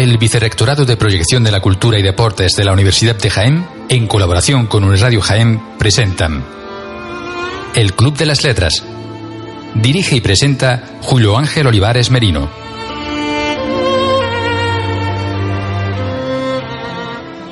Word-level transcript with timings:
El 0.00 0.16
Vicerrectorado 0.16 0.86
de 0.86 0.96
Proyección 0.96 1.44
de 1.44 1.50
la 1.50 1.60
Cultura 1.60 1.98
y 1.98 2.02
Deportes 2.02 2.52
de 2.56 2.64
la 2.64 2.72
Universidad 2.72 3.16
de 3.16 3.28
Jaén, 3.28 3.66
en 3.90 4.06
colaboración 4.06 4.66
con 4.66 4.82
Uniradio 4.82 5.20
Jaén, 5.20 5.60
presentan 5.78 6.42
El 7.74 7.92
Club 7.92 8.16
de 8.16 8.24
las 8.24 8.42
Letras. 8.42 8.82
Dirige 9.74 10.16
y 10.16 10.22
presenta 10.22 10.96
Julio 11.02 11.36
Ángel 11.36 11.66
Olivares 11.66 12.10
Merino. 12.10 12.48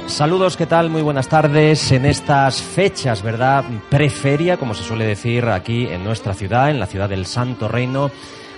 Saludos, 0.06 0.56
¿qué 0.56 0.64
tal? 0.64 0.88
Muy 0.88 1.02
buenas 1.02 1.28
tardes. 1.28 1.92
En 1.92 2.06
estas 2.06 2.62
fechas, 2.62 3.20
¿verdad? 3.20 3.62
Preferia, 3.90 4.56
como 4.56 4.72
se 4.72 4.84
suele 4.84 5.04
decir 5.04 5.44
aquí 5.44 5.86
en 5.86 6.02
nuestra 6.02 6.32
ciudad, 6.32 6.70
en 6.70 6.80
la 6.80 6.86
ciudad 6.86 7.10
del 7.10 7.26
Santo 7.26 7.68
Reino. 7.68 8.10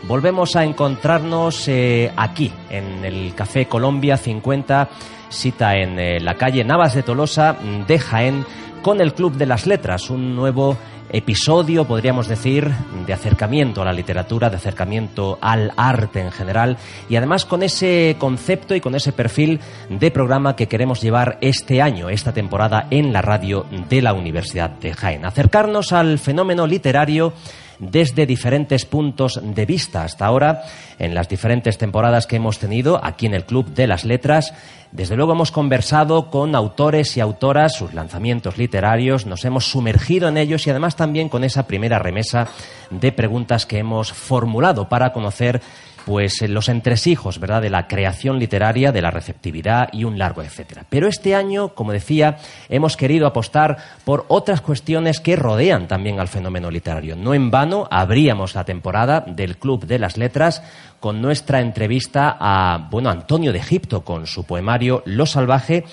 Volvemos 0.05 0.57
a 0.57 0.65
encontrarnos 0.65 1.69
eh, 1.69 2.11
aquí, 2.17 2.51
en 2.71 3.05
el 3.05 3.35
Café 3.35 3.67
Colombia 3.67 4.17
50, 4.17 4.89
cita 5.29 5.77
en 5.77 5.99
eh, 5.99 6.21
la 6.21 6.35
calle 6.35 6.65
Navas 6.65 6.95
de 6.95 7.03
Tolosa 7.03 7.57
de 7.87 7.99
Jaén, 7.99 8.45
con 8.83 9.01
el 9.01 9.15
Club 9.15 9.35
de 9.37 9.47
las 9.47 9.67
Letras, 9.67 10.11
un 10.11 10.35
nuevo 10.35 10.77
episodio, 11.13 11.85
podríamos 11.87 12.29
decir, 12.29 12.71
de 13.07 13.13
acercamiento 13.13 13.83
a 13.83 13.85
la 13.85 13.93
literatura, 13.93 14.49
de 14.49 14.57
acercamiento 14.57 15.39
al 15.41 15.73
arte 15.77 16.21
en 16.21 16.31
general, 16.31 16.77
y 17.09 17.17
además 17.17 17.45
con 17.45 17.63
ese 17.63 18.17
concepto 18.19 18.75
y 18.75 18.81
con 18.81 18.95
ese 18.95 19.13
perfil 19.13 19.61
de 19.89 20.11
programa 20.11 20.57
que 20.57 20.69
queremos 20.69 21.01
llevar 21.01 21.39
este 21.41 21.83
año, 21.83 22.09
esta 22.09 22.33
temporada, 22.33 22.87
en 22.91 23.13
la 23.13 23.23
radio 23.23 23.67
de 23.89 24.03
la 24.03 24.15
Universidad 24.15 24.71
de 24.71 24.95
Jaén. 24.95 25.25
Acercarnos 25.25 25.93
al 25.93 26.19
fenómeno 26.19 26.67
literario 26.67 27.33
desde 27.81 28.27
diferentes 28.27 28.85
puntos 28.85 29.41
de 29.43 29.67
vista. 29.67 30.05
Hasta 30.05 30.27
ahora, 30.27 30.63
en 30.99 31.15
las 31.15 31.29
diferentes 31.29 31.79
temporadas 31.79 32.27
que 32.27 32.37
hemos 32.37 32.59
tenido 32.59 33.01
aquí 33.03 33.27
en 33.27 33.35
el 33.35 33.45
Club 33.45 33.75
de 33.75 33.87
las 33.87 34.05
Letras, 34.05 34.53
desde 34.93 35.17
luego 35.17 35.33
hemos 35.33 35.53
conversado 35.53 36.31
con 36.31 36.55
autores 36.55 37.17
y 37.17 37.21
autoras, 37.21 37.75
sus 37.75 37.95
lanzamientos 37.95 38.59
literarios, 38.59 39.25
nos 39.25 39.45
hemos 39.45 39.67
sumergido 39.67 40.29
en 40.29 40.37
ellos 40.37 40.67
y 40.67 40.71
además 40.71 40.97
también 40.97 41.29
con 41.29 41.45
esa 41.45 41.67
primera 41.67 41.99
remesa 41.99 42.49
de 42.91 43.13
preguntas 43.13 43.67
que 43.67 43.79
hemos 43.79 44.13
formulado 44.13 44.89
para 44.89 45.13
conocer 45.13 45.63
pues 46.07 46.41
los 46.43 46.69
entresijos, 46.69 47.39
¿verdad?, 47.39 47.63
de 47.63 47.71
la 47.71 47.87
creación 47.87 48.39
literaria, 48.39 48.93
de 48.93 49.03
la 49.03 49.11
receptividad 49.11 49.89
y 49.93 50.05
un 50.05 50.19
largo 50.19 50.43
etcétera. 50.43 50.85
Pero 50.89 51.07
este 51.09 51.35
año, 51.35 51.75
como 51.75 51.93
decía, 51.93 52.39
hemos 52.69 52.97
querido 52.97 53.27
apostar 53.27 53.77
por 54.05 54.25
otras 54.29 54.61
cuestiones 54.61 55.21
que 55.21 55.37
rodean 55.37 55.89
también 55.89 56.21
al 56.21 56.29
fenómeno 56.29 56.71
literario. 56.71 57.17
No 57.17 57.35
en 57.35 57.51
vano 57.51 57.89
abríamos 57.91 58.55
la 58.55 58.65
temporada 58.65 59.21
del 59.27 59.57
Club 59.57 59.87
de 59.87 59.99
las 59.99 60.17
Letras 60.17 60.63
con 61.01 61.23
nuestra 61.23 61.61
entrevista 61.61 62.37
a, 62.39 62.89
bueno, 62.91 63.11
Antonio 63.11 63.53
de 63.53 63.59
Egipto 63.59 64.03
con 64.05 64.27
su 64.27 64.45
poemario 64.45 65.03
Lo 65.07 65.27
salvaje 65.27 65.85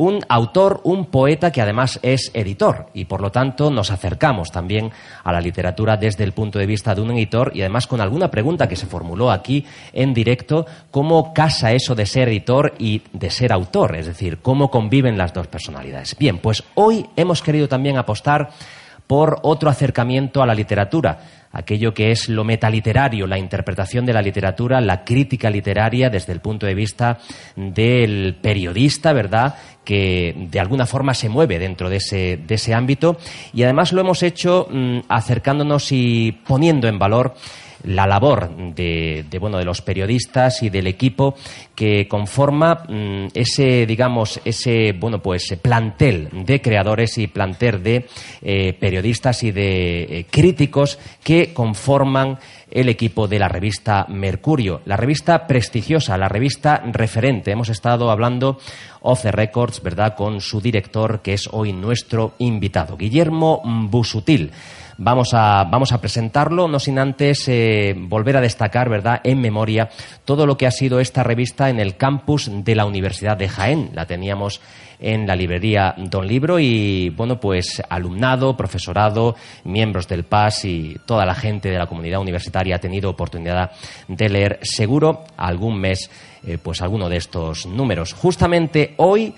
un 0.00 0.24
autor, 0.30 0.80
un 0.84 1.04
poeta 1.04 1.52
que 1.52 1.60
además 1.60 2.00
es 2.02 2.30
editor 2.32 2.86
y 2.94 3.04
por 3.04 3.20
lo 3.20 3.30
tanto 3.30 3.70
nos 3.70 3.90
acercamos 3.90 4.50
también 4.50 4.90
a 5.22 5.30
la 5.30 5.42
literatura 5.42 5.98
desde 5.98 6.24
el 6.24 6.32
punto 6.32 6.58
de 6.58 6.64
vista 6.64 6.94
de 6.94 7.02
un 7.02 7.10
editor 7.10 7.52
y 7.54 7.60
además 7.60 7.86
con 7.86 8.00
alguna 8.00 8.30
pregunta 8.30 8.66
que 8.66 8.76
se 8.76 8.86
formuló 8.86 9.30
aquí 9.30 9.66
en 9.92 10.14
directo, 10.14 10.64
cómo 10.90 11.34
casa 11.34 11.72
eso 11.72 11.94
de 11.94 12.06
ser 12.06 12.30
editor 12.30 12.72
y 12.78 13.02
de 13.12 13.28
ser 13.28 13.52
autor, 13.52 13.94
es 13.94 14.06
decir, 14.06 14.38
cómo 14.38 14.70
conviven 14.70 15.18
las 15.18 15.34
dos 15.34 15.48
personalidades. 15.48 16.16
Bien, 16.18 16.38
pues 16.38 16.64
hoy 16.76 17.04
hemos 17.14 17.42
querido 17.42 17.68
también 17.68 17.98
apostar 17.98 18.52
por 19.10 19.40
otro 19.42 19.68
acercamiento 19.68 20.40
a 20.40 20.46
la 20.46 20.54
literatura, 20.54 21.18
aquello 21.50 21.92
que 21.92 22.12
es 22.12 22.28
lo 22.28 22.44
metaliterario, 22.44 23.26
la 23.26 23.40
interpretación 23.40 24.06
de 24.06 24.12
la 24.12 24.22
literatura, 24.22 24.80
la 24.80 25.02
crítica 25.02 25.50
literaria 25.50 26.08
desde 26.10 26.32
el 26.32 26.38
punto 26.38 26.64
de 26.64 26.76
vista 26.76 27.18
del 27.56 28.36
periodista, 28.40 29.12
¿verdad? 29.12 29.56
que 29.82 30.32
de 30.36 30.60
alguna 30.60 30.86
forma 30.86 31.12
se 31.12 31.28
mueve 31.28 31.58
dentro 31.58 31.90
de 31.90 31.96
ese, 31.96 32.36
de 32.36 32.54
ese 32.54 32.72
ámbito 32.72 33.16
y 33.52 33.64
además 33.64 33.92
lo 33.92 34.00
hemos 34.00 34.22
hecho 34.22 34.68
mmm, 34.70 35.00
acercándonos 35.08 35.90
y 35.90 36.30
poniendo 36.46 36.86
en 36.86 37.00
valor 37.00 37.34
la 37.84 38.06
labor 38.06 38.50
de, 38.74 39.24
de, 39.28 39.38
bueno 39.38 39.58
de 39.58 39.64
los 39.64 39.82
periodistas 39.82 40.62
y 40.62 40.70
del 40.70 40.86
equipo 40.86 41.34
que 41.74 42.06
conforma 42.08 42.84
mmm, 42.88 43.28
ese 43.34 43.86
digamos 43.86 44.40
ese 44.44 44.92
bueno 44.92 45.20
pues 45.20 45.56
plantel 45.60 46.28
de 46.32 46.60
creadores 46.60 47.18
y 47.18 47.26
plantel 47.26 47.82
de 47.82 48.06
eh, 48.42 48.72
periodistas 48.74 49.42
y 49.42 49.50
de 49.50 50.02
eh, 50.02 50.26
críticos 50.30 50.98
que 51.22 51.52
conforman 51.52 52.38
el 52.70 52.88
equipo 52.88 53.26
de 53.26 53.38
la 53.38 53.48
revista 53.48 54.06
Mercurio, 54.08 54.80
la 54.84 54.96
revista 54.96 55.46
prestigiosa, 55.46 56.16
la 56.16 56.28
revista 56.28 56.82
referente. 56.92 57.50
Hemos 57.50 57.68
estado 57.68 58.10
hablando 58.10 58.58
off 59.02 59.22
the 59.22 59.32
records, 59.32 59.82
¿verdad?, 59.82 60.14
con 60.14 60.40
su 60.40 60.60
director, 60.60 61.20
que 61.20 61.34
es 61.34 61.48
hoy 61.50 61.72
nuestro 61.72 62.34
invitado, 62.38 62.96
Guillermo 62.96 63.60
Busutil. 63.64 64.52
Vamos 65.02 65.32
a, 65.32 65.64
vamos 65.64 65.92
a 65.92 66.00
presentarlo, 66.02 66.68
no 66.68 66.78
sin 66.78 66.98
antes 66.98 67.48
eh, 67.48 67.94
volver 67.96 68.36
a 68.36 68.42
destacar, 68.42 68.90
¿verdad?, 68.90 69.22
en 69.24 69.40
memoria 69.40 69.88
todo 70.26 70.44
lo 70.44 70.58
que 70.58 70.66
ha 70.66 70.70
sido 70.70 71.00
esta 71.00 71.22
revista 71.22 71.70
en 71.70 71.80
el 71.80 71.96
campus 71.96 72.50
de 72.52 72.74
la 72.74 72.84
Universidad 72.84 73.38
de 73.38 73.48
Jaén. 73.48 73.92
La 73.94 74.04
teníamos 74.04 74.60
en 74.98 75.26
la 75.26 75.36
librería 75.36 75.94
Don 75.96 76.26
Libro 76.26 76.60
y, 76.60 77.08
bueno, 77.16 77.40
pues 77.40 77.82
alumnado, 77.88 78.58
profesorado, 78.58 79.36
miembros 79.64 80.06
del 80.06 80.24
PAS 80.24 80.66
y 80.66 80.98
toda 81.06 81.24
la 81.24 81.34
gente 81.34 81.70
de 81.70 81.78
la 81.78 81.86
comunidad 81.86 82.20
universitaria 82.20 82.76
ha 82.76 82.78
tenido 82.78 83.08
oportunidad 83.08 83.70
de 84.06 84.28
leer 84.28 84.58
seguro 84.60 85.24
algún 85.38 85.80
mes, 85.80 86.10
eh, 86.46 86.58
pues 86.62 86.82
alguno 86.82 87.08
de 87.08 87.16
estos 87.16 87.64
números. 87.64 88.12
Justamente 88.12 88.92
hoy 88.98 89.32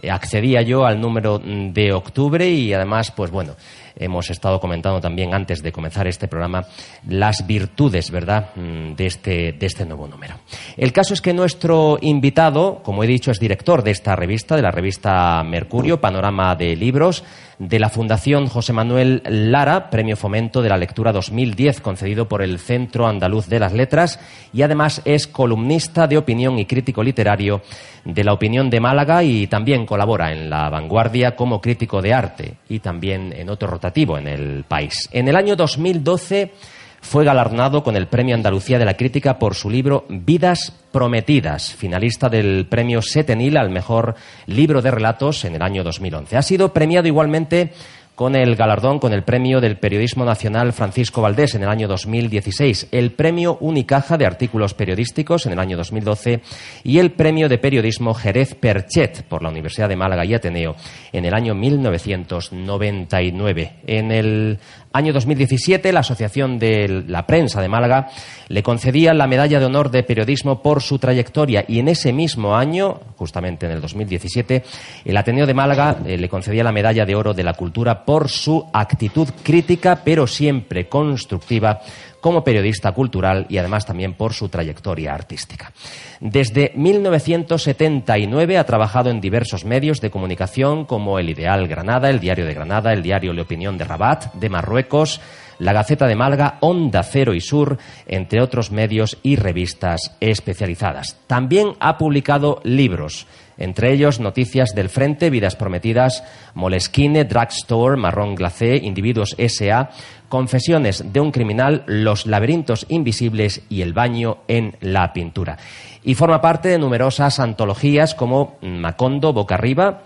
eh, 0.00 0.10
accedía 0.12 0.62
yo 0.62 0.86
al 0.86 1.00
número 1.00 1.40
de 1.40 1.92
octubre 1.92 2.48
y 2.48 2.72
además, 2.72 3.10
pues 3.10 3.32
bueno, 3.32 3.56
hemos 3.98 4.30
estado 4.30 4.60
comentando 4.60 5.00
también 5.00 5.34
antes 5.34 5.62
de 5.62 5.72
comenzar 5.72 6.06
este 6.06 6.28
programa 6.28 6.66
las 7.08 7.46
virtudes, 7.46 8.10
¿verdad?, 8.10 8.54
de 8.54 9.06
este, 9.06 9.52
de 9.52 9.66
este 9.66 9.84
nuevo 9.84 10.06
número. 10.08 10.34
El 10.76 10.92
caso 10.92 11.14
es 11.14 11.20
que 11.20 11.32
nuestro 11.32 11.98
invitado, 12.00 12.82
como 12.82 13.04
he 13.04 13.06
dicho, 13.06 13.30
es 13.30 13.38
director 13.38 13.82
de 13.82 13.90
esta 13.90 14.16
revista, 14.16 14.56
de 14.56 14.62
la 14.62 14.70
revista 14.70 15.42
Mercurio, 15.44 16.00
Panorama 16.00 16.54
de 16.54 16.76
Libros, 16.76 17.24
de 17.58 17.78
la 17.78 17.88
Fundación 17.88 18.46
José 18.46 18.72
Manuel 18.72 19.22
Lara, 19.26 19.90
Premio 19.90 20.16
Fomento 20.16 20.62
de 20.62 20.68
la 20.68 20.76
Lectura 20.76 21.12
2010, 21.12 21.80
concedido 21.80 22.28
por 22.28 22.42
el 22.42 22.58
Centro 22.58 23.06
Andaluz 23.06 23.48
de 23.48 23.58
las 23.58 23.72
Letras, 23.72 24.20
y 24.52 24.62
además 24.62 25.02
es 25.04 25.26
columnista 25.26 26.06
de 26.06 26.18
opinión 26.18 26.58
y 26.58 26.66
crítico 26.66 27.02
literario 27.02 27.62
de 28.04 28.24
la 28.24 28.32
Opinión 28.32 28.70
de 28.70 28.80
Málaga 28.80 29.22
y 29.22 29.46
también 29.48 29.86
colabora 29.86 30.32
en 30.32 30.48
La 30.48 30.70
Vanguardia 30.70 31.34
como 31.36 31.60
crítico 31.60 32.00
de 32.00 32.14
arte 32.14 32.54
y 32.68 32.78
también 32.78 33.32
en 33.36 33.50
otro 33.50 33.68
rotativo 33.68 34.16
en 34.16 34.28
el 34.28 34.64
país. 34.64 35.08
En 35.12 35.28
el 35.28 35.36
año 35.36 35.56
2012 35.56 36.52
fue 37.00 37.24
galardonado 37.24 37.82
con 37.82 37.96
el 37.96 38.06
Premio 38.06 38.34
Andalucía 38.34 38.78
de 38.78 38.84
la 38.84 38.96
Crítica 38.96 39.38
por 39.38 39.54
su 39.54 39.70
libro 39.70 40.04
Vidas 40.08 40.72
Prometidas, 40.92 41.74
finalista 41.74 42.28
del 42.28 42.66
Premio 42.68 43.02
Setenil 43.02 43.56
al 43.56 43.70
mejor 43.70 44.14
libro 44.46 44.82
de 44.82 44.90
relatos 44.90 45.44
en 45.44 45.54
el 45.54 45.62
año 45.62 45.84
2011. 45.84 46.36
Ha 46.36 46.42
sido 46.42 46.72
premiado 46.72 47.06
igualmente 47.06 47.72
con 48.18 48.34
el 48.34 48.56
galardón, 48.56 48.98
con 48.98 49.12
el 49.12 49.22
premio 49.22 49.60
del 49.60 49.76
Periodismo 49.76 50.24
Nacional 50.24 50.72
Francisco 50.72 51.22
Valdés 51.22 51.54
en 51.54 51.62
el 51.62 51.68
año 51.68 51.86
2016, 51.86 52.88
el 52.90 53.12
premio 53.12 53.58
Unicaja 53.60 54.18
de 54.18 54.26
Artículos 54.26 54.74
Periodísticos 54.74 55.46
en 55.46 55.52
el 55.52 55.60
año 55.60 55.76
2012 55.76 56.40
y 56.82 56.98
el 56.98 57.12
premio 57.12 57.48
de 57.48 57.58
Periodismo 57.58 58.14
Jerez 58.14 58.56
Perchet 58.56 59.22
por 59.22 59.44
la 59.44 59.50
Universidad 59.50 59.88
de 59.88 59.94
Málaga 59.94 60.24
y 60.24 60.34
Ateneo 60.34 60.74
en 61.12 61.26
el 61.26 61.34
año 61.34 61.54
1999. 61.54 63.72
En 63.86 64.10
el 64.10 64.58
Año 64.92 65.12
2017, 65.12 65.92
la 65.92 66.00
Asociación 66.00 66.58
de 66.58 67.04
la 67.06 67.26
Prensa 67.26 67.60
de 67.60 67.68
Málaga 67.68 68.08
le 68.48 68.62
concedía 68.62 69.12
la 69.12 69.26
Medalla 69.26 69.60
de 69.60 69.66
Honor 69.66 69.90
de 69.90 70.02
Periodismo 70.02 70.62
por 70.62 70.82
su 70.82 70.98
trayectoria. 70.98 71.64
Y 71.68 71.78
en 71.78 71.88
ese 71.88 72.12
mismo 72.12 72.56
año, 72.56 72.98
justamente 73.16 73.66
en 73.66 73.72
el 73.72 73.80
2017, 73.82 74.64
el 75.04 75.16
Ateneo 75.16 75.46
de 75.46 75.52
Málaga 75.52 75.98
eh, 76.06 76.16
le 76.16 76.28
concedía 76.30 76.64
la 76.64 76.72
Medalla 76.72 77.04
de 77.04 77.14
Oro 77.14 77.34
de 77.34 77.44
la 77.44 77.52
Cultura 77.52 78.04
por 78.06 78.30
su 78.30 78.66
actitud 78.72 79.28
crítica, 79.42 80.00
pero 80.02 80.26
siempre 80.26 80.88
constructiva 80.88 81.80
como 82.20 82.44
periodista 82.44 82.92
cultural 82.92 83.46
y 83.48 83.58
además 83.58 83.86
también 83.86 84.14
por 84.14 84.32
su 84.32 84.48
trayectoria 84.48 85.14
artística. 85.14 85.72
Desde 86.20 86.72
1979 86.74 88.58
ha 88.58 88.64
trabajado 88.64 89.10
en 89.10 89.20
diversos 89.20 89.64
medios 89.64 90.00
de 90.00 90.10
comunicación 90.10 90.84
como 90.84 91.18
El 91.18 91.30
Ideal 91.30 91.68
Granada, 91.68 92.10
El 92.10 92.20
Diario 92.20 92.46
de 92.46 92.54
Granada, 92.54 92.92
El 92.92 93.02
Diario 93.02 93.32
Le 93.32 93.42
Opinión 93.42 93.78
de 93.78 93.84
Rabat, 93.84 94.34
de 94.34 94.48
Marruecos, 94.48 95.20
La 95.58 95.72
Gaceta 95.72 96.06
de 96.06 96.16
Málaga, 96.16 96.58
Onda 96.60 97.02
Cero 97.02 97.34
y 97.34 97.40
Sur, 97.40 97.78
entre 98.06 98.42
otros 98.42 98.70
medios 98.70 99.18
y 99.22 99.36
revistas 99.36 100.16
especializadas. 100.20 101.16
También 101.26 101.74
ha 101.80 101.98
publicado 101.98 102.60
libros 102.64 103.26
entre 103.58 103.92
ellos 103.92 104.20
Noticias 104.20 104.74
del 104.74 104.88
Frente, 104.88 105.30
Vidas 105.30 105.56
Prometidas, 105.56 106.24
Moleskine, 106.54 107.24
Drugstore, 107.24 107.96
Marrón 107.96 108.34
Glacé, 108.34 108.76
Individuos 108.76 109.34
S.A., 109.36 109.90
Confesiones 110.28 111.12
de 111.12 111.20
un 111.20 111.32
criminal, 111.32 111.84
Los 111.86 112.26
laberintos 112.26 112.86
invisibles 112.88 113.62
y 113.68 113.82
El 113.82 113.92
baño 113.92 114.38
en 114.48 114.76
la 114.80 115.12
pintura. 115.12 115.58
Y 116.04 116.14
forma 116.14 116.40
parte 116.40 116.68
de 116.68 116.78
numerosas 116.78 117.40
antologías 117.40 118.14
como 118.14 118.56
Macondo, 118.60 119.32
Boca 119.32 119.56
Arriba, 119.56 120.02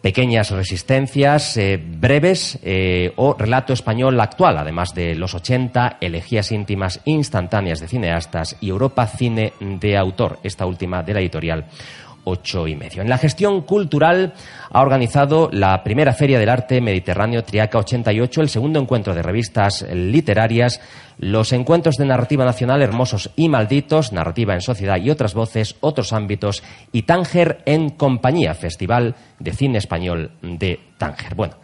Pequeñas 0.00 0.52
resistencias 0.52 1.56
eh, 1.56 1.76
breves 1.76 2.58
eh, 2.62 3.12
o 3.16 3.34
relato 3.34 3.72
español 3.72 4.20
actual, 4.20 4.56
además 4.56 4.94
de 4.94 5.16
los 5.16 5.34
80, 5.34 5.98
elegías 6.00 6.52
íntimas 6.52 7.00
instantáneas 7.04 7.80
de 7.80 7.88
cineastas 7.88 8.56
y 8.60 8.68
Europa 8.68 9.08
Cine 9.08 9.54
de 9.58 9.96
Autor, 9.96 10.38
esta 10.44 10.66
última 10.66 11.02
de 11.02 11.14
la 11.14 11.20
editorial 11.20 11.66
ocho 12.24 12.66
y 12.66 12.76
medio. 12.76 13.02
En 13.02 13.08
la 13.08 13.18
gestión 13.18 13.62
cultural 13.62 14.34
ha 14.70 14.80
organizado 14.80 15.48
la 15.52 15.82
primera 15.82 16.12
Feria 16.12 16.38
del 16.38 16.48
Arte 16.48 16.80
Mediterráneo 16.80 17.44
Triaca 17.44 17.78
88, 17.78 18.40
el 18.40 18.48
segundo 18.48 18.80
encuentro 18.80 19.14
de 19.14 19.22
revistas 19.22 19.86
literarias, 19.92 20.80
los 21.18 21.52
encuentros 21.52 21.96
de 21.96 22.06
narrativa 22.06 22.44
nacional 22.44 22.82
Hermosos 22.82 23.30
y 23.36 23.48
Malditos, 23.48 24.12
narrativa 24.12 24.54
en 24.54 24.60
sociedad 24.60 24.98
y 24.98 25.10
otras 25.10 25.34
voces, 25.34 25.76
otros 25.80 26.12
ámbitos, 26.12 26.62
y 26.92 27.02
Tánger 27.02 27.62
en 27.66 27.90
compañía, 27.90 28.54
Festival 28.54 29.14
de 29.38 29.52
Cine 29.52 29.78
Español 29.78 30.32
de 30.42 30.80
Tánger. 30.98 31.34
Bueno, 31.34 31.54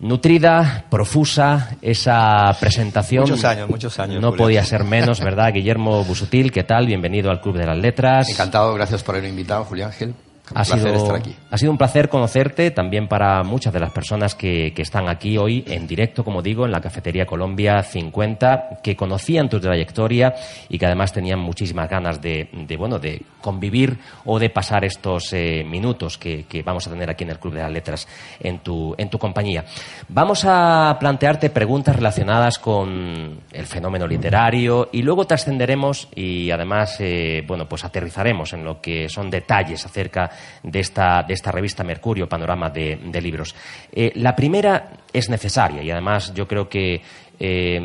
nutrida, 0.00 0.84
profusa 0.90 1.76
esa 1.82 2.54
presentación. 2.60 3.22
Muchos 3.22 3.44
años, 3.44 3.68
muchos 3.68 3.98
años. 3.98 4.20
No 4.20 4.34
podía 4.34 4.64
ser 4.64 4.84
menos, 4.84 5.20
¿verdad? 5.20 5.52
Guillermo 5.52 6.04
Busutil, 6.04 6.52
¿qué 6.52 6.64
tal? 6.64 6.86
Bienvenido 6.86 7.30
al 7.30 7.40
Club 7.40 7.56
de 7.56 7.66
las 7.66 7.78
Letras. 7.78 8.28
Encantado, 8.28 8.74
gracias 8.74 9.02
por 9.02 9.14
haberme 9.14 9.30
invitado, 9.30 9.64
Julián 9.64 9.90
Ángel. 9.90 10.14
Ha 10.54 10.64
sido, 10.64 11.18
ha 11.50 11.58
sido 11.58 11.72
un 11.72 11.78
placer 11.78 12.08
conocerte 12.08 12.70
también 12.70 13.08
para 13.08 13.42
muchas 13.42 13.72
de 13.72 13.80
las 13.80 13.92
personas 13.92 14.34
que, 14.34 14.72
que, 14.74 14.82
están 14.82 15.08
aquí 15.08 15.36
hoy 15.36 15.64
en 15.66 15.86
directo, 15.86 16.24
como 16.24 16.42
digo, 16.42 16.64
en 16.64 16.72
la 16.72 16.80
Cafetería 16.80 17.26
Colombia 17.26 17.82
50, 17.82 18.80
que 18.82 18.96
conocían 18.96 19.48
tu 19.48 19.60
trayectoria 19.60 20.34
y 20.68 20.78
que 20.78 20.86
además 20.86 21.12
tenían 21.12 21.38
muchísimas 21.38 21.88
ganas 21.88 22.20
de, 22.22 22.48
de 22.52 22.76
bueno, 22.76 22.98
de 22.98 23.22
convivir 23.40 23.98
o 24.24 24.38
de 24.38 24.50
pasar 24.50 24.84
estos 24.84 25.32
eh, 25.32 25.64
minutos 25.64 26.18
que, 26.18 26.44
que, 26.44 26.62
vamos 26.62 26.86
a 26.86 26.90
tener 26.90 27.10
aquí 27.10 27.24
en 27.24 27.30
el 27.30 27.38
Club 27.38 27.54
de 27.54 27.60
las 27.60 27.72
Letras 27.72 28.08
en 28.40 28.58
tu, 28.60 28.94
en 28.98 29.08
tu 29.10 29.18
compañía. 29.18 29.64
Vamos 30.08 30.44
a 30.44 30.96
plantearte 30.98 31.50
preguntas 31.50 31.94
relacionadas 31.94 32.58
con 32.58 33.40
el 33.52 33.66
fenómeno 33.66 34.06
literario 34.06 34.88
y 34.92 35.02
luego 35.02 35.26
trascenderemos 35.26 36.08
y 36.14 36.50
además, 36.50 36.96
eh, 37.00 37.44
bueno, 37.46 37.68
pues 37.68 37.84
aterrizaremos 37.84 38.52
en 38.52 38.64
lo 38.64 38.80
que 38.80 39.08
son 39.08 39.30
detalles 39.30 39.84
acerca 39.84 40.30
de 40.62 40.80
esta, 40.80 41.22
de 41.22 41.34
esta 41.34 41.50
revista 41.50 41.84
Mercurio, 41.84 42.28
Panorama 42.28 42.70
de, 42.70 43.20
Libros. 43.20 43.54
Eh, 43.92 44.12
la 44.16 44.34
primera 44.36 44.90
es 45.12 45.28
necesaria 45.28 45.82
y 45.82 45.90
además 45.90 46.32
yo 46.34 46.46
creo 46.46 46.68
que 46.68 47.02
eh, 47.40 47.80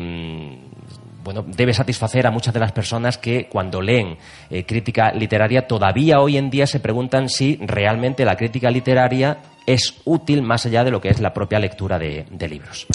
bueno, 1.24 1.42
debe 1.46 1.72
satisfacer 1.72 2.26
a 2.26 2.30
muchas 2.30 2.52
de 2.52 2.60
las 2.60 2.72
personas 2.72 3.16
que 3.16 3.48
cuando 3.48 3.80
leen 3.80 4.18
eh, 4.50 4.64
crítica 4.64 5.10
literaria 5.12 5.66
todavía 5.66 6.20
hoy 6.20 6.36
en 6.36 6.50
día 6.50 6.66
se 6.66 6.80
preguntan 6.80 7.30
si 7.30 7.58
realmente 7.62 8.26
la 8.26 8.36
crítica 8.36 8.70
literaria 8.70 9.38
es 9.66 10.02
útil 10.04 10.42
más 10.42 10.66
allá 10.66 10.84
de 10.84 10.90
lo 10.90 11.00
que 11.00 11.08
es 11.08 11.20
la 11.20 11.32
propia 11.32 11.58
lectura 11.58 11.98
de, 11.98 12.26
de 12.30 12.48
libros. 12.48 12.86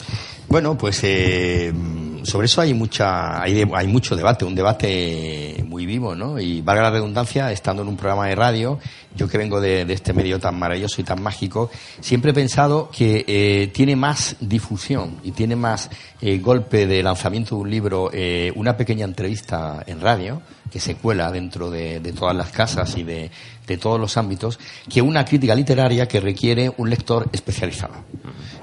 Bueno, 0.47 0.77
pues 0.77 1.03
eh, 1.03 1.73
sobre 2.23 2.45
eso 2.45 2.61
hay 2.61 2.73
mucha, 2.73 3.41
hay, 3.41 3.63
hay, 3.73 3.87
mucho 3.87 4.15
debate, 4.15 4.45
un 4.45 4.55
debate 4.55 5.63
muy 5.67 5.85
vivo, 5.85 6.15
¿no? 6.15 6.39
Y 6.39 6.61
valga 6.61 6.83
la 6.83 6.91
redundancia, 6.91 7.51
estando 7.51 7.81
en 7.81 7.87
un 7.87 7.97
programa 7.97 8.27
de 8.27 8.35
radio, 8.35 8.79
yo 9.15 9.27
que 9.27 9.37
vengo 9.37 9.59
de, 9.59 9.85
de 9.85 9.93
este 9.93 10.13
medio 10.13 10.39
tan 10.39 10.57
maravilloso 10.57 11.01
y 11.01 11.03
tan 11.03 11.21
mágico, 11.21 11.69
siempre 11.99 12.31
he 12.31 12.33
pensado 12.33 12.89
que 12.91 13.25
eh, 13.27 13.67
tiene 13.73 13.95
más 13.95 14.35
difusión 14.39 15.17
y 15.23 15.31
tiene 15.31 15.55
más 15.55 15.89
eh, 16.21 16.39
golpe 16.39 16.87
de 16.87 17.03
lanzamiento 17.03 17.55
de 17.55 17.61
un 17.61 17.69
libro, 17.69 18.09
eh, 18.13 18.51
una 18.55 18.77
pequeña 18.77 19.05
entrevista 19.05 19.83
en 19.87 20.01
radio, 20.01 20.41
que 20.71 20.79
se 20.79 20.95
cuela 20.95 21.31
dentro 21.31 21.69
de, 21.69 21.99
de 21.99 22.13
todas 22.13 22.35
las 22.35 22.49
casas 22.49 22.95
y 22.97 23.03
de, 23.03 23.31
de, 23.65 23.77
todos 23.77 23.99
los 23.99 24.17
ámbitos, 24.17 24.59
que 24.87 25.01
una 25.01 25.25
crítica 25.25 25.55
literaria 25.55 26.07
que 26.07 26.19
requiere 26.19 26.71
un 26.77 26.89
lector 26.89 27.27
especializado. 27.31 27.95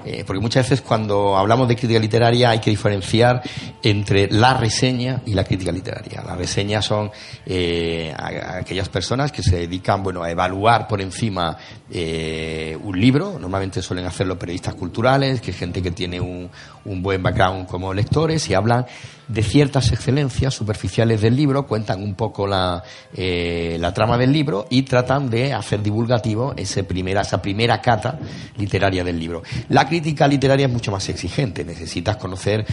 Eh, 0.05 0.23
porque 0.25 0.39
muchas 0.39 0.69
veces 0.69 0.85
cuando 0.85 1.35
hablamos 1.35 1.67
de 1.67 1.75
crítica 1.75 1.99
literaria 1.99 2.51
hay 2.51 2.59
que 2.59 2.69
diferenciar 2.69 3.41
entre 3.83 4.29
la 4.31 4.53
reseña 4.53 5.21
y 5.25 5.33
la 5.33 5.43
crítica 5.43 5.71
literaria. 5.71 6.23
La 6.23 6.35
reseña 6.35 6.81
son 6.81 7.11
eh, 7.45 8.13
aquellas 8.17 8.89
personas 8.89 9.31
que 9.31 9.43
se 9.43 9.57
dedican 9.57 10.03
bueno, 10.03 10.23
a 10.23 10.31
evaluar 10.31 10.87
por 10.87 11.01
encima 11.01 11.57
eh, 11.91 12.77
un 12.81 12.99
libro, 12.99 13.37
normalmente 13.39 13.81
suelen 13.81 14.05
hacerlo 14.05 14.39
periodistas 14.39 14.75
culturales, 14.75 15.41
que 15.41 15.51
es 15.51 15.57
gente 15.57 15.81
que 15.81 15.91
tiene 15.91 16.21
un, 16.21 16.49
un 16.85 17.01
buen 17.01 17.21
background 17.21 17.67
como 17.67 17.93
lectores 17.93 18.49
y 18.49 18.53
hablan 18.53 18.85
de 19.27 19.43
ciertas 19.43 19.91
excelencias 19.91 20.53
superficiales 20.53 21.21
del 21.21 21.35
libro, 21.35 21.67
cuentan 21.67 22.01
un 22.01 22.15
poco 22.15 22.47
la, 22.47 22.83
eh, 23.13 23.77
la 23.79 23.93
trama 23.93 24.17
del 24.17 24.31
libro 24.31 24.67
y 24.69 24.83
tratan 24.83 25.29
de 25.29 25.53
hacer 25.53 25.81
divulgativo 25.81 26.53
ese 26.55 26.83
primera, 26.83 27.21
esa 27.21 27.41
primera 27.41 27.81
cata 27.81 28.19
literaria 28.57 29.03
del 29.03 29.19
libro. 29.19 29.43
La 29.69 29.87
crítica 29.87 30.27
literaria 30.27 30.67
es 30.67 30.71
mucho 30.71 30.91
más 30.91 31.07
exigente, 31.09 31.65
necesitas 31.65 32.17
conocer 32.17 32.65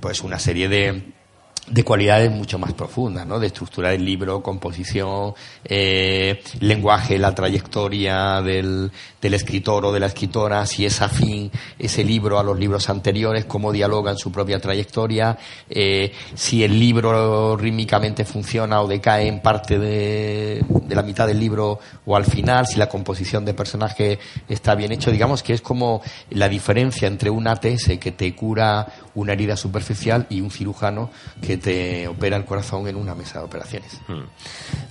pues 0.00 0.22
una 0.22 0.38
serie 0.38 0.68
de 0.68 1.21
de 1.68 1.84
cualidades 1.84 2.30
mucho 2.30 2.58
más 2.58 2.72
profundas, 2.72 3.24
¿no? 3.24 3.38
De 3.38 3.46
estructurar 3.46 3.92
el 3.92 4.04
libro, 4.04 4.42
composición, 4.42 5.34
eh, 5.64 6.42
lenguaje, 6.58 7.18
la 7.18 7.34
trayectoria 7.34 8.42
del, 8.42 8.90
del, 9.20 9.34
escritor 9.34 9.86
o 9.86 9.92
de 9.92 10.00
la 10.00 10.06
escritora, 10.06 10.66
si 10.66 10.84
es 10.84 11.00
afín 11.00 11.52
ese 11.78 12.02
libro 12.02 12.40
a 12.40 12.42
los 12.42 12.58
libros 12.58 12.90
anteriores, 12.90 13.44
cómo 13.44 13.70
dialogan 13.70 14.18
su 14.18 14.32
propia 14.32 14.58
trayectoria, 14.58 15.38
eh, 15.70 16.12
si 16.34 16.64
el 16.64 16.78
libro 16.78 17.56
rítmicamente 17.56 18.24
funciona 18.24 18.82
o 18.82 18.88
decae 18.88 19.28
en 19.28 19.40
parte 19.40 19.78
de, 19.78 20.64
de, 20.68 20.94
la 20.94 21.02
mitad 21.02 21.28
del 21.28 21.38
libro 21.38 21.78
o 22.04 22.16
al 22.16 22.24
final, 22.24 22.66
si 22.66 22.76
la 22.76 22.88
composición 22.88 23.44
de 23.44 23.54
personaje 23.54 24.18
está 24.48 24.74
bien 24.74 24.90
hecho, 24.90 25.12
digamos 25.12 25.44
que 25.44 25.52
es 25.52 25.60
como 25.60 26.02
la 26.30 26.48
diferencia 26.48 27.06
entre 27.06 27.30
un 27.30 27.46
ATS 27.46 27.98
que 28.00 28.12
te 28.12 28.34
cura 28.34 28.88
una 29.14 29.32
herida 29.32 29.56
superficial 29.56 30.26
y 30.28 30.40
un 30.40 30.50
cirujano 30.50 31.10
que 31.40 31.51
te 31.56 32.08
opera 32.08 32.36
el 32.36 32.44
corazón 32.44 32.86
en 32.88 32.96
una 32.96 33.14
mesa 33.14 33.38
de 33.38 33.44
operaciones. 33.44 34.00
Hmm. 34.08 34.24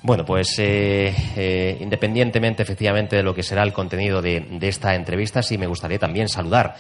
Bueno, 0.01 0.25
pues 0.25 0.57
eh, 0.59 1.13
eh, 1.35 1.77
independientemente 1.79 2.63
efectivamente 2.63 3.15
de 3.15 3.23
lo 3.23 3.33
que 3.33 3.43
será 3.43 3.63
el 3.63 3.73
contenido 3.73 4.21
de, 4.21 4.57
esta 4.61 4.95
entrevista, 4.95 5.41
sí 5.41 5.57
me 5.57 5.67
gustaría 5.67 5.99
también 5.99 6.27
saludar 6.27 6.75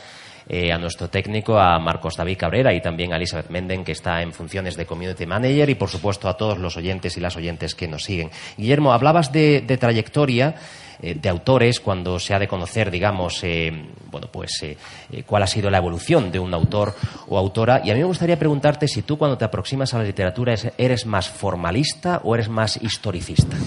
eh, 0.49 0.71
a 0.71 0.77
nuestro 0.77 1.09
técnico, 1.09 1.59
a 1.59 1.79
Marcos 1.79 2.17
David 2.17 2.37
Cabrera 2.37 2.73
y 2.73 2.81
también 2.81 3.13
a 3.13 3.17
Elizabeth 3.17 3.49
Menden, 3.49 3.83
que 3.83 3.91
está 3.91 4.21
en 4.21 4.33
funciones 4.33 4.75
de 4.75 4.85
Community 4.85 5.25
Manager, 5.25 5.69
y 5.69 5.75
por 5.75 5.89
supuesto 5.89 6.27
a 6.27 6.35
todos 6.35 6.57
los 6.57 6.75
oyentes 6.77 7.15
y 7.17 7.19
las 7.19 7.35
oyentes 7.37 7.75
que 7.75 7.87
nos 7.87 8.03
siguen. 8.03 8.31
Guillermo, 8.57 8.91
hablabas 8.91 9.31
de 9.31 9.61
trayectoria 9.79 10.55
eh, 11.03 11.17
de 11.19 11.29
autores 11.29 11.79
cuando 11.79 12.19
se 12.19 12.35
ha 12.35 12.39
de 12.39 12.47
conocer, 12.47 12.91
digamos, 12.91 13.43
eh, 13.43 13.71
bueno, 14.11 14.27
pues 14.31 14.51
eh, 14.61 14.77
cuál 15.25 15.41
ha 15.41 15.47
sido 15.47 15.71
la 15.71 15.79
evolución 15.79 16.31
de 16.31 16.37
un 16.37 16.53
autor 16.53 16.93
o 17.27 17.39
autora. 17.39 17.81
Y 17.83 17.89
a 17.89 17.95
mí 17.95 18.01
me 18.01 18.05
gustaría 18.05 18.37
preguntarte 18.37 18.87
si 18.87 19.01
tú 19.01 19.17
cuando 19.17 19.35
te 19.35 19.45
aproximas 19.45 19.93
a 19.95 19.97
la 19.97 20.03
literatura 20.03 20.53
eres 20.77 21.07
más 21.07 21.27
formalista 21.27 22.21
o 22.23 22.35
eres 22.35 22.49
más 22.49 22.77
historicista. 22.83 23.57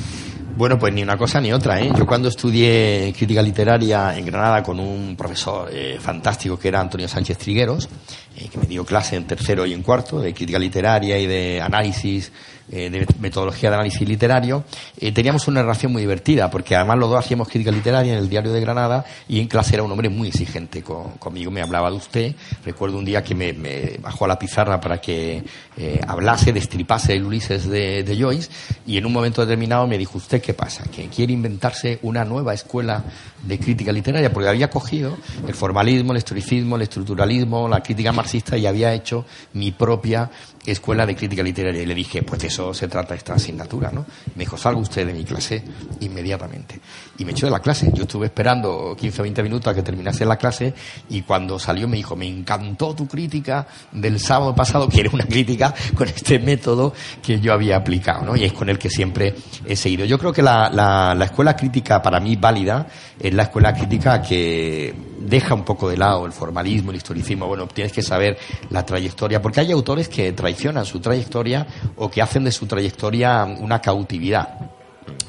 Bueno, 0.57 0.79
pues 0.79 0.95
ni 0.95 1.03
una 1.03 1.17
cosa 1.17 1.41
ni 1.41 1.53
otra. 1.53 1.81
¿eh? 1.81 1.91
Yo 1.99 2.07
cuando 2.07 2.29
estudié 2.29 3.13
crítica 3.17 3.43
literaria 3.43 4.17
en 4.17 4.25
Granada 4.27 4.63
con 4.63 4.79
un 4.79 5.17
profesor 5.17 5.69
fantástico 5.99 6.57
que 6.57 6.69
era 6.69 6.81
Antonio 6.81 7.09
Sánchez 7.09 7.39
Trigueros, 7.39 7.89
que 8.37 8.59
me 8.59 8.67
dio 8.67 8.85
clase 8.85 9.17
en 9.17 9.25
tercero 9.25 9.67
y 9.67 9.73
en 9.73 9.83
cuarto 9.83 10.21
de 10.21 10.33
crítica 10.33 10.61
literaria 10.61 11.19
y 11.19 11.27
de 11.27 11.61
análisis 11.61 12.31
eh, 12.71 12.89
de 12.89 13.07
metodología 13.21 13.69
de 13.69 13.77
análisis 13.77 14.09
literario, 14.09 14.65
eh, 14.99 15.13
teníamos 15.13 15.47
una 15.49 15.63
relación 15.63 15.93
muy 15.93 16.01
divertida, 16.01 16.51
porque 16.51 16.75
además 16.75 16.99
los 16.99 17.11
dos 17.11 17.19
hacíamos 17.19 17.49
crítica 17.49 17.71
literaria 17.71 18.13
en 18.15 18.19
el 18.19 18.29
diario 18.29 18.53
de 18.53 18.61
Granada 18.61 19.05
y 19.29 19.41
en 19.41 19.49
clase 19.49 19.75
era 19.75 19.83
un 19.83 19.93
hombre 19.93 20.09
muy 20.09 20.29
exigente 20.29 20.83
conmigo, 20.83 21.51
me 21.51 21.61
hablaba 21.61 21.91
de 21.91 21.97
usted. 21.97 22.35
Recuerdo 22.65 22.99
un 22.99 23.05
día 23.05 23.23
que 23.23 23.35
me, 23.35 23.53
bajó 24.01 24.25
a 24.25 24.29
la 24.29 24.39
pizarra 24.39 24.81
para 24.81 25.01
que 25.01 25.45
eh, 25.77 26.01
hablase, 26.07 26.53
destripase 26.53 27.15
el 27.15 27.25
Ulises 27.25 27.69
de, 27.69 28.03
de, 28.03 28.17
Joyce 28.17 28.51
y 28.87 28.97
en 28.97 29.07
un 29.07 29.13
momento 29.13 29.43
determinado 29.43 29.87
me 29.87 29.99
dijo, 29.99 30.19
¿usted 30.19 30.41
qué 30.41 30.55
pasa? 30.55 30.85
Que 30.85 31.09
quiere 31.09 31.33
inventarse 31.33 31.99
una 32.03 32.25
nueva 32.25 32.55
escuela 32.55 33.05
de 33.43 33.59
crítica 33.59 33.93
literaria, 33.93 34.33
porque 34.33 34.49
había 34.49 34.71
cogido 34.71 35.17
el 35.47 35.55
formalismo, 35.55 36.13
el 36.13 36.19
historicismo, 36.19 36.77
el 36.77 36.83
estructuralismo, 36.83 37.69
la 37.69 37.83
crítica 37.83 38.13
marxista 38.13 38.57
y 38.57 38.67
había 38.67 38.93
hecho 38.95 39.27
mi 39.53 39.73
propia 39.73 40.31
escuela 40.65 41.07
de 41.07 41.15
crítica 41.15 41.43
literaria. 41.43 41.83
Y 41.83 41.87
le 41.87 41.95
dije, 41.95 42.23
pues 42.23 42.41
de 42.41 42.49
eso 42.49 42.73
se 42.75 42.89
trata 42.89 43.15
esta 43.15 43.35
asignatura, 43.35 43.91
¿no? 43.93 44.07
Me 44.35 44.45
dijo, 44.45 44.57
salga 44.57 44.81
usted 44.81 45.07
de 45.07 45.13
mi 45.13 45.25
clase 45.25 45.63
inmediatamente. 46.01 46.81
Y 47.19 47.25
me 47.25 47.33
echó 47.33 47.47
de 47.47 47.53
la 47.53 47.61
clase. 47.61 47.91
Yo 47.95 48.03
estuve 48.03 48.27
esperando 48.27 48.97
15 48.99 49.21
o 49.21 49.23
20 49.23 49.43
minutos 49.43 49.73
a 49.73 49.75
que 49.75 49.83
terminase 49.83 50.25
la 50.25 50.37
clase 50.37 50.75
y 51.09 51.23
cuando 51.23 51.59
salió 51.59 51.87
me 51.87 51.97
dijo, 51.97 52.17
me 52.17 52.27
encantó 52.27 52.95
tu 52.95 53.07
crítica 53.07 53.67
del 53.93 54.19
sábado 54.19 54.55
pasado, 54.55 54.89
que 54.91 55.01
era 55.01 55.11
una 55.13 55.25
crítica 55.25 55.75
con 55.95 56.09
este 56.09 56.39
método 56.39 56.93
que 57.23 57.41
yo 57.41 57.53
había 57.53 57.77
aplicado, 57.77 58.25
¿no? 58.25 58.37
Y 58.37 58.45
es 58.45 58.53
con 58.53 58.69
el 58.69 58.79
que 58.79 58.91
siempre 58.91 59.35
he 59.65 59.77
seguido. 59.77 60.05
Yo 60.05 60.19
creo 60.19 60.33
que 60.33 60.43
la, 60.43 60.71
la, 60.71 61.15
la 61.15 61.25
escuela 61.25 61.57
crítica 61.57 62.03
para 62.03 62.21
mí 62.21 62.37
válida 62.37 62.87
es 63.19 63.33
la 63.33 63.45
escuela 63.45 63.73
crítica 63.73 64.21
que 64.21 64.95
deja 65.21 65.55
un 65.55 65.65
poco 65.65 65.89
de 65.89 65.97
lado 65.97 66.27
el 66.27 66.33
formalismo, 66.33 66.91
el 66.91 66.97
historicismo. 66.97 67.47
Bueno, 67.47 67.67
tienes 67.67 67.93
que 67.93 68.03
saber 68.03 68.39
la 68.71 68.85
trayectoria, 68.85 69.41
porque 69.41 69.61
hay 69.61 69.73
autores 69.73 70.09
que 70.09 70.33
traicionan 70.33 70.85
su 70.85 71.01
trayectoria 71.01 71.67
o 71.97 72.11
que 72.11 72.23
hacen 72.23 72.45
de 72.45 72.53
su 72.53 72.67
trayectoria 72.67 73.45
una 73.45 73.81
cautividad. 73.81 74.75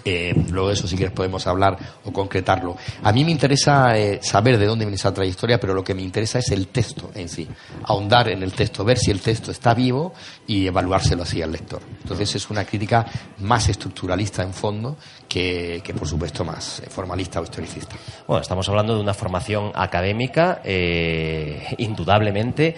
Eh, 0.07 0.35
luego 0.51 0.67
de 0.67 0.75
eso 0.75 0.87
si 0.87 0.95
quieres 0.95 1.15
podemos 1.15 1.47
hablar 1.47 1.77
o 2.03 2.13
concretarlo. 2.13 2.77
A 3.03 3.11
mí 3.11 3.25
me 3.25 3.31
interesa 3.31 3.97
eh, 3.97 4.19
saber 4.21 4.59
de 4.59 4.67
dónde 4.67 4.85
viene 4.85 4.95
esa 4.97 5.13
trayectoria, 5.13 5.59
pero 5.59 5.73
lo 5.73 5.83
que 5.83 5.95
me 5.95 6.03
interesa 6.03 6.39
es 6.39 6.51
el 6.51 6.67
texto 6.67 7.09
en 7.15 7.27
sí. 7.27 7.47
Ahondar 7.83 8.29
en 8.29 8.43
el 8.43 8.53
texto, 8.53 8.85
ver 8.85 8.99
si 8.99 9.09
el 9.09 9.21
texto 9.21 9.51
está 9.51 9.73
vivo 9.73 10.13
y 10.45 10.67
evaluárselo 10.67 11.23
así 11.23 11.41
al 11.41 11.51
lector. 11.51 11.81
Entonces 12.03 12.35
es 12.35 12.49
una 12.51 12.65
crítica 12.65 13.05
más 13.39 13.67
estructuralista 13.67 14.43
en 14.43 14.53
fondo 14.53 14.95
que, 15.27 15.81
por 15.97 16.07
supuesto 16.07 16.45
más 16.45 16.81
formalista 16.89 17.41
o 17.41 17.43
historicista. 17.43 17.95
Bueno, 18.27 18.41
estamos 18.41 18.69
hablando 18.69 18.95
de 18.95 19.01
una 19.01 19.13
formación 19.13 19.71
académica, 19.73 20.61
eh, 20.63 21.75
indudablemente 21.79 22.75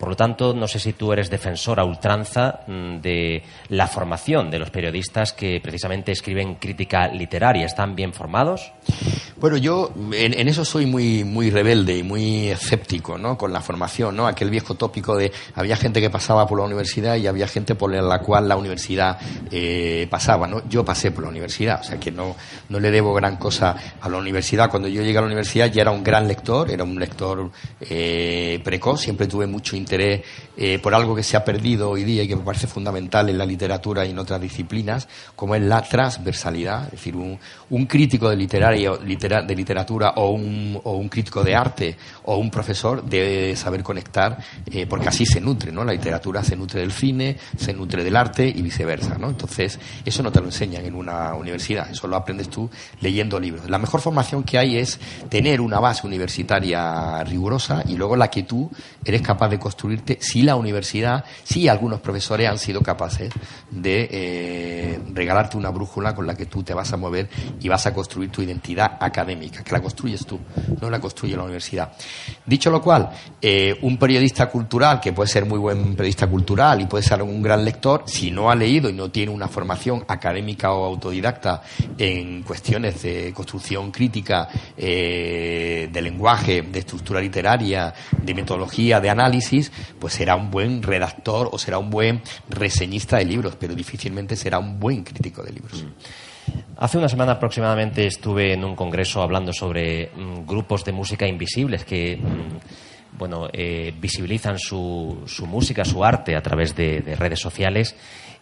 por 0.00 0.08
lo 0.08 0.16
tanto, 0.16 0.54
no 0.54 0.66
sé 0.66 0.78
si 0.78 0.94
tú 0.94 1.12
eres 1.12 1.28
defensor 1.28 1.78
a 1.78 1.84
ultranza 1.84 2.60
mm, 2.66 3.00
de 3.02 3.42
la 3.68 3.86
formación 3.86 4.50
de 4.50 4.58
los 4.58 4.70
periodistas 4.70 5.34
que 5.34 5.60
precisamente 5.62 6.10
escriben 6.10 6.54
crítica 6.54 7.08
literaria. 7.08 7.66
¿Están 7.66 7.94
bien 7.94 8.14
formados? 8.14 8.72
Bueno, 9.40 9.56
yo 9.56 9.90
en, 10.12 10.48
eso 10.48 10.66
soy 10.66 10.84
muy, 10.84 11.24
muy 11.24 11.48
rebelde 11.48 11.96
y 11.96 12.02
muy 12.02 12.50
escéptico, 12.50 13.16
¿no? 13.16 13.38
Con 13.38 13.54
la 13.54 13.62
formación, 13.62 14.14
¿no? 14.14 14.26
Aquel 14.26 14.50
viejo 14.50 14.74
tópico 14.74 15.16
de 15.16 15.32
había 15.54 15.76
gente 15.76 16.02
que 16.02 16.10
pasaba 16.10 16.46
por 16.46 16.58
la 16.58 16.66
universidad 16.66 17.16
y 17.16 17.26
había 17.26 17.48
gente 17.48 17.74
por 17.74 17.90
la 17.90 18.18
cual 18.18 18.48
la 18.48 18.56
universidad 18.58 19.18
eh, 19.50 20.06
pasaba, 20.10 20.46
¿no? 20.46 20.68
Yo 20.68 20.84
pasé 20.84 21.10
por 21.10 21.24
la 21.24 21.30
universidad, 21.30 21.80
o 21.80 21.84
sea 21.84 21.98
que 21.98 22.10
no, 22.10 22.36
no 22.68 22.78
le 22.78 22.90
debo 22.90 23.14
gran 23.14 23.38
cosa 23.38 23.74
a 23.98 24.08
la 24.10 24.18
universidad. 24.18 24.68
Cuando 24.68 24.88
yo 24.88 25.00
llegué 25.00 25.16
a 25.16 25.22
la 25.22 25.28
universidad 25.28 25.72
ya 25.72 25.80
era 25.80 25.90
un 25.90 26.04
gran 26.04 26.28
lector, 26.28 26.70
era 26.70 26.84
un 26.84 27.00
lector 27.00 27.50
eh, 27.80 28.60
precoz, 28.62 29.00
siempre 29.00 29.26
tuve 29.26 29.46
mucho 29.46 29.74
interés 29.74 30.20
eh, 30.58 30.78
por 30.80 30.94
algo 30.94 31.16
que 31.16 31.22
se 31.22 31.38
ha 31.38 31.44
perdido 31.46 31.88
hoy 31.88 32.04
día 32.04 32.24
y 32.24 32.28
que 32.28 32.36
me 32.36 32.42
parece 32.42 32.66
fundamental 32.66 33.30
en 33.30 33.38
la 33.38 33.46
literatura 33.46 34.04
y 34.04 34.10
en 34.10 34.18
otras 34.18 34.38
disciplinas, 34.38 35.08
como 35.34 35.54
es 35.54 35.62
la 35.62 35.80
transversalidad. 35.80 36.84
Es 36.84 36.90
decir, 36.92 37.16
un, 37.16 37.38
un 37.70 37.86
crítico 37.86 38.28
de, 38.28 38.36
literario, 39.04 39.46
de 39.46 39.56
literatura 39.56 40.10
o 40.16 40.30
un, 40.30 40.80
o 40.84 40.92
un, 40.92 41.08
crítico 41.08 41.42
de 41.42 41.54
arte 41.54 41.96
o 42.24 42.36
un 42.36 42.50
profesor 42.50 43.04
debe 43.04 43.56
saber 43.56 43.82
conectar, 43.82 44.38
eh, 44.70 44.86
porque 44.86 45.08
así 45.08 45.26
se 45.26 45.40
nutre, 45.40 45.72
¿no? 45.72 45.84
La 45.84 45.92
literatura 45.92 46.42
se 46.42 46.56
nutre 46.56 46.80
del 46.80 46.92
cine, 46.92 47.36
se 47.56 47.72
nutre 47.72 48.04
del 48.04 48.16
arte 48.16 48.46
y 48.46 48.62
viceversa, 48.62 49.18
¿no? 49.18 49.28
Entonces, 49.28 49.78
eso 50.04 50.22
no 50.22 50.32
te 50.32 50.40
lo 50.40 50.46
enseñan 50.46 50.84
en 50.84 50.94
una 50.94 51.34
universidad, 51.34 51.90
eso 51.90 52.06
lo 52.06 52.16
aprendes 52.16 52.48
tú 52.48 52.70
leyendo 53.00 53.38
libros. 53.38 53.68
La 53.68 53.78
mejor 53.78 54.00
formación 54.00 54.42
que 54.42 54.58
hay 54.58 54.76
es 54.76 54.98
tener 55.28 55.60
una 55.60 55.80
base 55.80 56.06
universitaria 56.06 57.22
rigurosa 57.24 57.82
y 57.86 57.96
luego 57.96 58.16
la 58.16 58.28
que 58.28 58.44
tú 58.44 58.70
eres 59.04 59.22
capaz 59.22 59.48
de 59.48 59.58
construir 59.58 60.02
si 60.20 60.42
la 60.42 60.56
universidad, 60.56 61.24
si 61.44 61.68
algunos 61.68 62.00
profesores 62.00 62.48
han 62.48 62.58
sido 62.58 62.80
capaces 62.82 63.32
de 63.70 64.08
eh, 64.10 65.00
regalarte 65.12 65.56
una 65.56 65.70
brújula 65.70 66.14
con 66.14 66.26
la 66.26 66.34
que 66.34 66.46
tú 66.46 66.62
te 66.62 66.74
vas 66.74 66.92
a 66.92 66.96
mover 66.96 67.28
y 67.60 67.68
vas 67.68 67.86
a 67.86 67.94
construir 67.94 68.30
tu 68.30 68.42
identidad 68.42 68.69
académica, 68.78 69.64
que 69.64 69.72
la 69.72 69.80
construyes 69.80 70.26
tú, 70.26 70.38
no 70.80 70.90
la 70.90 71.00
construye 71.00 71.36
la 71.36 71.44
universidad. 71.44 71.92
Dicho 72.44 72.70
lo 72.70 72.80
cual, 72.80 73.10
eh, 73.40 73.78
un 73.82 73.96
periodista 73.96 74.48
cultural, 74.48 75.00
que 75.00 75.12
puede 75.12 75.28
ser 75.28 75.46
muy 75.46 75.58
buen 75.58 75.96
periodista 75.96 76.26
cultural 76.26 76.80
y 76.80 76.86
puede 76.86 77.02
ser 77.02 77.22
un 77.22 77.42
gran 77.42 77.64
lector, 77.64 78.04
si 78.06 78.30
no 78.30 78.50
ha 78.50 78.54
leído 78.54 78.88
y 78.88 78.92
no 78.92 79.10
tiene 79.10 79.32
una 79.32 79.48
formación 79.48 80.04
académica 80.06 80.72
o 80.72 80.84
autodidacta 80.84 81.62
en 81.98 82.42
cuestiones 82.42 83.02
de 83.02 83.32
construcción 83.32 83.90
crítica, 83.90 84.48
eh, 84.76 85.88
de 85.92 86.02
lenguaje, 86.02 86.62
de 86.62 86.78
estructura 86.78 87.20
literaria, 87.20 87.92
de 88.22 88.34
metodología, 88.34 89.00
de 89.00 89.10
análisis, 89.10 89.72
pues 89.98 90.14
será 90.14 90.36
un 90.36 90.50
buen 90.50 90.82
redactor 90.82 91.48
o 91.52 91.58
será 91.58 91.78
un 91.78 91.90
buen 91.90 92.22
reseñista 92.48 93.18
de 93.18 93.24
libros, 93.24 93.56
pero 93.58 93.74
difícilmente 93.74 94.36
será 94.36 94.58
un 94.58 94.78
buen 94.78 95.02
crítico 95.04 95.42
de 95.42 95.52
libros. 95.52 95.84
Hace 96.76 96.98
una 96.98 97.08
semana 97.08 97.32
aproximadamente 97.32 98.06
estuve 98.06 98.54
en 98.54 98.64
un 98.64 98.74
congreso 98.74 99.22
hablando 99.22 99.52
sobre 99.52 100.10
mm, 100.16 100.46
grupos 100.46 100.84
de 100.84 100.92
música 100.92 101.26
invisibles 101.26 101.84
que 101.84 102.16
mm, 102.16 103.18
bueno, 103.18 103.48
eh, 103.52 103.92
visibilizan 104.00 104.58
su, 104.58 105.22
su, 105.26 105.46
música, 105.46 105.84
su 105.84 106.04
arte 106.04 106.36
a 106.36 106.42
través 106.42 106.74
de 106.74 107.02
redes 107.18 107.40
sociales 107.40 107.94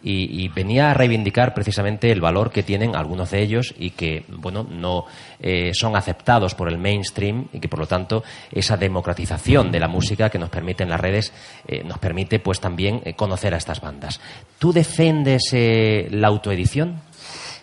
y, 0.03 0.49
venía 0.49 0.91
a 0.91 0.95
reivindicar 0.95 1.55
precisamente 1.55 2.11
el 2.11 2.21
valor 2.21 2.51
que 2.51 2.63
tienen 2.63 2.95
algunos 2.95 3.31
de 3.31 3.43
ellos 3.43 3.75
y 3.79 3.91
que, 3.91 4.25
bueno, 4.29 4.65
no 4.69 5.07
eh, 5.41 5.75
son 5.75 5.97
aceptados 5.97 6.55
por 6.55 6.69
el 6.69 6.79
mainstream 6.79 7.49
y 7.53 7.61
que, 7.61 7.69
por 7.69 7.81
lo 7.81 7.87
tanto, 7.87 8.23
esa 8.53 8.77
democratización 8.77 9.73
de 9.73 9.81
la 9.81 9.89
música 9.89 10.31
que 10.31 10.39
nos 10.39 10.51
permiten 10.51 10.89
las 10.89 11.01
redes 11.01 11.33
eh, 11.67 11.83
nos 11.85 11.99
permite, 11.99 12.39
pues, 12.39 12.61
también 12.61 13.01
conocer 13.17 13.55
a 13.55 13.57
estas 13.57 13.81
bandas. 13.81 14.21
¿Tú 14.59 14.73
defendes 14.73 15.53
la 15.53 16.29
autoedición? 16.29 17.08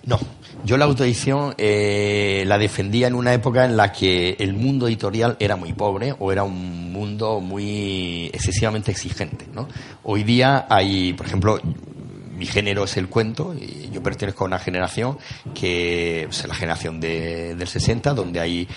No, 0.05 0.19
yo 0.63 0.77
la 0.77 0.85
autoedición 0.85 1.55
la 1.57 2.57
defendía 2.57 3.07
en 3.07 3.15
una 3.15 3.33
época 3.33 3.65
en 3.65 3.75
la 3.75 3.91
que 3.91 4.35
el 4.39 4.53
mundo 4.53 4.87
editorial 4.87 5.35
era 5.39 5.55
muy 5.55 5.73
pobre 5.73 6.15
o 6.17 6.31
era 6.31 6.43
un 6.43 6.91
mundo 6.91 7.39
muy 7.39 8.27
excesivamente 8.33 8.91
exigente. 8.91 9.47
¿no? 9.53 9.67
Hoy 10.03 10.23
día 10.23 10.67
hay, 10.69 11.13
por 11.13 11.25
ejemplo, 11.25 11.59
mi 12.35 12.45
género 12.45 12.83
es 12.83 12.97
el 12.97 13.07
cuento 13.07 13.55
y 13.55 13.89
yo 13.91 14.03
pertenezco 14.03 14.43
a 14.43 14.47
una 14.47 14.59
generación 14.59 15.17
que 15.53 16.23
es 16.23 16.47
la 16.47 16.53
generación 16.53 16.99
de, 16.99 17.55
del 17.55 17.67
60 17.67 18.13
donde 18.13 18.39
hay 18.39 18.67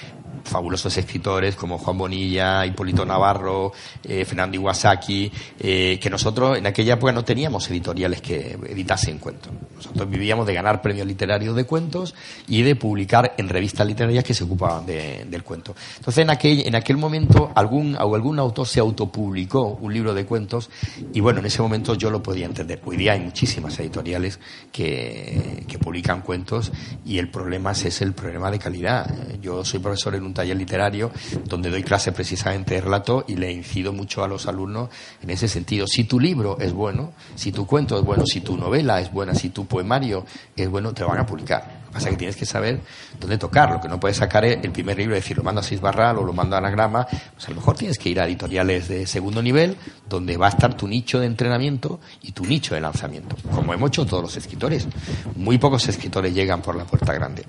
fabulosos 0.49 0.97
escritores 0.97 1.57
como 1.57 1.78
Juan 1.78 1.99
Bonilla, 1.99 2.64
Hipólito 2.67 3.05
Navarro, 3.05 3.73
eh, 4.02 4.25
Fernando 4.25 4.57
Iwasaki, 4.57 5.31
eh, 5.61 5.99
que 6.00 6.11
nosotros 6.11 6.59
en 6.59 6.67
aquella 6.67 6.95
época 6.95 7.12
no 7.12 7.25
teníamos 7.25 7.69
editoriales 7.71 8.21
que 8.21 8.59
editasen 8.69 9.19
cuentos. 9.19 9.52
Nosotros 9.76 10.09
vivíamos 10.09 10.47
de 10.47 10.55
ganar 10.55 10.83
premios 10.83 11.07
literarios 11.07 11.55
de 11.55 11.64
cuentos 11.64 12.14
y 12.47 12.62
de 12.62 12.76
publicar 12.76 13.35
en 13.37 13.49
revistas 13.49 13.87
literarias 13.87 14.25
que 14.25 14.35
se 14.35 14.45
ocupaban 14.45 14.87
del 14.87 15.43
cuento. 15.45 15.75
Entonces, 15.99 16.23
en 16.23 16.31
aquel, 16.31 16.67
en 16.67 16.75
aquel 16.75 16.97
momento, 16.97 17.52
algún, 17.55 17.97
algún 17.97 18.38
autor 18.38 18.67
se 18.67 18.81
autopublicó 18.81 19.78
un 19.81 19.93
libro 19.93 20.14
de 20.14 20.25
cuentos 20.25 20.71
y 21.12 21.21
bueno, 21.21 21.40
en 21.40 21.47
ese 21.47 21.62
momento 21.62 21.95
yo 21.95 22.11
lo 22.11 22.23
podía 22.23 22.47
entender. 22.47 22.81
Hoy 22.85 22.97
día 22.97 23.12
hay 23.12 23.21
muchísimas 23.21 23.78
editoriales 23.78 24.40
que, 24.73 25.64
que 25.67 25.78
publican 25.78 26.23
cuentos 26.23 26.73
y 27.05 27.19
el 27.19 27.31
problema 27.31 27.73
es 27.73 28.00
el 28.00 28.12
problema 28.12 28.50
de 28.50 28.59
calidad. 28.59 29.07
Yo 29.40 29.64
soy 29.64 29.81
profesor 29.81 30.14
en 30.14 30.25
un 30.25 30.35
taller 30.38 30.57
literario 30.57 31.11
donde 31.45 31.68
doy 31.68 31.83
clase 31.83 32.12
precisamente 32.12 32.75
de 32.75 32.80
relato 32.80 33.25
y 33.26 33.35
le 33.35 33.50
incido 33.50 33.92
mucho 33.92 34.23
a 34.23 34.28
los 34.28 34.47
alumnos 34.47 34.88
en 35.21 35.30
ese 35.30 35.49
sentido. 35.49 35.87
Si 35.87 36.04
tu 36.04 36.21
libro 36.21 36.59
es 36.61 36.73
bueno, 36.73 37.12
si 37.35 37.50
tu 37.50 37.66
cuento 37.66 37.99
es 37.99 38.04
bueno, 38.04 38.25
si 38.25 38.40
tu 38.40 38.57
novela 38.57 39.00
es 39.00 39.12
buena, 39.12 39.35
si 39.35 39.50
tu 39.50 39.66
poemario 39.66 40.25
es 40.57 40.68
bueno, 40.68 40.92
te 40.95 41.02
van 41.02 41.18
a 41.18 41.26
publicar. 41.26 41.78
Lo 41.80 41.87
que 41.88 41.95
pasa 41.95 42.09
es 42.09 42.12
que 42.12 42.18
tienes 42.18 42.37
que 42.37 42.47
saber 42.47 42.80
dónde 43.18 43.38
tocar. 43.38 43.73
Lo 43.73 43.80
que 43.80 43.88
no 43.88 43.99
puedes 43.99 44.18
sacar 44.18 44.45
el 44.45 44.71
primer 44.71 44.97
libro 44.99 45.14
y 45.14 45.18
decir 45.18 45.37
lo 45.37 45.42
mando 45.42 45.61
a 45.61 45.64
seis 45.64 45.80
barral 45.80 46.18
o 46.18 46.25
lo 46.25 46.33
mando 46.33 46.54
a 46.54 46.59
anagrama. 46.61 47.07
Pues 47.07 47.47
a 47.47 47.50
lo 47.50 47.57
mejor 47.57 47.76
tienes 47.76 47.99
que 47.99 48.11
ir 48.11 48.21
a 48.21 48.26
editoriales 48.26 48.88
de 48.88 49.07
segundo 49.07 49.42
nivel 49.42 49.76
donde 50.09 50.37
va 50.37 50.47
a 50.47 50.50
estar 50.50 50.76
tu 50.76 50.87
nicho 50.87 51.18
de 51.18 51.26
entrenamiento 51.26 51.99
y 52.23 52.33
tu 52.33 52.45
nicho 52.45 52.75
de 52.75 52.80
lanzamiento. 52.80 53.37
Como 53.52 53.75
hemos 53.75 53.88
hecho 53.88 54.07
todos 54.07 54.23
los 54.23 54.37
escritores. 54.37 54.87
Muy 55.35 55.59
pocos 55.59 55.88
escritores 55.88 56.33
llegan 56.33 56.62
por 56.62 56.76
la 56.76 56.85
puerta 56.85 57.12
grande. 57.12 57.45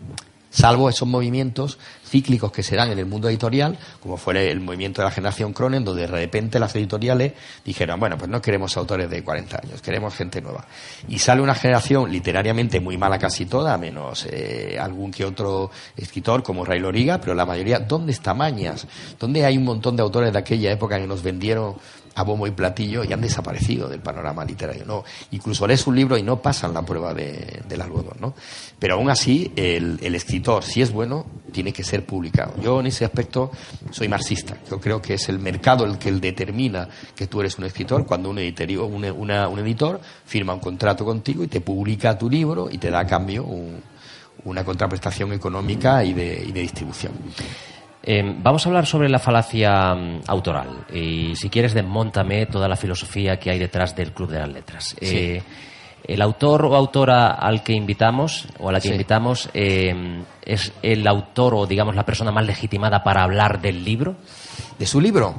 Salvo 0.50 0.90
esos 0.90 1.08
movimientos 1.08 1.78
cíclicos 2.10 2.52
que 2.52 2.64
se 2.64 2.76
dan 2.76 2.92
en 2.92 3.00
el 3.00 3.06
mundo 3.06 3.30
editorial, 3.30 3.78
como 4.02 4.18
fue 4.18 4.52
el 4.52 4.60
movimiento 4.60 5.02
de 5.02 5.06
la 5.06 5.12
generación 5.12 5.54
Cronen, 5.54 5.86
donde 5.86 6.02
de 6.02 6.08
repente 6.08 6.60
las 6.60 6.76
editoriales 6.76 7.34
dijeron, 7.64 8.00
bueno, 8.00 8.18
pues 8.18 8.30
no 8.30 8.42
queremos 8.42 8.76
autores 8.78 9.10
de 9.10 9.24
40 9.24 9.60
años, 9.64 9.82
queremos 9.82 10.16
gente 10.16 10.42
nueva. 10.42 10.66
Y 11.08 11.20
sale 11.20 11.42
una 11.42 11.54
generación 11.54 12.12
literariamente 12.12 12.80
muy 12.80 12.98
mala 12.98 13.20
casi 13.20 13.46
toda, 13.46 13.78
menos 13.78 14.26
eh, 14.30 14.78
algún 14.80 15.12
que 15.12 15.24
otro 15.24 15.70
escritor 15.96 16.42
como 16.42 16.66
Ray 16.66 16.80
Loriga, 16.80 17.20
pero 17.20 17.36
la 17.36 17.46
mayoría, 17.46 17.80
¿dónde 17.80 18.12
está 18.12 18.34
Mañas? 18.34 18.88
¿Dónde 19.20 19.46
hay 19.46 19.58
un 19.58 19.66
montón 19.66 19.96
de 19.96 20.02
autores 20.02 20.34
de 20.34 20.40
aquella 20.40 20.72
época 20.72 20.98
que 20.98 21.08
nos 21.08 21.22
vendieron 21.22 21.76
a 22.16 22.24
bombo 22.24 22.48
y 22.48 22.52
platillo 22.52 23.04
y 23.04 23.14
han 23.14 23.22
desaparecido 23.22 23.88
del 23.88 24.00
panorama 24.00 24.44
literario. 24.46 24.86
No, 24.86 25.04
incluso 25.32 25.68
lees 25.68 25.86
un 25.88 25.96
libro 25.96 26.18
y 26.18 26.24
no 26.24 26.42
pasan 26.42 26.74
la 26.74 26.82
prueba 26.82 27.14
de, 27.14 27.62
del 27.68 27.82
algodón, 27.82 28.18
¿no? 28.20 28.34
Pero 28.78 28.96
aún 28.96 29.10
así, 29.10 29.52
el, 29.56 30.00
el, 30.02 30.16
escritor, 30.16 30.64
si 30.64 30.82
es 30.82 30.92
bueno, 30.92 31.26
tiene 31.52 31.74
que 31.74 31.84
ser 31.84 32.06
publicado. 32.06 32.54
Yo 32.62 32.80
en 32.80 32.88
ese 32.88 33.06
aspecto 33.06 33.52
soy 33.92 34.08
marxista. 34.08 34.58
Yo 34.70 34.80
creo 34.80 35.02
que 35.02 35.16
es 35.16 35.30
el 35.30 35.40
mercado 35.40 35.86
el 35.86 35.98
que 35.98 36.12
determina 36.12 36.90
que 37.16 37.28
tú 37.28 37.40
eres 37.42 37.58
un 37.58 37.66
escritor 37.66 38.06
cuando 38.06 38.30
un, 38.30 38.40
editorio, 38.40 38.86
un, 38.86 39.06
una, 39.06 39.48
un 39.48 39.60
editor 39.60 40.00
firma 40.26 40.54
un 40.54 40.60
contrato 40.60 41.06
contigo 41.06 41.44
y 41.44 41.48
te 41.48 41.62
publica 41.62 42.18
tu 42.18 42.30
libro 42.30 42.70
y 42.70 42.78
te 42.78 42.90
da 42.90 43.00
a 43.00 43.08
cambio 43.08 43.44
un, 43.44 43.82
una 44.46 44.64
contraprestación 44.64 45.34
económica 45.34 46.04
y 46.04 46.14
de, 46.14 46.44
y 46.48 46.52
de 46.52 46.62
distribución. 46.62 47.14
Eh, 48.02 48.24
vamos 48.42 48.66
a 48.66 48.70
hablar 48.70 48.86
sobre 48.86 49.10
la 49.10 49.20
falacia 49.20 49.94
um, 49.94 50.22
autoral 50.28 50.86
y 50.94 51.36
si 51.36 51.50
quieres 51.50 51.74
desmontame 51.74 52.46
toda 52.46 52.68
la 52.70 52.78
filosofía 52.78 53.38
que 53.38 53.52
hay 53.52 53.60
detrás 53.60 53.94
del 53.96 54.14
Club 54.14 54.30
de 54.32 54.40
las 54.40 54.50
Letras. 54.50 54.96
Sí. 55.02 55.16
Eh, 55.18 55.44
el 56.08 56.22
autor 56.22 56.66
o 56.66 56.76
autora 56.76 57.32
al 57.32 57.62
que 57.62 57.74
invitamos 57.74 58.48
o 58.58 58.70
a 58.70 58.72
la 58.72 58.80
que 58.80 58.88
Sí. 58.88 58.94
invitamos 58.94 59.50
eh, 59.54 60.24
es 60.46 60.72
el 60.82 61.06
autor 61.08 61.54
o 61.56 61.68
digamos 61.68 61.94
la 61.94 62.06
persona 62.06 62.32
más 62.32 62.46
legitimada 62.46 63.04
para 63.04 63.22
hablar 63.24 63.60
del 63.62 63.84
libro. 63.84 64.16
¿De 64.80 64.86
su 64.86 65.02
libro? 65.02 65.36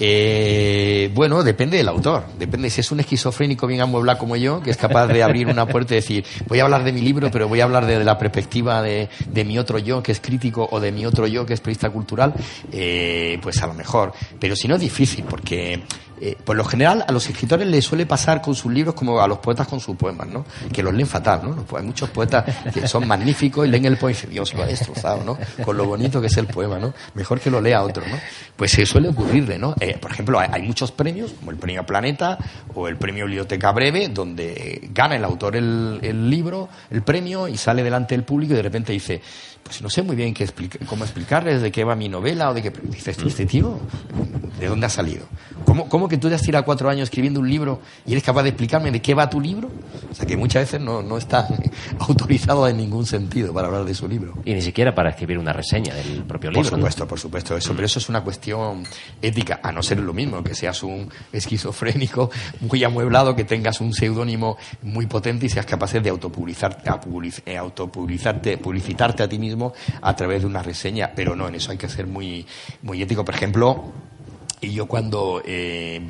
Eh, 0.00 1.10
bueno, 1.14 1.44
depende 1.44 1.76
del 1.76 1.88
autor. 1.88 2.24
Depende 2.38 2.70
si 2.70 2.80
es 2.80 2.90
un 2.90 3.00
esquizofrénico 3.00 3.66
bien 3.66 3.82
amueblado 3.82 4.18
como 4.18 4.34
yo, 4.34 4.62
que 4.62 4.70
es 4.70 4.78
capaz 4.78 5.08
de 5.08 5.22
abrir 5.22 5.46
una 5.48 5.66
puerta 5.66 5.92
y 5.92 5.96
decir, 5.96 6.24
voy 6.46 6.60
a 6.60 6.64
hablar 6.64 6.84
de 6.84 6.92
mi 6.92 7.02
libro, 7.02 7.30
pero 7.30 7.48
voy 7.48 7.60
a 7.60 7.64
hablar 7.64 7.84
de, 7.84 8.02
la 8.02 8.16
perspectiva 8.16 8.80
de, 8.80 9.10
de 9.26 9.44
mi 9.44 9.58
otro 9.58 9.78
yo, 9.78 10.02
que 10.02 10.12
es 10.12 10.20
crítico, 10.20 10.66
o 10.70 10.80
de 10.80 10.90
mi 10.90 11.04
otro 11.04 11.26
yo, 11.26 11.44
que 11.44 11.52
es 11.52 11.60
periodista 11.60 11.90
cultural, 11.90 12.32
eh, 12.72 13.38
pues 13.42 13.62
a 13.62 13.66
lo 13.66 13.74
mejor. 13.74 14.14
Pero 14.40 14.56
si 14.56 14.68
no 14.68 14.76
es 14.76 14.80
difícil, 14.80 15.24
porque 15.28 15.82
eh, 16.20 16.36
por 16.42 16.56
lo 16.56 16.64
general 16.64 17.04
a 17.06 17.12
los 17.12 17.28
escritores 17.28 17.66
les 17.66 17.84
suele 17.84 18.04
pasar 18.04 18.40
con 18.42 18.54
sus 18.54 18.72
libros 18.72 18.94
como 18.94 19.20
a 19.20 19.28
los 19.28 19.38
poetas 19.38 19.68
con 19.68 19.78
sus 19.78 19.96
poemas, 19.96 20.26
¿no? 20.28 20.44
Que 20.72 20.82
los 20.82 20.92
leen 20.92 21.06
fatal, 21.06 21.40
¿no? 21.44 21.54
Pues 21.62 21.80
hay 21.80 21.86
muchos 21.86 22.10
poetas 22.10 22.44
que 22.72 22.88
son 22.88 23.06
magníficos 23.06 23.66
y 23.66 23.70
leen 23.70 23.84
el 23.84 23.96
poema 23.96 24.10
y 24.10 24.14
dicen, 24.14 24.30
Dios, 24.30 24.54
lo 24.54 24.62
ha 24.62 24.66
destrozado, 24.66 25.22
¿no? 25.24 25.38
Con 25.64 25.76
lo 25.76 25.86
bonito 25.86 26.20
que 26.20 26.26
es 26.26 26.36
el 26.36 26.46
poema, 26.46 26.78
¿no? 26.78 26.92
Mejor 27.14 27.40
que 27.40 27.50
lo 27.50 27.60
lea 27.60 27.82
otro, 27.82 28.04
¿no? 28.06 28.16
Pues 28.56 28.77
se 28.78 28.86
suele 28.86 29.08
ocurrirle, 29.08 29.58
¿no? 29.58 29.74
Eh, 29.80 29.98
por 30.00 30.12
ejemplo, 30.12 30.38
hay, 30.38 30.62
muchos 30.62 30.92
premios, 30.92 31.32
como 31.32 31.50
el 31.50 31.56
premio 31.56 31.84
Planeta 31.84 32.38
o 32.76 32.86
el 32.86 32.96
premio 32.96 33.24
Biblioteca 33.24 33.72
Breve, 33.72 34.08
donde 34.08 34.88
gana 34.94 35.16
el 35.16 35.24
autor 35.24 35.56
el 35.56 36.30
libro, 36.30 36.68
el 36.88 37.02
premio, 37.02 37.48
y 37.48 37.56
sale 37.56 37.82
delante 37.82 38.14
del 38.14 38.22
público 38.22 38.52
y 38.52 38.56
de 38.56 38.62
repente 38.62 38.92
dice, 38.92 39.20
pues 39.68 39.82
no 39.82 39.88
sé 39.90 40.02
muy 40.02 40.16
bien 40.16 40.34
qué 40.34 40.44
explica- 40.44 40.78
cómo 40.86 41.04
explicarles 41.04 41.62
de 41.62 41.70
qué 41.70 41.84
va 41.84 41.94
mi 41.94 42.08
novela 42.08 42.50
o 42.50 42.54
de 42.54 42.62
qué... 42.62 42.72
Dices, 42.82 43.16
"¿Tú, 43.16 43.28
este 43.28 43.46
tío, 43.46 43.78
¿de 44.58 44.66
dónde 44.66 44.86
ha 44.86 44.90
salido? 44.90 45.26
¿Cómo, 45.64 45.88
¿Cómo 45.88 46.08
que 46.08 46.16
tú 46.16 46.28
te 46.28 46.34
has 46.34 46.42
tirado 46.42 46.64
cuatro 46.64 46.88
años 46.88 47.04
escribiendo 47.04 47.40
un 47.40 47.48
libro 47.48 47.80
y 48.06 48.12
eres 48.12 48.24
capaz 48.24 48.42
de 48.42 48.48
explicarme 48.50 48.90
de 48.90 49.02
qué 49.02 49.12
va 49.14 49.28
tu 49.28 49.40
libro? 49.40 49.70
O 50.10 50.14
sea, 50.14 50.24
que 50.26 50.36
muchas 50.36 50.62
veces 50.62 50.80
no, 50.80 51.02
no 51.02 51.18
está 51.18 51.46
autorizado 51.98 52.66
en 52.68 52.78
ningún 52.78 53.04
sentido 53.06 53.52
para 53.52 53.68
hablar 53.68 53.84
de 53.84 53.94
su 53.94 54.08
libro. 54.08 54.34
Y 54.44 54.54
ni 54.54 54.62
siquiera 54.62 54.94
para 54.94 55.10
escribir 55.10 55.38
una 55.38 55.52
reseña 55.52 55.94
del 55.94 56.22
propio 56.24 56.50
Por 56.50 56.56
libro. 56.64 56.70
¿no? 56.70 56.76
supuesto, 56.78 57.06
por 57.06 57.20
supuesto, 57.20 57.56
eso, 57.56 57.74
pero 57.74 57.84
eso 57.86 57.98
es 57.98 58.08
una 58.08 58.22
cuestión 58.24 58.84
ética, 59.20 59.60
a 59.62 59.70
no 59.70 59.82
ser 59.82 60.00
lo 60.00 60.14
mismo, 60.14 60.42
que 60.42 60.54
seas 60.54 60.82
un 60.82 61.10
esquizofrénico 61.32 62.30
muy 62.60 62.82
amueblado, 62.84 63.34
que 63.36 63.44
tengas 63.44 63.80
un 63.80 63.92
seudónimo 63.92 64.56
muy 64.82 65.06
potente 65.06 65.46
y 65.46 65.48
seas 65.50 65.66
capaz 65.66 65.92
de 65.92 66.08
autopublicarte, 66.08 66.88
a 66.88 67.00
public- 67.00 67.42
eh, 67.44 68.56
publicitarte 68.56 69.22
a 69.22 69.28
ti 69.28 69.38
mismo 69.38 69.57
a 70.00 70.16
través 70.16 70.42
de 70.42 70.46
una 70.46 70.62
reseña, 70.62 71.12
pero 71.14 71.36
no, 71.36 71.48
en 71.48 71.54
eso 71.54 71.70
hay 71.70 71.78
que 71.78 71.88
ser 71.88 72.06
muy, 72.06 72.46
muy 72.82 73.02
ético. 73.02 73.24
Por 73.24 73.34
ejemplo, 73.34 73.84
y 74.60 74.72
yo 74.72 74.86
cuando, 74.86 75.42
eh, 75.44 76.00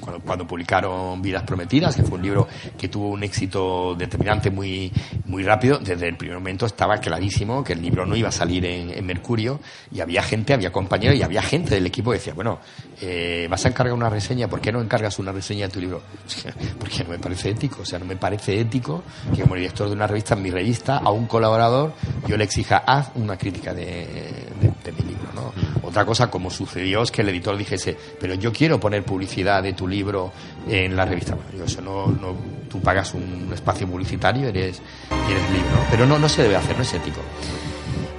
cuando, 0.00 0.20
cuando 0.20 0.46
publicaron 0.46 1.20
Vidas 1.22 1.42
Prometidas, 1.44 1.94
que 1.96 2.02
fue 2.02 2.18
un 2.18 2.22
libro 2.24 2.48
que 2.78 2.88
tuvo 2.88 3.08
un 3.08 3.22
éxito 3.22 3.94
determinante 3.94 4.50
muy, 4.50 4.92
muy 5.26 5.42
rápido, 5.42 5.78
desde 5.78 6.08
el 6.08 6.16
primer 6.16 6.38
momento 6.38 6.66
estaba 6.66 6.98
clarísimo 6.98 7.62
que 7.64 7.72
el 7.74 7.82
libro 7.82 8.06
no 8.06 8.16
iba 8.16 8.28
a 8.28 8.32
salir 8.32 8.64
en, 8.64 8.90
en 8.90 9.06
Mercurio 9.06 9.60
y 9.90 10.00
había 10.00 10.22
gente, 10.22 10.54
había 10.54 10.72
compañeros 10.72 11.16
y 11.18 11.22
había 11.22 11.42
gente 11.42 11.74
del 11.74 11.86
equipo 11.86 12.10
que 12.10 12.18
decía, 12.18 12.34
bueno, 12.34 12.58
eh, 13.00 13.46
vas 13.50 13.64
a 13.64 13.68
encargar 13.68 13.94
una 13.94 14.08
reseña, 14.08 14.48
¿por 14.48 14.60
qué 14.60 14.72
no 14.72 14.80
encargas 14.80 15.18
una 15.18 15.32
reseña 15.32 15.66
de 15.66 15.72
tu 15.72 15.80
libro? 15.80 16.02
Porque 16.78 17.04
no 17.04 17.10
me 17.10 17.18
parece 17.18 17.50
ético, 17.50 17.82
o 17.82 17.84
sea, 17.84 17.98
no 17.98 18.04
me 18.04 18.16
parece 18.16 18.58
ético 18.60 19.02
que 19.34 19.42
como 19.42 19.54
director 19.56 19.88
de 19.88 19.94
una 19.94 20.06
revista, 20.06 20.34
en 20.34 20.42
mi 20.42 20.50
revista, 20.50 20.98
a 20.98 21.10
un 21.10 21.26
colaborador 21.26 21.92
yo 22.26 22.36
le 22.36 22.44
exija, 22.44 22.78
haz 22.86 23.10
una 23.14 23.36
crítica 23.36 23.74
de, 23.74 23.84
de- 23.86 24.72
de 24.84 24.92
mi 24.92 25.08
libro, 25.10 25.28
¿no? 25.34 25.52
Otra 25.82 26.04
cosa, 26.04 26.30
como 26.30 26.50
sucedió, 26.50 27.02
es 27.02 27.10
que 27.10 27.22
el 27.22 27.28
editor 27.28 27.56
dijese, 27.56 27.96
pero 28.20 28.34
yo 28.34 28.52
quiero 28.52 28.80
poner 28.80 29.04
publicidad 29.04 29.61
de 29.62 29.72
tu 29.72 29.86
libro 29.88 30.32
en 30.68 30.94
la 30.96 31.04
revista. 31.04 31.36
Eso 31.64 31.80
no, 31.80 32.08
no, 32.08 32.36
tú 32.68 32.80
pagas 32.80 33.14
un 33.14 33.50
espacio 33.52 33.86
publicitario, 33.86 34.48
eres, 34.48 34.82
eres 35.10 35.50
libre, 35.50 35.70
¿no? 35.70 35.86
Pero 35.90 36.06
no, 36.06 36.18
no 36.18 36.28
se 36.28 36.42
debe 36.42 36.56
hacer, 36.56 36.76
no 36.76 36.82
es 36.82 36.92
ético. 36.92 37.20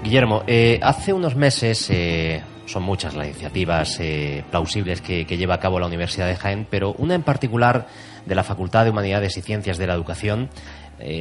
Guillermo, 0.04 0.44
eh, 0.48 0.82
hace 0.84 1.14
unos 1.14 1.38
meses, 1.38 1.90
eh, 1.90 2.44
son 2.66 2.84
muchas 2.84 3.16
las 3.16 3.26
iniciativas 3.26 3.98
eh, 4.02 4.44
plausibles 4.52 5.00
que, 5.00 5.24
lleva 5.26 5.56
a 5.56 5.60
cabo 5.62 5.80
la 5.80 5.88
Universidad 5.88 6.28
de 6.28 6.36
Jaén, 6.36 6.68
pero 6.70 6.94
una 6.98 7.16
en 7.16 7.24
particular 7.24 7.88
de 8.26 8.36
la 8.36 8.44
Facultad 8.44 8.84
de 8.84 8.90
Humanidades 8.90 9.38
y 9.38 9.42
Ciencias 9.42 9.78
de 9.78 9.88
la 9.88 9.94
Educación 9.94 10.50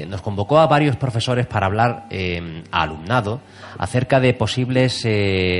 nos 0.07 0.23
convocó 0.23 0.61
a 0.61 0.69
varios 0.69 0.95
profesores 0.95 1.47
para 1.47 1.67
hablar 1.67 2.07
a 2.71 2.83
alumnado 2.83 3.41
acerca 3.79 4.21
de 4.21 4.33
posibles 4.33 5.05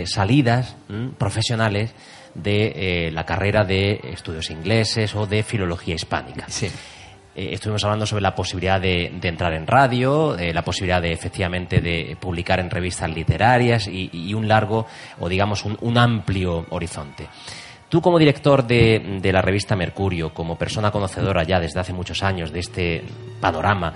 salidas 0.05 0.77
mm, 0.89 1.15
profesionales 1.19 1.93
de 2.35 3.07
eh, 3.07 3.11
la 3.11 3.25
carrera 3.25 3.65
de 3.65 4.01
estudios 4.05 4.51
ingleses 4.51 5.15
o 5.15 5.27
de 5.27 5.43
filología 5.43 5.95
hispánica. 5.95 6.47
Sí. 6.49 6.71
Eh, 7.35 7.51
estuvimos 7.53 7.83
hablando 7.85 8.07
sobre 8.07 8.23
la 8.23 8.35
posibilidad 8.35 8.81
de, 8.81 9.13
de 9.21 9.29
entrar 9.29 9.55
en 9.55 9.67
radio, 9.67 10.37
eh, 10.37 10.53
la 10.53 10.63
posibilidad 10.63 11.01
de 11.01 11.13
efectivamente 11.13 11.81
de 11.81 12.17
publicar 12.21 12.61
en 12.61 12.69
revistas 12.69 13.11
literarias 13.11 13.89
y, 13.89 14.11
y 14.13 14.35
un 14.35 14.47
largo 14.47 14.87
o 15.19 15.29
digamos 15.29 15.65
un, 15.65 15.79
un 15.81 15.97
amplio 15.97 16.67
horizonte. 16.71 17.29
Tú 17.89 18.01
como 18.01 18.19
director 18.19 18.67
de, 18.67 19.19
de 19.21 19.33
la 19.33 19.43
revista 19.43 19.77
Mercurio, 19.77 20.33
como 20.33 20.57
persona 20.57 20.91
conocedora 20.91 21.43
ya 21.43 21.61
desde 21.61 21.81
hace 21.81 21.93
muchos 21.93 22.23
años 22.23 22.51
de 22.51 22.61
este 22.61 23.05
panorama, 23.39 23.93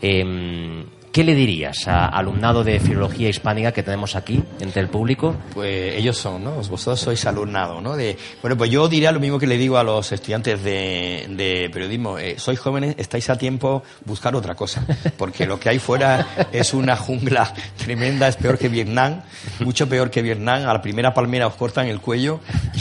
em, 0.00 0.84
¿qué 1.12 1.24
le 1.24 1.34
dirías 1.34 1.88
a 1.88 2.06
alumnado 2.06 2.62
de 2.62 2.78
filología 2.78 3.28
hispánica 3.28 3.72
que 3.72 3.82
tenemos 3.82 4.14
aquí 4.16 4.42
entre 4.60 4.80
el 4.80 4.88
público? 4.88 5.34
Pues 5.54 5.96
ellos 5.96 6.16
son, 6.16 6.44
¿no? 6.44 6.52
Vosotros 6.52 7.00
sois 7.00 7.24
alumnado, 7.26 7.80
¿no? 7.80 7.96
De, 7.96 8.16
bueno, 8.42 8.56
pues 8.56 8.70
yo 8.70 8.88
diría 8.88 9.10
lo 9.12 9.20
mismo 9.20 9.38
que 9.38 9.46
le 9.46 9.56
digo 9.58 9.78
a 9.78 9.82
los 9.82 10.12
estudiantes 10.12 10.62
de, 10.62 11.68
periodismo. 11.72 12.18
Eh, 12.18 12.36
sois 12.38 12.58
jóvenes, 12.58 12.94
estáis 12.98 13.28
a 13.30 13.36
tiempo, 13.36 13.82
buscar 14.04 14.34
otra 14.36 14.54
cosa. 14.54 14.84
Porque 15.16 15.46
lo 15.46 15.58
que 15.58 15.68
hay 15.68 15.78
fuera 15.78 16.26
es 16.52 16.74
una 16.74 16.96
jungla 16.96 17.52
tremenda, 17.76 18.28
es 18.28 18.36
peor 18.36 18.58
que 18.58 18.68
Vietnam, 18.68 19.22
mucho 19.60 19.88
peor 19.88 20.10
que 20.10 20.22
Vietnam. 20.22 20.68
A 20.68 20.72
la 20.72 20.82
primera 20.82 21.12
palmera 21.12 21.46
os 21.46 21.54
cortan 21.54 21.86
el 21.86 22.00
cuello 22.00 22.40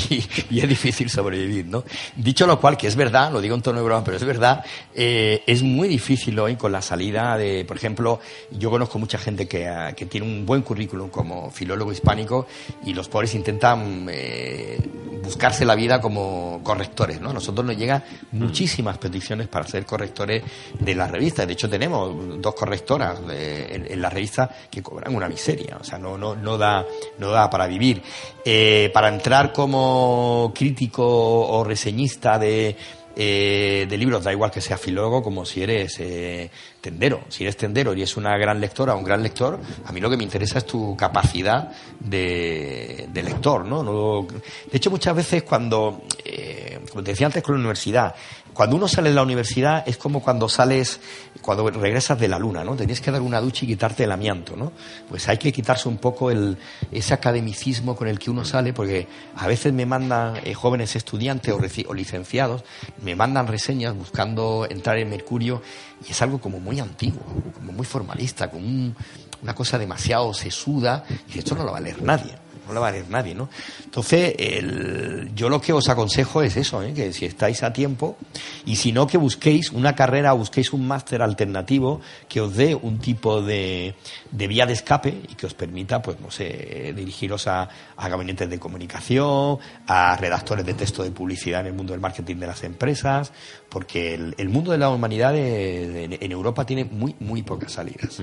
y, 0.09 0.23
y 0.49 0.59
es 0.59 0.69
difícil 0.69 1.09
sobrevivir, 1.09 1.65
¿no? 1.65 1.83
Dicho 2.15 2.45
lo 2.45 2.59
cual, 2.59 2.77
que 2.77 2.87
es 2.87 2.95
verdad, 2.95 3.31
lo 3.31 3.41
digo 3.41 3.55
en 3.55 3.61
tono 3.61 3.79
de 3.79 3.85
broma, 3.85 4.03
pero 4.03 4.17
es 4.17 4.23
verdad, 4.23 4.63
eh, 4.93 5.43
es 5.47 5.63
muy 5.63 5.87
difícil 5.87 6.37
hoy 6.39 6.55
con 6.55 6.71
la 6.71 6.81
salida 6.81 7.37
de, 7.37 7.65
por 7.65 7.77
ejemplo, 7.77 8.18
yo 8.51 8.69
conozco 8.69 8.99
mucha 8.99 9.17
gente 9.17 9.47
que, 9.47 9.67
ah, 9.67 9.93
que 9.93 10.05
tiene 10.05 10.27
un 10.27 10.45
buen 10.45 10.61
currículum 10.61 11.09
como 11.09 11.49
filólogo 11.51 11.91
hispánico 11.91 12.47
y 12.85 12.93
los 12.93 13.07
pobres 13.09 13.35
intentan 13.35 14.07
eh, 14.09 14.79
buscarse 15.23 15.65
la 15.65 15.75
vida 15.75 16.01
como 16.01 16.61
correctores, 16.63 17.21
¿no? 17.21 17.29
A 17.29 17.33
nosotros 17.33 17.65
nos 17.65 17.77
llegan 17.77 18.03
muchísimas 18.31 18.97
peticiones 18.97 19.47
para 19.47 19.67
ser 19.67 19.85
correctores 19.85 20.43
de 20.79 20.95
las 20.95 21.11
revistas. 21.11 21.45
De 21.45 21.53
hecho, 21.53 21.69
tenemos 21.69 22.41
dos 22.41 22.55
correctoras 22.55 23.19
eh, 23.31 23.67
en, 23.71 23.91
en 23.91 24.01
la 24.01 24.09
revista 24.09 24.49
que 24.69 24.81
cobran 24.81 25.15
una 25.15 25.27
miseria. 25.27 25.77
O 25.79 25.83
sea, 25.83 25.97
no, 25.97 26.17
no, 26.17 26.35
no, 26.35 26.57
da, 26.57 26.85
no 27.17 27.29
da 27.31 27.49
para 27.49 27.67
vivir. 27.67 28.01
Eh, 28.45 28.89
para 28.93 29.09
entrar 29.09 29.53
como 29.53 30.51
crítico 30.55 31.05
o 31.05 31.63
reseñista 31.63 32.39
de, 32.39 32.75
eh, 33.21 33.85
de 33.89 33.97
libros, 33.97 34.23
da 34.23 34.31
igual 34.31 34.49
que 34.49 34.61
sea 34.61 34.77
filólogo 34.77 35.21
como 35.21 35.43
si 35.45 35.61
eres 35.61 35.99
eh, 35.99 36.49
tendero. 36.79 37.19
Si 37.27 37.43
eres 37.43 37.57
tendero 37.57 37.93
y 37.93 37.97
eres 37.97 38.15
una 38.15 38.37
gran 38.37 38.61
lectora 38.61 38.95
un 38.95 39.03
gran 39.03 39.21
lector, 39.21 39.59
a 39.85 39.91
mí 39.91 39.99
lo 39.99 40.09
que 40.09 40.15
me 40.15 40.23
interesa 40.23 40.59
es 40.59 40.65
tu 40.65 40.95
capacidad 40.95 41.69
de, 41.99 43.07
de 43.11 43.23
lector, 43.23 43.65
¿no? 43.65 43.83
No- 43.83 44.25
De 44.71 44.77
hecho, 44.77 44.89
muchas 44.89 45.13
veces 45.15 45.43
cuando, 45.43 46.03
eh, 46.23 46.79
como 46.89 47.03
te 47.03 47.11
decía 47.11 47.27
antes 47.27 47.43
con 47.43 47.55
la 47.55 47.59
universidad, 47.59 48.15
cuando 48.53 48.77
uno 48.77 48.87
sale 48.87 49.09
de 49.09 49.15
la 49.15 49.23
universidad 49.23 49.83
es 49.85 49.97
como 49.97 50.21
cuando 50.21 50.47
sales, 50.47 50.99
cuando 51.41 51.69
regresas 51.69 52.19
de 52.19 52.27
la 52.27 52.37
luna, 52.37 52.63
¿no? 52.63 52.75
Tenías 52.75 53.01
que 53.01 53.11
dar 53.11 53.21
una 53.21 53.39
ducha 53.39 53.65
y 53.65 53.67
quitarte 53.69 54.03
el 54.03 54.11
amianto, 54.11 54.55
¿no? 54.55 54.71
Pues 55.07 55.27
hay 55.29 55.37
que 55.37 55.51
quitarse 55.51 55.87
un 55.87 55.97
poco 55.97 56.29
el, 56.31 56.57
ese 56.91 57.13
academicismo 57.13 57.95
con 57.95 58.07
el 58.07 58.19
que 58.19 58.29
uno 58.29 58.43
sale, 58.45 58.73
porque 58.73 59.07
a 59.35 59.47
veces 59.47 59.71
me 59.73 59.85
mandan 59.85 60.37
eh, 60.43 60.53
jóvenes 60.53 60.95
estudiantes 60.95 61.53
o, 61.53 61.59
o 61.89 61.93
licenciados, 61.93 62.63
me 63.01 63.15
mandan 63.15 63.47
reseñas 63.47 63.95
buscando 63.95 64.67
entrar 64.69 64.97
en 64.97 65.09
Mercurio 65.09 65.61
y 66.07 66.11
es 66.11 66.21
algo 66.21 66.39
como 66.39 66.59
muy 66.59 66.79
antiguo, 66.79 67.21
como 67.55 67.71
muy 67.71 67.85
formalista, 67.85 68.49
como 68.49 68.65
un- 68.65 68.95
una 69.41 69.55
cosa 69.55 69.77
demasiado 69.77 70.33
sesuda 70.33 71.05
y 71.33 71.39
esto 71.39 71.55
no 71.55 71.63
lo 71.63 71.71
va 71.71 71.77
a 71.77 71.81
leer 71.81 72.01
nadie 72.03 72.33
no 72.69 72.75
lo 72.75 72.81
va 72.81 72.87
a 72.87 72.91
leer 72.91 73.09
nadie, 73.09 73.35
¿no? 73.35 73.49
Entonces, 73.83 74.35
el- 74.37 75.31
yo 75.35 75.49
lo 75.49 75.59
que 75.59 75.73
os 75.73 75.89
aconsejo 75.89 76.41
es 76.41 76.55
eso, 76.55 76.81
¿eh? 76.83 76.93
que 76.93 77.11
si 77.11 77.25
estáis 77.25 77.63
a 77.63 77.73
tiempo, 77.73 78.17
y 78.65 78.75
si 78.77 78.91
no, 78.91 79.07
que 79.07 79.17
busquéis 79.17 79.71
una 79.71 79.95
carrera, 79.95 80.31
busquéis 80.33 80.71
un 80.71 80.87
máster 80.87 81.21
alternativo 81.21 81.99
que 82.27 82.39
os 82.41 82.55
dé 82.55 82.75
un 82.75 82.99
tipo 82.99 83.41
de, 83.41 83.95
de 84.31 84.47
vía 84.47 84.65
de 84.65 84.73
escape 84.73 85.09
y 85.29 85.35
que 85.35 85.45
os 85.47 85.53
permita, 85.53 86.01
pues, 86.01 86.19
no 86.19 86.29
sé, 86.31 86.93
dirigiros 86.95 87.47
a, 87.47 87.67
a 87.97 88.07
gabinetes 88.09 88.49
de 88.49 88.59
comunicación, 88.59 89.57
a 89.87 90.15
redactores 90.17 90.65
de 90.65 90.73
texto 90.75 91.03
de 91.03 91.11
publicidad 91.11 91.61
en 91.61 91.67
el 91.67 91.73
mundo 91.73 91.93
del 91.93 91.99
marketing 92.01 92.35
de 92.37 92.47
las 92.47 92.63
empresas, 92.63 93.31
porque 93.69 94.13
el, 94.13 94.49
mundo 94.49 94.71
de 94.71 94.77
la 94.77 94.89
humanidad 94.89 95.33
en 95.35 96.31
Europa 96.31 96.65
tiene 96.65 96.85
muy, 96.85 97.15
muy 97.19 97.43
pocas 97.43 97.71
salidas. 97.73 98.21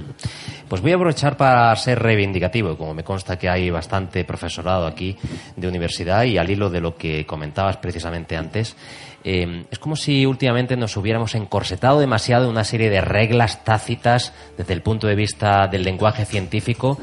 Pues 0.69 0.83
voy 0.83 0.93
a 0.93 0.97
aprovechar 0.97 1.37
para 1.37 1.75
ser 1.77 1.99
reivindicativo, 2.01 2.77
como 2.77 2.95
me 2.95 3.05
consta 3.05 3.39
que 3.39 3.49
hay 3.49 3.71
bastante 3.71 4.25
profesorado 4.37 4.87
aquí 4.87 5.17
de 5.57 5.67
universidad 5.67 6.25
y 6.25 6.37
al 6.37 6.51
hilo 6.51 6.69
de 6.69 6.81
lo 6.81 6.97
que 6.97 7.25
comentabas 7.25 7.79
precisamente 7.79 8.37
antes, 8.37 8.77
eh, 9.25 9.65
es 9.71 9.79
como 9.79 9.97
si 9.97 10.25
últimamente 10.25 10.77
nos 10.77 10.97
hubiéramos 10.97 11.35
encorsetado 11.35 11.99
demasiado 11.99 12.45
en 12.45 12.51
una 12.51 12.65
serie 12.65 12.91
de 12.91 13.01
reglas 13.01 13.65
tácitas 13.65 14.33
desde 14.57 14.73
el 14.73 14.83
punto 14.83 15.07
de 15.07 15.17
vista 15.17 15.67
del 15.67 15.83
lenguaje 15.83 16.25
científico. 16.25 16.99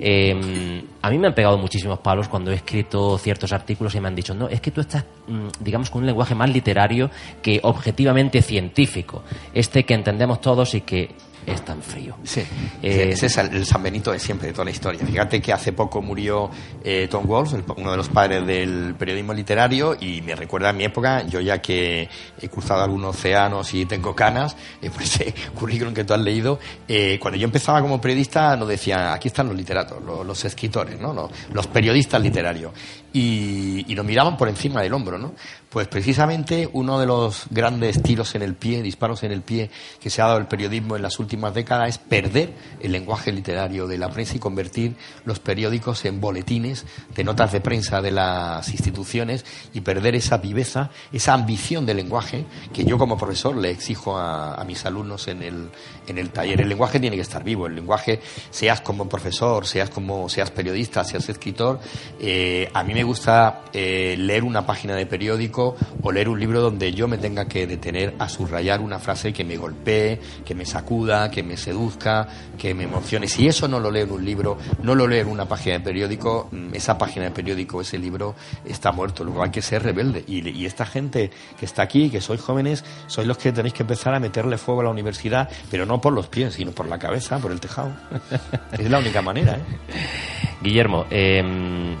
Eh, 0.00 0.82
a 1.02 1.10
mí 1.10 1.18
me 1.18 1.28
han 1.28 1.34
pegado 1.34 1.58
muchísimos 1.58 1.98
palos 2.00 2.28
cuando 2.28 2.50
he 2.50 2.54
escrito 2.54 3.16
ciertos 3.18 3.52
artículos 3.52 3.94
y 3.94 4.00
me 4.00 4.08
han 4.08 4.14
dicho, 4.14 4.34
no, 4.34 4.48
es 4.48 4.60
que 4.60 4.70
tú 4.70 4.80
estás, 4.80 5.04
mm, 5.26 5.48
digamos, 5.60 5.90
con 5.90 6.02
un 6.02 6.06
lenguaje 6.06 6.34
más 6.34 6.50
literario 6.50 7.10
que 7.42 7.60
objetivamente 7.62 8.42
científico, 8.42 9.22
este 9.54 9.84
que 9.84 9.94
entendemos 9.94 10.40
todos 10.40 10.74
y 10.74 10.80
que 10.80 11.10
es 11.52 11.64
tan 11.64 11.82
frío. 11.82 12.16
Sí, 12.24 12.42
Eh, 12.82 13.10
ese 13.12 13.26
es 13.26 13.36
el, 13.38 13.64
San 13.66 13.82
Benito 13.82 14.12
de 14.12 14.18
siempre, 14.18 14.48
de 14.48 14.52
toda 14.52 14.66
la 14.66 14.70
historia. 14.70 15.04
Fíjate 15.04 15.40
que 15.40 15.52
hace 15.52 15.72
poco 15.72 16.02
murió 16.02 16.50
eh, 16.84 17.08
Tom 17.10 17.26
Wolfe, 17.26 17.62
uno 17.76 17.90
de 17.90 17.96
los 17.96 18.08
padres 18.08 18.46
del 18.46 18.94
periodismo 18.98 19.32
literario, 19.32 19.96
y 19.98 20.22
me 20.22 20.34
recuerda 20.34 20.70
a 20.70 20.72
mi 20.72 20.84
época, 20.84 21.26
yo 21.26 21.40
ya 21.40 21.60
que 21.60 22.08
he 22.40 22.48
cruzado 22.48 22.82
algunos 22.82 23.16
océanos 23.16 23.72
y 23.74 23.86
tengo 23.86 24.14
canas, 24.14 24.56
eh, 24.82 24.90
por 24.94 25.02
ese 25.02 25.34
currículum 25.54 25.94
que 25.94 26.04
tú 26.04 26.14
has 26.14 26.20
leído, 26.20 26.58
eh, 26.86 27.18
cuando 27.20 27.38
yo 27.38 27.44
empezaba 27.44 27.80
como 27.80 28.00
periodista 28.00 28.56
nos 28.56 28.68
decían, 28.68 29.12
aquí 29.12 29.28
están 29.28 29.48
los 29.48 29.56
literatos, 29.56 30.02
los, 30.02 30.24
los 30.24 30.44
escritores, 30.44 31.00
¿no? 31.00 31.12
los, 31.12 31.30
los 31.52 31.66
periodistas 31.66 32.20
literarios. 32.22 32.72
Y, 33.12 33.86
y 33.90 33.94
nos 33.94 34.04
miraban 34.04 34.36
por 34.36 34.48
encima 34.48 34.82
del 34.82 34.92
hombro, 34.92 35.18
¿no? 35.18 35.32
Pues 35.70 35.86
precisamente 35.86 36.66
uno 36.72 36.98
de 36.98 37.04
los 37.04 37.44
grandes 37.50 38.02
tiros 38.02 38.34
en 38.34 38.40
el 38.40 38.54
pie, 38.54 38.80
disparos 38.80 39.22
en 39.22 39.32
el 39.32 39.42
pie 39.42 39.70
que 40.00 40.08
se 40.08 40.22
ha 40.22 40.26
dado 40.26 40.38
el 40.38 40.46
periodismo 40.46 40.96
en 40.96 41.02
las 41.02 41.18
últimas 41.18 41.52
décadas 41.52 41.90
es 41.90 41.98
perder 41.98 42.54
el 42.80 42.92
lenguaje 42.92 43.32
literario 43.32 43.86
de 43.86 43.98
la 43.98 44.08
prensa 44.08 44.36
y 44.36 44.38
convertir 44.38 44.96
los 45.26 45.40
periódicos 45.40 46.06
en 46.06 46.22
boletines 46.22 46.86
de 47.14 47.22
notas 47.22 47.52
de 47.52 47.60
prensa 47.60 48.00
de 48.00 48.12
las 48.12 48.66
instituciones 48.70 49.44
y 49.74 49.82
perder 49.82 50.14
esa 50.14 50.38
viveza, 50.38 50.90
esa 51.12 51.34
ambición 51.34 51.84
de 51.84 51.92
lenguaje 51.92 52.46
que 52.72 52.86
yo 52.86 52.96
como 52.96 53.18
profesor 53.18 53.54
le 53.54 53.70
exijo 53.70 54.16
a, 54.16 54.54
a 54.54 54.64
mis 54.64 54.86
alumnos 54.86 55.28
en 55.28 55.42
el, 55.42 55.68
en 56.06 56.16
el 56.16 56.30
taller. 56.30 56.62
El 56.62 56.70
lenguaje 56.70 56.98
tiene 56.98 57.16
que 57.16 57.22
estar 57.22 57.44
vivo, 57.44 57.66
el 57.66 57.74
lenguaje, 57.74 58.22
seas 58.50 58.80
como 58.80 59.06
profesor, 59.06 59.66
seas 59.66 59.90
como 59.90 60.30
seas 60.30 60.50
periodista, 60.50 61.04
seas 61.04 61.28
escritor, 61.28 61.78
eh, 62.18 62.70
a 62.72 62.82
mí 62.82 62.94
me 62.94 63.04
gusta 63.04 63.64
eh, 63.74 64.16
leer 64.18 64.44
una 64.44 64.64
página 64.64 64.94
de 64.94 65.04
periódico 65.04 65.57
o 65.58 66.12
leer 66.12 66.28
un 66.28 66.38
libro 66.38 66.60
donde 66.60 66.92
yo 66.92 67.08
me 67.08 67.18
tenga 67.18 67.46
que 67.46 67.66
detener 67.66 68.14
a 68.18 68.28
subrayar 68.28 68.80
una 68.80 68.98
frase 68.98 69.32
que 69.32 69.44
me 69.44 69.56
golpee, 69.56 70.20
que 70.44 70.54
me 70.54 70.64
sacuda, 70.64 71.30
que 71.30 71.42
me 71.42 71.56
seduzca, 71.56 72.28
que 72.56 72.74
me 72.74 72.84
emocione. 72.84 73.28
Si 73.28 73.46
eso 73.46 73.68
no 73.68 73.80
lo 73.80 73.90
leo 73.90 74.04
en 74.04 74.12
un 74.12 74.24
libro, 74.24 74.58
no 74.82 74.94
lo 74.94 75.06
leo 75.06 75.22
en 75.22 75.28
una 75.28 75.46
página 75.46 75.78
de 75.78 75.80
periódico, 75.80 76.48
mm, 76.50 76.74
esa 76.74 76.96
página 76.96 77.26
de 77.26 77.30
periódico, 77.32 77.80
ese 77.80 77.98
libro 77.98 78.34
está 78.64 78.92
muerto. 78.92 79.24
Luego 79.24 79.42
hay 79.42 79.50
que 79.50 79.62
ser 79.62 79.82
rebelde. 79.82 80.24
Y, 80.26 80.48
y 80.48 80.66
esta 80.66 80.86
gente 80.86 81.30
que 81.58 81.66
está 81.66 81.82
aquí, 81.82 82.10
que 82.10 82.20
sois 82.20 82.40
jóvenes, 82.40 82.84
sois 83.06 83.26
los 83.26 83.38
que 83.38 83.52
tenéis 83.52 83.74
que 83.74 83.82
empezar 83.82 84.14
a 84.14 84.20
meterle 84.20 84.58
fuego 84.58 84.80
a 84.80 84.84
la 84.84 84.90
universidad, 84.90 85.48
pero 85.70 85.86
no 85.86 86.00
por 86.00 86.12
los 86.12 86.28
pies, 86.28 86.54
sino 86.54 86.72
por 86.72 86.88
la 86.88 86.98
cabeza, 86.98 87.38
por 87.38 87.52
el 87.52 87.60
tejado. 87.60 87.92
es 88.72 88.90
la 88.90 88.98
única 88.98 89.22
manera, 89.22 89.56
¿eh? 89.56 90.38
Guillermo, 90.60 91.06
eh, 91.08 91.40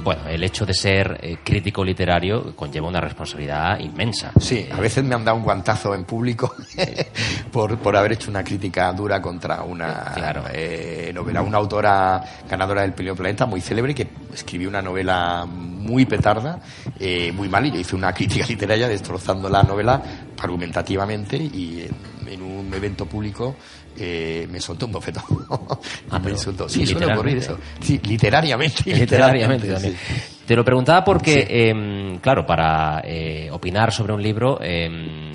bueno, 0.02 0.26
el 0.28 0.42
hecho 0.42 0.66
de 0.66 0.74
ser 0.74 1.18
eh, 1.22 1.36
crítico 1.44 1.84
literario 1.84 2.56
conlleva 2.56 2.88
una 2.88 3.00
responsabilidad 3.00 3.47
inmensa. 3.80 4.32
Sí, 4.40 4.68
a 4.70 4.80
veces 4.80 5.04
me 5.04 5.14
han 5.14 5.24
dado 5.24 5.36
un 5.38 5.42
guantazo 5.44 5.94
en 5.94 6.04
público 6.04 6.54
por, 7.52 7.78
por 7.78 7.96
haber 7.96 8.12
hecho 8.12 8.30
una 8.30 8.42
crítica 8.44 8.92
dura 8.92 9.20
contra 9.22 9.62
una 9.62 10.12
Claro. 10.14 10.44
eh, 10.52 11.10
novela. 11.14 11.42
Una 11.42 11.58
autora 11.58 12.22
ganadora 12.48 12.82
del 12.82 12.92
Premio 12.92 13.14
Planeta 13.16 13.46
muy 13.46 13.60
célebre 13.60 13.94
que 13.94 14.08
escribió 14.34 14.68
una 14.68 14.82
novela 14.82 15.46
muy 15.46 16.04
petarda, 16.06 16.60
eh, 16.98 17.32
muy 17.32 17.48
mal, 17.48 17.64
y 17.66 17.72
yo 17.72 17.78
hice 17.78 17.96
una 17.96 18.12
crítica 18.14 18.46
literaria 18.46 18.88
destrozando 18.88 19.48
la 19.48 19.62
novela 19.62 20.02
argumentativamente 20.40 21.36
y 21.36 21.86
en, 21.88 22.28
en 22.28 22.42
un 22.42 22.72
evento 22.74 23.06
público 23.06 23.56
eh, 23.98 24.46
me 24.50 24.60
soltó 24.60 24.86
un 24.86 24.92
bofetón. 24.92 25.22
Ah, 26.10 26.18
me 26.18 26.30
insultó. 26.30 26.68
Sí, 26.68 26.86
suele 26.86 27.12
ocurrir 27.12 27.38
eso. 27.38 27.58
Sí, 27.80 28.00
literariamente. 28.04 28.82
y 28.86 28.94
Literariamente 28.94 29.68
también. 29.68 29.94
sí. 29.94 30.14
Te 30.46 30.56
lo 30.56 30.64
preguntaba 30.64 31.04
porque, 31.04 31.46
em, 31.50 32.18
claro, 32.20 32.46
para 32.46 33.02
eh, 33.04 33.50
opinar 33.52 33.92
sobre 33.92 34.14
un 34.14 34.22
libro, 34.22 34.58
em, 34.62 35.30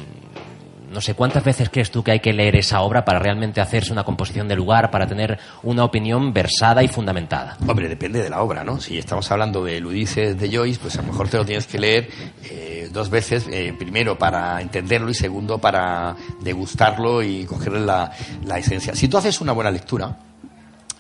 no 0.94 1.02
sé 1.02 1.16
cuántas 1.16 1.44
veces 1.44 1.70
crees 1.70 1.92
tú 1.92 2.04
que 2.04 2.12
hay 2.12 2.20
que 2.20 2.34
leer 2.34 2.56
esa 2.56 2.82
obra 2.82 3.04
para 3.04 3.20
realmente 3.20 3.60
hacerse 3.60 3.92
una 3.92 4.04
composición 4.04 4.48
de 4.48 4.56
lugar, 4.56 4.92
para 4.92 5.08
tener 5.08 5.40
una 5.64 5.84
opinión 5.84 6.34
versada 6.34 6.84
y 6.84 6.88
fundamentada. 6.88 7.58
Hombre, 7.68 7.90
depende 7.90 8.22
de 8.22 8.30
la 8.30 8.42
obra, 8.42 8.64
¿no? 8.64 8.80
Si 8.80 8.98
estamos 8.98 9.30
hablando 9.32 9.64
de 9.64 9.84
Ulises 9.84 10.40
de 10.40 10.56
Joyce, 10.56 10.80
pues 10.80 10.98
a 10.98 11.02
lo 11.02 11.08
mejor 11.10 11.30
te 11.30 11.38
lo 11.38 11.46
tienes 11.46 11.68
que 11.68 11.80
leer 11.80 12.10
eh, 12.44 12.90
dos 12.92 13.10
veces, 13.10 13.48
eh, 13.50 13.74
primero 13.78 14.18
para 14.18 14.62
entenderlo 14.62 15.10
y 15.10 15.14
segundo 15.14 15.58
para 15.58 16.16
degustarlo 16.42 17.24
y 17.24 17.46
cogerle 17.46 17.82
la, 17.82 18.12
la 18.46 18.60
esencia. 18.60 18.96
Si 18.96 19.08
tú 19.08 19.18
haces 19.18 19.42
una 19.42 19.52
buena 19.52 19.72
lectura, 19.72 20.16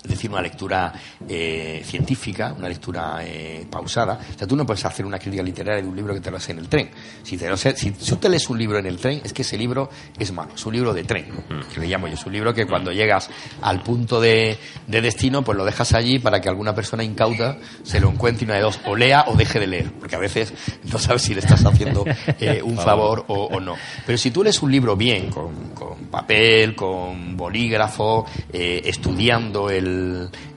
es 0.04 0.10
decir, 0.10 0.30
una 0.30 0.42
lectura 0.42 0.94
eh, 1.28 1.82
científica, 1.86 2.54
una 2.58 2.68
lectura 2.68 3.20
eh, 3.22 3.66
pausada. 3.70 4.20
O 4.36 4.38
sea, 4.38 4.46
tú 4.48 4.56
no 4.56 4.66
puedes 4.66 4.84
hacer 4.86 5.06
una 5.06 5.18
crítica 5.18 5.42
literaria 5.44 5.82
de 5.82 5.88
un 5.88 5.96
libro 5.96 6.14
que 6.14 6.20
te 6.20 6.30
lo 6.30 6.38
haces 6.38 6.50
en 6.50 6.60
el 6.60 6.68
tren. 6.68 6.90
Si, 7.24 7.38
te 7.38 7.48
lo 7.48 7.56
haces- 7.56 7.78
si, 7.78 7.94
si 7.98 8.10
tú 8.12 8.18
te 8.18 8.30
lees 8.30 8.50
un 8.50 8.58
libro 8.58 8.78
en 8.80 8.86
el 8.86 8.98
tren, 8.98 9.22
es 9.24 9.32
que 9.34 9.44
ese 9.44 9.58
libro 9.58 9.90
es 10.20 10.32
malo, 10.34 10.52
es 10.56 10.66
un 10.66 10.74
libro 10.74 10.94
de 10.94 11.04
tren, 11.06 11.26
que 11.74 11.80
le 11.80 11.88
llamo 11.88 12.08
yo. 12.08 12.16
Es 12.16 12.26
un 12.26 12.34
libro 12.34 12.54
que 12.54 12.66
cuando 12.66 12.92
llegas 12.92 13.30
al 13.62 13.82
punto 13.82 14.20
de, 14.20 14.58
de 14.88 15.02
destino, 15.02 15.42
pues 15.44 15.58
lo 15.58 15.64
dejas 15.66 15.94
allí 15.94 16.20
para 16.20 16.42
que 16.42 16.50
alguna 16.50 16.76
persona 16.76 17.04
incauta 17.04 17.58
se 17.84 18.00
lo 18.00 18.10
encuentre 18.10 18.46
una 18.46 18.56
de 18.56 18.62
dos, 18.62 18.80
o 18.86 18.96
lea 18.96 19.26
o 19.28 19.36
deje 19.36 19.60
de 19.60 19.68
leer, 19.68 19.92
porque 20.00 20.16
a 20.16 20.20
veces 20.20 20.54
no 20.92 21.00
sabes 21.00 21.22
si 21.22 21.34
le 21.34 21.40
estás 21.40 21.64
haciendo 21.66 22.04
eh, 22.40 22.62
un 22.64 22.76
favor 22.78 23.24
o, 23.28 23.46
o 23.46 23.60
no. 23.60 23.76
Pero 24.06 24.18
si 24.18 24.32
tú 24.32 24.44
lees 24.44 24.62
un 24.62 24.72
libro 24.72 24.96
bien, 24.98 25.30
con, 25.30 25.70
con 25.74 25.98
papel, 26.08 26.76
con 26.76 27.38
bolígrafo, 27.38 28.26
eh, 28.52 28.82
estudiando 28.86 29.70
el, 29.70 29.93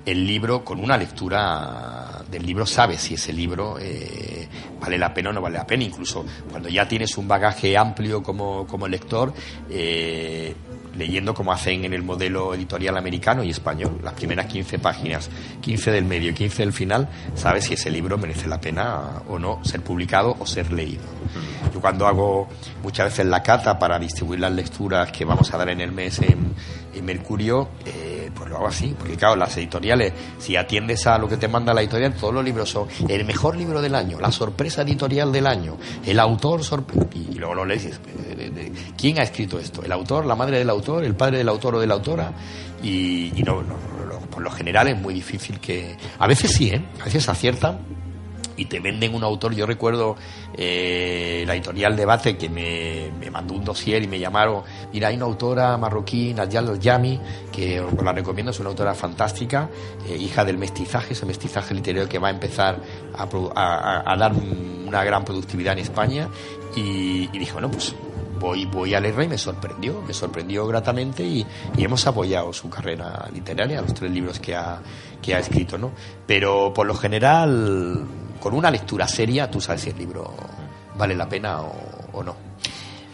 el 0.05 0.27
libro, 0.27 0.65
con 0.65 0.81
una 0.81 0.97
lectura 0.97 2.23
del 2.31 2.47
libro, 2.47 2.67
sabes 2.67 3.01
si 3.01 3.15
ese 3.15 3.33
libro 3.33 3.77
eh, 3.81 4.49
vale 4.81 4.99
la 4.99 5.13
pena 5.13 5.31
o 5.31 5.33
no 5.33 5.41
vale 5.41 5.59
la 5.59 5.67
pena. 5.67 5.85
Incluso 5.85 6.25
cuando 6.51 6.69
ya 6.69 6.87
tienes 6.87 7.17
un 7.19 7.27
bagaje 7.27 7.77
amplio 7.77 8.23
como, 8.23 8.67
como 8.67 8.87
lector, 8.87 9.33
eh, 9.69 10.55
leyendo 10.97 11.35
como 11.35 11.53
hacen 11.53 11.85
en 11.85 11.93
el 11.93 12.03
modelo 12.03 12.55
editorial 12.55 12.97
americano 12.97 13.43
y 13.43 13.51
español, 13.51 14.01
las 14.03 14.15
primeras 14.15 14.47
15 14.47 14.79
páginas, 14.79 15.31
15 15.61 15.91
del 15.91 16.05
medio 16.05 16.31
y 16.31 16.35
15 16.35 16.63
del 16.63 16.73
final, 16.73 17.09
sabes 17.35 17.65
si 17.65 17.75
ese 17.75 17.91
libro 17.91 18.19
merece 18.19 18.49
la 18.49 18.61
pena 18.61 19.23
o 19.29 19.39
no 19.39 19.65
ser 19.65 19.83
publicado 19.83 20.37
o 20.39 20.47
ser 20.47 20.73
leído. 20.73 21.05
Yo 21.73 21.81
cuando 21.81 22.07
hago 22.07 22.49
muchas 22.83 23.11
veces 23.11 23.27
la 23.27 23.43
cata 23.43 23.79
para 23.79 23.99
distribuir 23.99 24.41
las 24.41 24.53
lecturas 24.53 25.13
que 25.13 25.25
vamos 25.25 25.53
a 25.53 25.59
dar 25.59 25.69
en 25.69 25.81
el 25.81 25.93
mes 25.93 26.21
en, 26.21 26.55
en 26.95 27.05
Mercurio, 27.05 27.69
eh, 27.85 28.16
pues 28.37 28.51
lo 28.51 28.57
hago 28.57 28.69
así, 28.69 28.95
porque 28.99 29.17
claro, 29.17 29.35
las 29.37 29.57
editoriales, 29.57 30.13
si 30.39 30.57
atiendes 30.57 31.07
a 31.07 31.19
lo 31.19 31.29
que 31.29 31.37
te 31.37 31.49
manda 31.49 31.73
la 31.75 31.81
editorial, 31.83 32.15
todos 32.15 32.35
los 32.35 32.45
libros 32.45 32.69
son 32.71 32.87
el 33.09 33.25
mejor 33.25 33.57
libro 33.57 33.81
del 33.81 33.95
año, 33.95 34.21
la 34.21 34.31
sorpresa 34.31 34.83
editorial 34.83 35.33
del 35.33 35.47
año, 35.47 35.77
el 36.05 36.21
autor 36.21 36.61
sorpre- 36.63 37.09
y 37.15 37.35
luego 37.39 37.55
lo 37.55 37.65
lees 37.65 37.85
y 37.85 37.87
dices, 37.87 38.01
"Eh, 38.29 38.35
de- 38.37 38.51
de- 38.51 38.73
¿quién 38.97 39.19
ha 39.19 39.23
escrito 39.23 39.59
esto? 39.59 39.83
¿El 39.83 39.93
autor, 39.93 40.27
la 40.27 40.37
madre 40.37 40.59
del 40.59 40.71
autor, 40.71 41.05
el 41.05 41.15
padre 41.17 41.39
del 41.39 41.49
autor 41.49 41.77
o 41.77 41.81
de 41.81 41.87
la 41.87 41.95
autora? 41.95 42.33
Y, 42.83 43.33
y 43.35 43.43
no, 43.43 43.63
no, 43.63 43.75
por 44.31 44.43
lo 44.43 44.51
general 44.51 44.89
es 44.89 45.01
muy 45.01 45.15
difícil 45.15 45.59
que... 45.61 45.97
A 46.19 46.27
veces 46.27 46.53
sí, 46.53 46.69
¿eh? 46.69 46.85
A 47.01 47.05
veces 47.07 47.27
aciertan 47.29 47.79
y 48.57 48.65
te 48.67 48.81
venden 48.81 49.15
un 49.15 49.23
autor. 49.25 49.55
Yo 49.55 49.67
recuerdo 49.67 50.17
eh, 50.55 51.45
la 51.47 51.55
editorial 51.55 51.97
Debate 51.97 52.37
que 52.37 52.49
me, 52.49 53.11
me 53.19 53.31
mandó 53.31 53.55
un 53.55 53.65
dossier 53.65 54.03
y 54.03 54.09
me 54.09 54.19
llamaron. 54.19 54.63
Mira, 54.93 55.09
hay 55.09 55.17
una 55.17 55.27
autora 55.27 55.77
marroquí, 55.77 56.33
Nadia 56.35 56.63
Yami, 56.79 57.21
que 57.53 57.81
os 57.81 57.93
la 58.03 58.13
recomiendo, 58.13 58.51
es 58.51 58.61
una 58.61 58.71
autora 58.71 58.95
fantástica, 58.95 59.69
eh, 60.09 60.17
hija 60.17 60.45
del 60.45 60.59
mestizaje, 60.59 61.13
ese 61.13 61.27
mestizaje 61.27 61.75
literario 61.75 62.09
que 62.09 62.19
va 62.19 62.29
a 62.29 62.31
empezar 62.31 62.79
a- 63.17 63.23
a- 63.55 64.13
a 64.13 64.17
dar 64.17 64.33
una 64.87 65.05
gran 65.05 65.25
productividad 65.25 65.75
en 65.75 65.81
España. 65.81 66.29
Y, 66.75 67.29
y 67.33 67.39
dije, 67.39 67.53
bueno, 67.53 67.71
pues 67.71 67.95
voy, 68.39 68.67
voy 68.67 68.95
a 68.95 69.01
leerla 69.01 69.25
y 69.25 69.29
me 69.29 69.39
sorprendió, 69.39 70.03
me 70.07 70.13
sorprendió 70.13 70.67
gratamente 70.67 71.23
y, 71.25 71.47
y 71.77 71.85
hemos 71.85 72.07
apoyado 72.07 72.53
su 72.53 72.69
carrera 72.69 73.29
literaria, 73.33 73.81
los 73.81 73.95
tres 73.95 74.11
libros 74.11 74.39
que 74.41 74.55
ha, 74.55 74.81
que 75.23 75.35
ha 75.35 75.39
escrito, 75.39 75.79
¿no? 75.79 75.93
Pero 76.27 76.73
por 76.75 76.87
lo 76.87 76.95
general, 76.95 78.05
con 78.41 78.55
una 78.55 78.71
lectura 78.71 79.07
seria, 79.09 79.51
tú 79.51 79.61
sabes 79.61 79.83
si 79.83 79.91
el 79.91 79.99
libro 79.99 80.35
vale 80.97 81.15
la 81.15 81.29
pena 81.29 81.61
o, 81.61 81.73
o 82.13 82.23
no. 82.23 82.35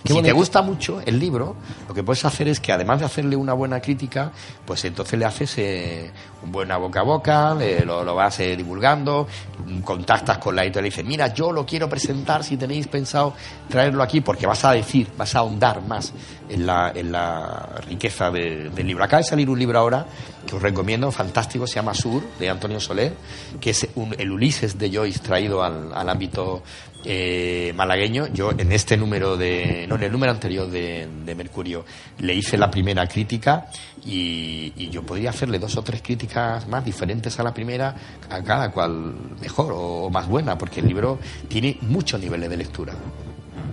Si 0.05 0.15
te 0.23 0.33
gusta 0.33 0.63
mucho 0.63 1.01
el 1.05 1.19
libro, 1.19 1.55
lo 1.89 1.95
que 1.95 2.03
puedes 2.03 2.25
hacer 2.25 2.49
es 2.49 2.59
que 2.61 2.73
además 2.73 2.99
de 3.01 3.07
hacerle 3.07 3.37
una 3.37 3.53
buena 3.53 3.81
crítica, 3.81 4.33
pues 4.65 4.85
entonces 4.85 5.19
le 5.19 5.25
haces 5.25 5.55
eh, 5.59 6.11
un 6.43 6.51
buena 6.51 6.77
boca 6.77 7.01
a 7.01 7.03
boca, 7.05 7.55
le- 7.55 7.85
lo, 7.85 8.03
lo 8.03 8.15
vas 8.15 8.41
eh, 8.41 8.57
divulgando, 8.57 9.29
mm, 9.67 9.81
contactas 9.83 10.39
con 10.39 10.57
la 10.57 10.65
editorial 10.65 10.87
y 10.87 10.91
dices, 10.91 11.05
mira, 11.05 11.33
yo 11.33 11.53
lo 11.53 11.65
quiero 11.65 11.89
presentar 11.89 12.43
si 12.43 12.57
tenéis 12.57 12.89
pensado 12.89 13.35
traerlo 13.69 14.03
aquí, 14.03 14.21
porque 14.21 14.47
vas 14.47 14.65
a 14.65 14.73
decir, 14.73 15.09
vas 15.17 15.35
a 15.37 15.41
ahondar 15.41 15.81
más 15.83 16.13
en 16.49 16.67
la, 16.67 16.91
en 16.95 17.13
la 17.13 17.69
riqueza 17.89 18.31
de- 18.31 18.71
del 18.71 18.87
libro. 18.87 19.05
Acaba 19.05 19.19
de 19.23 19.29
salir 19.29 19.49
un 19.49 19.59
libro 19.59 19.79
ahora 19.79 20.05
que 20.47 20.57
os 20.57 20.63
recomiendo, 20.63 21.13
fantástico, 21.13 21.67
se 21.69 21.77
llama 21.77 21.95
Sur, 21.95 22.23
de 22.41 22.51
Antonio 22.51 22.81
Soler, 22.81 23.15
que 23.61 23.71
es 23.71 23.87
un- 23.95 24.15
el 24.19 24.33
Ulises 24.33 24.77
de 24.79 24.91
Joyce 24.93 25.21
traído 25.21 25.63
al, 25.63 25.93
al 25.95 26.09
ámbito 26.09 26.63
eh, 27.05 27.73
malagueño. 27.75 28.29
Yo 28.29 28.53
en 28.53 28.73
este 28.73 28.97
número 28.97 29.37
de, 29.37 29.87
no, 29.89 29.97
en 29.97 30.05
el 30.05 30.13
número 30.13 30.33
anterior 30.33 30.71
de, 30.71 31.09
Mercurio 31.37 31.85
le 32.19 32.35
hice 32.35 32.59
la 32.59 32.71
primera 32.71 33.07
crítica 33.07 33.67
y, 34.05 34.73
y 34.77 34.91
yo 34.91 35.03
podría 35.03 35.31
hacerle 35.31 35.59
dos 35.59 35.77
o 35.77 35.83
tres 35.83 36.03
críticas 36.03 36.69
más 36.69 36.85
diferentes 36.85 37.39
a 37.41 37.43
la 37.43 37.55
primera, 37.55 37.95
a 38.29 38.43
cada 38.43 38.71
cual 38.71 39.15
mejor 39.41 39.73
o, 39.75 40.11
más 40.11 40.29
buena, 40.29 40.59
porque 40.59 40.81
el 40.81 40.89
libro 40.89 41.19
tiene 41.49 41.79
muchos 41.83 42.21
niveles 42.21 42.51
de 42.51 42.57
lectura 42.57 42.95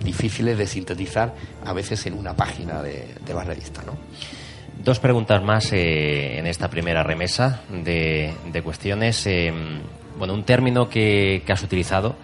difíciles 0.02 0.56
de 0.56 0.66
sintetizar 0.66 1.34
a 1.66 1.74
veces 1.74 2.06
en 2.06 2.14
una 2.14 2.34
página 2.34 2.82
de, 2.82 3.14
de 3.24 3.34
la 3.34 3.44
revista, 3.44 3.82
¿no? 3.82 3.98
Dos 4.82 4.98
preguntas 4.98 5.42
más 5.42 5.72
eh, 5.72 6.38
en 6.38 6.46
esta 6.46 6.70
primera 6.70 7.02
remesa 7.02 7.60
de, 7.70 8.62
cuestiones. 8.64 9.26
Eh, 9.26 9.52
bueno, 10.18 10.32
un 10.32 10.44
término 10.44 10.88
que 10.88 11.42
has 11.46 11.62
utilizado 11.62 12.16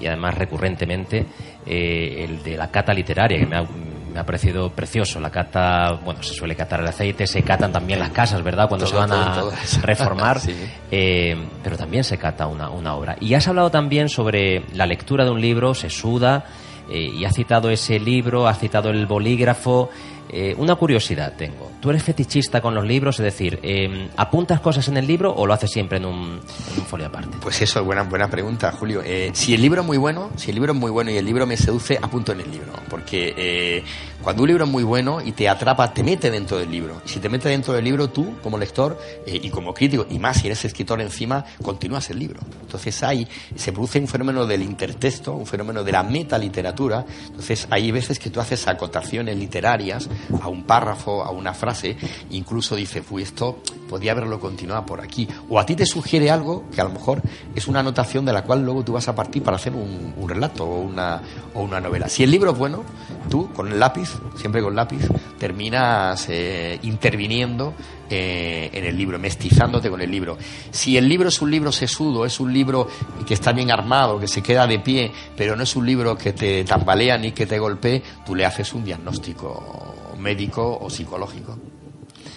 y 0.00 0.06
además 0.06 0.34
recurrentemente, 0.36 1.26
eh, 1.66 2.24
el 2.28 2.42
de 2.42 2.56
la 2.56 2.70
cata 2.70 2.92
literaria, 2.92 3.38
que 3.38 3.46
me 3.46 3.56
ha, 3.56 3.62
me 3.62 4.20
ha 4.20 4.24
parecido 4.24 4.70
precioso. 4.70 5.18
La 5.20 5.30
cata, 5.30 5.92
bueno, 6.04 6.22
se 6.22 6.34
suele 6.34 6.54
catar 6.54 6.80
el 6.80 6.86
aceite, 6.86 7.26
se 7.26 7.42
catan 7.42 7.72
también 7.72 7.98
las 7.98 8.10
casas, 8.10 8.42
¿verdad? 8.42 8.68
Cuando 8.68 8.86
Todo, 8.86 8.94
se 9.02 9.08
van 9.08 9.12
a 9.20 9.32
todo, 9.34 9.50
todo 9.50 9.52
eso. 9.62 9.80
reformar. 9.82 10.40
Sí. 10.44 10.54
Eh, 10.90 11.36
pero 11.62 11.76
también 11.76 12.04
se 12.04 12.18
cata 12.18 12.46
una, 12.46 12.70
una 12.70 12.94
obra. 12.94 13.16
Y 13.20 13.34
has 13.34 13.48
hablado 13.48 13.70
también 13.70 14.08
sobre 14.08 14.62
la 14.74 14.86
lectura 14.86 15.24
de 15.24 15.30
un 15.30 15.40
libro, 15.40 15.74
se 15.74 15.90
suda, 15.90 16.44
eh, 16.88 17.12
y 17.14 17.24
has 17.24 17.34
citado 17.34 17.70
ese 17.70 17.98
libro, 17.98 18.46
has 18.46 18.58
citado 18.58 18.90
el 18.90 19.06
bolígrafo. 19.06 19.90
Eh, 20.30 20.54
una 20.58 20.74
curiosidad 20.74 21.34
tengo. 21.36 21.70
¿Tú 21.84 21.90
eres 21.90 22.02
fetichista 22.02 22.62
con 22.62 22.74
los 22.74 22.84
libros? 22.86 23.20
Es 23.20 23.24
decir, 23.24 23.60
eh, 23.62 24.08
¿apuntas 24.16 24.58
cosas 24.58 24.88
en 24.88 24.96
el 24.96 25.06
libro 25.06 25.32
o 25.32 25.46
lo 25.46 25.52
haces 25.52 25.70
siempre 25.70 25.98
en 25.98 26.06
un, 26.06 26.40
en 26.72 26.80
un 26.80 26.86
folio 26.86 27.08
aparte? 27.08 27.36
Pues 27.42 27.60
eso 27.60 27.78
es 27.80 27.84
buena, 27.84 28.04
buena 28.04 28.26
pregunta, 28.28 28.72
Julio. 28.72 29.02
Eh, 29.04 29.32
si 29.34 29.54
el 29.54 29.60
libro 29.60 29.82
es 29.82 29.86
muy 29.86 29.98
bueno, 29.98 30.30
si 30.36 30.48
el 30.50 30.54
libro 30.54 30.72
es 30.72 30.78
muy 30.78 30.90
bueno 30.90 31.10
y 31.10 31.18
el 31.18 31.26
libro 31.26 31.46
me 31.46 31.58
seduce, 31.58 31.98
apunto 32.00 32.32
en 32.32 32.40
el 32.40 32.50
libro. 32.50 32.72
Porque 32.88 33.34
eh, 33.36 33.84
cuando 34.22 34.42
un 34.42 34.48
libro 34.48 34.64
es 34.64 34.70
muy 34.70 34.82
bueno 34.82 35.20
y 35.20 35.32
te 35.32 35.46
atrapa, 35.46 35.92
te 35.92 36.02
mete 36.02 36.30
dentro 36.30 36.56
del 36.56 36.70
libro. 36.70 37.02
Y 37.04 37.10
si 37.10 37.20
te 37.20 37.28
mete 37.28 37.50
dentro 37.50 37.74
del 37.74 37.84
libro, 37.84 38.08
tú, 38.08 38.38
como 38.42 38.56
lector 38.56 38.98
eh, 39.26 39.38
y 39.42 39.50
como 39.50 39.74
crítico, 39.74 40.06
y 40.08 40.18
más 40.18 40.38
si 40.38 40.46
eres 40.46 40.64
escritor 40.64 41.02
encima, 41.02 41.44
continúas 41.62 42.08
el 42.08 42.18
libro. 42.18 42.40
Entonces 42.62 43.02
ahí 43.02 43.28
se 43.54 43.72
produce 43.72 43.98
un 43.98 44.08
fenómeno 44.08 44.46
del 44.46 44.62
intertexto, 44.62 45.34
un 45.34 45.46
fenómeno 45.46 45.84
de 45.84 45.92
la 45.92 46.02
metaliteratura. 46.02 46.73
Entonces 46.74 47.66
hay 47.70 47.90
veces 47.90 48.18
que 48.18 48.30
tú 48.30 48.40
haces 48.40 48.66
acotaciones 48.68 49.36
literarias 49.36 50.08
a 50.40 50.48
un 50.48 50.64
párrafo, 50.64 51.22
a 51.22 51.30
una 51.30 51.54
frase, 51.54 51.96
incluso 52.30 52.76
dices, 52.76 53.04
uy, 53.10 53.22
esto 53.22 53.58
podía 53.88 54.12
haberlo 54.12 54.40
continuado 54.40 54.84
por 54.84 55.00
aquí. 55.00 55.28
O 55.48 55.58
a 55.58 55.66
ti 55.66 55.76
te 55.76 55.86
sugiere 55.86 56.30
algo 56.30 56.64
que 56.74 56.80
a 56.80 56.84
lo 56.84 56.90
mejor 56.90 57.22
es 57.54 57.68
una 57.68 57.80
anotación 57.80 58.24
de 58.24 58.32
la 58.32 58.42
cual 58.42 58.64
luego 58.64 58.84
tú 58.84 58.92
vas 58.92 59.08
a 59.08 59.14
partir 59.14 59.42
para 59.42 59.56
hacer 59.56 59.72
un, 59.72 60.14
un 60.16 60.28
relato 60.28 60.64
o 60.64 60.80
una, 60.80 61.22
o 61.54 61.62
una 61.62 61.80
novela. 61.80 62.08
Si 62.08 62.22
el 62.22 62.30
libro 62.30 62.52
es 62.52 62.58
bueno, 62.58 62.82
tú 63.30 63.50
con 63.52 63.70
el 63.70 63.78
lápiz, 63.78 64.10
siempre 64.36 64.62
con 64.62 64.74
lápiz, 64.74 65.08
terminas 65.38 66.26
eh, 66.28 66.78
interviniendo 66.82 67.74
eh, 68.10 68.70
en 68.72 68.84
el 68.84 68.96
libro, 68.96 69.18
mestizándote 69.18 69.90
con 69.90 70.00
el 70.00 70.10
libro. 70.10 70.36
Si 70.70 70.96
el 70.96 71.08
libro 71.08 71.28
es 71.28 71.40
un 71.40 71.50
libro 71.50 71.72
sesudo, 71.72 72.24
es 72.24 72.40
un 72.40 72.52
libro 72.52 72.88
que 73.26 73.34
está 73.34 73.52
bien 73.52 73.70
armado, 73.70 74.18
que 74.18 74.28
se 74.28 74.42
queda 74.42 74.66
de 74.66 74.78
pie, 74.78 75.10
pero 75.36 75.56
no 75.56 75.62
es 75.62 75.76
un 75.76 75.86
libro 75.86 76.16
que 76.16 76.32
te 76.32 76.64
tambalea 76.64 77.18
ni 77.18 77.32
que 77.32 77.46
te 77.46 77.58
golpee, 77.58 78.02
tú 78.24 78.34
le 78.34 78.44
haces 78.44 78.72
un 78.74 78.84
diagnóstico 78.84 80.14
médico 80.18 80.78
o 80.80 80.88
psicológico 80.88 81.58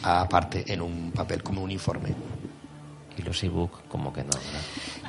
aparte 0.04 0.64
en 0.68 0.82
un 0.82 1.12
papel 1.12 1.44
como 1.44 1.62
un 1.62 1.72
informe. 1.72 2.37
Y 3.18 3.24
los 3.24 3.44
ebook, 3.44 3.88
como 3.88 4.14
que 4.14 4.24
no. 4.24 4.30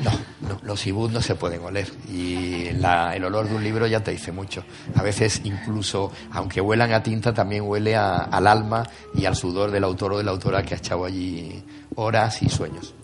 No, 0.00 0.10
no, 0.48 0.58
los 0.62 0.86
ibus 0.86 1.10
no 1.12 1.20
se 1.20 1.34
pueden 1.34 1.60
oler 1.62 1.86
y 2.10 2.70
la- 2.72 3.14
el 3.14 3.24
olor 3.24 3.48
de 3.48 3.56
un 3.56 3.62
libro 3.64 3.86
ya 3.86 4.00
te 4.00 4.12
dice 4.12 4.32
mucho. 4.32 4.64
A 4.96 5.02
veces 5.02 5.42
incluso, 5.44 6.10
aunque 6.32 6.60
huelan 6.60 6.92
a 6.92 7.02
tinta, 7.02 7.34
también 7.34 7.64
huele 7.64 7.96
a- 7.96 8.16
al 8.24 8.46
alma 8.46 8.82
y 9.14 9.24
al 9.26 9.36
sudor 9.36 9.70
del 9.70 9.84
autor 9.84 10.12
o 10.14 10.18
de 10.18 10.24
la 10.24 10.30
autora 10.30 10.62
que 10.62 10.74
ha 10.74 10.78
echado 10.78 11.04
allí 11.04 11.62
horas 11.96 12.42
y 12.42 12.48
sueños. 12.48 12.94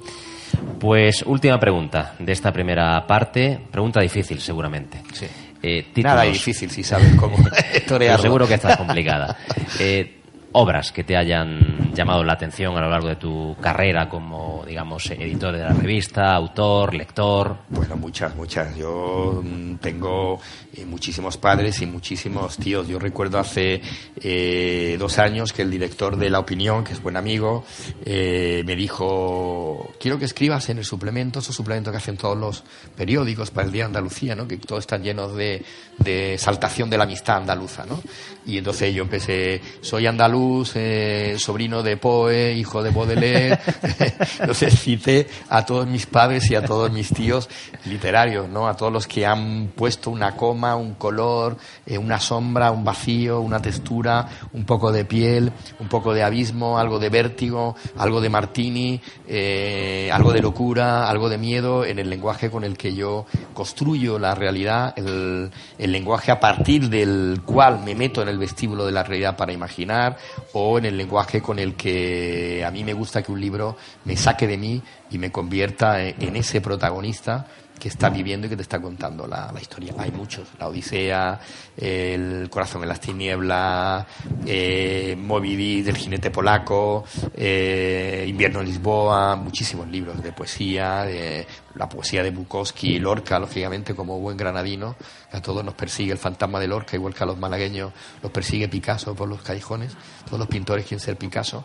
Pues 0.80 1.22
última 1.26 1.58
pregunta 1.58 2.14
de 2.18 2.32
esta 2.32 2.52
primera 2.52 3.06
parte. 3.06 3.60
Pregunta 3.70 4.00
difícil, 4.00 4.40
seguramente. 4.40 5.02
Sí. 5.12 5.26
Eh, 5.62 5.82
títulos. 5.94 6.12
Nada 6.16 6.22
difícil 6.22 6.70
si 6.70 6.82
sabes 6.82 7.14
cómo 7.16 7.36
Pero 7.88 8.18
seguro 8.18 8.46
que 8.46 8.54
esta 8.54 8.72
es 8.72 8.76
complicada. 8.76 9.36
Eh, 9.78 10.20
obras 10.54 10.92
que 10.92 11.02
te 11.02 11.16
hayan 11.16 11.92
llamado 11.94 12.22
la 12.22 12.34
atención 12.34 12.76
a 12.76 12.80
lo 12.80 12.90
largo 12.90 13.08
de 13.08 13.16
tu 13.16 13.56
carrera 13.60 14.08
como, 14.08 14.64
digamos, 14.66 15.10
editor 15.10 15.52
de 15.52 15.62
la 15.64 15.72
revista, 15.72 16.34
autor, 16.34 16.94
lector. 16.94 17.56
Bueno, 17.68 17.96
muchas, 17.96 18.34
muchas. 18.36 18.76
Yo 18.76 19.42
mm, 19.42 19.76
tengo 19.76 20.40
eh, 20.74 20.84
muchísimos 20.84 21.36
padres 21.36 21.80
y 21.82 21.86
muchísimos 21.86 22.56
tíos. 22.56 22.86
Yo 22.86 22.98
recuerdo 23.00 23.38
hace 23.38 23.80
eh, 24.20 24.96
dos 24.98 25.18
años 25.18 25.52
que 25.52 25.62
el 25.62 25.70
director 25.70 26.16
de 26.16 26.30
La 26.30 26.38
Opinión, 26.38 26.84
que 26.84 26.92
es 26.92 27.02
buen 27.02 27.16
amigo, 27.16 27.64
eh, 28.04 28.62
me 28.64 28.76
dijo, 28.76 29.92
quiero 29.98 30.18
que 30.18 30.24
escribas 30.24 30.68
en 30.68 30.78
el 30.78 30.84
suplemento, 30.84 31.40
esos 31.40 31.56
suplementos 31.56 31.90
que 31.90 31.98
hacen 31.98 32.16
todos 32.16 32.38
los 32.38 32.64
periódicos 32.96 33.50
para 33.50 33.66
el 33.66 33.72
Día 33.72 33.84
de 33.84 33.86
Andalucía, 33.86 34.36
¿no? 34.36 34.46
que 34.46 34.56
todos 34.58 34.80
están 34.80 35.02
llenos 35.02 35.34
de, 35.34 35.64
de 35.98 36.34
exaltación 36.34 36.88
de 36.90 36.98
la 36.98 37.04
amistad 37.04 37.38
andaluza. 37.38 37.84
¿no? 37.86 38.00
Y 38.46 38.58
entonces 38.58 38.94
yo 38.94 39.02
empecé, 39.02 39.60
soy 39.80 40.06
andaluz, 40.06 40.43
eh, 40.74 41.36
sobrino 41.38 41.82
de 41.82 41.96
Poe, 41.96 42.52
hijo 42.52 42.82
de 42.82 42.90
Baudelaire. 42.90 43.58
entonces 44.40 44.78
cité 44.78 45.26
a 45.48 45.64
todos 45.64 45.86
mis 45.86 46.06
padres 46.06 46.50
y 46.50 46.54
a 46.54 46.64
todos 46.64 46.90
mis 46.90 47.08
tíos 47.08 47.48
literarios, 47.84 48.48
¿no? 48.48 48.68
A 48.68 48.76
todos 48.76 48.92
los 48.92 49.06
que 49.06 49.26
han 49.26 49.72
puesto 49.74 50.10
una 50.10 50.36
coma, 50.36 50.76
un 50.76 50.94
color, 50.94 51.56
eh, 51.86 51.98
una 51.98 52.20
sombra, 52.20 52.70
un 52.70 52.84
vacío, 52.84 53.40
una 53.40 53.60
textura, 53.60 54.28
un 54.52 54.64
poco 54.64 54.92
de 54.92 55.04
piel, 55.04 55.52
un 55.78 55.88
poco 55.88 56.12
de 56.14 56.22
abismo, 56.22 56.78
algo 56.78 56.98
de 56.98 57.08
vértigo, 57.08 57.76
algo 57.96 58.20
de 58.20 58.28
Martini, 58.28 59.00
eh, 59.26 60.10
algo 60.12 60.32
de 60.32 60.40
locura, 60.40 61.08
algo 61.08 61.28
de 61.28 61.38
miedo 61.38 61.84
en 61.84 61.98
el 61.98 62.10
lenguaje 62.10 62.50
con 62.50 62.64
el 62.64 62.76
que 62.76 62.94
yo 62.94 63.26
construyo 63.52 64.18
la 64.18 64.34
realidad, 64.34 64.94
el 64.96 65.50
lenguaje 65.78 66.30
a 66.30 66.40
partir 66.40 66.88
del 66.88 67.40
cual 67.44 67.82
me 67.84 67.94
meto 67.94 68.22
en 68.22 68.28
el 68.28 68.38
vestíbulo 68.38 68.86
de 68.86 68.92
la 68.92 69.02
realidad 69.02 69.36
para 69.36 69.52
imaginar, 69.52 70.16
o 70.52 70.78
en 70.78 70.84
el 70.84 70.96
lenguaje 70.96 71.40
con 71.40 71.58
el 71.58 71.74
que 71.74 72.64
a 72.64 72.70
mí 72.70 72.84
me 72.84 72.92
gusta 72.92 73.22
que 73.22 73.32
un 73.32 73.40
libro 73.40 73.76
me 74.04 74.16
saque 74.16 74.46
de 74.46 74.56
mí 74.56 74.82
y 75.10 75.18
me 75.18 75.30
convierta 75.30 76.02
en, 76.02 76.36
ese 76.36 76.60
protagonista 76.60 77.46
que 77.78 77.88
está 77.88 78.08
viviendo 78.08 78.46
y 78.46 78.50
que 78.50 78.56
te 78.56 78.62
está 78.62 78.80
contando 78.80 79.26
la, 79.26 79.50
la 79.52 79.60
historia. 79.60 79.92
Hay 79.98 80.10
muchos, 80.10 80.48
la 80.58 80.68
Odisea, 80.68 81.40
el 81.76 82.48
Corazón 82.48 82.82
en 82.82 82.88
las 82.88 83.00
tinieblas, 83.00 84.06
eh, 84.46 85.16
Moby 85.18 85.56
Dick, 85.56 85.84
del 85.86 85.96
jinete 85.96 86.30
polaco, 86.30 87.04
eh, 87.34 88.24
Invierno 88.28 88.60
en 88.60 88.66
Lisboa, 88.66 89.36
muchísimos 89.36 89.88
libros 89.88 90.22
de 90.22 90.32
poesía, 90.32 91.02
de 91.02 91.46
la 91.74 91.88
poesía 91.88 92.22
de 92.22 92.30
Bukowski, 92.30 92.98
Lorca, 93.00 93.38
lógicamente, 93.38 93.94
como 93.94 94.20
buen 94.20 94.36
granadino, 94.36 94.94
a 95.32 95.42
todos 95.42 95.64
nos 95.64 95.74
persigue 95.74 96.12
el 96.12 96.18
fantasma 96.18 96.60
de 96.60 96.68
Lorca, 96.68 96.96
igual 96.96 97.12
que 97.12 97.24
a 97.24 97.26
los 97.26 97.36
malagueños 97.36 97.92
los 98.22 98.30
persigue 98.30 98.68
Picasso 98.68 99.14
por 99.14 99.28
los 99.28 99.42
callejones, 99.42 99.92
todos 100.24 100.38
los 100.38 100.48
pintores 100.48 100.86
quieren 100.86 101.04
ser 101.04 101.16
Picasso. 101.16 101.64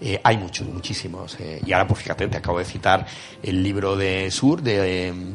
Eh, 0.00 0.20
hay 0.22 0.36
muchos, 0.38 0.66
muchísimos. 0.68 1.36
eh, 1.40 1.60
y 1.66 1.72
ahora, 1.72 1.88
pues 1.88 2.00
fíjate, 2.00 2.28
te 2.28 2.36
acabo 2.38 2.58
de 2.60 2.64
citar 2.64 3.04
el 3.42 3.62
libro 3.62 3.96
de 3.96 4.30
Sur, 4.30 4.62
de... 4.62 5.34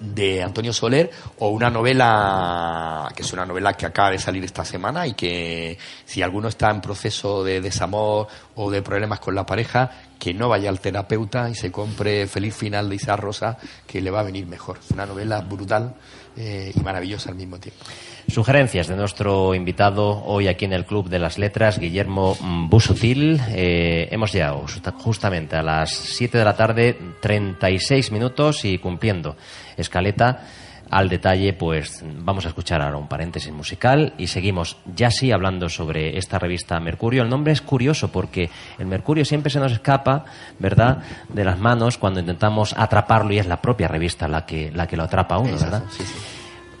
de 0.00 0.42
Antonio 0.42 0.72
Soler 0.72 1.10
o 1.38 1.50
una 1.50 1.70
novela 1.70 3.08
que 3.14 3.22
es 3.22 3.32
una 3.32 3.44
novela 3.44 3.74
que 3.74 3.86
acaba 3.86 4.10
de 4.10 4.18
salir 4.18 4.42
esta 4.44 4.64
semana 4.64 5.06
y 5.06 5.12
que 5.14 5.78
si 6.04 6.22
alguno 6.22 6.48
está 6.48 6.70
en 6.70 6.80
proceso 6.80 7.44
de 7.44 7.60
desamor 7.60 8.26
o 8.54 8.70
de 8.70 8.82
problemas 8.82 9.20
con 9.20 9.34
la 9.34 9.44
pareja 9.46 9.90
que 10.18 10.34
no 10.34 10.48
vaya 10.48 10.70
al 10.70 10.80
terapeuta 10.80 11.48
y 11.50 11.54
se 11.54 11.70
compre 11.70 12.26
Feliz 12.26 12.54
Final 12.54 12.88
de 12.88 12.96
Isa 12.96 13.16
Rosa 13.16 13.58
que 13.86 14.00
le 14.00 14.10
va 14.10 14.20
a 14.20 14.24
venir 14.24 14.46
mejor. 14.46 14.78
Es 14.78 14.90
una 14.90 15.06
novela 15.06 15.40
brutal 15.42 15.94
eh, 16.40 16.72
y 16.74 16.80
maravillosa 16.80 17.30
al 17.30 17.36
mismo 17.36 17.58
tiempo. 17.58 17.84
Sugerencias 18.28 18.86
de 18.88 18.96
nuestro 18.96 19.54
invitado 19.54 20.22
hoy 20.24 20.48
aquí 20.48 20.64
en 20.64 20.72
el 20.72 20.84
Club 20.86 21.08
de 21.08 21.18
las 21.18 21.36
Letras, 21.38 21.78
Guillermo 21.78 22.36
Busutil. 22.68 23.40
Eh, 23.50 24.08
hemos 24.10 24.32
llegado 24.32 24.60
justa- 24.60 24.92
justamente 24.92 25.56
a 25.56 25.62
las 25.62 25.90
7 25.90 26.38
de 26.38 26.44
la 26.44 26.56
tarde, 26.56 26.96
36 27.20 28.12
minutos 28.12 28.64
y 28.64 28.78
cumpliendo 28.78 29.36
escaleta 29.76 30.46
al 30.90 31.08
detalle, 31.08 31.52
pues 31.52 32.04
vamos 32.04 32.44
a 32.44 32.48
escuchar 32.48 32.82
ahora 32.82 32.96
un 32.96 33.06
paréntesis 33.06 33.52
musical 33.52 34.12
y 34.18 34.26
seguimos 34.26 34.76
ya 34.94 35.10
sí 35.10 35.30
hablando 35.30 35.68
sobre 35.68 36.18
esta 36.18 36.38
revista 36.38 36.80
Mercurio. 36.80 37.22
El 37.22 37.28
nombre 37.30 37.52
es 37.52 37.62
curioso 37.62 38.10
porque 38.10 38.50
el 38.78 38.86
Mercurio 38.86 39.24
siempre 39.24 39.50
se 39.50 39.60
nos 39.60 39.72
escapa, 39.72 40.24
¿verdad?, 40.58 40.98
de 41.28 41.44
las 41.44 41.58
manos 41.58 41.96
cuando 41.96 42.20
intentamos 42.20 42.74
atraparlo 42.76 43.32
y 43.32 43.38
es 43.38 43.46
la 43.46 43.60
propia 43.60 43.86
revista 43.86 44.26
la 44.26 44.44
que, 44.44 44.72
la 44.72 44.86
que 44.88 44.96
lo 44.96 45.04
atrapa 45.04 45.36
a 45.36 45.38
uno, 45.38 45.50
Exacto, 45.50 45.76
¿verdad? 45.76 45.88
sí, 45.90 46.04
sí. 46.04 46.14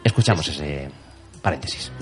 Escuchamos 0.02 0.48
ese 0.48 0.90
paréntesis. 1.40 1.92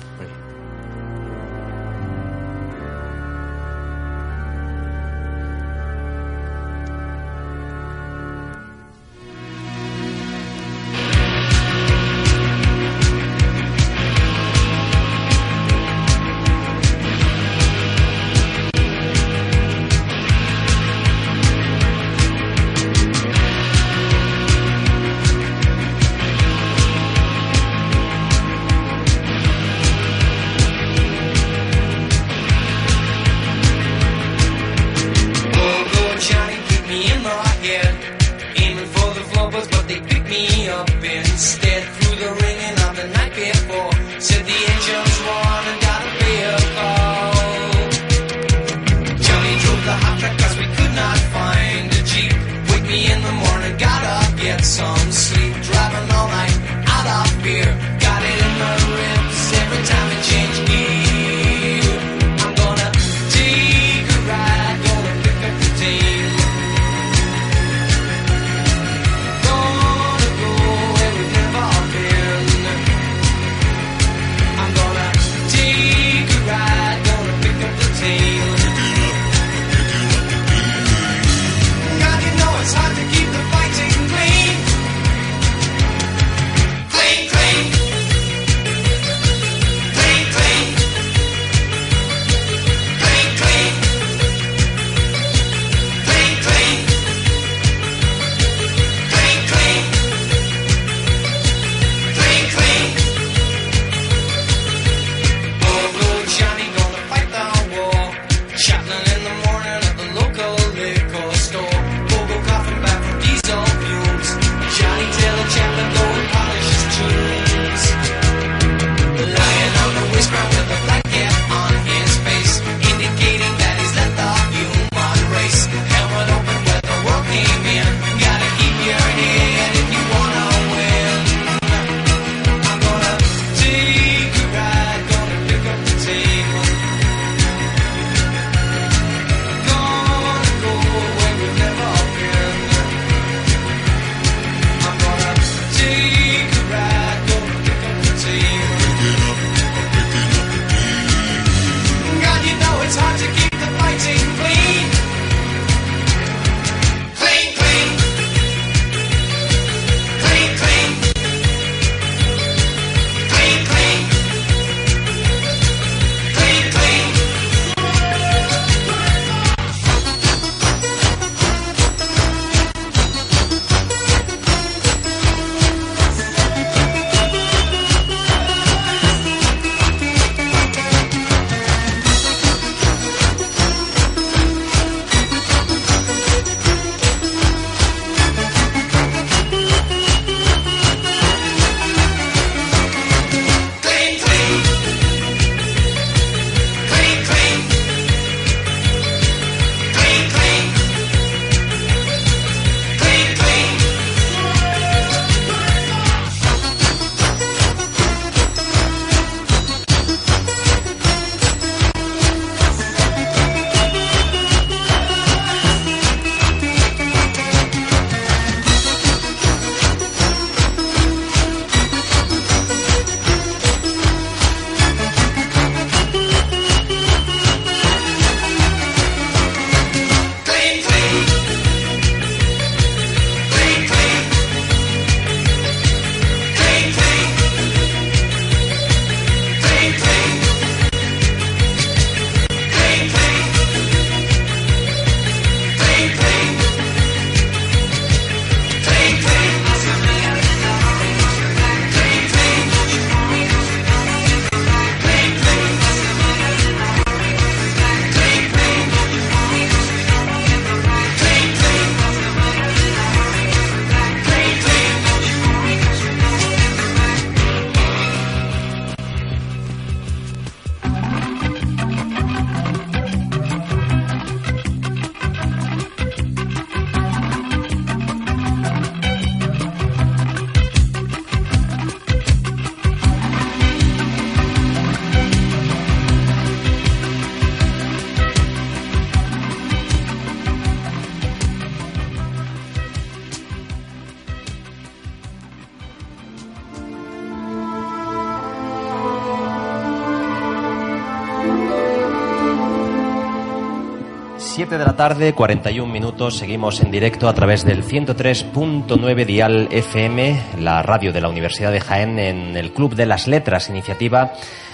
Tarde, 304.98 305.32
41 305.32 305.92
minutos, 305.92 306.38
seguimos 306.38 306.80
en 306.80 306.90
directo 306.90 307.28
a 307.28 307.32
través 307.32 307.64
del 307.64 307.84
103.9 307.84 309.26
Dial 309.26 309.68
FM, 309.70 310.42
la 310.58 310.82
radio 310.82 311.12
de 311.12 311.20
la 311.20 311.28
Universidad 311.28 311.70
de 311.70 311.78
Jaén, 311.78 312.18
en 312.18 312.56
el 312.56 312.72
Club 312.72 312.96
de 312.96 313.06
las 313.06 313.28
Letras, 313.28 313.68
iniciativa 313.68 314.32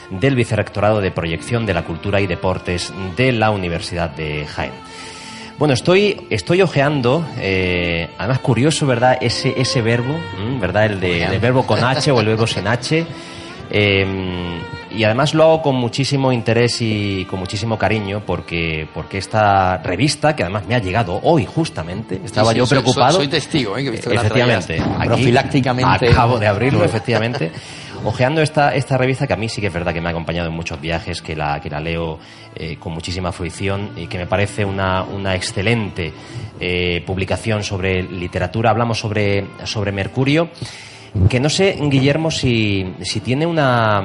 del 0.09 0.35
Vicerrectorado 0.35 1.03
de 1.03 1.11
Proyección 1.11 1.67
de 1.67 1.75
la 1.75 1.83
Cultura 1.83 2.23
y 2.23 2.27
Deportes 2.27 2.91
de 3.19 3.33
la 3.33 3.51
Universidad 3.51 4.09
de 4.17 4.47
Jaén. 4.47 4.73
Bueno, 5.59 5.75
estoy, 5.75 6.27
estoy 6.31 6.63
ojeando, 6.63 7.27
eh, 7.37 8.09
además 8.17 8.39
curioso, 8.39 8.87
¿verdad? 8.87 9.19
Ese, 9.21 9.53
ese 9.61 9.83
verbo. 9.83 10.19
¿verdad? 10.59 10.87
El, 10.87 11.01
de, 11.01 11.23
el 11.23 11.39
verbo 11.39 11.67
con 11.67 11.85
H 11.85 12.11
o 12.11 12.21
el 12.21 12.27
verbo 12.29 12.47
sin 12.47 12.67
H. 12.67 13.07
Eh, 13.71 14.54
y 14.97 15.05
además 15.05 15.35
lo 15.35 15.43
hago 15.45 15.63
con 15.63 15.75
muchísimo 15.77 16.33
interés 16.33 16.79
y 16.81 17.25
con 17.27 17.39
muchísimo 17.41 17.77
cariño 17.79 18.23
porque, 18.27 18.87
porque 18.95 19.19
esta 19.19 19.79
revista, 19.79 20.35
que 20.37 20.43
además 20.43 20.67
me 20.67 20.75
ha 20.75 20.79
llegado 20.79 21.21
hoy 21.23 21.45
justamente, 21.47 22.21
estaba 22.25 22.49
Sí, 22.49 22.55
sí, 22.55 22.59
yo 22.59 22.67
soy- 22.67 22.79
preocupado. 22.79 23.13
soy- 23.13 23.25
soy 23.27 23.29
testigo, 23.29 23.77
¿eh? 23.77 23.83
que 23.83 23.89
he 23.89 23.93
visto 23.93 24.09
que 24.11 24.17
la 24.17 24.23
efectivamente. 24.23 24.77
traías 24.77 24.97
aquí 25.01 25.07
profilácticamente. 25.09 26.09
Acabo 26.11 26.39
de 26.39 26.47
abrirlo, 26.47 26.85
efectivamente. 26.85 27.51
Ojeando 28.07 28.43
esta, 28.43 28.75
esta 28.75 28.99
revista 28.99 29.27
que 29.27 29.33
a 29.33 29.37
mí 29.37 29.49
sí 29.49 29.63
que 29.63 29.69
es 29.69 29.73
verdad 29.73 29.95
que 29.95 30.01
me 30.03 30.09
ha 30.09 30.11
acompañado 30.11 30.49
en 30.49 30.55
muchos 30.55 30.79
viajes, 30.81 31.23
que 31.23 31.35
la, 31.35 31.59
que 31.61 31.71
la 31.71 31.81
leo 31.81 32.19
eh, 32.55 32.77
con 32.79 32.93
muchísima 32.93 33.33
fruición 33.33 33.91
y 33.97 34.07
que 34.09 34.19
me 34.19 34.27
parece 34.27 34.63
una, 34.65 35.03
una 35.05 35.35
excelente 35.35 36.13
eh, 36.61 37.03
publicación 37.07 37.63
sobre 37.65 38.03
literatura. 38.03 38.69
Hablamos 38.71 38.99
sobre, 38.99 39.47
sobre 39.65 39.91
Mercurio, 39.91 40.51
que 41.31 41.41
no 41.41 41.49
sé, 41.49 41.79
Guillermo, 41.81 42.31
si, 42.31 42.95
si 43.01 43.21
tiene 43.21 43.47
una, 43.47 44.03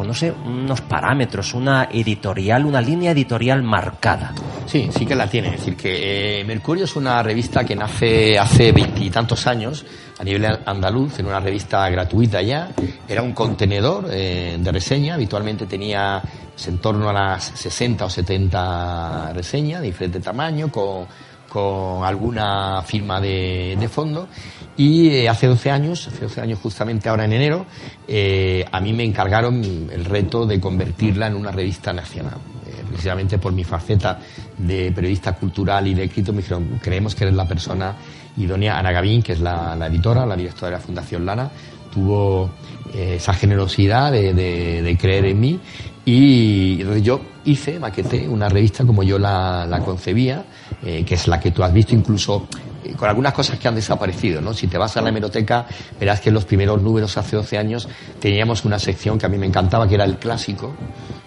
pues 0.00 0.08
no 0.08 0.14
sé, 0.14 0.32
unos 0.32 0.80
parámetros, 0.80 1.52
una 1.52 1.90
editorial, 1.92 2.64
una 2.64 2.80
línea 2.80 3.10
editorial 3.10 3.62
marcada. 3.62 4.32
Sí, 4.64 4.88
sí 4.96 5.04
que 5.04 5.14
la 5.14 5.28
tiene. 5.28 5.48
Es 5.48 5.58
decir, 5.58 5.76
que 5.76 6.40
eh, 6.40 6.44
Mercurio 6.46 6.86
es 6.86 6.96
una 6.96 7.22
revista 7.22 7.64
que 7.66 7.76
nace 7.76 8.38
hace 8.38 8.72
veintitantos 8.72 9.46
años 9.46 9.84
a 10.18 10.24
nivel 10.24 10.58
andaluz, 10.64 11.18
en 11.18 11.26
una 11.26 11.38
revista 11.38 11.86
gratuita 11.90 12.40
ya. 12.40 12.70
Era 13.06 13.22
un 13.22 13.34
contenedor 13.34 14.06
eh, 14.10 14.56
de 14.58 14.72
reseña, 14.72 15.16
habitualmente 15.16 15.66
tenía 15.66 16.22
pues, 16.54 16.66
en 16.68 16.78
torno 16.78 17.10
a 17.10 17.12
las 17.12 17.44
60 17.44 18.06
o 18.06 18.08
70 18.08 19.34
reseñas 19.34 19.82
de 19.82 19.88
diferente 19.88 20.20
tamaño, 20.20 20.72
con, 20.72 21.06
con 21.50 22.04
alguna 22.04 22.80
firma 22.82 23.20
de, 23.20 23.88
fondo. 23.92 24.28
Y 24.76 25.08
eh, 25.08 25.28
hace 25.28 25.48
12 25.48 25.70
años, 25.70 26.06
hace 26.06 26.20
12 26.22 26.40
años 26.40 26.58
justamente 26.62 27.08
ahora 27.08 27.24
en 27.24 27.32
enero, 27.32 27.66
eh, 28.06 28.64
a 28.70 28.80
mí 28.80 28.92
me 28.92 29.04
encargaron 29.04 29.62
el 29.92 30.04
reto 30.04 30.46
de 30.46 30.60
convertirla 30.60 31.26
en 31.26 31.34
una 31.34 31.50
revista 31.50 31.92
nacional 31.92 32.36
eh, 32.66 32.84
precisamente 32.88 33.38
por 33.38 33.52
mi 33.52 33.64
faceta 33.64 34.20
de 34.56 34.92
periodista 34.92 35.32
cultural 35.34 35.88
y 35.88 35.94
de 35.94 36.04
escrito, 36.04 36.32
me 36.32 36.38
dijeron, 36.38 36.80
creemos 36.80 37.16
que 37.16 37.24
eres 37.24 37.34
la 37.34 37.48
persona 37.48 37.96
idónea. 38.36 38.78
Ana 38.78 38.92
Gavín, 38.92 39.20
que 39.20 39.32
es 39.32 39.40
la, 39.40 39.76
editora, 39.88 40.24
la 40.24 40.36
directora 40.36 40.70
de 40.70 40.76
la 40.76 40.82
Fundación 40.82 41.26
Lana, 41.26 41.50
tuvo 41.92 42.50
esa 42.94 43.34
generosidad 43.34 44.12
de 44.12 44.96
creer 45.00 45.26
en 45.26 45.40
mí 45.40 45.60
y 46.04 47.02
yo 47.02 47.20
hice, 47.44 47.78
maqueté 47.78 48.28
una 48.28 48.48
revista 48.48 48.84
como 48.84 49.02
yo 49.02 49.18
la, 49.18 49.66
la 49.66 49.80
concebía, 49.80 50.44
eh, 50.82 51.04
que 51.04 51.14
es 51.14 51.28
la 51.28 51.38
que 51.38 51.50
tú 51.50 51.62
has 51.62 51.72
visto 51.72 51.94
incluso 51.94 52.46
eh, 52.84 52.94
con 52.96 53.08
algunas 53.08 53.32
cosas 53.32 53.58
que 53.58 53.68
han 53.68 53.74
desaparecido, 53.74 54.40
¿no? 54.40 54.54
Si 54.54 54.66
te 54.66 54.78
vas 54.78 54.96
a 54.96 55.02
la 55.02 55.10
hemeroteca, 55.10 55.66
verás 55.98 56.20
que 56.20 56.30
en 56.30 56.34
los 56.34 56.44
primeros 56.44 56.80
números 56.80 57.16
hace 57.16 57.36
12 57.36 57.58
años 57.58 57.88
teníamos 58.18 58.64
una 58.64 58.78
sección 58.78 59.18
que 59.18 59.26
a 59.26 59.28
mí 59.28 59.36
me 59.38 59.46
encantaba, 59.46 59.86
que 59.88 59.94
era 59.94 60.04
el 60.04 60.16
clásico, 60.16 60.74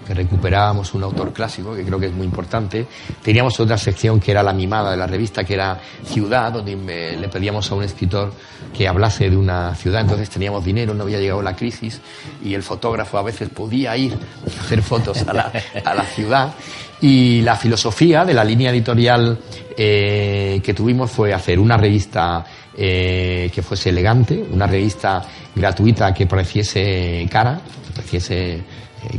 que 0.06 0.14
recuperábamos 0.14 0.94
un 0.94 1.04
autor 1.04 1.34
clásico, 1.34 1.76
que 1.76 1.84
creo 1.84 2.00
que 2.00 2.08
es 2.08 2.14
muy 2.14 2.26
importante. 2.26 2.86
Teníamos 3.22 3.60
otra 3.60 3.78
sección 3.78 4.20
que 4.20 4.32
era 4.32 4.44
la 4.44 4.54
mimada 4.54 4.92
de 4.92 4.98
la 4.98 5.08
revista, 5.08 5.44
que 5.44 5.54
era 5.54 5.80
Ciudad, 6.06 6.52
donde 6.52 6.76
le 7.18 7.28
pedíamos 7.30 7.72
a 7.72 7.76
un 7.76 7.84
escritor 7.84 8.34
que 8.76 8.88
hablase 8.88 9.30
de 9.30 9.38
una 9.38 9.76
ciudad. 9.76 10.02
Entonces 10.02 10.30
teníamos 10.30 10.64
dinero, 10.64 10.94
no 10.94 11.04
había 11.04 11.20
llegado 11.20 11.42
la 11.42 11.56
crisis, 11.56 12.02
y 12.44 12.54
el 12.54 12.64
fotógrafo 12.64 13.18
a 13.18 13.24
veces 13.24 13.50
podía 13.50 13.96
ir 13.98 14.14
a 14.14 14.62
hacer 14.62 14.82
fotos 14.82 15.28
a 15.28 15.34
la, 15.34 15.52
a 15.84 15.94
la 15.94 16.04
ciudad. 16.06 16.54
Y 17.02 17.42
la 17.42 17.56
filosofía 17.58 18.24
de 18.24 18.34
la 18.34 18.46
línea 18.46 18.72
editorial 18.72 19.38
eh, 19.76 20.62
que 20.64 20.74
tuvimos 20.74 21.12
fue 21.12 21.34
hacer 21.34 21.60
una 21.60 21.76
revista 21.76 22.46
eh, 22.78 23.52
que 23.54 23.62
fuese 23.62 23.90
elegante, 23.90 24.42
una 24.52 24.68
revista 24.68 25.22
gratuita 25.54 26.14
que 26.14 26.28
pareciese 26.28 27.28
cara, 27.30 27.60
pareciese 27.94 28.64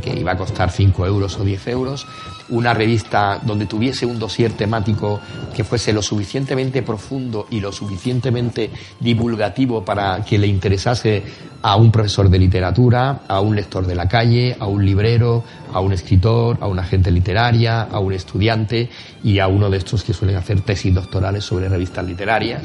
que 0.03 0.19
iba 0.19 0.33
a 0.33 0.37
costar 0.37 0.71
5 0.71 1.07
euros 1.07 1.39
o 1.39 1.45
10 1.45 1.69
euros, 1.69 2.07
una 2.49 2.75
revista 2.75 3.41
donde 3.43 3.67
tuviese 3.67 4.07
un 4.07 4.19
dossier 4.19 4.53
temático 4.53 5.21
que 5.55 5.65
fuese 5.65 5.93
lo 5.93 6.03
suficientemente 6.03 6.83
profundo 6.83 7.47
y 7.51 7.61
lo 7.61 7.73
suficientemente 7.73 8.71
divulgativo 9.01 9.85
para 9.85 10.25
que 10.25 10.39
le 10.39 10.47
interesase 10.47 11.23
a 11.63 11.77
un 11.77 11.91
profesor 11.91 12.29
de 12.29 12.39
literatura, 12.39 13.23
a 13.27 13.41
un 13.41 13.57
lector 13.57 13.87
de 13.87 13.95
la 13.95 14.07
calle, 14.07 14.55
a 14.61 14.67
un 14.67 14.85
librero, 14.85 15.43
a 15.73 15.81
un 15.81 15.95
escritor, 15.95 16.59
a 16.61 16.67
una 16.67 16.83
agente 16.83 17.11
literaria, 17.11 17.83
a 17.83 17.99
un 18.01 18.13
estudiante 18.13 18.91
y 19.23 19.39
a 19.39 19.49
uno 19.49 19.71
de 19.71 19.79
estos 19.79 20.05
que 20.05 20.13
suelen 20.13 20.37
hacer 20.37 20.61
tesis 20.61 20.95
doctorales 20.95 21.45
sobre 21.45 21.69
revistas 21.69 22.05
literarias. 22.05 22.63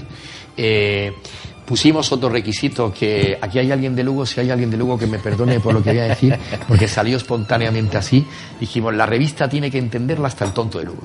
Eh, 0.58 1.14
pusimos 1.70 2.12
otro 2.12 2.30
requisito 2.30 2.92
que 2.92 3.38
aquí 3.40 3.60
hay 3.60 3.72
alguien 3.72 3.96
de 3.96 4.04
Lugo, 4.04 4.26
si 4.26 4.40
hay 4.40 4.50
alguien 4.50 4.72
de 4.72 4.78
Lugo 4.78 4.98
que 4.98 5.06
me 5.06 5.20
perdone 5.20 5.60
por 5.60 5.72
lo 5.72 5.84
que 5.84 5.92
voy 5.92 6.00
a 6.00 6.06
decir, 6.06 6.36
porque 6.68 6.88
salió 6.88 7.16
espontáneamente 7.16 7.96
así, 7.96 8.26
dijimos, 8.60 8.96
la 8.96 9.06
revista 9.06 9.48
tiene 9.48 9.70
que 9.70 9.78
entenderla 9.78 10.30
hasta 10.30 10.46
el 10.46 10.52
tonto 10.52 10.80
de 10.80 10.86
Lugo. 10.86 11.04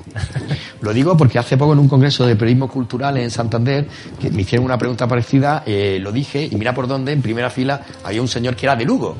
Lo 0.81 0.91
digo 0.91 1.15
porque 1.15 1.37
hace 1.37 1.55
poco 1.55 1.73
en 1.73 1.79
un 1.79 1.87
congreso 1.87 2.25
de 2.25 2.35
periodismo 2.35 2.67
cultural 2.67 3.15
en 3.17 3.29
Santander, 3.29 3.87
que 4.19 4.31
me 4.31 4.41
hicieron 4.41 4.65
una 4.65 4.75
pregunta 4.75 5.07
parecida, 5.07 5.61
eh, 5.67 5.99
lo 6.01 6.11
dije, 6.11 6.49
y 6.51 6.55
mira 6.55 6.73
por 6.73 6.87
dónde, 6.87 7.11
en 7.11 7.21
primera 7.21 7.51
fila 7.51 7.81
había 8.03 8.23
un 8.23 8.27
señor 8.27 8.55
que 8.55 8.65
era 8.65 8.75
de 8.75 8.85
Lugo. 8.85 9.15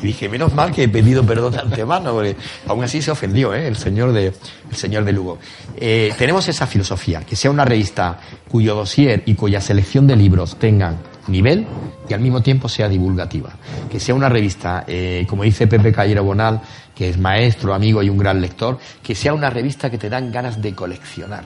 Y 0.00 0.06
dije, 0.06 0.28
menos 0.28 0.54
mal 0.54 0.70
que 0.70 0.84
he 0.84 0.88
pedido 0.88 1.26
perdón 1.26 1.54
de 1.54 1.58
antemano, 1.58 2.12
porque 2.12 2.36
aún 2.68 2.84
así 2.84 3.02
se 3.02 3.10
ofendió, 3.10 3.52
¿eh? 3.52 3.66
el 3.66 3.74
señor 3.74 4.12
de, 4.12 4.26
el 4.26 4.76
señor 4.76 5.04
de 5.04 5.12
Lugo. 5.12 5.40
Eh, 5.76 6.12
tenemos 6.16 6.46
esa 6.46 6.68
filosofía, 6.68 7.22
que 7.22 7.34
sea 7.34 7.50
una 7.50 7.64
revista 7.64 8.20
cuyo 8.48 8.76
dossier 8.76 9.24
y 9.26 9.34
cuya 9.34 9.60
selección 9.60 10.06
de 10.06 10.14
libros 10.14 10.56
tengan 10.84 10.98
nivel 11.28 11.66
y 12.08 12.12
al 12.12 12.20
mismo 12.20 12.42
tiempo 12.42 12.68
sea 12.68 12.88
divulgativa. 12.88 13.50
Que 13.90 13.98
sea 13.98 14.14
una 14.14 14.28
revista, 14.28 14.84
eh, 14.86 15.26
como 15.28 15.42
dice 15.42 15.66
Pepe 15.66 15.92
Callero 15.92 16.22
Bonal, 16.22 16.60
que 16.94 17.08
es 17.08 17.18
maestro, 17.18 17.74
amigo 17.74 18.02
y 18.02 18.10
un 18.10 18.18
gran 18.18 18.40
lector, 18.40 18.78
que 19.02 19.14
sea 19.14 19.32
una 19.34 19.50
revista 19.50 19.90
que 19.90 19.98
te 19.98 20.08
dan 20.10 20.30
ganas 20.30 20.60
de 20.60 20.74
coleccionar, 20.74 21.44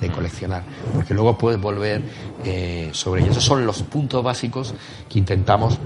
de 0.00 0.08
coleccionar, 0.10 0.62
porque 0.94 1.14
luego 1.14 1.36
puedes 1.36 1.60
volver 1.60 2.02
eh, 2.44 2.90
sobre 2.92 3.22
ello. 3.22 3.32
Esos 3.32 3.44
son 3.44 3.66
los 3.66 3.82
puntos 3.82 4.22
básicos 4.22 4.74
que 5.08 5.18
intentamos 5.18 5.78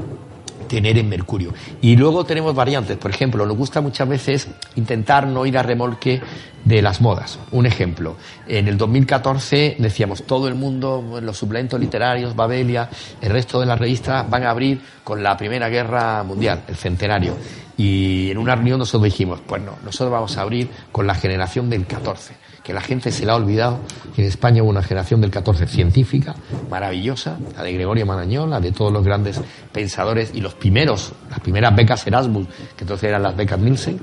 tener 0.72 0.96
en 0.96 1.06
Mercurio. 1.06 1.52
Y 1.82 1.96
luego 1.96 2.24
tenemos 2.24 2.54
variantes. 2.54 2.96
Por 2.96 3.10
ejemplo, 3.10 3.44
nos 3.44 3.58
gusta 3.58 3.82
muchas 3.82 4.08
veces 4.08 4.48
intentar 4.74 5.26
no 5.26 5.44
ir 5.44 5.58
a 5.58 5.62
remolque 5.62 6.22
de 6.64 6.80
las 6.80 7.02
modas. 7.02 7.38
Un 7.50 7.66
ejemplo, 7.66 8.16
en 8.48 8.68
el 8.68 8.78
2014 8.78 9.76
decíamos 9.78 10.22
todo 10.22 10.48
el 10.48 10.54
mundo, 10.54 11.20
los 11.20 11.36
suplementos 11.36 11.78
literarios, 11.78 12.34
Babelia, 12.34 12.88
el 13.20 13.32
resto 13.32 13.60
de 13.60 13.66
las 13.66 13.78
revistas 13.78 14.28
van 14.30 14.44
a 14.44 14.50
abrir 14.50 14.80
con 15.04 15.22
la 15.22 15.36
Primera 15.36 15.68
Guerra 15.68 16.22
Mundial, 16.22 16.62
el 16.66 16.76
centenario. 16.76 17.36
Y 17.76 18.30
en 18.30 18.38
una 18.38 18.54
reunión 18.54 18.78
nosotros 18.78 19.02
dijimos, 19.04 19.40
pues 19.46 19.60
no, 19.60 19.72
nosotros 19.84 20.10
vamos 20.10 20.38
a 20.38 20.40
abrir 20.40 20.70
con 20.90 21.06
la 21.06 21.14
generación 21.14 21.68
del 21.68 21.84
14 21.84 22.41
que 22.62 22.72
la 22.72 22.80
gente 22.80 23.10
se 23.10 23.24
le 23.24 23.32
ha 23.32 23.36
olvidado 23.36 23.80
que 24.14 24.22
en 24.22 24.28
España 24.28 24.62
hubo 24.62 24.70
una 24.70 24.82
generación 24.82 25.20
del 25.20 25.30
14 25.30 25.66
científica, 25.66 26.34
maravillosa, 26.70 27.38
la 27.56 27.62
de 27.62 27.72
Gregorio 27.72 28.06
Marañón, 28.06 28.50
la 28.50 28.60
de 28.60 28.72
todos 28.72 28.92
los 28.92 29.04
grandes 29.04 29.40
pensadores 29.72 30.30
y 30.34 30.40
los 30.40 30.54
primeros, 30.54 31.12
las 31.30 31.40
primeras 31.40 31.74
becas 31.74 32.06
Erasmus, 32.06 32.46
que 32.76 32.84
entonces 32.84 33.08
eran 33.08 33.22
las 33.22 33.36
becas 33.36 33.58
Nielsen, 33.58 34.00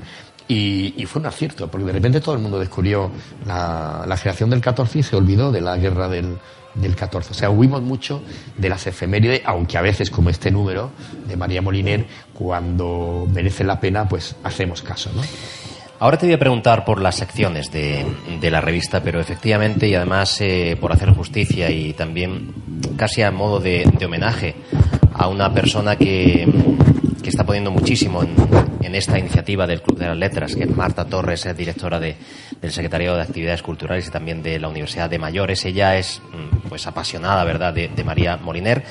y, 0.48 0.94
y 0.96 1.06
fue 1.06 1.20
un 1.20 1.26
acierto, 1.26 1.70
porque 1.70 1.86
de 1.86 1.92
repente 1.92 2.20
todo 2.20 2.34
el 2.34 2.40
mundo 2.40 2.58
descubrió 2.58 3.10
la, 3.46 4.04
la 4.06 4.16
generación 4.16 4.50
del 4.50 4.60
14 4.60 4.98
y 4.98 5.02
se 5.04 5.14
olvidó 5.14 5.52
de 5.52 5.60
la 5.60 5.76
guerra 5.76 6.08
del, 6.08 6.38
del 6.74 6.96
14. 6.96 7.30
O 7.30 7.34
sea, 7.34 7.50
huimos 7.50 7.82
mucho 7.82 8.22
de 8.56 8.68
las 8.68 8.86
efemérides, 8.86 9.42
aunque 9.44 9.78
a 9.78 9.82
veces, 9.82 10.10
como 10.10 10.30
este 10.30 10.50
número 10.50 10.90
de 11.26 11.36
María 11.36 11.62
Moliner, 11.62 12.06
cuando 12.34 13.28
merece 13.32 13.64
la 13.64 13.78
pena, 13.80 14.08
pues 14.08 14.36
hacemos 14.42 14.82
caso, 14.82 15.10
¿no? 15.14 15.22
Ahora 16.00 16.16
te 16.16 16.24
voy 16.24 16.34
a 16.34 16.38
preguntar 16.38 16.86
por 16.86 16.98
las 16.98 17.16
secciones 17.16 17.70
de, 17.70 18.06
de 18.40 18.50
la 18.50 18.62
revista, 18.62 19.02
pero 19.02 19.20
efectivamente, 19.20 19.86
y 19.86 19.94
además 19.94 20.40
eh, 20.40 20.78
por 20.80 20.92
hacer 20.92 21.10
justicia 21.10 21.70
y 21.70 21.92
también 21.92 22.54
casi 22.96 23.20
a 23.20 23.30
modo 23.30 23.60
de, 23.60 23.84
de 23.98 24.06
homenaje 24.06 24.54
a 25.12 25.28
una 25.28 25.52
persona 25.52 25.96
que, 25.96 26.48
que 27.22 27.28
está 27.28 27.44
poniendo 27.44 27.70
muchísimo 27.70 28.22
en, 28.22 28.94
esta 28.94 29.18
iniciativa 29.18 29.66
del 29.66 29.82
Club 29.82 29.98
de 29.98 30.06
las 30.06 30.16
Letras, 30.16 30.56
que 30.56 30.64
es 30.64 30.74
Marta 30.74 31.04
Torres, 31.04 31.44
es 31.44 31.56
directora 31.56 32.00
de, 32.00 32.16
del 32.60 32.72
Secretariado 32.72 33.16
de 33.16 33.22
Actividades 33.22 33.62
Culturales 33.62 34.08
y 34.08 34.10
también 34.10 34.42
de 34.42 34.58
la 34.58 34.68
Universidad 34.68 35.10
de 35.10 35.18
Mayores. 35.18 35.64
Ella 35.66 35.98
es 35.98 36.22
mm, 36.32 36.68
pues 36.68 36.86
apasionada, 36.86 37.44
¿verdad?, 37.44 37.74
de, 37.74 37.88
de 37.88 38.04
María 38.04 38.38
Moliner. 38.38 38.84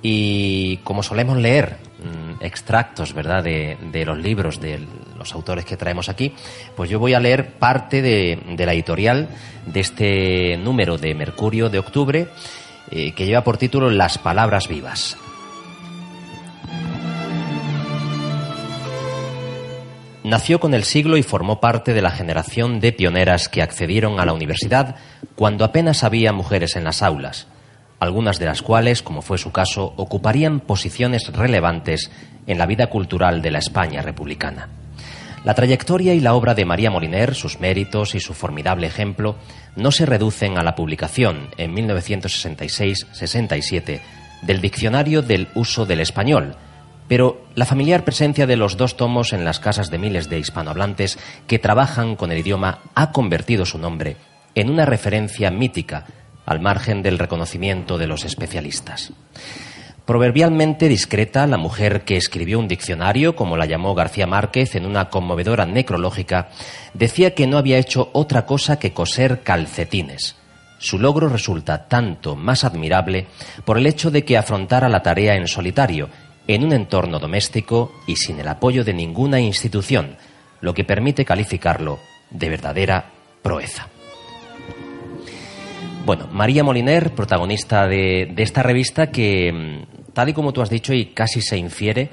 Y 0.00 0.78
como 0.78 1.02
solemos 1.02 1.36
leer 1.36 1.76
mm, 2.02 2.42
extractos, 2.42 3.12
¿verdad?, 3.12 3.44
de, 3.44 3.76
de 3.92 4.04
los 4.06 4.18
libros 4.18 4.60
de 4.60 4.80
los 5.18 5.34
autores 5.34 5.64
que 5.64 5.76
traemos 5.76 6.08
aquí, 6.08 6.32
pues 6.76 6.88
yo 6.88 6.98
voy 6.98 7.14
a 7.14 7.20
leer 7.20 7.52
parte 7.52 8.00
de, 8.00 8.38
la 8.56 8.72
editorial 8.72 9.28
de 9.66 9.80
este 9.80 10.56
número 10.56 10.96
de 10.96 11.14
Mercurio 11.14 11.68
de 11.68 11.78
octubre, 11.78 12.28
eh, 12.90 13.12
que 13.12 13.26
lleva 13.26 13.44
por 13.44 13.58
título 13.58 13.90
Las 13.90 14.18
Palabras 14.18 14.68
Vivas. 14.68 15.16
Nació 20.28 20.60
con 20.60 20.74
el 20.74 20.84
siglo 20.84 21.16
y 21.16 21.22
formó 21.22 21.58
parte 21.58 21.94
de 21.94 22.02
la 22.02 22.10
generación 22.10 22.80
de 22.80 22.92
pioneras 22.92 23.48
que 23.48 23.62
accedieron 23.62 24.20
a 24.20 24.26
la 24.26 24.34
universidad 24.34 24.96
cuando 25.34 25.64
apenas 25.64 26.04
había 26.04 26.34
mujeres 26.34 26.76
en 26.76 26.84
las 26.84 27.02
aulas, 27.02 27.46
algunas 27.98 28.38
de 28.38 28.44
las 28.44 28.60
cuales, 28.60 29.02
como 29.02 29.22
fue 29.22 29.38
su 29.38 29.52
caso, 29.52 29.94
ocuparían 29.96 30.60
posiciones 30.60 31.32
relevantes 31.32 32.10
en 32.46 32.58
la 32.58 32.66
vida 32.66 32.88
cultural 32.88 33.40
de 33.40 33.52
la 33.52 33.58
España 33.58 34.02
republicana. 34.02 34.68
La 35.44 35.54
trayectoria 35.54 36.14
y 36.14 36.20
la 36.20 36.34
obra 36.34 36.54
de 36.54 36.64
María 36.64 36.90
Moliner, 36.90 37.34
sus 37.34 37.60
méritos 37.60 38.14
y 38.14 38.20
su 38.20 38.32
formidable 38.34 38.86
ejemplo, 38.86 39.36
no 39.76 39.92
se 39.92 40.04
reducen 40.04 40.58
a 40.58 40.62
la 40.62 40.74
publicación 40.74 41.48
en 41.56 41.74
1966-67 41.74 44.00
del 44.42 44.60
Diccionario 44.60 45.22
del 45.22 45.48
Uso 45.54 45.86
del 45.86 46.00
Español, 46.00 46.56
pero 47.06 47.46
la 47.54 47.64
familiar 47.64 48.04
presencia 48.04 48.46
de 48.46 48.56
los 48.56 48.76
dos 48.76 48.96
tomos 48.96 49.32
en 49.32 49.44
las 49.44 49.60
casas 49.60 49.90
de 49.90 49.98
miles 49.98 50.28
de 50.28 50.38
hispanohablantes 50.38 51.18
que 51.46 51.58
trabajan 51.58 52.16
con 52.16 52.32
el 52.32 52.38
idioma 52.38 52.80
ha 52.94 53.12
convertido 53.12 53.64
su 53.64 53.78
nombre 53.78 54.16
en 54.54 54.70
una 54.70 54.84
referencia 54.84 55.50
mítica 55.50 56.04
al 56.44 56.60
margen 56.60 57.02
del 57.02 57.18
reconocimiento 57.18 57.98
de 57.98 58.06
los 58.06 58.24
especialistas. 58.24 59.12
Proverbialmente 60.08 60.88
discreta, 60.88 61.46
la 61.46 61.58
mujer 61.58 62.06
que 62.06 62.16
escribió 62.16 62.58
un 62.58 62.66
diccionario, 62.66 63.36
como 63.36 63.58
la 63.58 63.66
llamó 63.66 63.94
García 63.94 64.26
Márquez 64.26 64.74
en 64.74 64.86
una 64.86 65.10
conmovedora 65.10 65.66
necrológica, 65.66 66.48
decía 66.94 67.34
que 67.34 67.46
no 67.46 67.58
había 67.58 67.76
hecho 67.76 68.08
otra 68.14 68.46
cosa 68.46 68.78
que 68.78 68.94
coser 68.94 69.42
calcetines. 69.42 70.36
Su 70.78 70.98
logro 70.98 71.28
resulta 71.28 71.88
tanto 71.88 72.36
más 72.36 72.64
admirable 72.64 73.26
por 73.66 73.76
el 73.76 73.86
hecho 73.86 74.10
de 74.10 74.24
que 74.24 74.38
afrontara 74.38 74.88
la 74.88 75.02
tarea 75.02 75.34
en 75.34 75.46
solitario, 75.46 76.08
en 76.46 76.64
un 76.64 76.72
entorno 76.72 77.18
doméstico 77.18 77.92
y 78.06 78.16
sin 78.16 78.40
el 78.40 78.48
apoyo 78.48 78.84
de 78.84 78.94
ninguna 78.94 79.40
institución, 79.40 80.16
lo 80.62 80.72
que 80.72 80.84
permite 80.84 81.26
calificarlo 81.26 81.98
de 82.30 82.48
verdadera 82.48 83.10
proeza. 83.42 83.88
Bueno, 86.08 86.26
María 86.32 86.64
Moliner, 86.64 87.14
protagonista 87.14 87.86
de, 87.86 88.32
de 88.34 88.42
esta 88.42 88.62
revista 88.62 89.10
que, 89.10 89.52
mm, 89.52 89.97
tal 90.18 90.30
y 90.30 90.32
como 90.32 90.52
tú 90.52 90.60
has 90.62 90.68
dicho 90.68 90.92
y 90.92 91.06
casi 91.14 91.40
se 91.40 91.56
infiere, 91.56 92.10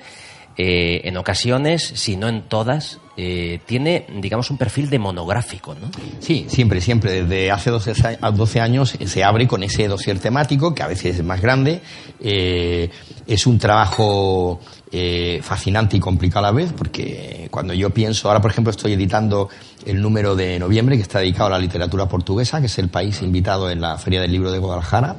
eh, 0.58 1.01
en 1.06 1.18
ocasiones, 1.18 1.82
si 1.95 2.18
no 2.18 2.28
en 2.30 2.43
todas, 2.43 2.99
eh, 3.18 3.60
tiene, 3.66 4.06
digamos, 4.22 4.51
un 4.51 4.60
perfil 4.60 4.91
de 4.91 4.99
monográfico, 4.99 5.74
¿no? 5.74 5.89
Sí, 6.20 6.45
siempre, 6.47 6.82
siempre. 6.82 7.24
Desde 7.24 7.49
hace 7.49 7.72
12, 7.72 7.93
a- 8.22 8.30
12 8.30 8.62
años 8.62 8.95
se 9.03 9.24
abre 9.24 9.47
con 9.47 9.64
ese 9.64 9.88
dossier 9.88 10.20
temático, 10.20 10.76
que 10.76 10.84
a 10.84 10.88
veces 10.88 11.16
es 11.18 11.24
más 11.26 11.41
grande. 11.41 11.82
Eh, 12.22 12.91
es 13.26 13.47
un 13.47 13.58
trabajo 13.58 14.60
eh, 14.98 15.41
fascinante 15.41 15.98
y 15.98 16.00
complicado 16.00 16.46
a 16.46 16.52
la 16.52 16.56
vez, 16.56 16.72
porque 16.72 17.50
cuando 17.52 17.74
yo 17.74 17.89
pienso, 17.89 18.30
ahora 18.30 18.39
por 18.39 18.50
ejemplo 18.50 18.72
estoy 18.72 18.93
editando 18.93 19.50
el 19.86 20.02
número 20.02 20.38
de 20.38 20.58
noviembre, 20.58 20.96
que 20.96 21.02
está 21.02 21.20
dedicado 21.20 21.48
a 21.48 21.50
la 21.50 21.60
literatura 21.60 22.08
portuguesa, 22.08 22.62
que 22.62 22.68
es 22.68 22.80
el 22.80 22.88
país 22.88 23.22
invitado 23.22 23.70
en 23.70 23.82
la 23.82 23.98
Feria 23.98 24.22
del 24.22 24.32
Libro 24.32 24.54
de 24.54 24.60
Guadalajara, 24.60 25.18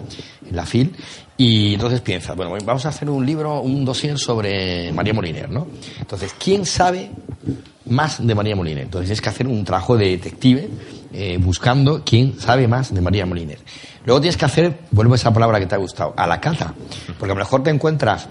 en 0.48 0.56
la 0.56 0.64
FIL. 0.64 0.96
Y 1.36 1.74
entonces 1.74 2.00
piensas, 2.00 2.34
bueno, 2.34 2.56
vamos 2.64 2.86
a 2.86 2.88
hacer 2.88 3.10
un 3.10 3.26
libro, 3.26 3.60
un 3.60 3.84
dossier 3.84 4.18
sobre 4.18 4.90
María 4.94 5.12
Moliner, 5.12 5.50
¿no? 5.50 5.66
Entonces, 6.00 6.34
¿quién 6.42 6.64
sabe 6.64 7.10
más 7.84 8.26
de 8.26 8.34
María 8.34 8.56
Moliner? 8.56 8.84
Entonces, 8.84 9.10
es 9.10 9.20
que 9.20 9.28
hacer 9.28 9.46
un 9.46 9.62
trabajo 9.62 9.98
de 9.98 10.06
detective 10.06 10.70
eh, 11.12 11.36
buscando 11.38 12.02
quién 12.02 12.40
sabe 12.40 12.66
más 12.66 12.94
de 12.94 13.02
María 13.02 13.26
Moliner. 13.26 13.58
Luego 14.06 14.22
tienes 14.22 14.38
que 14.38 14.46
hacer, 14.46 14.78
vuelvo 14.90 15.12
a 15.12 15.16
esa 15.16 15.34
palabra 15.34 15.60
que 15.60 15.66
te 15.66 15.74
ha 15.74 15.78
gustado, 15.78 16.14
a 16.16 16.26
la 16.26 16.40
cata. 16.40 16.72
Porque 17.18 17.32
a 17.32 17.34
lo 17.34 17.40
mejor 17.40 17.62
te 17.62 17.68
encuentras 17.68 18.30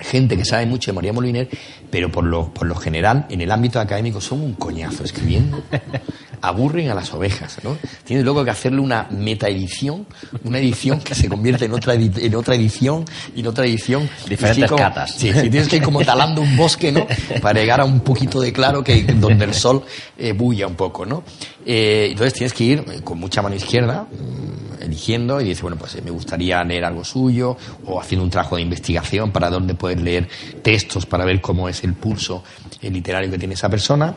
gente 0.00 0.36
que 0.36 0.44
sabe 0.44 0.66
mucho 0.66 0.90
de 0.90 0.94
María 0.94 1.12
Moliner, 1.12 1.48
pero 1.90 2.10
por 2.10 2.24
lo, 2.24 2.52
por 2.52 2.66
lo 2.66 2.74
general, 2.74 3.26
en 3.30 3.40
el 3.40 3.50
ámbito 3.50 3.80
académico, 3.80 4.20
son 4.20 4.40
un 4.40 4.54
coñazo 4.54 5.04
escribiendo. 5.04 5.62
Aburren 6.42 6.90
a 6.90 6.94
las 6.94 7.12
ovejas, 7.12 7.58
¿no? 7.62 7.76
Tienes 8.04 8.24
luego 8.24 8.44
que 8.44 8.50
hacerle 8.50 8.80
una 8.80 9.06
metaedición, 9.10 10.06
una 10.44 10.58
edición 10.58 11.00
que 11.00 11.14
se 11.14 11.28
convierte 11.28 11.66
en 11.66 11.72
otra, 11.74 11.94
edi- 11.94 12.22
en 12.24 12.34
otra 12.34 12.54
edición 12.54 13.04
y 13.34 13.40
en 13.40 13.46
otra 13.46 13.64
edición. 13.66 14.08
Diferentes 14.28 14.68
como- 14.68 14.78
catas. 14.82 15.12
Sí, 15.12 15.32
sí, 15.32 15.50
tienes 15.50 15.68
que 15.68 15.76
ir 15.76 15.82
como 15.82 16.02
talando 16.04 16.40
un 16.40 16.56
bosque, 16.56 16.92
¿no? 16.92 17.06
Para 17.42 17.60
llegar 17.60 17.80
a 17.80 17.84
un 17.84 18.00
poquito 18.00 18.40
de 18.40 18.52
claro 18.52 18.82
que 18.82 19.02
donde 19.02 19.44
el 19.44 19.54
sol 19.54 19.82
eh, 20.18 20.32
bulla 20.32 20.66
un 20.66 20.74
poco, 20.76 21.04
¿no? 21.06 21.22
Eh, 21.66 22.08
entonces 22.12 22.32
tienes 22.34 22.52
que 22.54 22.64
ir 22.64 22.84
eh, 22.90 23.00
con 23.04 23.18
mucha 23.18 23.42
mano 23.42 23.54
izquierda, 23.54 24.06
mm, 24.10 24.82
eligiendo 24.82 25.40
y 25.40 25.44
dices, 25.44 25.60
bueno, 25.62 25.76
pues 25.76 25.94
eh, 25.96 26.02
me 26.02 26.10
gustaría 26.10 26.64
leer 26.64 26.84
algo 26.86 27.04
suyo 27.04 27.56
o 27.84 28.00
haciendo 28.00 28.24
un 28.24 28.30
trabajo 28.30 28.56
de 28.56 28.62
investigación 28.62 29.30
para 29.30 29.50
dónde 29.50 29.74
poder 29.74 30.00
leer 30.00 30.26
textos 30.62 31.04
para 31.04 31.24
ver 31.26 31.40
cómo 31.40 31.68
es 31.68 31.84
el 31.84 31.92
pulso 31.94 32.42
eh, 32.80 32.90
literario 32.90 33.30
que 33.30 33.38
tiene 33.38 33.54
esa 33.54 33.68
persona. 33.68 34.14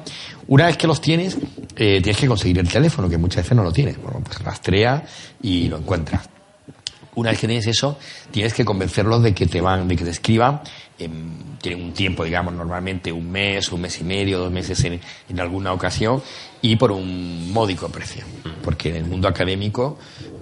Una 0.48 0.66
vez 0.66 0.78
que 0.78 0.88
los 0.88 1.00
tienes, 1.00 1.38
eh, 1.76 2.02
tienes 2.02 2.18
que 2.18 2.28
conseguir 2.28 2.60
el 2.60 2.68
teléfono, 2.68 3.10
que 3.10 3.18
muchas 3.18 3.44
veces 3.44 3.56
no 3.56 3.64
lo 3.64 3.72
tienes. 3.72 4.02
Bueno, 4.02 4.22
pues 4.24 4.40
rastrea 4.40 5.04
y 5.42 5.68
lo 5.68 5.78
encuentras. 5.78 6.30
Una 7.16 7.30
vez 7.30 7.40
que 7.40 7.48
tienes 7.48 7.68
eso, 7.68 7.98
tienes 8.32 8.54
que 8.54 8.66
convencerlos 8.66 9.22
de 9.22 9.34
que 9.34 9.46
te 9.46 9.62
van, 9.62 9.88
de 9.88 9.96
que 9.96 10.04
te 10.04 10.10
escriban. 10.10 10.62
Tienen 11.62 11.84
un 11.86 11.94
tiempo, 11.94 12.24
digamos, 12.26 12.54
normalmente 12.54 13.12
un 13.12 13.32
mes, 13.32 13.72
un 13.72 13.82
mes 13.82 14.00
y 14.02 14.04
medio, 14.04 14.40
dos 14.40 14.52
meses 14.52 14.84
en, 14.84 15.00
en 15.30 15.40
alguna 15.40 15.72
ocasión 15.74 16.22
y 16.62 16.76
por 16.76 16.92
un 16.92 17.52
módico 17.52 17.88
precio. 17.90 18.24
Porque 18.64 18.90
en 18.90 18.96
el 18.98 19.06
mundo 19.06 19.28
académico, 19.28 19.98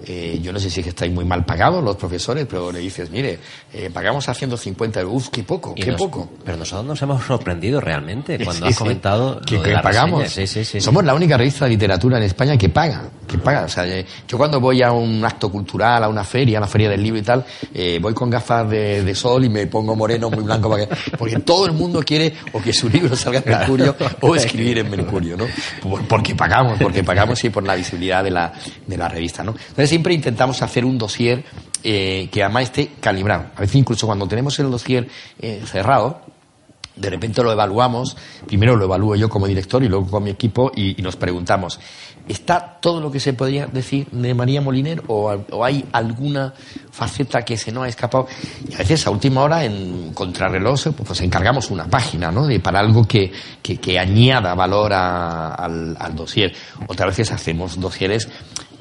eh, 0.06 0.38
yo 0.42 0.52
no 0.52 0.60
sé 0.60 0.70
si 0.70 0.80
es 0.80 0.84
que 0.84 0.90
estáis 0.90 1.12
muy 1.12 1.24
mal 1.24 1.44
pagados 1.44 1.82
los 1.82 1.96
profesores, 1.96 2.46
pero 2.48 2.70
le 2.70 2.78
dices, 2.78 3.10
mire, 3.10 3.38
eh, 3.72 3.90
pagamos 3.92 4.28
a 4.28 4.34
150 4.34 5.00
euros, 5.00 5.14
uf, 5.16 5.28
qué 5.30 5.42
poco, 5.42 5.74
qué 5.74 5.86
nos- 5.86 5.96
poco. 6.00 6.28
Pero 6.44 6.56
nosotros 6.58 6.86
nos 6.86 7.02
hemos 7.02 7.24
sorprendido 7.24 7.80
realmente 7.80 8.38
cuando 8.44 8.66
Sí, 8.66 8.70
has 8.70 8.74
sí. 8.76 8.78
comentado 8.78 9.40
que, 9.40 9.56
lo 9.56 9.62
de 9.62 9.68
que 9.68 9.74
la 9.74 9.82
pagamos. 9.82 10.28
Sí. 10.30 10.80
Somos 10.80 11.04
la 11.04 11.14
única 11.14 11.36
revista 11.36 11.64
de 11.64 11.72
literatura 11.72 12.18
en 12.18 12.24
España 12.24 12.56
que 12.56 12.68
paga, 12.68 13.02
que 13.26 13.38
paga. 13.38 13.64
O 13.64 13.68
sea, 13.68 13.86
eh, 13.86 14.06
yo 14.28 14.38
cuando 14.38 14.60
voy 14.60 14.82
a 14.82 14.92
un 14.92 15.24
acto 15.24 15.50
cultural, 15.50 16.04
a 16.04 16.08
una 16.08 16.22
feria, 16.24 16.58
a 16.58 16.60
la 16.60 16.68
feria 16.68 16.88
del 16.88 17.02
libro 17.02 17.18
y 17.18 17.22
tal, 17.22 17.44
eh, 17.74 17.98
voy 18.00 18.14
con 18.14 18.30
gafas 18.30 18.68
de, 18.70 19.02
de 19.02 19.14
sol 19.16 19.44
y 19.44 19.48
me 19.48 19.66
pongo 19.66 19.96
moreno, 19.96 20.30
muy 20.30 20.44
blanco, 20.52 20.70
para 20.70 20.86
que- 20.86 20.94
porque 21.16 21.38
todo 21.40 21.66
el 21.66 21.72
mundo 21.72 22.02
quiere 22.02 22.32
o 22.52 22.60
que 22.62 22.72
su 22.72 22.88
libro 22.88 23.16
salga 23.16 23.42
en 23.44 23.50
Mercurio 23.58 23.96
o 24.20 24.34
escribir 24.36 24.78
en 24.78 24.90
Mercurio, 24.90 25.36
¿no? 25.36 25.46
Por- 25.82 26.06
Porque 26.06 26.34
pagamos, 26.34 26.78
porque 26.80 27.02
pagamos 27.04 27.42
y 27.44 27.50
por 27.50 27.62
la 27.64 27.74
visibilidad 27.74 28.22
de 28.24 28.30
la, 28.30 28.52
de 28.86 28.96
la 28.96 29.08
revista, 29.08 29.42
¿no? 29.42 29.52
Entonces 29.52 29.88
siempre 29.88 30.14
intentamos 30.14 30.62
hacer 30.62 30.84
un 30.84 30.98
dossier 30.98 31.44
eh, 31.84 32.28
que 32.30 32.42
además 32.44 32.64
esté 32.64 32.90
calibrado. 33.00 33.46
A 33.56 33.60
veces 33.60 33.76
incluso 33.76 34.06
cuando 34.06 34.26
tenemos 34.28 34.58
el 34.60 34.70
dossier 34.70 35.08
eh, 35.40 35.62
cerrado, 35.66 36.20
de 36.94 37.08
repente 37.08 37.42
lo 37.42 37.50
evaluamos, 37.50 38.16
primero 38.46 38.76
lo 38.76 38.84
evalúo 38.84 39.16
yo 39.16 39.28
como 39.28 39.46
director 39.46 39.82
y 39.82 39.88
luego 39.88 40.06
con 40.10 40.22
mi 40.22 40.30
equipo 40.30 40.70
y, 40.76 41.00
y 41.00 41.02
nos 41.02 41.16
preguntamos, 41.16 41.80
¿está 42.28 42.78
todo 42.80 43.00
lo 43.00 43.10
que 43.10 43.20
se 43.20 43.32
podría 43.32 43.66
decir 43.66 44.06
de 44.10 44.34
María 44.34 44.60
Moliner 44.60 45.02
o, 45.08 45.30
hay 45.64 45.84
alguna 45.92 46.52
faceta 46.90 47.42
que 47.44 47.56
se 47.56 47.72
nos 47.72 47.84
ha 47.84 47.88
escapado? 47.88 48.26
Y 48.68 48.74
a 48.74 48.78
veces 48.78 49.06
a 49.06 49.10
última 49.10 49.42
hora 49.42 49.64
en 49.64 50.12
contrarreloj 50.14 50.82
pues, 50.82 51.08
pues 51.08 51.20
encargamos 51.20 51.70
una 51.70 51.86
página, 51.86 52.30
¿no? 52.30 52.46
De, 52.46 52.60
para 52.60 52.80
algo 52.80 53.04
que, 53.06 53.32
que, 53.62 53.98
añada 53.98 54.54
valor 54.54 54.92
al, 54.92 55.96
al 55.98 56.14
dossier. 56.14 56.52
Otras 56.86 57.08
veces 57.08 57.32
hacemos 57.32 57.78
dosieres 57.78 58.28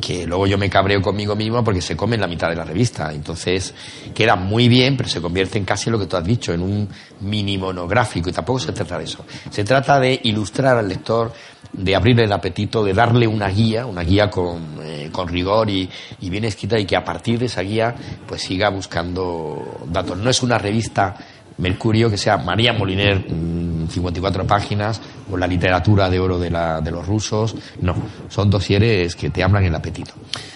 que 0.02 0.26
luego 0.26 0.47
yo 0.47 0.58
me 0.58 0.70
cabreo 0.70 1.02
conmigo 1.02 1.36
mismo 1.36 1.64
porque 1.64 1.80
se 1.82 1.95
comen 1.95 2.20
la 2.20 2.28
mitad 2.28 2.49
de 2.49 2.56
la 2.56 2.66
revista. 2.66 3.14
Entonces 3.14 3.74
queda 4.14 4.36
muy 4.36 4.68
bien, 4.68 4.97
pero 4.97 5.08
se 5.08 5.22
convierte 5.22 5.58
en 5.58 5.66
casi 5.66 5.89
lo 5.89 5.99
que 5.99 6.08
tú 6.08 6.18
has 6.18 6.26
dicho, 6.26 6.52
en 6.52 6.62
un 6.62 6.89
mini 7.22 7.58
monográfico. 7.58 8.30
Y 8.30 8.34
tampoco 8.34 8.60
se 8.60 8.74
trata 8.74 8.97
de 8.97 9.06
eso. 9.06 9.24
Se 9.49 9.64
trata 9.64 9.99
de 9.99 10.20
ilustrar 10.24 10.78
al 10.78 10.89
lector, 10.89 11.32
de 11.72 11.95
abrirle 11.95 12.24
el 12.24 12.34
apetito, 12.34 12.84
de 12.84 12.93
darle 12.93 13.28
una 13.28 13.47
guía, 13.47 13.86
una 13.86 14.02
guía 14.02 14.30
con, 14.30 14.80
eh, 14.84 15.10
con 15.12 15.28
rigor 15.28 15.70
y, 15.70 15.89
y 16.20 16.30
bien 16.30 16.43
escrita 16.43 16.78
y 16.78 16.86
que 16.86 16.95
a 16.95 17.06
partir 17.06 17.39
de 17.39 17.45
esa 17.45 17.62
guía 17.62 17.95
pues 18.28 18.41
siga 18.41 18.70
buscando 18.70 19.86
datos. 19.88 20.18
No 20.18 20.30
es 20.30 20.41
una 20.41 20.58
revista 20.58 21.16
Mercurio 21.58 22.10
que 22.10 22.18
sea 22.18 22.38
María 22.38 22.74
Moliner, 22.74 23.20
mm, 23.20 23.71
54 23.92 24.46
páginas, 24.48 25.02
o 25.32 25.38
la 25.38 25.48
literatura 25.48 26.10
de 26.10 26.20
oro 26.20 26.39
de, 26.39 26.50
la, 26.50 26.82
de 26.82 26.92
los 26.92 27.06
rusos. 27.06 27.56
No, 27.82 27.96
son 28.30 28.50
dosieres 28.50 29.16
que 29.16 29.30
te 29.30 29.44
hablan 29.44 29.66
el 29.66 29.76
apetito. 29.76 30.14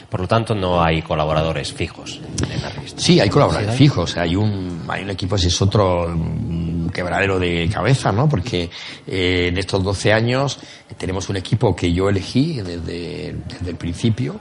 Por 0.09 0.21
lo 0.21 0.27
tanto, 0.27 0.55
no 0.55 0.81
hay 0.81 1.01
colaboradores 1.01 1.73
fijos 1.73 2.21
en 2.49 2.61
la 2.61 2.69
revista. 2.69 3.01
Sí, 3.01 3.19
hay 3.19 3.29
colaboradores 3.29 3.75
fijos, 3.75 4.15
hay 4.17 4.35
un, 4.35 4.83
hay 4.87 5.03
un 5.03 5.09
equipo, 5.09 5.35
ese 5.35 5.47
es 5.47 5.61
otro 5.61 6.07
mm, 6.07 6.87
quebradero 6.89 7.39
de 7.39 7.69
cabeza, 7.71 8.11
¿no? 8.11 8.29
Porque 8.29 8.69
eh, 9.07 9.47
en 9.49 9.57
estos 9.57 9.83
12 9.83 10.13
años 10.13 10.59
tenemos 10.97 11.27
un 11.29 11.37
equipo 11.37 11.75
que 11.75 11.91
yo 11.91 12.07
elegí 12.07 12.61
desde, 12.61 13.35
desde 13.47 13.69
el 13.69 13.75
principio, 13.75 14.39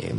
eh, 0.00 0.12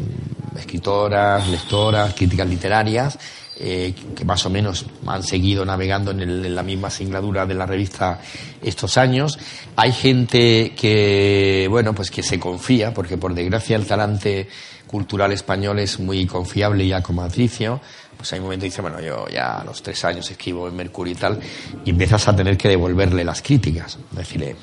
escritoras, 0.57 1.47
lectoras, 1.47 2.13
críticas 2.15 2.47
literarias, 2.47 3.20
eh, 3.60 3.93
que 4.16 4.24
más 4.26 4.45
o 4.45 4.49
menos 4.49 4.86
han 5.05 5.24
seguido 5.24 5.66
navegando 5.66 6.12
en, 6.12 6.22
el- 6.22 6.45
en 6.45 6.55
la 6.55 6.64
misma 6.64 6.89
singladura 6.89 7.45
de 7.45 7.53
la 7.55 7.66
revista 7.66 8.20
estos 8.62 8.97
años. 8.97 9.38
Hay 9.76 9.91
gente 9.91 10.74
que, 10.76 11.68
bueno, 11.70 11.93
pues 11.93 12.12
que 12.12 12.24
se 12.24 12.39
confía, 12.39 12.93
porque 12.93 13.18
por 13.18 13.34
desgracia 13.34 13.76
el 13.76 13.86
talante 13.86 14.47
cultural 14.86 15.32
español 15.32 15.80
es 15.80 15.99
muy 15.99 16.26
confiable 16.26 16.84
y 16.86 16.93
acomodaticio. 16.93 17.82
Pues 18.16 18.32
hay 18.34 18.39
un 18.39 18.45
momento 18.45 18.64
que 18.64 18.70
dice, 18.70 18.82
bueno, 18.82 18.99
yo 18.99 19.28
ya 19.28 19.60
a 19.60 19.64
los 19.64 19.84
tres 19.84 20.03
años 20.05 20.30
escribo 20.32 20.68
en 20.68 20.76
Mercurio 20.76 21.14
y 21.14 21.18
tal, 21.18 21.39
y 21.86 21.89
empiezas 21.91 22.28
a 22.28 22.36
tener 22.36 22.58
que 22.58 22.68
devolverle 22.70 23.24
las 23.24 23.41
críticas. 23.43 23.99
Decirle, 24.12 24.55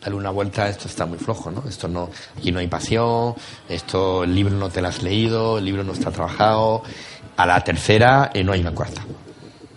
dale 0.00 0.14
una 0.14 0.30
vuelta, 0.30 0.68
esto 0.68 0.86
está 0.86 1.04
muy 1.04 1.18
flojo, 1.18 1.50
¿no? 1.50 1.64
Esto 1.68 1.88
no, 1.88 2.10
aquí 2.38 2.52
no 2.52 2.60
hay 2.60 2.68
pasión, 2.68 3.34
esto, 3.68 4.22
el 4.22 4.34
libro 4.34 4.54
no 4.54 4.68
te 4.70 4.80
lo 4.82 4.86
has 4.88 5.02
leído, 5.02 5.58
el 5.58 5.64
libro 5.64 5.82
no 5.82 5.92
está 5.94 6.12
trabajado. 6.12 6.84
A 7.36 7.46
la 7.46 7.60
tercera, 7.60 8.30
eh, 8.32 8.44
no 8.44 8.52
hay 8.52 8.60
una 8.60 8.72
cuarta. 8.72 9.02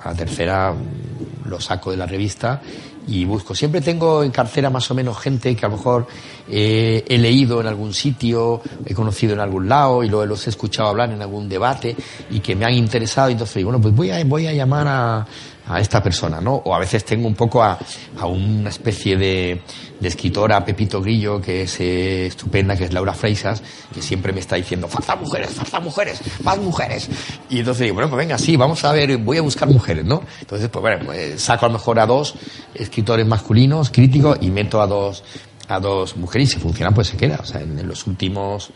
A 0.01 0.11
la 0.11 0.15
tercera 0.15 0.71
mm, 0.71 1.49
lo 1.49 1.59
saco 1.59 1.91
de 1.91 1.97
la 1.97 2.05
revista 2.05 2.61
y 3.07 3.25
busco. 3.25 3.53
Siempre 3.53 3.81
tengo 3.81 4.23
en 4.23 4.31
cartera 4.31 4.69
más 4.69 4.89
o 4.89 4.95
menos 4.95 5.17
gente 5.19 5.55
que 5.55 5.65
a 5.65 5.69
lo 5.69 5.77
mejor 5.77 6.07
eh, 6.49 7.03
he 7.07 7.17
leído 7.17 7.61
en 7.61 7.67
algún 7.67 7.93
sitio, 7.93 8.61
he 8.85 8.93
conocido 8.93 9.33
en 9.33 9.39
algún 9.39 9.69
lado 9.69 10.03
y 10.03 10.09
luego 10.09 10.25
los 10.25 10.45
he 10.47 10.49
escuchado 10.49 10.89
hablar 10.89 11.11
en 11.11 11.21
algún 11.21 11.47
debate 11.47 11.95
y 12.31 12.39
que 12.39 12.55
me 12.55 12.65
han 12.65 12.73
interesado. 12.73 13.29
Entonces 13.29 13.63
bueno, 13.63 13.79
pues 13.79 13.95
voy 13.95 14.09
a, 14.11 14.23
voy 14.23 14.47
a 14.47 14.53
llamar 14.53 14.87
a, 14.87 15.25
a 15.67 15.79
esta 15.79 16.01
persona, 16.01 16.39
¿no? 16.41 16.55
O 16.55 16.75
a 16.75 16.79
veces 16.79 17.03
tengo 17.05 17.27
un 17.27 17.35
poco 17.35 17.63
a, 17.63 17.77
a 18.19 18.25
una 18.27 18.69
especie 18.69 19.17
de, 19.17 19.61
de 19.99 20.07
escritora, 20.07 20.63
Pepito 20.63 21.01
Grillo, 21.01 21.41
que 21.41 21.63
es 21.63 21.79
eh, 21.79 22.27
estupenda, 22.27 22.75
que 22.75 22.85
es 22.85 22.93
Laura 22.93 23.13
Freisas, 23.13 23.63
que 23.93 24.01
siempre 24.01 24.33
me 24.33 24.39
está 24.39 24.55
diciendo, 24.55 24.87
falta 24.87 25.15
mujeres, 25.15 25.51
falta 25.51 25.79
mujeres, 25.79 26.21
más 26.43 26.57
mujeres. 26.57 27.09
Y 27.49 27.59
entonces 27.59 27.83
digo, 27.83 27.95
bueno, 27.95 28.09
pues 28.09 28.19
venga, 28.19 28.37
sí, 28.37 28.55
vamos 28.55 28.83
a 28.83 28.91
ver, 28.91 29.17
voy 29.17 29.37
a 29.37 29.41
buscar 29.41 29.67
mujeres, 29.67 30.05
¿no? 30.05 30.21
Entonces, 30.39 30.69
pues 30.69 30.81
bueno, 30.81 31.05
pues, 31.05 31.41
saco 31.41 31.65
a 31.65 31.69
lo 31.69 31.73
mejor 31.73 31.99
a 31.99 32.05
dos 32.05 32.35
escritores 32.73 33.25
masculinos, 33.25 33.89
críticos, 33.89 34.37
y 34.41 34.51
meto 34.51 34.81
a 34.81 34.87
dos 34.87 35.23
a 35.67 35.79
dos 35.79 36.15
mujeres 36.15 36.49
y 36.49 36.53
si 36.53 36.59
funciona 36.59 36.91
pues 36.91 37.07
se 37.07 37.17
queda. 37.17 37.39
O 37.41 37.45
sea, 37.45 37.61
en, 37.61 37.79
en 37.79 37.87
los 37.87 38.05
últimos 38.05 38.71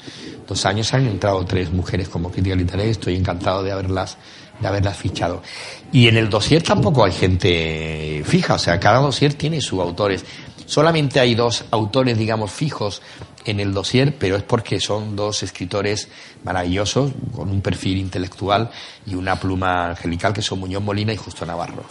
dos 0.48 0.66
años 0.66 0.92
han 0.96 1.06
entrado 1.06 1.46
tres 1.46 1.72
mujeres 1.72 2.10
como 2.10 2.32
crítica 2.32 2.56
literaria 2.56 2.90
estoy 2.90 3.16
encantado 3.16 3.62
de 3.62 3.72
haberlas 3.72 4.18
de 4.60 4.68
haberlas 4.68 4.98
fichado. 4.98 5.42
Y 5.92 6.08
en 6.08 6.18
el 6.18 6.30
dossier 6.30 6.62
tampoco 6.64 7.04
hay 7.04 7.12
gente 7.12 8.24
fija, 8.26 8.56
o 8.56 8.60
sea, 8.60 8.80
cada 8.80 9.00
dossier 9.00 9.34
tiene 9.34 9.62
sus 9.62 9.80
autores. 9.80 10.26
Solamente 10.66 11.20
hay 11.20 11.34
dos 11.34 11.66
autores, 11.72 12.18
digamos, 12.18 12.52
fijos 12.52 13.02
en 13.46 13.60
el 13.60 13.74
dossier, 13.74 14.16
pero 14.20 14.36
es 14.36 14.44
porque 14.44 14.80
son 14.80 15.16
dos 15.16 15.42
escritores 15.42 16.10
maravillosos, 16.44 17.12
con 17.36 17.50
un 17.50 17.62
perfil 17.62 17.98
intelectual 17.98 18.70
y 19.08 19.16
una 19.16 19.40
pluma 19.40 19.90
angelical, 19.90 20.34
que 20.34 20.42
son 20.42 20.60
Muñoz 20.60 20.84
Molina 20.84 21.12
y 21.14 21.18
Justo 21.18 21.46
Navarro. 21.46 21.84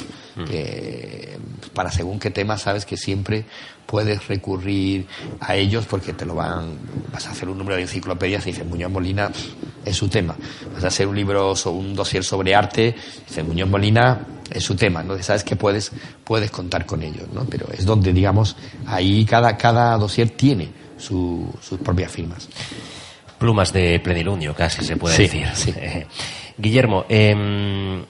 Que, 0.46 1.36
para 1.74 1.90
según 1.90 2.20
qué 2.20 2.30
tema 2.30 2.56
sabes 2.58 2.84
que 2.84 2.96
siempre 2.96 3.44
puedes 3.89 4.28
recurrir 4.28 5.07
a 5.41 5.57
ellos 5.57 5.86
porque 5.89 6.12
te 6.12 6.26
lo 6.26 6.34
van, 6.34 6.76
vas 7.11 7.26
a 7.26 7.30
hacer 7.30 7.49
un 7.49 7.57
número 7.57 7.76
de 7.76 7.82
enciclopedias 7.82 8.47
y 8.47 8.51
dices 8.51 8.66
Muñoz 8.66 8.91
Molina 8.93 9.30
es 9.82 9.97
su 9.97 10.09
tema. 10.09 10.36
Vas 10.74 10.84
a 10.84 10.89
hacer 10.89 11.07
un 11.09 11.16
libro 11.16 11.53
o 11.53 11.70
un 11.70 11.95
dossier 11.95 12.22
sobre 12.22 12.55
arte, 12.55 12.95
dices 13.26 13.45
Muñoz 13.47 13.70
Molina 13.70 14.20
es 14.51 14.62
su 14.62 14.76
tema, 14.76 15.03
¿no? 15.03 15.20
Sabes 15.22 15.43
que 15.43 15.57
puedes, 15.57 15.91
puedes 16.22 16.51
contar 16.51 16.84
con 16.84 17.03
ellos, 17.03 17.28
¿no? 17.32 17.47
Pero 17.47 17.66
es 17.72 17.86
donde, 17.86 18.12
digamos, 18.12 18.57
ahí 18.86 19.24
cada, 19.24 19.57
cada 19.57 19.97
dossier 19.97 20.28
tiene 20.30 20.68
su- 20.99 21.51
sus 21.62 21.78
propias 21.80 22.12
firmas. 22.12 22.47
Plumas 23.39 23.72
de 23.72 24.01
plenilunio, 24.01 24.55
casi 24.55 24.84
se 24.84 24.97
puede 24.97 25.16
Sí, 25.16 25.22
decir. 25.22 25.47
sí. 25.55 25.72
Eh, 25.76 26.07
Guillermo, 26.59 27.07
em, 27.09 28.03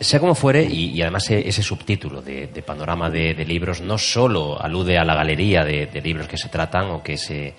sea 0.00 0.18
como 0.18 0.34
fuere, 0.34 0.64
y, 0.64 0.90
y 0.90 1.02
además 1.02 1.30
e- 1.30 1.46
ese 1.48 1.62
subtítulo 1.62 2.22
de, 2.22 2.46
de 2.48 2.62
panorama 2.62 3.10
de, 3.10 3.34
de 3.34 3.44
libros 3.44 3.80
no 3.80 3.98
solo 3.98 4.60
alude 4.60 4.98
a 4.98 5.04
la 5.04 5.14
galería 5.14 5.62
de, 5.64 5.86
de 5.86 6.00
libros 6.00 6.26
que 6.26 6.38
se 6.38 6.48
tratan 6.48 6.86
o 6.90 7.02
que 7.02 7.16
se 7.18 7.54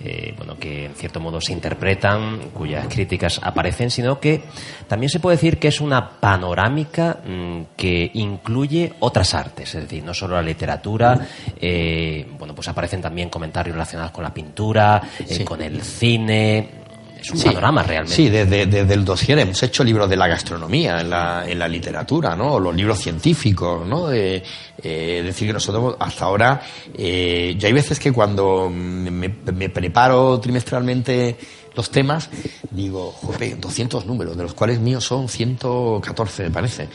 eh, 0.00 0.34
bueno 0.36 0.58
que 0.58 0.86
en 0.86 0.94
cierto 0.96 1.20
modo 1.20 1.40
se 1.40 1.52
interpretan, 1.52 2.50
cuyas 2.52 2.88
críticas 2.88 3.38
aparecen, 3.40 3.90
sino 3.92 4.18
que 4.18 4.42
también 4.88 5.08
se 5.08 5.20
puede 5.20 5.36
decir 5.36 5.58
que 5.58 5.68
es 5.68 5.80
una 5.80 6.10
panorámica 6.18 7.18
mm, 7.24 7.60
que 7.76 8.10
incluye 8.14 8.92
otras 8.98 9.34
artes, 9.34 9.72
es 9.76 9.82
decir, 9.82 10.02
no 10.02 10.12
solo 10.12 10.34
la 10.34 10.42
literatura, 10.42 11.24
eh, 11.60 12.26
bueno 12.38 12.56
pues 12.56 12.66
aparecen 12.66 13.00
también 13.00 13.28
comentarios 13.30 13.74
relacionados 13.74 14.10
con 14.10 14.24
la 14.24 14.34
pintura, 14.34 15.00
eh, 15.20 15.24
Sí. 15.28 15.44
con 15.44 15.62
el 15.62 15.80
cine. 15.80 16.82
Es 17.24 17.30
un 17.30 17.38
Sí. 17.38 17.44
panorama 17.46 17.82
realmente. 17.82 18.14
Sí, 18.14 18.28
desde, 18.28 18.66
desde 18.66 18.92
el 18.94 19.04
dossier 19.04 19.38
hemos 19.38 19.62
hecho 19.62 19.82
libros 19.82 20.10
de 20.10 20.16
la 20.16 20.28
gastronomía 20.28 21.00
en 21.00 21.08
la, 21.08 21.44
en 21.48 21.58
la 21.58 21.66
literatura, 21.66 22.36
¿no? 22.36 22.52
O 22.54 22.60
los 22.60 22.74
libros 22.76 22.98
científicos, 23.00 23.86
¿no? 23.86 24.12
Eh, 24.12 24.42
eh, 24.82 25.22
decir, 25.24 25.46
que 25.48 25.54
nosotros 25.54 25.96
hasta 25.98 26.26
ahora, 26.26 26.60
eh, 26.96 27.54
yo 27.58 27.66
hay 27.66 27.72
veces 27.72 27.98
que 27.98 28.12
cuando 28.12 28.68
me, 28.70 29.28
me 29.28 29.68
preparo 29.70 30.38
trimestralmente 30.38 31.36
los 31.74 31.90
temas, 31.90 32.28
digo, 32.70 33.10
jope, 33.10 33.56
200 33.56 34.04
números, 34.06 34.36
de 34.36 34.42
los 34.44 34.54
cuales 34.54 34.78
míos 34.78 35.02
son 35.04 35.28
114, 35.28 36.44
me 36.44 36.50
parece. 36.50 36.88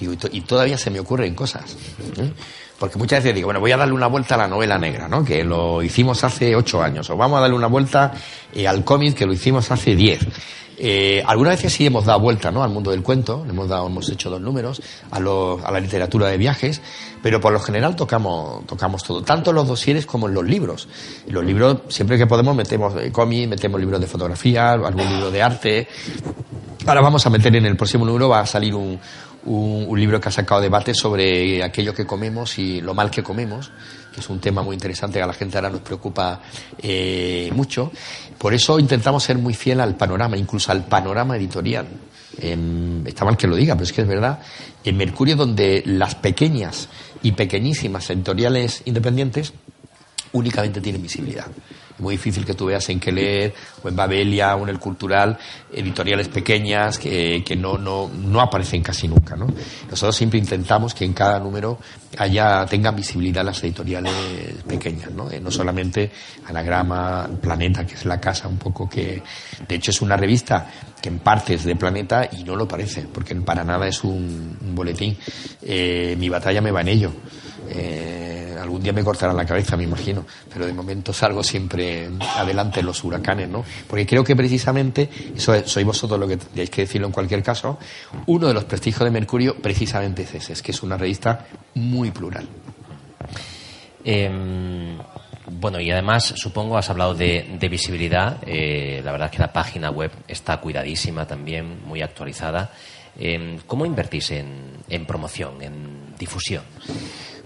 Y, 0.00 0.08
y 0.36 0.40
todavía 0.40 0.78
se 0.78 0.90
me 0.90 0.98
ocurren 0.98 1.34
cosas. 1.34 1.76
¿eh? 2.16 2.32
Porque 2.84 2.98
muchas 2.98 3.20
veces 3.20 3.34
digo, 3.34 3.46
bueno, 3.46 3.60
voy 3.60 3.72
a 3.72 3.78
darle 3.78 3.94
una 3.94 4.08
vuelta 4.08 4.34
a 4.34 4.38
la 4.38 4.46
novela 4.46 4.76
negra, 4.76 5.08
¿no? 5.08 5.24
Que 5.24 5.42
lo 5.42 5.82
hicimos 5.82 6.22
hace 6.22 6.54
ocho 6.54 6.82
años. 6.82 7.08
O 7.08 7.16
vamos 7.16 7.38
a 7.38 7.40
darle 7.40 7.56
una 7.56 7.66
vuelta 7.66 8.12
eh, 8.52 8.68
al 8.68 8.84
cómic 8.84 9.14
que 9.14 9.24
lo 9.24 9.32
hicimos 9.32 9.70
hace 9.70 9.96
diez. 9.96 10.20
Eh, 10.76 11.22
algunas 11.26 11.56
veces 11.56 11.72
sí 11.72 11.86
hemos 11.86 12.04
dado 12.04 12.20
vuelta 12.20 12.50
¿no? 12.50 12.62
al 12.62 12.68
mundo 12.68 12.90
del 12.90 13.02
cuento, 13.02 13.46
hemos, 13.48 13.70
dado, 13.70 13.86
hemos 13.86 14.06
hecho 14.10 14.28
dos 14.28 14.42
números, 14.42 14.82
a, 15.10 15.18
la 15.18 15.80
literatura 15.80 16.26
de 16.26 16.36
viajes, 16.36 16.82
pero 17.22 17.40
por 17.40 17.54
lo 17.54 17.60
general 17.60 17.96
tocamos, 17.96 18.66
tocamos 18.66 19.02
todo, 19.02 19.22
tanto 19.22 19.48
en 19.48 19.56
los 19.56 19.66
dosieres 19.66 20.04
como 20.04 20.28
en 20.28 20.34
los 20.34 20.44
libros. 20.44 20.86
En 21.26 21.32
los 21.32 21.42
libros, 21.42 21.78
siempre 21.88 22.18
que 22.18 22.26
podemos, 22.26 22.54
metemos 22.54 22.94
eh, 23.00 23.10
cómic, 23.10 23.48
metemos 23.48 23.80
libros 23.80 23.98
de 23.98 24.06
fotografía, 24.06 24.72
algún 24.72 25.08
libro 25.08 25.30
de 25.30 25.42
arte. 25.42 25.88
Ahora 26.84 27.00
vamos 27.00 27.24
a 27.24 27.30
meter 27.30 27.56
en 27.56 27.64
el 27.64 27.78
próximo 27.78 28.04
número, 28.04 28.28
va 28.28 28.40
a 28.40 28.46
salir 28.46 28.74
un, 28.74 29.00
un, 29.46 29.98
libro 29.98 30.20
que 30.20 30.28
ha 30.28 30.32
sacado 30.32 30.60
debate 30.60 30.94
sobre 30.94 31.62
aquello 31.62 31.94
que 31.94 32.06
comemos 32.06 32.58
y 32.58 32.80
lo 32.80 32.94
mal 32.94 33.10
que 33.10 33.22
comemos, 33.22 33.70
que 34.12 34.20
es 34.20 34.28
un 34.28 34.40
tema 34.40 34.62
muy 34.62 34.74
interesante 34.74 35.18
que 35.18 35.22
a 35.22 35.26
la 35.26 35.32
gente 35.32 35.56
ahora 35.56 35.70
nos 35.70 35.80
preocupa 35.80 36.40
eh, 36.78 37.50
mucho. 37.54 37.92
Por 38.38 38.54
eso 38.54 38.78
intentamos 38.78 39.22
ser 39.22 39.38
muy 39.38 39.54
fiel 39.54 39.80
al 39.80 39.96
panorama, 39.96 40.36
incluso 40.36 40.72
al 40.72 40.84
panorama 40.84 41.36
editorial. 41.36 41.86
Em, 42.38 43.06
está 43.06 43.24
mal 43.24 43.36
que 43.36 43.46
lo 43.46 43.56
diga, 43.56 43.74
pero 43.74 43.84
es 43.84 43.92
que 43.92 44.02
es 44.02 44.08
verdad. 44.08 44.40
En 44.82 44.96
Mercurio, 44.96 45.36
donde 45.36 45.82
las 45.86 46.14
pequeñas 46.14 46.88
y 47.22 47.32
pequeñísimas 47.32 48.10
editoriales 48.10 48.82
independientes 48.84 49.52
únicamente 50.32 50.80
tienen 50.80 51.02
visibilidad. 51.02 51.46
Muy 51.98 52.16
difícil 52.16 52.44
que 52.44 52.54
tú 52.54 52.66
veas 52.66 52.88
en 52.88 52.98
que 52.98 53.12
leer 53.12 53.54
o 53.82 53.88
en 53.88 53.94
Babelia 53.94 54.56
o 54.56 54.62
en 54.64 54.68
el 54.68 54.78
Cultural 54.78 55.38
editoriales 55.72 56.28
pequeñas 56.28 56.98
que, 56.98 57.42
que 57.44 57.56
no, 57.56 57.78
no, 57.78 58.08
no 58.08 58.40
aparecen 58.40 58.82
casi 58.82 59.06
nunca. 59.08 59.36
¿no? 59.36 59.46
Nosotros 59.88 60.16
siempre 60.16 60.38
intentamos 60.38 60.94
que 60.94 61.04
en 61.04 61.12
cada 61.12 61.38
número 61.38 61.78
haya, 62.18 62.66
tengan 62.66 62.96
visibilidad 62.96 63.44
las 63.44 63.62
editoriales 63.62 64.12
pequeñas, 64.66 65.10
¿no? 65.12 65.30
Eh, 65.30 65.40
no 65.40 65.50
solamente 65.50 66.10
Anagrama, 66.46 67.28
Planeta, 67.40 67.86
que 67.86 67.94
es 67.94 68.04
la 68.04 68.20
casa 68.20 68.48
un 68.48 68.58
poco 68.58 68.88
que, 68.88 69.22
de 69.66 69.74
hecho 69.74 69.90
es 69.90 70.00
una 70.00 70.16
revista 70.16 70.70
que 71.00 71.08
en 71.08 71.18
parte 71.18 71.54
es 71.54 71.64
de 71.64 71.76
Planeta 71.76 72.28
y 72.32 72.44
no 72.44 72.56
lo 72.56 72.66
parece, 72.66 73.02
porque 73.02 73.34
para 73.36 73.64
nada 73.64 73.86
es 73.86 74.02
un, 74.04 74.56
un 74.60 74.74
boletín. 74.74 75.16
Eh, 75.62 76.16
mi 76.18 76.28
batalla 76.28 76.60
me 76.60 76.70
va 76.70 76.80
en 76.80 76.88
ello. 76.88 77.12
Eh, 77.70 78.56
algún 78.60 78.82
día 78.82 78.92
me 78.92 79.04
cortarán 79.04 79.36
la 79.36 79.44
cabeza, 79.44 79.76
me 79.76 79.84
imagino, 79.84 80.24
pero 80.52 80.66
de 80.66 80.72
momento 80.72 81.12
salgo 81.12 81.42
siempre 81.42 82.08
adelante 82.36 82.80
en 82.80 82.86
los 82.86 83.02
huracanes, 83.04 83.48
¿no? 83.48 83.64
Porque 83.88 84.06
creo 84.06 84.24
que 84.24 84.34
precisamente, 84.34 85.08
eso 85.36 85.54
es- 85.54 85.70
sois 85.70 85.84
vosotros 85.84 86.18
lo 86.18 86.26
que 86.26 86.36
tendríais 86.38 86.70
que 86.70 86.82
decirlo 86.82 87.06
en 87.06 87.12
cualquier 87.12 87.42
caso, 87.42 87.78
uno 88.26 88.46
de 88.48 88.54
los 88.54 88.64
prestigios 88.64 89.04
de 89.04 89.10
Mercurio 89.10 89.56
precisamente 89.60 90.22
es 90.22 90.34
ese, 90.34 90.52
es 90.54 90.62
que 90.62 90.72
es 90.72 90.82
una 90.82 90.96
revista 90.96 91.46
muy 91.74 92.10
plural. 92.10 92.46
Em, 94.04 94.98
bueno, 95.50 95.80
y 95.80 95.90
además, 95.90 96.34
supongo, 96.36 96.76
has 96.76 96.90
hablado 96.90 97.14
de, 97.14 97.56
de 97.58 97.68
visibilidad. 97.68 98.38
eh, 98.46 99.00
la 99.04 99.12
verdad 99.12 99.26
es 99.30 99.36
que 99.36 99.42
la 99.42 99.52
página 99.52 99.90
web 99.90 100.10
está 100.28 100.58
cuidadísima 100.60 101.26
también, 101.26 101.80
muy 101.86 102.02
actualizada. 102.02 102.70
Em, 103.18 103.58
¿Cómo 103.66 103.86
invertís 103.86 104.30
en, 104.32 104.72
en 104.88 105.06
promoción, 105.06 105.62
en 105.62 106.16
difusión? 106.18 106.62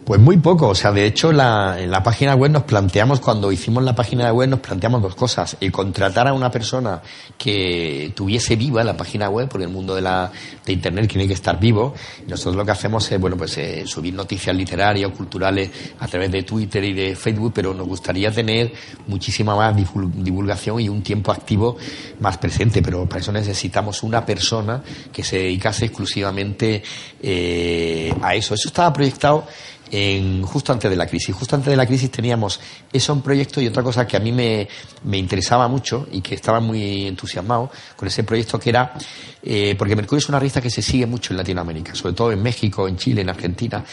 Pues 0.08 0.22
muy 0.22 0.38
poco, 0.38 0.68
o 0.68 0.74
sea, 0.74 0.90
de 0.90 1.04
hecho 1.04 1.32
la, 1.32 1.76
en 1.78 1.90
la 1.90 2.02
página 2.02 2.34
web 2.34 2.50
nos 2.50 2.62
planteamos, 2.62 3.20
cuando 3.20 3.52
hicimos 3.52 3.82
la 3.84 3.94
página 3.94 4.32
web 4.32 4.48
nos 4.48 4.60
planteamos 4.60 5.02
dos 5.02 5.14
cosas, 5.14 5.58
el 5.60 5.70
contratar 5.70 6.26
a 6.26 6.32
una 6.32 6.50
persona 6.50 7.02
que 7.36 8.10
tuviese 8.16 8.56
viva 8.56 8.82
la 8.82 8.96
página 8.96 9.28
web, 9.28 9.50
porque 9.50 9.66
el 9.66 9.70
mundo 9.70 9.94
de, 9.94 10.00
la, 10.00 10.32
de 10.64 10.72
Internet 10.72 11.10
tiene 11.10 11.28
que 11.28 11.34
estar 11.34 11.60
vivo, 11.60 11.92
nosotros 12.26 12.56
lo 12.56 12.64
que 12.64 12.70
hacemos 12.70 13.12
es, 13.12 13.20
bueno, 13.20 13.36
pues 13.36 13.58
eh, 13.58 13.82
subir 13.86 14.14
noticias 14.14 14.56
literarias 14.56 15.10
o 15.10 15.14
culturales 15.14 15.70
a 16.00 16.08
través 16.08 16.32
de 16.32 16.42
Twitter 16.42 16.82
y 16.84 16.94
de 16.94 17.14
Facebook, 17.14 17.52
pero 17.54 17.74
nos 17.74 17.86
gustaría 17.86 18.30
tener 18.32 18.72
muchísima 19.08 19.54
más 19.56 19.76
divul- 19.76 20.10
divulgación 20.10 20.80
y 20.80 20.88
un 20.88 21.02
tiempo 21.02 21.32
activo 21.32 21.76
más 22.20 22.38
presente, 22.38 22.80
pero 22.80 23.06
para 23.06 23.20
eso 23.20 23.30
necesitamos 23.30 24.02
una 24.02 24.24
persona 24.24 24.82
que 25.12 25.22
se 25.22 25.36
dedicase 25.36 25.84
exclusivamente 25.84 26.82
eh, 27.22 28.14
a 28.22 28.34
eso. 28.34 28.54
Eso 28.54 28.68
estaba 28.68 28.90
proyectado 28.90 29.44
en, 29.90 30.42
justo 30.42 30.72
antes 30.72 30.90
de 30.90 30.96
la 30.96 31.06
crisis. 31.06 31.34
Justo 31.34 31.56
antes 31.56 31.70
de 31.70 31.76
la 31.76 31.86
crisis 31.86 32.10
teníamos 32.10 32.60
eso 32.92 33.12
un 33.12 33.22
proyecto 33.22 33.60
y 33.60 33.66
otra 33.66 33.82
cosa 33.82 34.06
que 34.06 34.16
a 34.16 34.20
mí 34.20 34.32
me, 34.32 34.68
me 35.04 35.18
interesaba 35.18 35.68
mucho 35.68 36.06
y 36.10 36.20
que 36.20 36.34
estaba 36.34 36.60
muy 36.60 37.06
entusiasmado 37.06 37.70
con 37.96 38.08
ese 38.08 38.24
proyecto 38.24 38.58
que 38.58 38.70
era, 38.70 38.94
eh, 39.42 39.74
porque 39.78 39.96
Mercurio 39.96 40.18
es 40.18 40.28
una 40.28 40.38
revista 40.38 40.60
que 40.60 40.70
se 40.70 40.82
sigue 40.82 41.06
mucho 41.06 41.32
en 41.32 41.38
Latinoamérica, 41.38 41.94
sobre 41.94 42.14
todo 42.14 42.32
en 42.32 42.42
México, 42.42 42.88
en 42.88 42.96
Chile, 42.96 43.22
en 43.22 43.30
Argentina, 43.30 43.84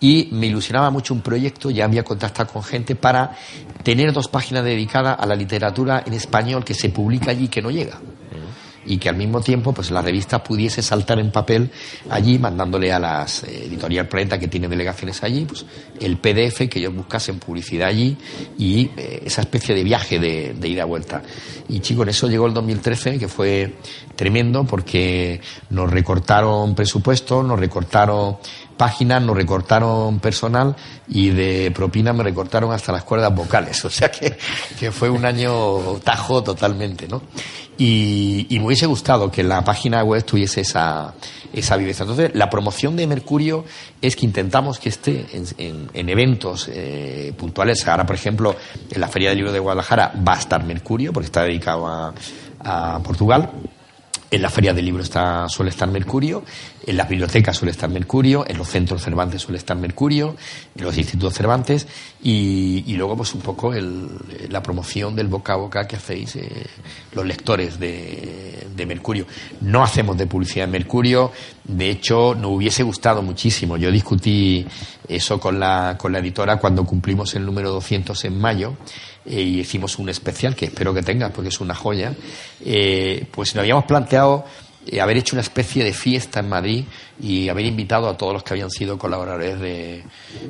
y 0.00 0.28
me 0.32 0.46
ilusionaba 0.46 0.90
mucho 0.90 1.14
un 1.14 1.20
proyecto, 1.20 1.70
ya 1.70 1.84
había 1.84 2.04
contactado 2.04 2.52
con 2.52 2.62
gente 2.62 2.94
para 2.94 3.36
tener 3.82 4.12
dos 4.12 4.28
páginas 4.28 4.64
dedicadas 4.64 5.16
a 5.18 5.26
la 5.26 5.34
literatura 5.34 6.02
en 6.06 6.12
español 6.14 6.64
que 6.64 6.74
se 6.74 6.90
publica 6.90 7.30
allí 7.30 7.44
y 7.44 7.48
que 7.48 7.62
no 7.62 7.70
llega 7.70 8.00
y 8.86 8.98
que 8.98 9.08
al 9.08 9.16
mismo 9.16 9.40
tiempo 9.40 9.72
pues 9.72 9.90
la 9.90 10.02
revista 10.02 10.42
pudiese 10.42 10.82
saltar 10.82 11.18
en 11.18 11.30
papel 11.30 11.70
allí 12.10 12.38
mandándole 12.38 12.92
a 12.92 12.98
las 12.98 13.44
eh, 13.44 13.64
editorial 13.66 14.08
Planeta 14.08 14.38
que 14.38 14.48
tiene 14.48 14.68
delegaciones 14.68 15.22
allí 15.22 15.44
pues 15.44 15.64
el 16.00 16.18
PDF 16.18 16.68
que 16.68 16.78
ellos 16.78 16.94
buscasen 16.94 17.38
publicidad 17.38 17.88
allí 17.88 18.16
y 18.58 18.90
eh, 18.96 19.22
esa 19.24 19.42
especie 19.42 19.74
de 19.74 19.84
viaje 19.84 20.18
de, 20.18 20.54
de 20.54 20.68
ida 20.68 20.84
vuelta 20.84 21.22
y 21.68 21.80
chico 21.80 22.02
en 22.02 22.10
eso 22.10 22.28
llegó 22.28 22.46
el 22.46 22.54
2013 22.54 23.18
que 23.18 23.28
fue 23.28 23.74
tremendo 24.16 24.64
porque 24.64 25.40
nos 25.70 25.90
recortaron 25.90 26.74
presupuesto 26.74 27.42
nos 27.42 27.58
recortaron 27.58 28.36
páginas, 28.76 29.22
nos 29.22 29.36
recortaron 29.36 30.18
personal 30.18 30.76
y 31.08 31.30
de 31.30 31.70
propina 31.74 32.12
me 32.12 32.22
recortaron 32.22 32.72
hasta 32.72 32.92
las 32.92 33.04
cuerdas 33.04 33.34
vocales. 33.34 33.84
O 33.84 33.90
sea 33.90 34.10
que, 34.10 34.36
que 34.78 34.90
fue 34.90 35.08
un 35.08 35.24
año 35.24 35.98
tajo 36.02 36.42
totalmente, 36.42 37.06
¿no? 37.06 37.22
Y, 37.76 38.46
me 38.50 38.66
hubiese 38.66 38.86
gustado 38.86 39.30
que 39.30 39.42
la 39.42 39.64
página 39.64 40.02
web 40.04 40.24
tuviese 40.24 40.60
esa, 40.60 41.14
esa 41.52 41.76
viveza. 41.76 42.04
Entonces, 42.04 42.30
la 42.34 42.48
promoción 42.48 42.94
de 42.96 43.06
Mercurio 43.06 43.64
es 44.00 44.14
que 44.16 44.26
intentamos 44.26 44.78
que 44.78 44.88
esté 44.90 45.26
en, 45.32 45.44
en- 45.58 45.90
en 45.92 46.08
eventos 46.08 46.68
eh, 46.72 47.32
puntuales. 47.36 47.86
Ahora, 47.88 48.06
por 48.06 48.14
ejemplo, 48.16 48.54
en 48.90 49.00
la 49.00 49.08
Feria 49.08 49.30
del 49.30 49.38
Libro 49.38 49.52
de 49.52 49.58
Guadalajara 49.58 50.12
va 50.26 50.34
a 50.34 50.38
estar 50.38 50.62
Mercurio 50.64 51.12
porque 51.12 51.26
está 51.26 51.42
dedicado 51.42 51.86
a 51.86 53.00
Portugal. 53.02 53.50
En 54.34 54.42
la 54.42 54.50
feria 54.50 54.74
del 54.74 54.84
libro 54.84 55.00
está, 55.04 55.48
suele 55.48 55.70
estar 55.70 55.88
Mercurio, 55.88 56.42
en 56.84 56.96
las 56.96 57.08
bibliotecas 57.08 57.56
suele 57.56 57.70
estar 57.70 57.88
Mercurio, 57.88 58.44
en 58.48 58.58
los 58.58 58.66
centros 58.68 59.00
Cervantes 59.00 59.42
suele 59.42 59.58
estar 59.58 59.76
Mercurio, 59.76 60.34
en 60.74 60.82
los 60.84 60.98
institutos 60.98 61.34
Cervantes 61.34 61.86
y, 62.20 62.82
luego 62.96 63.16
pues 63.16 63.32
un 63.32 63.42
poco 63.42 63.72
el- 63.74 64.08
la 64.48 64.60
promoción 64.60 65.14
del 65.14 65.28
boca 65.28 65.52
a 65.52 65.56
boca 65.56 65.86
que 65.86 65.94
hacéis 65.94 66.34
eh, 66.34 66.50
los 67.14 67.24
lectores 67.24 67.78
de, 67.78 68.66
de 68.74 68.86
Mercurio. 68.86 69.24
No 69.60 69.84
hacemos 69.84 70.16
de 70.18 70.26
publicidad 70.26 70.64
en 70.64 70.72
Mercurio, 70.72 71.30
de 71.62 71.90
hecho 71.90 72.34
nos 72.34 72.50
hubiese 72.50 72.82
gustado 72.82 73.22
muchísimo. 73.22 73.76
Yo 73.76 73.92
discutí 73.92 74.66
eso 75.06 75.38
con 75.38 75.60
la, 75.60 75.94
con 75.96 76.10
la 76.10 76.18
editora 76.18 76.56
cuando 76.56 76.84
cumplimos 76.84 77.36
el 77.36 77.46
número 77.46 77.70
200 77.70 78.24
en 78.24 78.40
mayo 78.40 78.74
y 79.26 79.60
hicimos 79.60 79.98
un 79.98 80.08
especial 80.08 80.54
que 80.54 80.66
espero 80.66 80.92
que 80.92 81.02
tengas 81.02 81.32
porque 81.32 81.48
es 81.48 81.60
una 81.60 81.74
joya, 81.74 82.14
eh, 82.64 83.26
pues 83.30 83.54
nos 83.54 83.62
habíamos 83.62 83.84
planteado 83.84 84.44
eh, 84.86 85.00
haber 85.00 85.16
hecho 85.16 85.34
una 85.34 85.40
especie 85.40 85.82
de 85.82 85.94
fiesta 85.94 86.40
en 86.40 86.48
Madrid 86.48 86.84
y 87.20 87.48
haber 87.48 87.64
invitado 87.64 88.06
a 88.08 88.16
todos 88.16 88.34
los 88.34 88.42
que 88.42 88.52
habían 88.52 88.70
sido 88.70 88.98
colaboradores 88.98 89.58
de, 89.58 90.04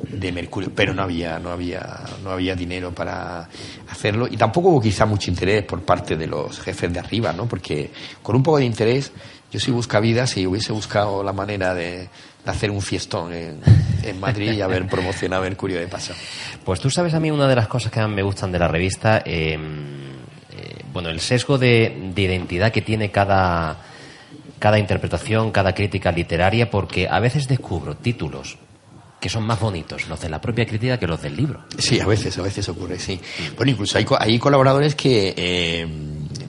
de 0.09 0.31
Mercurio, 0.33 0.71
pero 0.75 0.93
no 0.93 1.03
había, 1.03 1.39
no 1.39 1.51
había, 1.51 2.01
no 2.21 2.31
había 2.31 2.53
dinero 2.53 2.91
para 2.93 3.47
hacerlo 3.89 4.27
y 4.29 4.35
tampoco 4.35 4.69
hubo 4.69 4.81
quizá 4.81 5.05
mucho 5.05 5.29
interés 5.29 5.63
por 5.63 5.83
parte 5.83 6.17
de 6.17 6.27
los 6.27 6.59
jefes 6.59 6.91
de 6.91 6.99
arriba, 6.99 7.31
¿no? 7.31 7.47
Porque 7.47 7.91
con 8.21 8.35
un 8.35 8.43
poco 8.43 8.57
de 8.57 8.65
interés 8.65 9.11
yo 9.51 9.59
soy 9.59 9.73
buscavidas 9.73 10.35
y 10.35 10.45
hubiese 10.45 10.73
buscado 10.73 11.23
la 11.23 11.31
manera 11.31 11.73
de, 11.73 12.09
de 12.43 12.51
hacer 12.51 12.71
un 12.71 12.81
fiestón 12.81 13.33
en, 13.33 13.61
en 14.03 14.19
Madrid 14.19 14.51
y 14.51 14.61
haber 14.61 14.87
promocionado 14.87 15.43
Mercurio 15.43 15.79
de 15.79 15.87
paso. 15.87 16.13
Pues 16.65 16.79
tú 16.79 16.89
sabes 16.89 17.13
a 17.13 17.19
mí 17.19 17.29
una 17.31 17.47
de 17.47 17.55
las 17.55 17.67
cosas 17.67 17.91
que 17.91 17.99
más 17.99 18.09
me 18.09 18.23
gustan 18.23 18.51
de 18.51 18.57
la 18.59 18.67
revista, 18.67 19.21
eh, 19.23 19.53
eh, 20.51 20.81
bueno, 20.91 21.09
el 21.09 21.19
sesgo 21.19 21.57
de, 21.59 22.11
de 22.15 22.21
identidad 22.23 22.71
que 22.71 22.81
tiene 22.81 23.11
cada, 23.11 23.77
cada 24.57 24.79
interpretación, 24.79 25.51
cada 25.51 25.73
crítica 25.75 26.11
literaria, 26.11 26.71
porque 26.71 27.07
a 27.07 27.19
veces 27.19 27.47
descubro 27.47 27.95
títulos 27.95 28.57
que 29.19 29.29
son 29.29 29.43
más 29.43 29.59
bonitos 29.59 30.07
los 30.07 30.19
de 30.21 30.29
la 30.29 30.39
propia 30.41 30.65
crítica 30.65 30.99
que 30.99 31.07
los 31.07 31.21
del 31.21 31.35
libro. 31.35 31.61
Sí, 31.77 31.99
a 31.99 32.05
veces, 32.05 32.37
a 32.37 32.41
veces 32.41 32.67
ocurre, 32.69 32.99
sí. 32.99 33.19
Bueno, 33.55 33.71
incluso 33.71 33.97
hay, 33.97 34.05
co- 34.05 34.17
hay 34.19 34.37
colaboradores 34.39 34.93
que, 34.95 35.33
eh, 35.37 35.87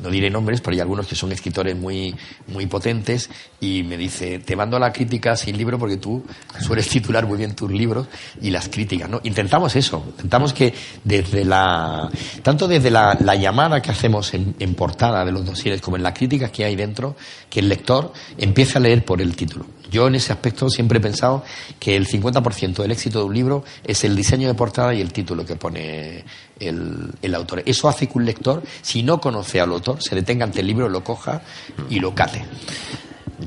no 0.07 0.13
diré 0.13 0.31
nombres, 0.31 0.61
pero 0.61 0.75
hay 0.75 0.81
algunos 0.81 1.09
que 1.09 1.17
son 1.17 1.33
escritores 1.33 1.77
muy, 1.77 2.15
muy 2.47 2.67
potentes 2.67 3.29
y 3.61 3.83
me 3.83 3.97
dice, 3.97 4.39
te 4.39 4.55
mando 4.55 4.79
la 4.79 4.93
crítica 4.93 5.37
sin 5.37 5.59
libro 5.59 5.81
porque 5.81 5.97
tú 5.97 6.25
sueles 6.61 6.89
titular 6.89 7.27
muy 7.27 7.39
bien 7.39 7.57
tus 7.57 7.71
libros 7.73 8.07
y 8.41 8.51
las 8.51 8.69
críticas, 8.69 9.11
¿no? 9.11 9.21
Intentamos 9.25 9.75
eso, 9.75 10.05
intentamos 10.11 10.53
que 10.53 10.73
desde 11.03 11.45
la, 11.45 12.09
tanto 12.43 12.69
desde 12.69 12.91
la, 12.91 13.19
la 13.21 13.35
llamada 13.35 13.83
que 13.83 13.91
hacemos 13.91 14.33
en, 14.35 14.55
en 14.61 14.75
portada 14.75 15.25
de 15.25 15.33
los 15.33 15.45
dosieres 15.45 15.81
como 15.81 15.97
en 15.97 16.05
la 16.05 16.15
crítica 16.15 16.51
que 16.51 16.65
hay 16.65 16.77
dentro, 16.77 17.17
que 17.51 17.59
el 17.59 17.69
lector 17.69 18.13
empiece 18.39 18.79
a 18.79 18.81
leer 18.81 19.05
por 19.05 19.21
el 19.21 19.35
título. 19.35 19.67
Yo 19.91 20.07
en 20.09 20.16
ese 20.16 20.32
aspecto 20.32 20.68
siempre 20.68 20.99
he 20.99 21.01
pensado 21.01 21.45
que 21.78 21.97
el 21.97 22.07
50% 22.07 22.76
del 22.82 22.91
éxito 22.91 23.20
de 23.20 23.24
un 23.24 23.34
libro 23.34 23.64
es 23.84 24.05
el 24.05 24.16
diseño 24.16 24.49
de 24.49 24.55
portada 24.55 24.95
y 24.95 25.01
el 25.01 25.12
título 25.12 25.45
que 25.45 25.57
pone 25.57 26.24
el, 26.59 27.11
el 27.22 27.34
autor. 27.34 27.62
Eso 27.66 27.89
hace 27.89 28.07
que 28.07 28.18
un 28.18 28.24
lector, 28.24 28.62
si 28.82 29.03
no 29.03 29.20
conoce 29.20 29.61
al 29.61 29.70
autor, 29.70 30.03
se 30.03 30.14
detenga 30.14 30.45
ante 30.45 30.61
el 30.61 30.66
libro, 30.66 30.89
lo 30.89 31.05
coja 31.05 31.43
y 31.89 32.01
lo 32.01 32.14
cate. 32.14 32.45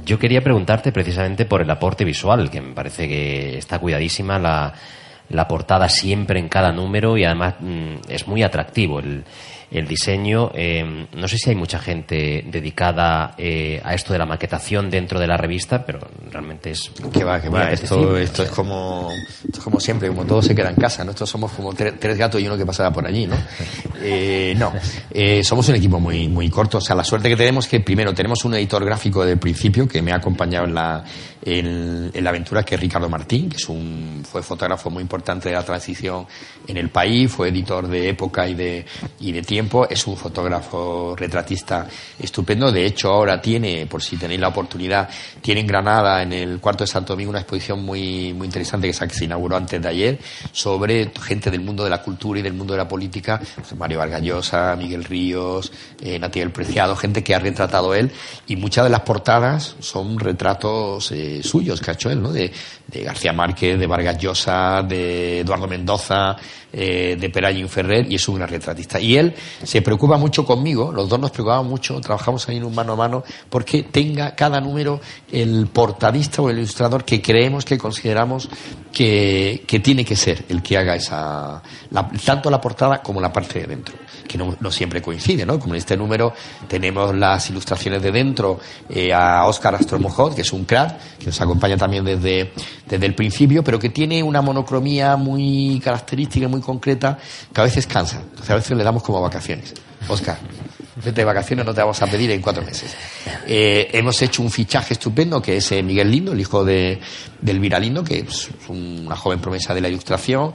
Yo 0.06 0.20
quería 0.20 0.42
preguntarte 0.42 0.92
precisamente 0.92 1.46
por 1.46 1.62
el 1.62 1.70
aporte 1.70 2.06
visual, 2.06 2.50
que 2.50 2.62
me 2.62 2.74
parece 2.74 3.08
que 3.08 3.58
está 3.58 3.80
cuidadísima 3.80 4.38
la, 4.38 4.74
la 5.30 5.48
portada 5.48 5.90
siempre 5.90 6.40
en 6.40 6.50
cada 6.50 6.72
número 6.72 7.18
y 7.18 7.24
además 7.24 7.56
mm, 7.60 7.96
es 8.08 8.28
muy 8.28 8.44
atractivo 8.44 9.00
el, 9.00 9.24
el 9.72 9.88
diseño. 9.88 10.52
Eh, 10.54 11.08
no 11.16 11.28
sé 11.28 11.38
si 11.38 11.50
hay 11.52 11.56
mucha 11.56 11.80
gente 11.80 12.44
dedicada 12.48 13.36
eh, 13.38 13.82
a 13.84 13.94
esto 13.94 14.14
de 14.14 14.20
la 14.20 14.26
maquetación 14.26 14.90
dentro 14.90 15.20
de 15.20 15.28
la 15.28 15.38
revista, 15.38 15.86
pero 15.86 16.00
realmente 16.32 16.72
es. 16.72 16.92
Que 17.14 17.24
va, 17.24 17.42
que 17.42 17.50
va. 17.50 17.72
Esto, 17.72 18.18
es 18.18 18.50
como, 18.52 19.10
esto 19.46 19.60
es 19.60 19.64
como 19.64 19.80
siempre, 19.80 20.08
como 20.10 20.26
todo 20.26 20.42
se 20.42 20.56
queda 20.56 20.70
en 20.70 20.76
casa. 20.76 21.04
Nosotros 21.04 21.30
somos 21.30 21.52
como 21.52 21.74
tre- 21.74 21.96
tres 22.00 22.18
gatos 22.18 22.42
y 22.42 22.48
uno 22.48 22.58
que 22.58 22.66
pasaba 22.66 22.92
por 22.92 23.06
allí, 23.06 23.28
¿no? 23.28 23.36
Eh, 24.02 24.54
no, 24.58 24.72
Eh, 25.12 25.44
somos 25.44 25.68
un 25.70 25.76
equipo 25.76 26.00
muy, 26.00 26.28
muy 26.28 26.50
corto. 26.50 26.78
O 26.78 26.82
sea, 26.82 26.96
la 26.96 27.04
suerte 27.04 27.30
que 27.30 27.36
tenemos 27.36 27.66
es 27.66 27.72
que 27.72 27.80
primero 27.80 28.14
tenemos 28.14 28.44
un 28.46 28.56
editor 28.56 28.84
gráfico 28.86 29.26
del 29.26 29.38
principio 29.38 29.88
que 29.88 30.02
me 30.02 30.12
ha 30.12 30.16
acompañado 30.16 30.66
en 30.66 30.74
la, 30.74 31.04
en, 31.42 32.12
en 32.14 32.24
la 32.24 32.30
aventura, 32.30 32.64
que 32.64 32.76
es 32.76 32.82
Ricardo 32.82 33.10
Martín, 33.10 33.50
que 33.50 33.58
es 33.58 33.70
un, 33.70 34.24
fue 34.30 34.44
fotógrafo 34.44 34.90
muy 34.90 35.02
importante 35.02 35.50
de 35.50 35.56
la 35.56 35.64
transición 35.64 36.26
en 36.68 36.78
el 36.78 36.90
país, 36.90 37.32
fue 37.32 37.50
editor 37.50 37.88
de 37.88 38.10
época 38.10 38.48
y 38.48 38.56
de, 38.56 38.86
y 39.20 39.32
de 39.32 39.42
tiempo, 39.42 39.88
es 39.90 40.06
un 40.08 40.18
fotógrafo 40.18 41.16
retratista 41.16 41.88
estupendo. 42.20 42.72
De 42.72 42.86
hecho, 42.86 43.10
ahora 43.10 43.42
tiene, 43.42 43.86
por 43.86 44.04
si 44.04 44.18
tenéis 44.18 44.40
la 44.40 44.50
oportunidad, 44.50 45.10
tiene 45.42 45.62
en 45.62 45.68
Granada, 45.68 46.22
en 46.22 46.34
el 46.34 46.60
cuarto 46.60 46.84
de 46.84 46.88
Santo 46.88 47.14
Domingo, 47.14 47.30
una 47.30 47.40
exposición 47.40 47.84
muy, 47.84 48.34
muy 48.34 48.46
interesante 48.46 48.88
que 48.88 48.94
se, 48.94 49.26
inauguró 49.26 49.58
antes 49.58 49.82
de 49.82 49.88
ayer 49.88 50.20
sobre 50.52 51.12
gente 51.22 51.52
del 51.52 51.62
mundo 51.62 51.84
de 51.84 51.90
la 51.90 52.02
cultura 52.02 52.40
y 52.40 52.44
del 52.44 52.54
mundo 52.54 52.74
de 52.74 52.78
la 52.78 52.88
política, 52.88 53.40
pues, 53.56 53.76
Mario 53.76 54.00
Vargas 54.00 54.22
Llosa, 54.22 54.76
Miguel 54.76 55.04
Ríos, 55.04 55.72
eh, 56.02 56.20
Natiel 56.20 56.52
Preciado, 56.52 56.96
gente 56.96 57.24
que 57.24 57.36
ha 57.36 57.40
retratado 57.40 57.94
él 57.94 58.12
y 58.48 58.56
muchas 58.56 58.84
de 58.86 58.90
las 58.90 59.02
portadas 59.02 59.76
son 59.80 60.20
retratos 60.20 61.12
eh, 61.12 61.29
suyos 61.44 61.80
que 61.82 61.92
ha 61.92 61.94
hecho 61.94 62.10
él, 62.10 62.22
¿no? 62.22 62.32
De, 62.32 62.52
García 63.04 63.32
Márquez, 63.34 63.78
de 63.80 63.86
Vargas 63.88 64.18
Llosa, 64.18 64.82
de 64.82 65.42
Eduardo 65.42 65.68
Mendoza, 65.68 66.36
eh, 66.74 67.16
de 67.20 67.30
Perallín 67.30 67.70
Ferrer 67.70 68.12
y 68.12 68.16
es 68.16 68.28
un 68.28 68.36
gran 68.38 68.50
retratista. 68.50 69.00
Y 69.00 69.16
él 69.16 69.34
se 69.64 69.82
preocupa 69.84 70.18
mucho 70.18 70.44
conmigo, 70.46 70.92
los 70.92 71.08
dos 71.08 71.20
nos 71.20 71.30
preocupamos 71.32 71.68
mucho, 71.68 72.02
trabajamos 72.02 72.48
ahí 72.50 72.58
en 72.58 72.64
un 72.64 72.74
mano 72.74 72.94
a 72.94 72.96
mano, 72.96 73.24
porque 73.50 73.84
tenga 73.84 74.34
cada 74.36 74.60
número 74.60 75.00
el 75.32 75.68
portadista 75.68 76.42
o 76.42 76.50
el 76.50 76.58
ilustrador 76.58 77.06
que 77.06 77.22
creemos, 77.22 77.64
que 77.64 77.78
consideramos 77.78 78.50
que, 78.92 79.64
que 79.68 79.80
tiene 79.80 80.04
que 80.04 80.16
ser 80.16 80.44
el 80.50 80.62
que 80.64 80.78
haga 80.78 80.96
esa, 80.96 81.62
la- 81.92 82.10
tanto 82.26 82.50
la 82.50 82.60
portada 82.60 83.02
como 83.04 83.22
la 83.22 83.32
parte 83.32 83.60
de 83.60 83.68
dentro. 83.68 83.96
Que 84.30 84.38
no, 84.38 84.56
no 84.60 84.72
siempre 84.72 85.02
coincide, 85.02 85.46
¿no? 85.46 85.60
Como 85.60 85.74
en 85.74 85.80
este 85.80 85.98
número 85.98 86.34
tenemos 86.68 87.14
las 87.16 87.50
ilustraciones 87.50 88.02
de 88.02 88.12
dentro 88.12 88.60
eh, 88.88 89.12
a 89.12 89.46
Óscar 89.46 89.76
Astromojot, 89.76 90.36
que 90.36 90.42
es 90.42 90.54
un 90.54 90.66
crack, 90.66 91.18
que 91.18 91.26
nos 91.26 91.42
acompaña 91.42 91.76
también 91.76 92.06
desde, 92.06 92.54
desde 92.88 93.06
el 93.06 93.16
principio, 93.16 93.64
pero 93.64 93.80
que 93.80 93.90
tiene 93.90 94.22
una 94.22 94.42
monocromía 94.42 95.18
muy 95.18 95.82
característica, 95.84 96.48
muy 96.48 96.62
concreta, 96.62 97.18
que 97.52 97.60
a 97.60 97.64
veces 97.64 97.88
cansa. 97.88 98.22
Entonces 98.22 98.50
a 98.52 98.56
veces 98.56 98.78
le 98.78 98.84
damos 98.84 99.02
como 99.02 99.20
vacaciones. 99.20 99.74
Óscar, 100.08 100.38
vete 101.04 101.22
de 101.22 101.26
vacaciones, 101.26 101.66
no 101.66 101.74
te 101.74 101.82
vamos 101.82 102.02
a 102.02 102.08
pedir 102.08 102.32
en 102.32 102.42
cuatro 102.42 102.64
meses. 102.64 102.96
Eh, 103.48 103.90
hemos 103.94 104.22
hecho 104.22 104.42
un 104.42 104.52
fichaje 104.52 104.94
estupendo 104.94 105.42
que 105.42 105.58
es 105.58 105.72
eh, 105.72 105.82
Miguel 105.82 106.12
Lindo, 106.12 106.34
el 106.34 106.40
hijo 106.40 106.64
de, 106.64 107.00
de 107.42 107.52
Elvira 107.52 107.80
Lindo, 107.80 108.04
que 108.04 108.20
es 108.20 108.50
una 108.68 109.16
joven 109.16 109.40
promesa 109.40 109.74
de 109.74 109.82
la 109.82 109.90
ilustración. 109.90 110.54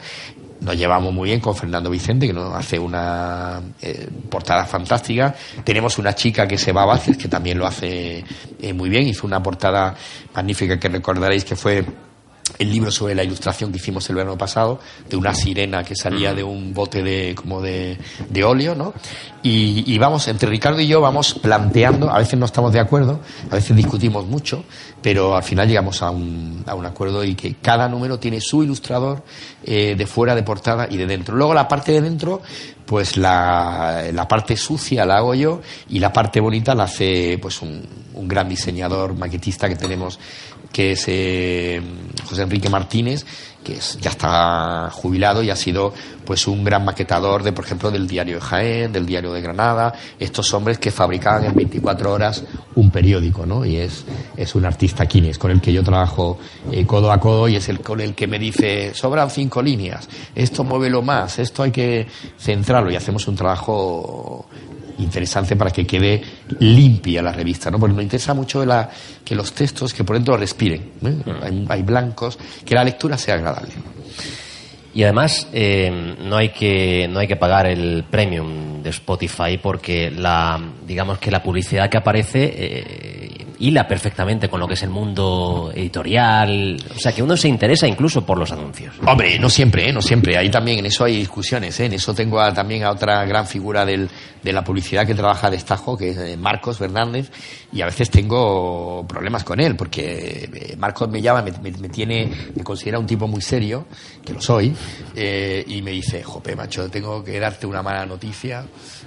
Nos 0.60 0.76
llevamos 0.76 1.12
muy 1.12 1.28
bien 1.28 1.40
con 1.40 1.54
Fernando 1.54 1.90
Vicente, 1.90 2.26
que 2.26 2.32
nos 2.32 2.54
hace 2.54 2.78
una 2.78 3.60
eh, 3.82 4.08
portada 4.30 4.64
fantástica. 4.64 5.34
Tenemos 5.62 5.98
una 5.98 6.14
chica 6.14 6.46
que 6.46 6.56
se 6.56 6.72
va 6.72 6.82
a 6.82 6.86
Vázquez, 6.86 7.18
que 7.18 7.28
también 7.28 7.58
lo 7.58 7.66
hace 7.66 8.24
eh, 8.60 8.72
muy 8.72 8.88
bien. 8.88 9.06
Hizo 9.06 9.26
una 9.26 9.42
portada 9.42 9.94
magnífica 10.34 10.78
que 10.78 10.88
recordaréis 10.88 11.44
que 11.44 11.56
fue 11.56 11.84
el 12.58 12.70
libro 12.70 12.90
sobre 12.90 13.14
la 13.14 13.24
ilustración 13.24 13.70
que 13.72 13.78
hicimos 13.78 14.08
el 14.10 14.16
verano 14.16 14.38
pasado, 14.38 14.78
de 15.08 15.16
una 15.16 15.34
sirena 15.34 15.82
que 15.82 15.96
salía 15.96 16.34
de 16.34 16.42
un 16.42 16.72
bote 16.72 17.02
de, 17.02 17.34
como 17.34 17.60
de, 17.60 17.98
de 18.28 18.44
óleo, 18.44 18.74
¿no? 18.74 18.94
Y, 19.42 19.84
y 19.92 19.98
vamos, 19.98 20.28
entre 20.28 20.48
Ricardo 20.48 20.80
y 20.80 20.86
yo 20.86 21.00
vamos 21.00 21.34
planteando, 21.34 22.10
a 22.10 22.18
veces 22.18 22.38
no 22.38 22.46
estamos 22.46 22.72
de 22.72 22.80
acuerdo, 22.80 23.20
a 23.50 23.56
veces 23.56 23.76
discutimos 23.76 24.26
mucho, 24.26 24.64
pero 25.02 25.36
al 25.36 25.42
final 25.42 25.68
llegamos 25.68 26.00
a 26.02 26.10
un, 26.10 26.62
a 26.66 26.74
un 26.74 26.86
acuerdo 26.86 27.24
y 27.24 27.34
que 27.34 27.56
cada 27.56 27.88
número 27.88 28.18
tiene 28.18 28.40
su 28.40 28.62
ilustrador 28.62 29.22
eh, 29.64 29.94
de 29.96 30.06
fuera 30.06 30.34
de 30.34 30.42
portada 30.42 30.86
y 30.90 30.96
de 30.96 31.06
dentro. 31.06 31.36
Luego 31.36 31.52
la 31.52 31.68
parte 31.68 31.92
de 31.92 32.00
dentro, 32.00 32.40
pues 32.86 33.16
la, 33.16 34.04
la 34.12 34.28
parte 34.28 34.56
sucia 34.56 35.04
la 35.04 35.18
hago 35.18 35.34
yo 35.34 35.60
y 35.88 35.98
la 35.98 36.12
parte 36.12 36.40
bonita 36.40 36.74
la 36.74 36.84
hace 36.84 37.38
pues 37.40 37.60
un, 37.60 37.82
un 38.14 38.28
gran 38.28 38.48
diseñador 38.48 39.14
maquetista 39.14 39.68
que 39.68 39.76
tenemos 39.76 40.18
que 40.74 40.90
es 40.92 41.04
eh, 41.06 41.80
José 42.28 42.42
Enrique 42.42 42.68
Martínez, 42.68 43.24
que 43.62 43.74
es, 43.74 43.96
ya 44.00 44.10
está 44.10 44.90
jubilado 44.90 45.40
y 45.40 45.50
ha 45.50 45.56
sido 45.56 45.94
pues 46.26 46.48
un 46.48 46.64
gran 46.64 46.84
maquetador 46.84 47.44
de, 47.44 47.52
por 47.52 47.64
ejemplo, 47.64 47.92
del 47.92 48.08
diario 48.08 48.34
de 48.34 48.40
Jaén, 48.40 48.92
del 48.92 49.06
diario 49.06 49.32
de 49.32 49.40
Granada, 49.40 49.94
estos 50.18 50.52
hombres 50.52 50.80
que 50.80 50.90
fabricaban 50.90 51.44
en 51.44 51.54
24 51.54 52.12
horas 52.12 52.42
un 52.74 52.90
periódico, 52.90 53.46
¿no? 53.46 53.64
Y 53.64 53.76
es, 53.76 54.04
es 54.36 54.56
un 54.56 54.64
artista 54.64 55.06
quines 55.06 55.38
con 55.38 55.52
el 55.52 55.60
que 55.60 55.72
yo 55.72 55.84
trabajo 55.84 56.38
eh, 56.72 56.84
codo 56.84 57.12
a 57.12 57.20
codo 57.20 57.46
y 57.46 57.54
es 57.54 57.68
el 57.68 57.78
con 57.78 58.00
el 58.00 58.16
que 58.16 58.26
me 58.26 58.40
dice, 58.40 58.92
sobran 58.94 59.30
cinco 59.30 59.62
líneas, 59.62 60.08
esto 60.34 60.64
muévelo 60.64 61.02
más, 61.02 61.38
esto 61.38 61.62
hay 61.62 61.70
que 61.70 62.08
centrarlo 62.36 62.90
y 62.90 62.96
hacemos 62.96 63.28
un 63.28 63.36
trabajo 63.36 64.48
interesante 64.98 65.56
para 65.56 65.70
que 65.70 65.86
quede 65.86 66.22
limpia 66.60 67.22
la 67.22 67.32
revista, 67.32 67.70
¿no? 67.70 67.78
Porque 67.78 67.94
nos 67.94 68.02
interesa 68.02 68.34
mucho 68.34 68.64
la, 68.64 68.90
que 69.24 69.34
los 69.34 69.52
textos 69.52 69.92
que 69.92 70.04
por 70.04 70.16
dentro 70.16 70.36
respiren, 70.36 70.92
¿eh? 71.04 71.16
hay, 71.42 71.66
hay 71.68 71.82
blancos, 71.82 72.38
que 72.64 72.74
la 72.74 72.84
lectura 72.84 73.18
sea 73.18 73.34
agradable. 73.34 73.72
Y 74.94 75.02
además 75.02 75.48
eh, 75.52 76.16
no 76.22 76.36
hay 76.36 76.50
que 76.50 77.08
no 77.08 77.18
hay 77.18 77.26
que 77.26 77.34
pagar 77.34 77.66
el 77.66 78.04
premium 78.08 78.80
de 78.80 78.90
Spotify 78.90 79.58
porque 79.60 80.12
la 80.12 80.60
digamos 80.86 81.18
que 81.18 81.32
la 81.32 81.42
publicidad 81.42 81.90
que 81.90 81.96
aparece 81.96 82.44
eh, 82.44 83.33
hila 83.58 83.86
perfectamente 83.86 84.48
con 84.48 84.60
lo 84.60 84.66
que 84.68 84.74
es 84.74 84.82
el 84.82 84.90
mundo 84.90 85.70
editorial, 85.74 86.76
o 86.94 86.98
sea 86.98 87.12
que 87.12 87.22
uno 87.22 87.36
se 87.36 87.48
interesa 87.48 87.86
incluso 87.86 88.24
por 88.24 88.38
los 88.38 88.50
anuncios. 88.52 88.94
Hombre, 89.06 89.38
no 89.38 89.48
siempre, 89.48 89.88
¿eh? 89.88 89.92
no 89.92 90.02
siempre. 90.02 90.36
Ahí 90.36 90.50
también 90.50 90.78
en 90.80 90.86
eso 90.86 91.04
hay 91.04 91.16
discusiones. 91.16 91.78
¿eh? 91.80 91.86
En 91.86 91.92
eso 91.94 92.14
tengo 92.14 92.40
a- 92.40 92.52
también 92.52 92.82
a 92.84 92.90
otra 92.90 93.24
gran 93.24 93.46
figura 93.46 93.84
del, 93.84 94.08
de 94.42 94.52
la 94.52 94.62
publicidad 94.64 95.06
que 95.06 95.14
trabaja 95.14 95.46
a 95.46 95.50
destajo, 95.50 95.96
que 95.96 96.10
es 96.10 96.16
eh, 96.18 96.36
Marcos 96.36 96.78
Fernández, 96.78 97.30
y 97.72 97.80
a 97.82 97.86
veces 97.86 98.10
tengo 98.10 99.04
problemas 99.08 99.44
con 99.44 99.60
él, 99.60 99.76
porque 99.76 100.74
Marcos 100.78 101.08
me 101.08 101.20
llama, 101.22 101.42
me, 101.42 101.52
me- 101.70 101.88
tiene, 101.88 102.30
me 102.54 102.62
considera 102.64 102.98
un 102.98 103.06
tipo 103.06 103.26
muy 103.28 103.40
serio, 103.40 103.86
que 104.24 104.32
lo 104.32 104.40
soy, 104.40 104.74
y 105.16 105.82
me 105.82 105.90
dice, 105.92 106.22
jope, 106.22 106.56
macho, 106.56 106.88
tengo 106.90 107.22
que 107.22 107.38
darte 107.38 107.66
una 107.66 107.82
mala 107.82 108.04
noticia. 108.06 108.64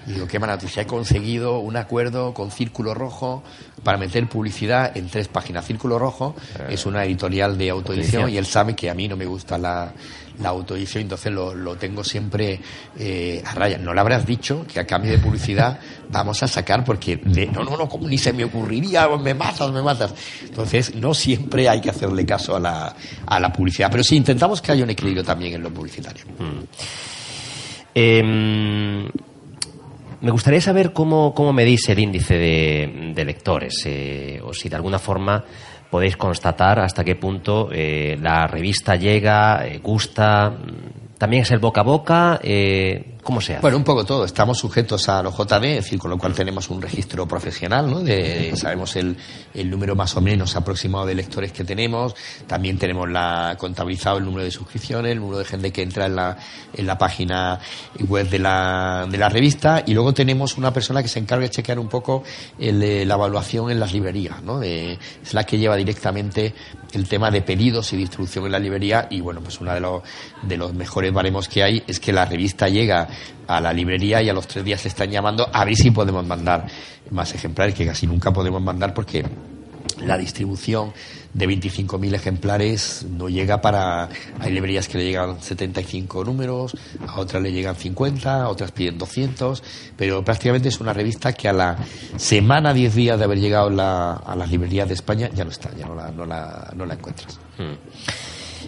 Y 0.08 0.14
digo, 0.14 0.26
¿qué 0.28 0.39
noticia? 0.39 0.84
He 0.84 0.88
conseguido 0.88 1.60
un 1.60 1.76
acuerdo 1.76 2.34
con 2.34 2.49
Círculo 2.49 2.93
Rojo 2.93 3.43
para 3.84 3.97
meter 3.97 4.28
publicidad 4.30 4.95
en 4.95 5.10
tres 5.10 5.28
páginas. 5.28 5.66
Círculo 5.66 5.99
Rojo 5.99 6.34
es 6.70 6.86
una 6.86 7.03
editorial 7.03 7.58
de 7.58 7.70
autoedición 7.70 8.30
y 8.30 8.38
él 8.38 8.45
sabe 8.45 8.74
que 8.76 8.89
a 8.89 8.93
mí 8.93 9.08
no 9.10 9.18
me 9.18 9.26
gusta 9.26 9.58
la, 9.58 9.91
la 10.39 10.49
autoedición, 10.49 11.01
entonces 11.03 11.34
lo, 11.34 11.53
lo 11.53 11.76
tengo 11.76 12.05
siempre 12.05 12.60
eh, 12.97 13.43
a 13.45 13.53
raya. 13.53 13.78
No 13.80 13.93
le 13.93 13.99
habrás 13.99 14.26
dicho 14.26 14.66
que 14.72 14.80
a 14.80 14.88
cambio 14.88 15.12
de 15.12 15.18
publicidad 15.18 15.78
vamos 16.10 16.41
a 16.41 16.47
sacar, 16.47 16.86
porque 16.86 17.18
de- 17.18 17.47
no, 17.47 17.66
no, 17.66 17.76
no, 17.76 17.89
como 17.89 18.08
ni 18.08 18.18
se 18.18 18.32
me 18.32 18.45
ocurriría, 18.45 19.10
me 19.18 19.34
matas, 19.34 19.72
me 19.74 19.82
matas. 19.82 20.14
Entonces, 20.41 20.95
no 20.95 21.14
siempre 21.14 21.68
hay 21.68 21.82
que 21.82 21.89
hacerle 21.89 22.26
caso 22.26 22.55
a 22.55 22.60
la, 22.62 22.95
a 23.26 23.39
la 23.41 23.51
publicidad, 23.51 23.89
pero 23.91 24.03
sí 24.05 24.16
intentamos 24.16 24.62
que 24.62 24.72
haya 24.72 24.86
un 24.86 24.89
equilibrio 24.89 25.24
también 25.26 25.55
en 25.55 25.64
lo 25.64 25.70
publicitario. 25.74 26.24
Eh, 27.93 29.10
me 30.22 30.32
gustaría 30.32 30.61
saber 30.61 30.93
cómo, 30.93 31.34
cómo 31.34 31.53
medís 31.53 31.88
el 31.89 31.99
índice 31.99 32.36
de, 32.36 33.26
lectores, 33.26 33.84
eh, 33.86 34.39
o 34.43 34.53
si 34.53 34.70
de 34.70 34.76
alguna 34.76 34.99
forma 34.99 35.43
podéis 35.89 36.18
constatar 36.18 36.80
hasta 36.80 37.03
qué 37.03 37.15
punto 37.15 37.70
eh, 37.72 38.18
la 38.22 38.47
revista 38.47 38.95
llega, 38.95 39.65
eh, 39.65 39.80
gusta, 39.80 40.49
mm, 40.49 41.18
también 41.18 41.43
es 41.43 41.51
el 41.51 41.59
boca 41.59 41.82
a 41.82 41.84
boca, 41.84 42.39
eh, 42.43 43.16
¿cómo 43.28 43.41
se 43.41 43.53
hace? 43.55 43.61
Bueno, 43.61 43.75
un 43.75 43.84
poco 43.84 44.05
todo. 44.05 44.23
Estamos 44.23 44.57
sujetos 44.57 45.09
a 45.09 45.21
los 45.21 45.36
JD, 45.36 45.63
es 45.65 45.84
decir, 45.84 45.99
con 45.99 46.09
lo 46.09 46.17
cual 46.17 46.34
tenemos 46.34 46.69
un 46.69 46.82
registro 46.82 47.28
profesional, 47.28 47.91
¿no? 47.91 47.99
De, 47.99 48.55
sabemos 48.55 48.95
el, 48.95 49.17
el 49.53 49.69
número 49.69 49.97
más 49.97 50.15
o 50.15 50.21
menos 50.21 50.55
aproximado 50.55 51.05
de 51.05 51.13
lectores 51.13 51.51
que 51.51 51.65
tenemos. 51.65 52.15
También 52.47 52.78
tenemos 52.78 53.09
la, 53.09 53.57
contabilizado 53.59 54.17
el 54.19 54.23
número 54.23 54.45
de 54.45 54.51
suscripciones, 54.51 55.11
el 55.11 55.19
número 55.19 55.39
de 55.39 55.43
gente 55.45 55.73
que 55.73 55.82
entra 55.82 56.05
en 56.05 56.15
la, 56.15 56.38
en 56.73 56.88
la 56.88 56.97
página 56.97 57.59
web 58.07 58.30
de 58.30 58.39
la, 58.39 59.05
de 59.11 59.17
la 59.17 59.28
revista. 59.28 59.84
Y 59.86 59.93
luego 59.93 60.13
tenemos 60.13 60.57
una 60.57 60.71
persona 60.71 61.01
que 61.03 61.09
se 61.09 61.19
encarga 61.19 61.43
de 61.43 61.49
chequear 61.49 61.80
un 61.80 61.89
poco 61.89 62.23
el, 62.57 62.82
eh, 62.82 63.05
la 63.05 63.15
evaluación 63.15 63.69
en 63.69 63.82
las 63.82 63.91
librerías, 63.91 64.41
¿no? 64.41 64.57
De- 64.59 64.93
es 65.21 65.34
la 65.34 65.43
que 65.43 65.57
lleva 65.57 65.75
directamente 65.75 66.53
el 66.93 67.09
tema 67.09 67.30
de 67.30 67.41
pedidos 67.41 67.91
y 67.91 67.97
distribución 67.97 68.45
en 68.45 68.53
la 68.53 68.59
librería. 68.59 69.07
Y 69.09 69.19
bueno, 69.19 69.41
pues 69.41 69.59
uno 69.59 69.73
de 69.73 69.82
los, 69.82 70.01
de 70.43 70.55
los 70.55 70.73
mejores 70.73 71.11
baremos 71.11 71.49
que 71.49 71.61
hay 71.61 71.84
es 71.88 71.99
que 71.99 72.13
la 72.13 72.23
revista 72.25 72.69
llega 72.69 73.09
a 73.47 73.61
la 73.61 73.72
librería 73.74 74.22
y 74.22 74.30
a 74.30 74.34
los 74.34 74.47
tres 74.47 74.63
días 74.65 74.82
se 74.82 74.88
están 74.89 75.09
llamando 75.09 75.49
a 75.53 75.63
ver 75.65 75.76
si 75.76 75.91
podemos 75.91 76.26
mandar 76.26 76.65
más 77.11 77.34
ejemplares, 77.34 77.74
que 77.76 77.86
casi 77.86 78.05
nunca 78.07 78.32
podemos 78.32 78.61
mandar 78.61 78.93
porque 78.93 79.26
la 80.05 80.18
distribución 80.18 80.91
de 81.34 81.47
25.000 81.47 82.13
ejemplares 82.15 83.05
no 83.09 83.30
llega 83.30 83.61
para... 83.61 84.09
Hay 84.39 84.51
librerías 84.51 84.88
que 84.88 84.97
le 84.97 85.05
llegan 85.05 85.41
75 85.41 86.24
números, 86.24 86.76
a 87.07 87.20
otras 87.20 87.41
le 87.41 87.51
llegan 87.51 87.76
50, 87.76 88.43
a 88.43 88.49
otras 88.49 88.72
piden 88.72 88.97
200, 88.97 89.63
pero 89.95 90.24
prácticamente 90.24 90.70
es 90.70 90.80
una 90.80 90.93
revista 90.93 91.34
que 91.34 91.47
a 91.47 91.53
la 91.53 91.78
semana, 92.18 92.74
10 92.74 92.95
días 92.95 93.18
de 93.20 93.26
haber 93.26 93.39
llegado 93.39 93.70
la- 93.70 94.13
a 94.13 94.36
las 94.36 94.49
librerías 94.49 94.88
de 94.88 94.93
España 94.95 95.30
ya 95.34 95.45
no 95.45 95.51
está, 95.51 95.70
ya 95.76 95.86
no 95.88 95.95
la, 95.95 96.11
no 96.11 96.26
la, 96.26 96.72
no 96.76 96.86
la 96.86 96.93
encuentras. 96.95 97.39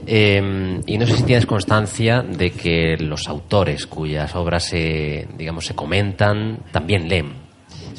Eh, 0.06 0.82
y 0.86 0.98
no 0.98 1.06
sé 1.06 1.18
si 1.18 1.24
tienes 1.24 1.46
constancia 1.46 2.22
de 2.22 2.52
que 2.52 2.98
los 2.98 3.28
autores 3.28 3.86
cuyas 3.88 4.36
obras 4.36 4.66
se, 4.66 5.28
digamos, 5.38 5.66
se 5.66 5.76
comentan 5.76 6.60
también 6.72 7.08
leen. 7.08 7.50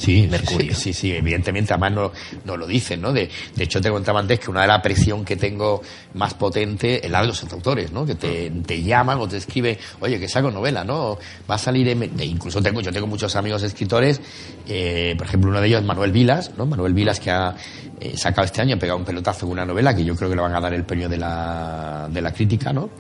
Sí, 0.00 0.26
Mercurio. 0.30 0.74
Sí, 0.74 0.80
sí, 0.80 0.92
sí, 0.94 1.12
evidentemente, 1.12 1.74
además 1.74 1.92
no, 1.92 2.12
no 2.46 2.56
lo 2.56 2.66
dicen, 2.66 3.02
¿no? 3.02 3.12
De, 3.12 3.28
de 3.54 3.64
hecho, 3.64 3.82
te 3.82 3.90
contaba 3.90 4.18
antes 4.18 4.40
que 4.40 4.50
una 4.50 4.62
de 4.62 4.68
las 4.68 4.80
presión 4.80 5.26
que 5.26 5.36
tengo 5.36 5.82
más 6.14 6.32
potente 6.32 7.04
es 7.04 7.10
la 7.10 7.20
de 7.20 7.26
los 7.26 7.44
autores, 7.44 7.92
¿no? 7.92 8.06
Que 8.06 8.14
te, 8.14 8.50
te 8.50 8.82
llaman 8.82 9.18
o 9.18 9.28
te 9.28 9.36
escriben, 9.36 9.76
oye, 10.00 10.18
que 10.18 10.26
saco 10.26 10.50
novela, 10.50 10.84
¿no? 10.84 11.18
Va 11.50 11.56
a 11.56 11.58
salir 11.58 11.86
en... 11.88 12.18
e 12.18 12.24
incluso 12.24 12.62
tengo, 12.62 12.80
yo 12.80 12.90
tengo 12.90 13.06
muchos 13.06 13.36
amigos 13.36 13.62
escritores, 13.62 14.22
eh, 14.66 15.14
por 15.18 15.26
ejemplo, 15.26 15.50
uno 15.50 15.60
de 15.60 15.66
ellos 15.66 15.80
es 15.80 15.86
Manuel 15.86 16.12
Vilas, 16.12 16.52
¿no? 16.56 16.64
Manuel 16.64 16.94
Vilas 16.94 17.20
que 17.20 17.30
ha 17.30 17.54
eh, 18.00 18.16
sacado 18.16 18.46
este 18.46 18.62
año, 18.62 18.76
ha 18.76 18.78
pegado 18.78 18.98
un 18.98 19.04
pelotazo 19.04 19.40
con 19.40 19.52
una 19.52 19.66
novela 19.66 19.94
que 19.94 20.04
yo 20.04 20.16
creo 20.16 20.30
que 20.30 20.36
le 20.36 20.42
van 20.42 20.54
a 20.54 20.60
dar 20.60 20.72
el 20.72 20.84
premio 20.84 21.08
de 21.08 21.18
la, 21.18 22.08
de 22.10 22.22
la 22.22 22.32
crítica, 22.32 22.72
¿no? 22.72 22.90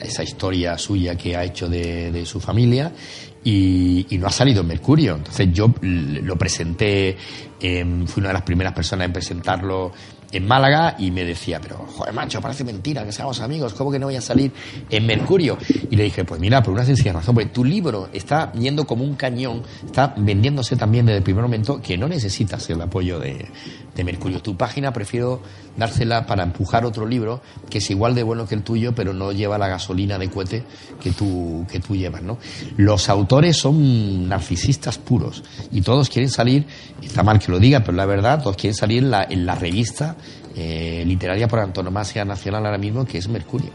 Esa 0.00 0.22
historia 0.22 0.78
suya 0.78 1.16
que 1.16 1.36
ha 1.36 1.44
hecho 1.44 1.68
de, 1.68 2.10
de 2.10 2.24
su 2.26 2.40
familia 2.40 2.92
y, 3.44 4.06
y 4.10 4.18
no 4.18 4.26
ha 4.26 4.30
salido 4.30 4.62
en 4.62 4.68
Mercurio. 4.68 5.16
Entonces 5.16 5.48
yo 5.52 5.72
lo 5.82 6.36
presenté, 6.36 7.16
em, 7.60 8.06
fui 8.06 8.20
una 8.20 8.28
de 8.28 8.34
las 8.34 8.42
primeras 8.42 8.72
personas 8.72 9.06
en 9.06 9.12
presentarlo 9.12 9.92
en 10.32 10.46
Málaga 10.48 10.96
y 10.98 11.12
me 11.12 11.24
decía, 11.24 11.60
pero 11.60 11.76
joder 11.76 12.12
macho, 12.12 12.40
parece 12.40 12.64
mentira 12.64 13.04
que 13.04 13.12
seamos 13.12 13.40
amigos, 13.40 13.72
¿cómo 13.74 13.92
que 13.92 14.00
no 14.00 14.06
voy 14.06 14.16
a 14.16 14.20
salir 14.20 14.50
en 14.90 15.06
Mercurio? 15.06 15.56
Y 15.90 15.94
le 15.94 16.04
dije, 16.04 16.24
pues 16.24 16.40
mira, 16.40 16.60
por 16.60 16.74
una 16.74 16.84
sencilla 16.84 17.12
razón, 17.12 17.36
porque 17.36 17.50
tu 17.50 17.64
libro 17.64 18.08
está 18.12 18.52
yendo 18.52 18.84
como 18.84 19.04
un 19.04 19.14
cañón, 19.14 19.62
está 19.86 20.12
vendiéndose 20.16 20.74
también 20.74 21.06
desde 21.06 21.18
el 21.18 21.22
primer 21.22 21.42
momento 21.42 21.80
que 21.80 21.96
no 21.96 22.08
necesitas 22.08 22.68
el 22.70 22.80
apoyo 22.80 23.20
de, 23.20 23.46
de 23.94 24.04
Mercurio. 24.04 24.40
Tu 24.42 24.56
página 24.56 24.92
prefiero 24.92 25.40
dársela 25.76 26.26
para 26.26 26.42
empujar 26.42 26.84
otro 26.84 27.06
libro 27.06 27.40
que 27.70 27.78
es 27.78 27.90
igual 27.90 28.14
de 28.14 28.22
bueno 28.22 28.46
que 28.46 28.54
el 28.54 28.62
tuyo, 28.62 28.94
pero 28.94 29.12
no 29.12 29.32
lleva 29.32 29.58
la 29.58 29.68
gasolina 29.68 30.18
de 30.18 30.28
cohete 30.30 30.64
que 31.00 31.10
tú, 31.12 31.66
que 31.70 31.80
tú 31.80 31.96
llevas, 31.96 32.22
¿no? 32.22 32.38
Los 32.76 33.08
autores 33.08 33.56
son 33.56 34.28
narcisistas 34.28 34.98
puros 34.98 35.42
y 35.70 35.82
todos 35.82 36.08
quieren 36.08 36.30
salir, 36.30 36.66
está 37.02 37.22
mal 37.22 37.38
que 37.38 37.50
lo 37.50 37.58
diga, 37.58 37.80
pero 37.80 37.92
la 37.92 38.06
verdad, 38.06 38.42
todos 38.42 38.56
quieren 38.56 38.74
salir 38.74 39.04
en 39.04 39.10
la, 39.10 39.24
en 39.24 39.46
la 39.46 39.54
revista 39.54 40.16
eh, 40.56 41.02
literaria 41.06 41.48
por 41.48 41.60
antonomasia 41.60 42.24
nacional 42.24 42.64
ahora 42.66 42.78
mismo, 42.78 43.04
que 43.04 43.18
es 43.18 43.28
Mercurio. 43.28 43.70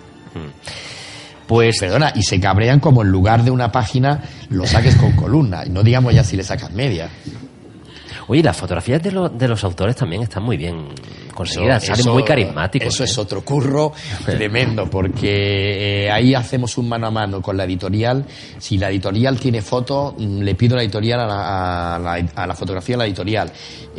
Pues 1.47 1.79
Perdona, 1.79 2.13
y 2.15 2.21
se 2.21 2.39
cabrean 2.39 2.79
como 2.79 3.01
en 3.01 3.09
lugar 3.09 3.43
de 3.43 3.51
una 3.51 3.71
página 3.71 4.21
lo 4.49 4.67
saques 4.67 4.95
con 4.95 5.13
columna, 5.13 5.65
y 5.65 5.69
no 5.69 5.81
digamos 5.81 6.13
ya 6.13 6.23
si 6.23 6.37
le 6.37 6.43
sacas 6.43 6.71
media. 6.71 7.09
Oye, 8.29 8.41
las 8.43 8.55
fotografías 8.55 9.03
de, 9.03 9.11
lo- 9.11 9.27
de 9.27 9.47
los 9.47 9.61
autores 9.65 9.95
también 9.95 10.21
están 10.21 10.43
muy 10.43 10.55
bien 10.55 10.87
conseguidas, 11.33 11.83
Eso- 11.83 11.91
salen 11.93 12.01
eso- 12.01 12.13
muy 12.13 12.23
carismáticos. 12.23 12.93
Eso 12.93 13.03
¿eh? 13.03 13.05
es 13.05 13.17
otro 13.17 13.41
curro 13.43 13.91
tremendo, 14.25 14.89
porque 14.89 16.05
eh, 16.05 16.11
ahí 16.11 16.33
hacemos 16.35 16.77
un 16.77 16.87
mano 16.87 17.07
a 17.07 17.11
mano 17.11 17.41
con 17.41 17.57
la 17.57 17.63
editorial. 17.65 18.25
Si 18.59 18.77
la 18.77 18.89
editorial 18.89 19.39
tiene 19.39 19.61
foto, 19.61 20.15
mm, 20.17 20.39
le 20.41 20.55
pido 20.55 20.75
a 20.75 20.77
la 20.77 20.83
editorial 20.83 21.19
a 21.21 21.25
la, 21.27 21.95
a 21.95 21.99
la- 21.99 22.25
a 22.35 22.47
la 22.47 22.55
fotografía 22.55 22.93
de 22.95 22.97
la 22.99 23.05
editorial. 23.05 23.51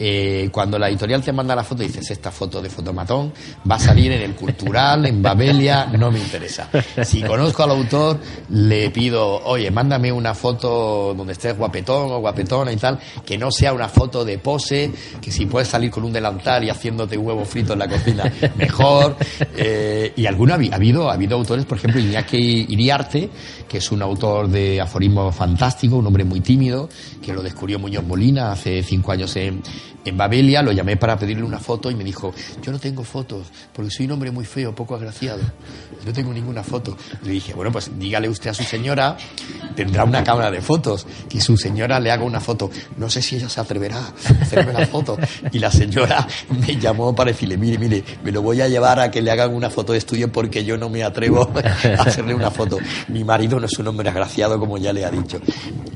Eh, 0.02 0.48
cuando 0.52 0.78
la 0.78 0.88
editorial 0.88 1.22
te 1.22 1.32
manda 1.32 1.54
la 1.54 1.64
foto, 1.64 1.82
dices, 1.82 2.10
esta 2.10 2.30
foto 2.30 2.62
de 2.62 2.70
fotomatón 2.70 3.32
va 3.70 3.74
a 3.74 3.78
salir 3.80 4.12
en 4.12 4.22
el 4.22 4.34
cultural, 4.34 5.04
en 5.06 5.20
Babelia, 5.20 5.86
no 5.86 6.10
me 6.10 6.18
interesa. 6.18 6.68
Si 7.02 7.20
conozco 7.22 7.64
al 7.64 7.70
autor, 7.70 8.18
le 8.50 8.90
pido, 8.90 9.42
oye, 9.44 9.70
mándame 9.70 10.10
una 10.12 10.34
foto 10.34 11.12
donde 11.14 11.32
estés 11.34 11.56
guapetón 11.56 12.12
o 12.12 12.18
guapetona 12.20 12.72
y 12.72 12.76
tal, 12.76 12.98
que 13.26 13.36
no 13.36 13.50
sea 13.50 13.72
una 13.72 13.88
foto 13.88 14.19
de 14.24 14.38
pose, 14.38 14.90
que 15.20 15.30
si 15.30 15.46
puedes 15.46 15.68
salir 15.68 15.90
con 15.90 16.04
un 16.04 16.12
delantal 16.12 16.64
y 16.64 16.70
haciéndote 16.70 17.16
huevo 17.16 17.44
frito 17.44 17.72
en 17.74 17.78
la 17.78 17.88
cocina, 17.88 18.32
mejor. 18.56 19.16
Eh, 19.56 20.12
y 20.16 20.26
alguno 20.26 20.54
ha 20.54 20.56
habido, 20.56 21.10
ha 21.10 21.14
habido 21.14 21.36
autores, 21.36 21.64
por 21.64 21.78
ejemplo, 21.78 22.00
Iñaki 22.00 22.66
Iriarte, 22.68 23.28
que 23.68 23.78
es 23.78 23.92
un 23.92 24.02
autor 24.02 24.48
de 24.48 24.80
aforismo 24.80 25.30
fantástico, 25.32 25.96
un 25.96 26.06
hombre 26.06 26.24
muy 26.24 26.40
tímido, 26.40 26.88
que 27.22 27.32
lo 27.32 27.42
descubrió 27.42 27.78
Muñoz 27.78 28.04
Molina 28.04 28.52
hace 28.52 28.82
cinco 28.82 29.12
años 29.12 29.34
en, 29.36 29.62
en 30.04 30.16
Babelia, 30.16 30.62
lo 30.62 30.72
llamé 30.72 30.96
para 30.96 31.18
pedirle 31.18 31.42
una 31.42 31.58
foto 31.58 31.90
y 31.90 31.94
me 31.94 32.04
dijo, 32.04 32.32
yo 32.62 32.72
no 32.72 32.78
tengo 32.78 33.04
fotos, 33.04 33.46
porque 33.72 33.90
soy 33.90 34.06
un 34.06 34.12
hombre 34.12 34.30
muy 34.30 34.44
feo, 34.44 34.74
poco 34.74 34.94
agraciado, 34.94 35.40
no 36.04 36.12
tengo 36.12 36.32
ninguna 36.32 36.62
foto. 36.62 36.96
Le 37.22 37.32
dije, 37.32 37.54
bueno, 37.54 37.70
pues 37.72 37.90
dígale 37.98 38.28
usted 38.28 38.50
a 38.50 38.54
su 38.54 38.64
señora, 38.64 39.16
tendrá 39.74 40.04
una 40.04 40.24
cámara 40.24 40.50
de 40.50 40.60
fotos, 40.60 41.06
que 41.28 41.40
su 41.40 41.56
señora 41.56 42.00
le 42.00 42.10
haga 42.10 42.24
una 42.24 42.40
foto. 42.40 42.70
No 42.96 43.10
sé 43.10 43.22
si 43.22 43.36
ella 43.36 43.48
se 43.48 43.60
atreverá 43.60 43.98
a 43.98 44.42
hacerme 44.42 44.72
la 44.72 44.86
foto. 44.86 45.18
Y 45.52 45.58
la 45.58 45.70
señora 45.70 46.26
me 46.48 46.76
llamó 46.76 47.14
para 47.14 47.32
decirle, 47.32 47.56
mire, 47.56 47.78
mire, 47.78 48.04
me 48.24 48.32
lo 48.32 48.42
voy 48.42 48.60
a 48.60 48.68
llevar 48.68 49.00
a 49.00 49.10
que 49.10 49.22
le 49.22 49.30
hagan 49.30 49.54
una 49.54 49.70
foto 49.70 49.92
de 49.92 49.98
estudio 49.98 50.30
porque 50.30 50.64
yo 50.64 50.76
no 50.76 50.88
me 50.88 51.02
atrevo 51.02 51.50
a 51.54 52.02
hacerle 52.02 52.34
una 52.34 52.50
foto. 52.50 52.78
Mi 53.08 53.24
marido 53.24 53.58
no 53.58 53.66
es 53.66 53.78
un 53.78 53.88
hombre 53.88 54.08
agraciado, 54.08 54.58
como 54.58 54.78
ya 54.78 54.92
le 54.92 55.04
ha 55.04 55.10
dicho. 55.10 55.40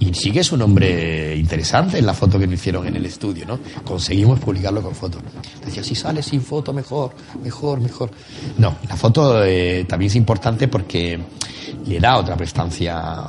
Y 0.01 0.13
sí 0.15 0.31
que 0.31 0.41
es 0.41 0.53
un 0.53 0.63
hombre 0.63 1.37
interesante 1.37 1.99
en 1.99 2.07
la 2.07 2.15
foto 2.15 2.39
que 2.39 2.47
me 2.47 2.55
hicieron 2.55 2.87
en 2.87 2.97
el 2.97 3.07
estudio, 3.07 3.47
¿no? 3.47 3.59
Conseguimos 3.95 4.41
publicarlo 4.41 4.83
con 4.83 4.93
foto. 4.93 5.19
Decía, 5.65 5.85
si 5.85 5.95
sale 5.95 6.21
sin 6.21 6.43
foto, 6.43 6.73
mejor, 6.73 7.13
mejor, 7.45 7.81
mejor. 7.81 8.11
No, 8.59 8.79
la 8.89 8.97
foto 8.97 9.45
eh, 9.45 9.85
también 9.89 10.09
es 10.09 10.17
importante 10.17 10.67
porque 10.67 11.17
le 11.87 12.01
da 12.01 12.19
otra 12.19 12.37
prestancia 12.37 13.23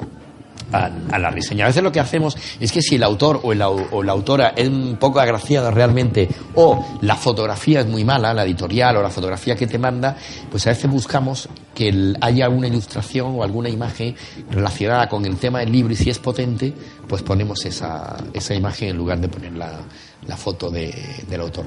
a, 0.75 0.91
a 1.11 1.19
la 1.19 1.31
reseña. 1.31 1.65
A 1.65 1.67
veces 1.69 1.83
lo 1.83 1.91
que 1.91 1.99
hacemos 1.99 2.37
es 2.59 2.71
que 2.71 2.81
si 2.81 2.95
el 2.95 3.03
autor 3.03 3.39
o, 3.43 3.51
el 3.53 3.61
o 3.61 4.03
la 4.03 4.11
autora 4.11 4.53
es 4.55 4.67
un 4.67 4.97
poco 4.99 5.19
agraciada 5.19 5.71
realmente 5.71 6.27
o 6.55 6.97
la 7.01 7.15
fotografía 7.15 7.81
es 7.81 7.87
muy 7.87 8.03
mala, 8.03 8.33
la 8.33 8.43
editorial 8.43 8.97
o 8.97 9.01
la 9.01 9.09
fotografía 9.09 9.55
que 9.55 9.67
te 9.67 9.77
manda, 9.77 10.15
pues 10.51 10.65
a 10.67 10.71
veces 10.71 10.89
buscamos 10.89 11.47
que 11.73 11.89
el- 11.89 12.17
haya 12.21 12.45
alguna 12.45 12.67
ilustración 12.67 13.33
o 13.37 13.43
alguna 13.43 13.69
imagen 13.69 14.15
relacionada 14.51 15.07
con 15.09 15.25
el 15.25 15.37
tema 15.37 15.59
del 15.59 15.71
libro 15.71 15.93
y 15.93 15.95
si 15.95 16.09
es 16.09 16.19
potente, 16.19 16.73
pues 17.07 17.21
ponemos 17.21 17.65
esa, 17.65 18.15
esa 18.33 18.53
imagen 18.55 18.89
en 18.89 18.97
lugar 18.97 19.19
de 19.19 19.27
poner 19.27 19.53
la, 19.53 19.79
la 20.27 20.37
foto 20.37 20.69
de- 20.69 20.93
del 21.29 21.41
autor. 21.41 21.65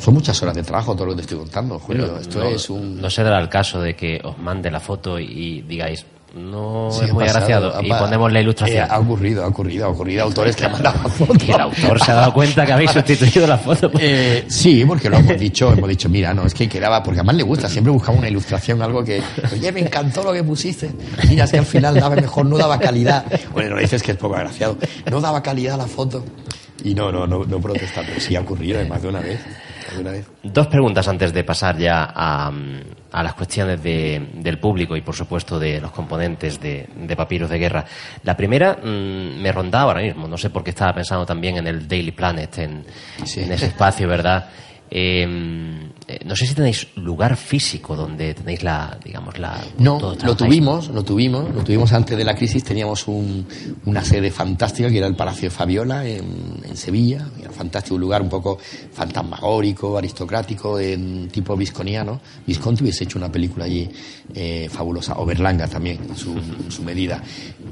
Son 0.00 0.14
muchas 0.14 0.42
horas 0.42 0.54
de 0.54 0.62
trabajo 0.62 0.94
todo 0.94 1.06
lo 1.06 1.12
que 1.12 1.16
te 1.16 1.22
estoy 1.22 1.38
contando, 1.38 1.78
Julio. 1.78 2.18
Esto 2.18 2.40
no, 2.40 2.44
es 2.46 2.68
un... 2.70 3.00
no 3.00 3.08
se 3.10 3.22
dará 3.22 3.40
el 3.40 3.48
caso 3.48 3.80
de 3.80 3.94
que 3.94 4.20
os 4.24 4.36
mande 4.38 4.70
la 4.70 4.80
foto 4.80 5.18
y 5.18 5.62
digáis, 5.62 6.04
no 6.36 6.88
Sí, 6.90 7.04
es 7.04 7.12
muy 7.12 7.24
pasado, 7.24 7.44
agraciado, 7.70 7.82
y 7.82 7.88
ponemos 7.88 8.32
la 8.32 8.38
Eh, 8.38 8.42
ilustración. 8.42 8.86
ha 8.90 8.98
ocurrido, 8.98 9.44
ha 9.44 9.46
ocurrido, 9.48 9.86
ha 9.86 9.88
ocurrido. 9.88 10.24
Autores 10.24 10.56
que 10.56 10.64
han 10.66 10.72
mandado 10.72 11.08
fotos. 11.08 11.44
y 11.46 11.50
el 11.52 11.60
autor 11.60 12.00
se 12.04 12.10
ha 12.10 12.14
dado 12.14 12.32
cuenta 12.32 12.66
que 12.66 12.72
habéis 12.72 12.90
sustituido 12.92 13.46
la 13.46 13.58
foto. 13.58 13.90
Eh, 13.98 14.44
sí, 14.48 14.84
porque 14.84 15.08
lo 15.08 15.16
hemos 15.18 15.38
dicho, 15.38 15.72
hemos 15.72 15.88
dicho, 15.88 16.08
mira, 16.08 16.34
no, 16.34 16.44
es 16.44 16.54
que 16.54 16.68
quedaba, 16.68 17.02
porque 17.02 17.20
además 17.20 17.36
le 17.36 17.42
gusta, 17.44 17.68
siempre 17.68 17.92
buscaba 17.92 18.18
una 18.18 18.28
ilustración, 18.28 18.82
algo 18.82 19.04
que, 19.04 19.22
oye, 19.52 19.72
me 19.72 19.80
encantó 19.80 20.22
lo 20.24 20.32
que 20.32 20.42
pusiste. 20.42 20.90
Mira, 21.28 21.46
si 21.46 21.56
al 21.56 21.66
final 21.66 21.94
daba 21.94 22.16
mejor, 22.16 22.46
no 22.46 22.58
daba 22.58 22.78
calidad. 22.78 23.24
Bueno, 23.52 23.76
no 23.76 23.80
dices 23.80 24.02
que 24.02 24.12
es 24.12 24.16
poco 24.18 24.34
agraciado. 24.36 24.76
No 25.10 25.20
daba 25.20 25.42
calidad 25.42 25.76
la 25.78 25.86
foto. 25.86 26.24
Y 26.82 26.94
no, 26.94 27.10
no, 27.12 27.26
no, 27.26 27.44
no 27.44 27.60
protesta, 27.60 28.02
pero 28.06 28.20
sí 28.20 28.34
ha 28.36 28.40
ocurrido 28.40 28.80
eh, 28.80 28.84
más 28.84 29.00
de 29.00 29.08
una 29.08 29.20
vez. 29.20 29.40
De 29.94 30.00
una 30.00 30.10
vez. 30.10 30.26
Dos 30.42 30.66
preguntas 30.66 31.06
antes 31.08 31.32
de 31.32 31.44
pasar 31.44 31.78
ya 31.78 32.12
a, 32.14 32.50
a 33.14 33.22
las 33.22 33.34
cuestiones 33.34 33.82
de- 33.82 34.28
del 34.34 34.58
público 34.58 34.96
y, 34.96 35.00
por 35.00 35.14
supuesto, 35.14 35.58
de 35.58 35.80
los 35.80 35.92
componentes 35.92 36.60
de, 36.60 36.88
de 36.96 37.16
Papiros 37.16 37.48
de 37.48 37.58
Guerra. 37.58 37.84
La 38.24 38.36
primera 38.36 38.74
mm, 38.82 39.40
me 39.40 39.52
rondaba 39.52 39.92
ahora 39.92 40.02
mismo, 40.02 40.26
no 40.26 40.36
sé 40.36 40.50
por 40.50 40.64
qué 40.64 40.70
estaba 40.70 40.92
pensando 40.94 41.24
también 41.24 41.56
en 41.56 41.66
el 41.68 41.86
Daily 41.86 42.10
Planet, 42.10 42.58
en, 42.58 42.84
Sí. 43.24 43.40
en 43.42 43.52
ese 43.52 43.66
espacio, 43.66 44.08
¿verdad? 44.08 44.48
Eh, 44.96 45.26
eh, 46.08 46.20
no 46.24 46.36
sé 46.36 46.46
si 46.46 46.54
tenéis 46.54 46.86
lugar 46.96 47.36
físico 47.36 47.96
donde 47.96 48.34
tenéis 48.34 48.62
la, 48.62 48.98
digamos, 49.04 49.38
la... 49.38 49.60
No, 49.78 49.98
lo 50.24 50.36
tuvimos, 50.36 50.88
lo 50.88 51.02
tuvimos, 51.02 51.54
lo 51.54 51.64
tuvimos 51.64 51.92
antes 51.92 52.16
de 52.18 52.24
la 52.24 52.34
crisis, 52.34 52.62
teníamos 52.64 53.08
un- 53.08 53.46
una 53.86 54.04
sede 54.04 54.30
fantástica 54.30 54.90
que 54.90 54.98
era 54.98 55.06
el 55.06 55.16
Palacio 55.16 55.44
de 55.48 55.50
Fabiola 55.50 56.06
en, 56.06 56.60
en 56.64 56.76
Sevilla, 56.76 57.26
era 57.40 57.50
un 57.50 57.54
fantástico 57.56 57.96
lugar 57.98 58.22
un 58.22 58.28
poco 58.28 58.58
fantasmagórico, 59.08 59.96
aristocrático, 59.98 60.78
en 60.78 61.28
tipo 61.28 61.56
visconiano. 61.56 62.20
Visconti 62.46 62.82
hubiese 62.82 63.04
hecho 63.04 63.18
una 63.18 63.30
película 63.30 63.64
allí 63.64 63.88
eh, 64.34 64.68
fabulosa, 64.70 65.14
o 65.18 65.24
Berlanga 65.26 65.66
también, 65.68 65.98
en 66.08 66.16
su, 66.16 66.32
en 66.32 66.70
su 66.70 66.82
medida. 66.82 67.22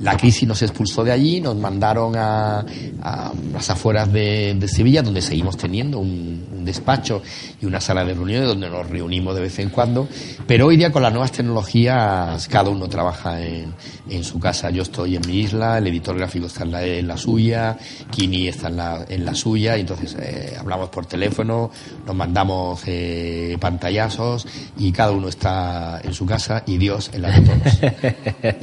La 0.00 0.16
crisis 0.16 0.46
nos 0.48 0.62
expulsó 0.62 1.04
de 1.04 1.12
allí, 1.12 1.40
nos 1.40 1.56
mandaron 1.56 2.14
a, 2.16 2.64
a 3.02 3.32
las 3.52 3.70
afueras 3.70 4.12
de, 4.12 4.54
de 4.58 4.68
Sevilla, 4.68 5.02
donde 5.02 5.22
seguimos 5.22 5.56
teniendo 5.56 5.98
un, 5.98 6.44
un 6.56 6.64
despacho 6.64 7.22
y 7.60 7.66
una 7.66 7.80
sala 7.80 8.04
de 8.04 8.14
donde 8.30 8.70
nos 8.70 8.88
reunimos 8.88 9.34
de 9.34 9.40
vez 9.40 9.58
en 9.58 9.70
cuando. 9.70 10.08
Pero 10.46 10.66
hoy 10.66 10.76
día 10.76 10.92
con 10.92 11.02
las 11.02 11.12
nuevas 11.12 11.32
tecnologías 11.32 12.48
cada 12.48 12.70
uno 12.70 12.88
trabaja 12.88 13.42
en, 13.42 13.74
en 14.08 14.24
su 14.24 14.38
casa. 14.38 14.70
Yo 14.70 14.82
estoy 14.82 15.16
en 15.16 15.22
mi 15.26 15.40
isla, 15.40 15.78
el 15.78 15.86
editor 15.86 16.16
gráfico 16.16 16.46
está 16.46 16.64
en 16.64 16.70
la, 16.72 16.84
en 16.84 17.08
la 17.08 17.16
suya, 17.16 17.76
Kini 18.10 18.48
está 18.48 18.68
en 18.68 18.76
la, 18.76 19.04
en 19.08 19.24
la 19.24 19.34
suya, 19.34 19.76
entonces 19.76 20.16
eh, 20.20 20.56
hablamos 20.58 20.88
por 20.88 21.06
teléfono, 21.06 21.70
nos 22.06 22.14
mandamos 22.14 22.82
eh, 22.86 23.56
pantallazos 23.60 24.46
y 24.78 24.92
cada 24.92 25.12
uno 25.12 25.28
está 25.28 26.00
en 26.02 26.14
su 26.14 26.26
casa 26.26 26.62
y 26.66 26.78
Dios 26.78 27.10
en 27.12 27.22
la 27.22 27.30
de 27.30 27.40
todos. 27.40 28.56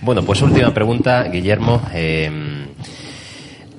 Bueno, 0.00 0.22
pues 0.22 0.40
última 0.42 0.72
pregunta, 0.72 1.24
Guillermo. 1.24 1.82
Eh, 1.92 2.30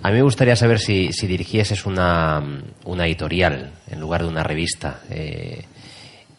a 0.01 0.09
mí 0.09 0.15
me 0.15 0.21
gustaría 0.21 0.55
saber 0.55 0.79
si, 0.79 1.11
si 1.13 1.27
dirigieses 1.27 1.85
una, 1.85 2.41
una 2.85 3.05
editorial 3.05 3.71
en 3.89 3.99
lugar 3.99 4.23
de 4.23 4.29
una 4.29 4.43
revista. 4.43 5.01
eh, 5.09 5.65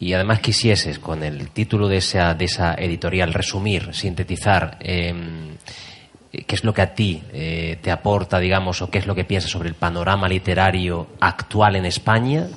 y 0.01 0.13
además 0.13 0.39
quisieses, 0.39 0.97
con 0.97 1.21
el 1.21 1.51
título 1.51 1.87
de 1.87 1.97
esa, 1.97 2.33
de 2.33 2.45
esa 2.45 2.73
editorial, 2.73 3.33
resumir, 3.33 3.93
sintetizar 3.93 4.77
eh, 4.79 5.13
qué 6.31 6.55
es 6.55 6.63
lo 6.63 6.73
que 6.73 6.81
a 6.81 6.95
ti 6.95 7.21
eh, 7.31 7.77
te 7.83 7.91
aporta, 7.91 8.39
digamos, 8.39 8.81
o 8.81 8.89
qué 8.89 8.97
es 8.97 9.05
lo 9.05 9.13
que 9.13 9.25
piensas 9.25 9.51
sobre 9.51 9.69
el 9.69 9.75
panorama 9.75 10.27
literario 10.27 11.05
actual 11.19 11.75
en 11.75 11.85
España, 11.85 12.47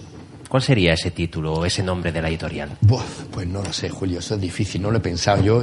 ¿cuál 0.49 0.63
sería 0.63 0.95
ese 0.95 1.11
título 1.11 1.55
o 1.55 1.65
ese 1.65 1.83
nombre 1.83 2.13
de 2.13 2.23
la 2.23 2.29
editorial? 2.29 2.71
Pues 3.31 3.47
no 3.47 3.63
lo 3.63 3.73
sé, 3.73 3.89
Julio, 3.89 4.19
eso 4.19 4.35
es 4.35 4.41
difícil, 4.41 4.83
no 4.83 4.91
lo 4.91 4.99
he 4.99 5.01
pensado. 5.01 5.43
Yo, 5.43 5.63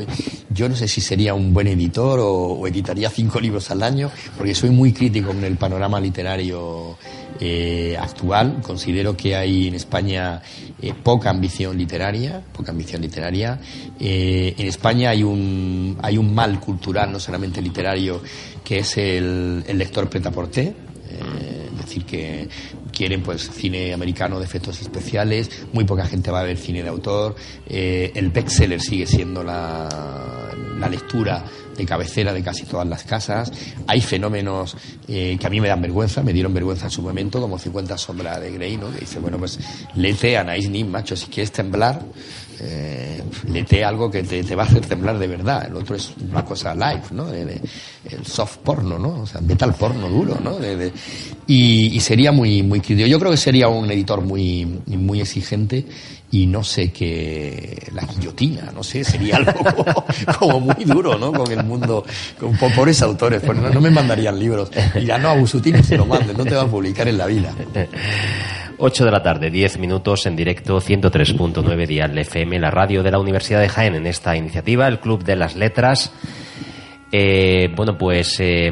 yo 0.50 0.70
no 0.70 0.76
sé 0.76 0.88
si 0.88 1.02
sería 1.02 1.34
un 1.34 1.54
buen 1.54 1.68
editor 1.68 2.20
o, 2.22 2.68
editaría 2.68 3.10
cinco 3.10 3.40
libros 3.40 3.72
al 3.72 3.84
año, 3.84 4.10
porque 4.38 4.54
soy 4.54 4.70
muy 4.70 4.94
crítico 4.94 5.28
con 5.28 5.44
el 5.44 5.58
panorama 5.58 6.00
literario 6.00 6.98
eh, 7.40 7.98
actual. 8.00 8.62
Considero 8.62 9.16
que 9.18 9.36
hay 9.36 9.68
en 9.68 9.76
España 9.76 10.42
eh, 10.82 10.94
poca 10.94 11.30
ambición 11.30 11.78
literaria, 11.78 12.42
poca 12.54 12.72
ambición 12.72 13.02
literaria. 13.02 13.60
Eh, 14.00 14.54
en 14.58 14.68
España 14.68 15.10
hay 15.10 15.24
un, 15.24 15.98
hay 16.02 16.18
un 16.18 16.36
mal 16.36 16.60
cultural, 16.60 17.12
no 17.12 17.20
solamente 17.20 17.62
literario, 17.62 18.22
que 18.64 18.80
es 18.80 18.98
el, 18.98 19.64
lector 19.78 20.10
pretaporté. 20.10 20.74
Es 21.72 21.88
decir, 21.88 22.06
que 22.06 22.48
quieren 22.92 23.24
pues 23.24 23.50
cine 23.50 23.94
americano 23.94 24.40
de 24.40 24.46
efectos 24.46 24.82
especiales, 24.82 25.50
muy 25.74 25.86
poca 25.86 26.06
gente 26.06 26.32
va 26.32 26.42
a 26.42 26.44
ver 26.44 26.58
cine 26.58 26.84
de 26.84 26.90
autor, 26.90 27.36
eh, 27.68 28.12
el 28.16 28.30
bestseller 28.30 28.82
sigue 28.82 29.06
siendo 29.06 29.44
la, 29.44 29.88
lectura 30.90 31.46
de 31.78 31.86
cabecera 31.86 32.34
de 32.34 32.42
casi 32.42 32.66
todas 32.66 32.88
las 32.88 33.04
casas. 33.04 33.52
Hay 33.88 34.02
fenómenos 34.02 34.76
eh, 35.08 35.38
que 35.40 35.48
a 35.48 35.50
mí 35.50 35.62
me 35.62 35.68
dan 35.68 35.82
vergüenza, 35.82 36.24
me 36.24 36.34
dieron 36.34 36.54
vergüenza 36.54 36.86
en 36.86 36.92
su 36.92 37.02
momento, 37.02 37.40
como 37.40 37.58
50 37.58 37.98
sombras 37.98 38.42
de 38.42 38.52
Grey, 38.52 38.78
¿no? 38.78 38.92
Que 38.92 39.02
dice, 39.02 39.20
bueno, 39.20 39.38
pues 39.38 39.60
lete 39.96 40.38
a 40.38 40.44
Nice 40.44 40.70
Nim, 40.70 40.88
macho, 40.88 41.16
si 41.16 41.28
quieres 41.28 41.52
temblar, 41.52 42.02
eh, 42.64 43.24
algo 43.86 44.10
que 44.12 44.24
te, 44.24 44.44
te 44.44 44.56
va 44.56 44.64
a 44.64 44.66
hacer 44.68 44.86
temblar 44.86 45.18
de 45.18 45.28
verdad. 45.28 45.68
El 45.68 45.76
otro 45.76 45.96
es 45.96 46.14
una 46.30 46.46
cosa 46.46 46.74
live, 46.76 47.04
¿no? 47.12 47.32
El 47.32 47.60
soft 48.26 48.58
porno, 48.58 49.00
¿no? 49.00 49.22
O 49.22 49.26
sea, 49.26 49.42
metal 49.42 49.74
porno 49.76 50.08
duro, 50.10 50.38
¿no? 50.44 50.58
Y, 51.48 52.00
sería 52.00 52.32
muy, 52.32 52.64
muy 52.64 52.80
crítico. 52.82 53.08
Yo 53.08 53.20
creo 53.20 53.32
que 53.32 53.38
sería 53.38 53.68
un 53.68 53.90
editor 53.92 54.22
muy, 54.22 54.66
muy 54.88 55.22
exigente 55.22 55.86
y 56.32 56.46
no 56.48 56.64
sé 56.64 56.92
qué, 56.92 57.90
la 57.94 58.04
guillotina, 58.04 58.72
no 58.74 58.84
sé, 58.84 59.04
sería 59.04 59.36
algo 59.38 59.52
como, 60.40 60.60
muy 60.62 60.86
duro, 60.86 61.18
¿no? 61.18 61.34
Con 61.34 61.52
el 61.52 61.64
mundo, 61.66 62.06
con 62.40 62.56
po- 62.58 62.70
pobres 62.70 63.02
autores, 63.02 63.42
pues 63.46 63.58
no, 63.58 63.82
me 63.82 63.90
mandarían 63.92 64.40
libros. 64.40 64.70
Y 64.96 65.06
ya 65.06 65.18
no, 65.18 65.30
a 65.30 65.34
Busutín 65.36 65.84
se 65.84 65.98
lo 65.98 66.06
manden, 66.06 66.38
no 66.38 66.46
te 66.46 66.56
va 66.56 66.62
a 66.64 66.68
publicar 66.68 67.08
en 67.08 67.18
la 67.18 67.26
vida. 67.26 67.54
8 68.84 69.06
de 69.06 69.12
la 69.12 69.22
tarde, 69.22 69.52
10 69.52 69.78
minutos 69.78 70.26
en 70.26 70.36
directo, 70.36 70.82
103.9 70.82 71.86
Dial 71.86 72.18
FM, 72.18 72.58
la 72.58 72.72
radio 72.72 73.04
de 73.04 73.12
la 73.12 73.20
Universidad 73.20 73.62
de 73.62 73.70
Jaén 73.70 73.94
en 73.94 74.08
esta 74.08 74.36
iniciativa, 74.36 74.88
el 74.88 75.00
Club 75.00 75.24
de 75.24 75.36
las 75.36 75.56
Letras. 75.56 76.12
Eh, 77.12 77.70
bueno, 77.76 77.96
pues 77.96 78.40
eh, 78.40 78.72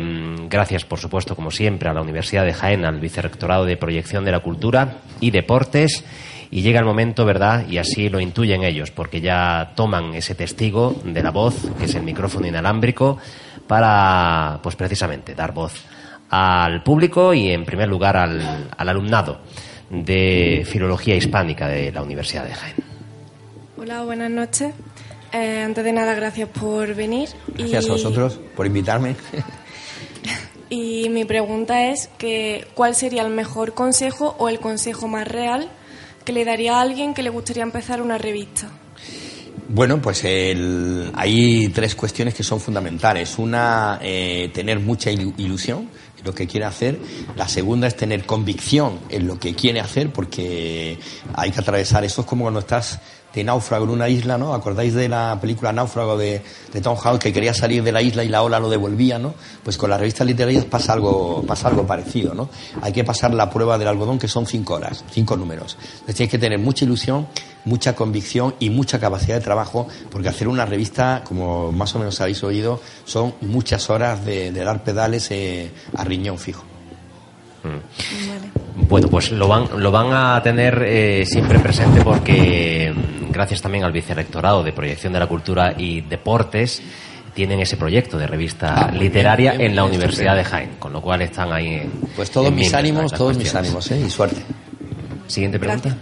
gracias, 0.50 0.84
por 0.84 0.98
supuesto, 0.98 1.36
como 1.36 1.52
siempre, 1.52 1.90
a 1.90 1.94
la 1.94 2.02
Universidad 2.02 2.44
de 2.44 2.54
Jaén, 2.54 2.86
al 2.86 3.00
Vicerrectorado 3.00 3.66
de 3.66 3.78
Proyección 3.78 4.26
de 4.26 4.32
la 4.32 4.40
Cultura 4.40 4.98
y 5.20 5.30
Deportes. 5.30 6.04
Y 6.50 6.64
llega 6.64 6.80
el 6.80 6.86
momento, 6.88 7.24
¿verdad? 7.24 7.68
Y 7.70 7.78
así 7.78 8.10
lo 8.10 8.20
intuyen 8.20 8.64
ellos, 8.64 8.90
porque 8.90 9.22
ya 9.22 9.74
toman 9.76 10.16
ese 10.16 10.34
testigo 10.34 11.00
de 11.06 11.22
la 11.22 11.30
voz, 11.30 11.56
que 11.78 11.86
es 11.86 11.94
el 11.94 12.02
micrófono 12.02 12.48
inalámbrico, 12.48 13.20
para, 13.68 14.60
pues 14.64 14.76
precisamente, 14.76 15.36
dar 15.36 15.54
voz 15.54 15.86
al 16.32 16.82
público 16.82 17.32
y, 17.32 17.52
en 17.52 17.64
primer 17.64 17.88
lugar, 17.88 18.18
al, 18.18 18.70
al 18.76 18.90
alumnado 18.90 19.42
de 19.90 20.66
Filología 20.70 21.16
Hispánica 21.16 21.68
de 21.68 21.92
la 21.92 22.02
Universidad 22.04 22.46
de 22.46 22.54
Jaén. 22.54 22.76
Hola, 23.78 24.04
buenas 24.04 24.30
noches. 24.32 24.74
Eh, 25.32 25.62
antes 25.66 25.84
de 25.84 25.94
nada, 25.94 26.14
gracias 26.16 26.50
por 26.50 26.94
venir. 26.96 27.30
Gracias 27.56 27.86
y, 27.86 27.90
a 27.90 27.92
vosotros 27.92 28.40
por 28.56 28.66
invitarme. 28.66 29.16
Y 30.72 31.10
mi 31.10 31.26
pregunta 31.26 31.88
es 31.88 32.10
que 32.20 32.68
¿cuál 32.76 32.94
sería 32.94 33.24
el 33.24 33.34
mejor 33.34 33.74
consejo 33.74 34.36
o 34.38 34.50
el 34.50 34.60
consejo 34.60 35.08
más 35.08 35.28
real 35.28 35.68
que 36.24 36.32
le 36.32 36.46
daría 36.46 36.78
a 36.78 36.82
alguien 36.82 37.16
que 37.16 37.24
le 37.24 37.32
gustaría 37.32 37.64
empezar 37.64 38.04
una 38.04 38.20
revista? 38.20 38.70
Bueno, 39.68 40.00
pues 40.00 40.24
el- 40.26 41.10
hay 41.16 41.70
tres 41.70 41.96
cuestiones 41.96 42.36
que 42.36 42.44
son 42.44 42.60
fundamentales. 42.60 43.40
Una, 43.40 43.98
eh, 44.04 44.52
tener 44.54 44.80
mucha 44.80 45.10
ilu- 45.12 45.34
ilusión 45.38 45.90
lo 46.24 46.34
que 46.34 46.48
quiere 46.48 46.66
hacer. 46.66 47.00
La 47.36 47.48
segunda 47.48 47.88
es 47.88 47.96
tener 47.96 48.26
convicción 48.26 49.00
en 49.10 49.28
lo 49.28 49.40
que 49.40 49.56
quiere 49.56 49.80
hacer, 49.80 50.12
porque 50.12 51.00
hay 51.34 51.52
que 51.52 51.60
atravesar. 51.60 52.04
Eso 52.04 52.22
es 52.22 52.28
como 52.28 52.46
cuando 52.46 52.60
estás 52.60 53.00
de 53.34 53.44
náufrago 53.44 53.86
en 53.86 53.92
una 53.92 54.10
isla, 54.10 54.38
¿no? 54.38 54.54
¿Acordáis 54.54 54.94
de 54.94 55.08
la 55.08 55.38
película 55.40 55.72
Náufrago 55.72 56.18
de, 56.18 56.42
de 56.74 56.82
Tom 56.82 56.98
Hanks 57.02 57.20
que 57.20 57.34
quería 57.34 57.54
salir 57.54 57.84
de 57.84 57.92
la 57.92 58.02
isla 58.02 58.24
y 58.24 58.30
la 58.30 58.42
ola 58.42 58.60
lo 58.60 58.70
devolvía, 58.70 59.20
¿no? 59.20 59.36
Pues 59.64 59.78
con 59.78 59.90
las 59.90 60.00
revistas 60.00 60.26
literarias 60.26 60.66
pasa 60.66 60.94
algo, 60.94 61.44
pasa 61.46 61.68
algo 61.68 61.86
parecido, 61.86 62.34
¿no? 62.34 62.50
Hay 62.82 62.92
que 62.92 63.04
pasar 63.04 63.34
la 63.34 63.50
prueba 63.50 63.78
del 63.78 63.88
algodón 63.88 64.18
que 64.18 64.28
son 64.28 64.46
cinco 64.46 64.76
horas, 64.76 65.04
cinco 65.12 65.38
números. 65.38 65.78
Entonces 65.80 66.16
tienes 66.16 66.32
que 66.32 66.40
tener 66.40 66.60
mucha 66.60 66.86
ilusión, 66.86 67.28
mucha 67.66 67.96
convicción 67.96 68.56
y 68.60 68.70
mucha 68.72 69.00
capacidad 69.00 69.36
de 69.36 69.42
trabajo, 69.42 69.88
porque 70.10 70.30
hacer 70.30 70.48
una 70.48 70.66
revista, 70.66 71.24
como 71.24 71.72
más 71.72 71.94
o 71.96 72.00
menos 72.00 72.20
habéis 72.22 72.44
oído, 72.44 72.82
son 73.06 73.36
muchas 73.42 73.90
horas 73.90 74.26
de, 74.26 74.52
dar 74.52 74.84
pedales 74.84 75.30
eh, 75.32 75.72
a 75.96 76.04
riñón 76.10 76.38
fijo. 76.40 76.64
Vale. 77.64 78.50
Bueno, 78.88 79.08
pues 79.10 79.32
lo 79.32 79.48
van, 79.48 79.68
lo 79.78 79.92
van 79.92 80.14
a 80.14 80.42
tener 80.42 80.82
eh, 80.88 81.26
siempre 81.26 81.60
presente 81.60 82.02
porque, 82.02 82.94
mm, 82.96 83.32
gracias 83.32 83.62
también 83.62 83.84
al 83.84 83.92
Vicerrectorado 83.92 84.64
de 84.64 84.72
Proyección 84.72 85.12
de 85.14 85.20
la 85.20 85.28
Cultura 85.28 85.74
y 85.78 86.02
Deportes, 86.02 86.82
tienen 87.34 87.60
ese 87.60 87.78
proyecto 87.78 88.18
de 88.18 88.28
revista 88.28 88.74
Ah, 88.88 88.92
literaria 88.92 89.52
bien, 89.52 89.58
muy 89.62 89.66
en 89.70 89.76
la 89.76 89.82
bien, 89.84 89.94
Universidad 89.96 90.36
de 90.36 90.42
estupendo. 90.42 90.66
Jaén, 90.70 90.80
con 90.80 90.94
lo 90.94 91.02
cual 91.02 91.22
están 91.22 91.52
ahí. 91.52 91.68
en- 91.68 91.92
Pues 92.16 92.32
todos 92.32 92.48
en 92.48 92.56
mis 92.56 92.62
miembros, 92.72 92.80
ánimos, 92.80 93.14
todos 93.14 93.38
mis 93.38 93.52
cuestiones. 93.52 93.68
ánimos, 93.70 93.92
¿eh? 93.92 94.02
Y 94.06 94.10
suerte. 94.10 94.42
Siguiente 95.28 95.60
pregunta. 95.60 95.96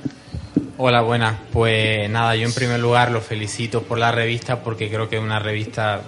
Hola, 0.78 1.02
buenas. 1.02 1.36
Pues 1.52 2.08
nada, 2.10 2.36
yo 2.36 2.46
en 2.48 2.54
primer 2.54 2.80
lugar 2.80 3.12
los 3.12 3.24
felicito 3.24 3.82
por 3.82 3.98
la 3.98 4.12
revista 4.12 4.62
porque 4.64 4.90
creo 4.90 5.10
que 5.10 5.18
es 5.18 5.22
una 5.24 5.40
revista, 5.40 6.02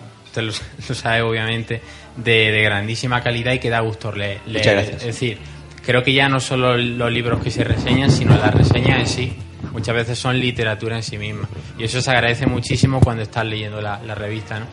usted 0.48 0.62
lo, 0.64 0.88
lo 0.90 0.96
sabe 0.96 1.22
obviamente, 1.22 1.82
de, 2.18 2.52
de 2.52 2.62
grandísima 2.64 3.22
calidad 3.22 3.54
y 3.54 3.60
que 3.60 3.70
da 3.70 3.80
gusto 3.80 4.12
leer. 4.12 4.42
Muchas 4.46 4.74
gracias. 4.74 4.96
Es 4.98 5.06
decir, 5.06 5.38
creo 5.86 6.04
que 6.04 6.14
ya 6.14 6.30
no 6.30 6.40
solo 6.40 6.78
los 6.78 7.12
libros 7.12 7.42
que 7.42 7.52
se 7.52 7.64
reseñan, 7.64 8.12
sino 8.12 8.38
las 8.38 8.54
reseñas 8.54 9.00
en 9.00 9.08
sí. 9.08 9.38
Muchas 9.72 9.96
veces 9.96 10.18
son 10.18 10.40
literatura 10.40 10.96
en 10.96 11.04
sí 11.04 11.18
misma. 11.18 11.48
Y 11.78 11.84
eso 11.84 12.02
se 12.02 12.12
agradece 12.12 12.48
muchísimo 12.48 13.00
cuando 13.00 13.24
estás 13.24 13.46
leyendo 13.46 13.82
la, 13.82 14.02
la 14.04 14.16
revista, 14.16 14.60
¿no? 14.60 14.66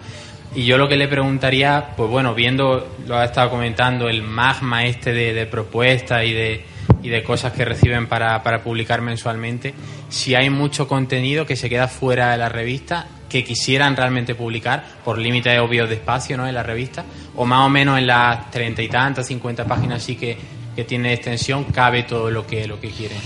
Y 0.55 0.65
yo 0.65 0.79
lo 0.79 0.89
que 0.89 0.97
le 0.97 1.07
preguntaría, 1.07 1.89
pues 1.97 2.09
bueno, 2.09 2.35
viendo, 2.35 2.97
lo 3.07 3.19
ha 3.19 3.27
estado 3.27 3.51
comentando, 3.51 4.09
el 4.09 4.23
magma 4.23 4.87
este 4.87 5.13
de, 5.13 5.35
de 5.35 5.45
propuestas 5.45 6.25
y 6.25 6.33
de, 6.33 6.65
y 7.03 7.11
de 7.11 7.23
cosas 7.23 7.53
que 7.53 7.65
reciben 7.65 8.07
para, 8.07 8.43
para 8.43 8.63
publicar 8.63 9.03
mensualmente, 9.03 9.75
si 10.09 10.35
hay 10.35 10.49
mucho 10.49 10.89
contenido 10.89 11.45
que 11.45 11.57
se 11.57 11.69
queda 11.69 11.89
fuera 11.89 12.31
de 12.31 12.39
la 12.39 12.49
revista, 12.49 13.07
que 13.29 13.45
quisieran 13.45 13.97
realmente 13.97 14.35
publicar 14.35 14.85
por 15.05 15.19
límites 15.19 15.59
obvios 15.61 15.89
de 15.89 15.97
espacio 15.97 16.37
¿no? 16.37 16.47
en 16.47 16.55
la 16.55 16.63
revista, 16.63 17.05
o 17.35 17.45
más 17.45 17.67
o 17.67 17.69
menos 17.69 17.99
en 17.99 18.07
las 18.07 18.51
treinta 18.51 18.83
y 18.83 18.89
tantas, 18.89 19.27
cincuenta 19.27 19.65
páginas 19.65 20.03
sí 20.03 20.17
que, 20.17 20.37
que 20.75 20.85
tiene 20.85 21.13
extensión, 21.13 21.65
cabe 21.65 22.05
todo 22.05 22.31
lo 22.31 22.47
que, 22.47 22.67
lo 22.67 22.81
que 22.81 22.91
quieren. 22.91 23.19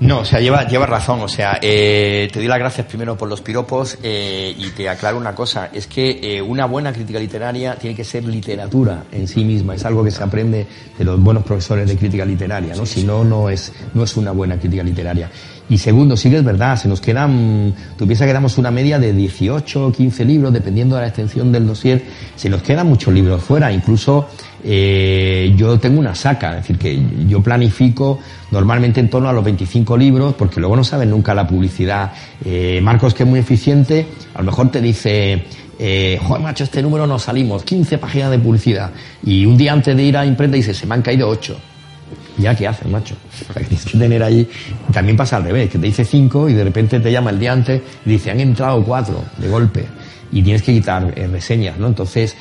No, 0.00 0.20
o 0.20 0.24
sea, 0.24 0.40
lleva, 0.40 0.66
lleva 0.66 0.86
razón. 0.86 1.20
O 1.20 1.28
sea, 1.28 1.58
eh, 1.62 2.28
te 2.32 2.38
doy 2.38 2.48
las 2.48 2.58
gracias 2.58 2.86
primero 2.86 3.16
por 3.16 3.28
los 3.28 3.40
piropos 3.40 3.98
eh, 4.02 4.54
y 4.56 4.70
te 4.70 4.88
aclaro 4.88 5.16
una 5.16 5.34
cosa. 5.34 5.70
Es 5.72 5.86
que 5.86 6.18
eh, 6.22 6.42
una 6.42 6.66
buena 6.66 6.92
crítica 6.92 7.18
literaria 7.18 7.76
tiene 7.76 7.94
que 7.94 8.04
ser 8.04 8.24
literatura 8.24 9.04
en 9.12 9.28
sí 9.28 9.44
misma. 9.44 9.74
Es 9.74 9.84
algo 9.84 10.04
que 10.04 10.10
se 10.10 10.22
aprende 10.22 10.66
de 10.98 11.04
los 11.04 11.20
buenos 11.20 11.44
profesores 11.44 11.88
de 11.88 11.96
crítica 11.96 12.24
literaria, 12.24 12.74
¿no? 12.74 12.84
Si 12.86 13.04
no, 13.04 13.24
no 13.24 13.48
es, 13.48 13.72
no 13.94 14.04
es 14.04 14.16
una 14.16 14.32
buena 14.32 14.58
crítica 14.58 14.82
literaria. 14.82 15.30
Y 15.68 15.78
segundo, 15.78 16.16
sí 16.16 16.28
que 16.28 16.36
es 16.36 16.44
verdad, 16.44 16.76
se 16.76 16.88
nos 16.88 17.00
quedan, 17.00 17.74
tú 17.96 18.06
piensas 18.06 18.26
que 18.26 18.34
damos 18.34 18.58
una 18.58 18.70
media 18.70 18.98
de 18.98 19.14
18 19.14 19.86
o 19.86 19.92
15 19.92 20.24
libros, 20.26 20.52
dependiendo 20.52 20.96
de 20.96 21.02
la 21.02 21.08
extensión 21.08 21.50
del 21.52 21.66
dossier, 21.66 22.04
se 22.36 22.50
nos 22.50 22.62
quedan 22.62 22.86
muchos 22.86 23.14
libros 23.14 23.42
fuera, 23.42 23.72
incluso 23.72 24.28
eh, 24.62 25.54
yo 25.56 25.78
tengo 25.78 26.00
una 26.00 26.14
saca, 26.14 26.50
es 26.50 26.56
decir, 26.56 26.78
que 26.78 27.02
yo 27.26 27.42
planifico 27.42 28.18
normalmente 28.50 29.00
en 29.00 29.08
torno 29.08 29.30
a 29.30 29.32
los 29.32 29.42
25 29.42 29.96
libros, 29.96 30.34
porque 30.34 30.60
luego 30.60 30.76
no 30.76 30.84
saben 30.84 31.10
nunca 31.10 31.34
la 31.34 31.46
publicidad. 31.46 32.12
Eh, 32.44 32.80
Marcos, 32.82 33.14
que 33.14 33.22
es 33.22 33.28
muy 33.28 33.40
eficiente, 33.40 34.06
a 34.34 34.38
lo 34.40 34.44
mejor 34.44 34.70
te 34.70 34.82
dice, 34.82 35.44
eh, 35.78 36.18
joder, 36.22 36.42
macho, 36.42 36.64
este 36.64 36.82
número 36.82 37.06
no 37.06 37.18
salimos, 37.18 37.64
15 37.64 37.96
páginas 37.96 38.30
de 38.30 38.38
publicidad, 38.38 38.90
y 39.24 39.46
un 39.46 39.56
día 39.56 39.72
antes 39.72 39.96
de 39.96 40.02
ir 40.02 40.16
a 40.18 40.26
imprenta 40.26 40.56
dice, 40.56 40.74
se 40.74 40.86
me 40.86 40.94
han 40.94 41.02
caído 41.02 41.26
8. 41.26 41.73
Ya, 42.38 42.54
¿qué 42.54 42.66
haces, 42.66 42.88
macho? 42.88 43.14
Tienes 43.54 43.84
que 43.84 43.98
tener 43.98 44.22
ahí. 44.22 44.48
También 44.92 45.16
pasa 45.16 45.36
al 45.36 45.44
revés, 45.44 45.70
que 45.70 45.78
te 45.78 45.86
dice 45.86 46.04
cinco 46.04 46.48
y 46.48 46.52
de 46.52 46.64
repente 46.64 46.98
te 47.00 47.12
llama 47.12 47.30
el 47.30 47.38
día 47.38 47.52
antes 47.52 47.80
y 48.04 48.10
dice, 48.10 48.30
han 48.30 48.40
entrado 48.40 48.82
cuatro 48.82 49.22
de 49.38 49.48
golpe. 49.48 49.86
Y 50.32 50.42
tienes 50.42 50.62
que 50.62 50.72
quitar 50.72 51.12
eh, 51.16 51.28
reseñas, 51.28 51.78
¿no? 51.78 51.86
Entonces, 51.86 52.34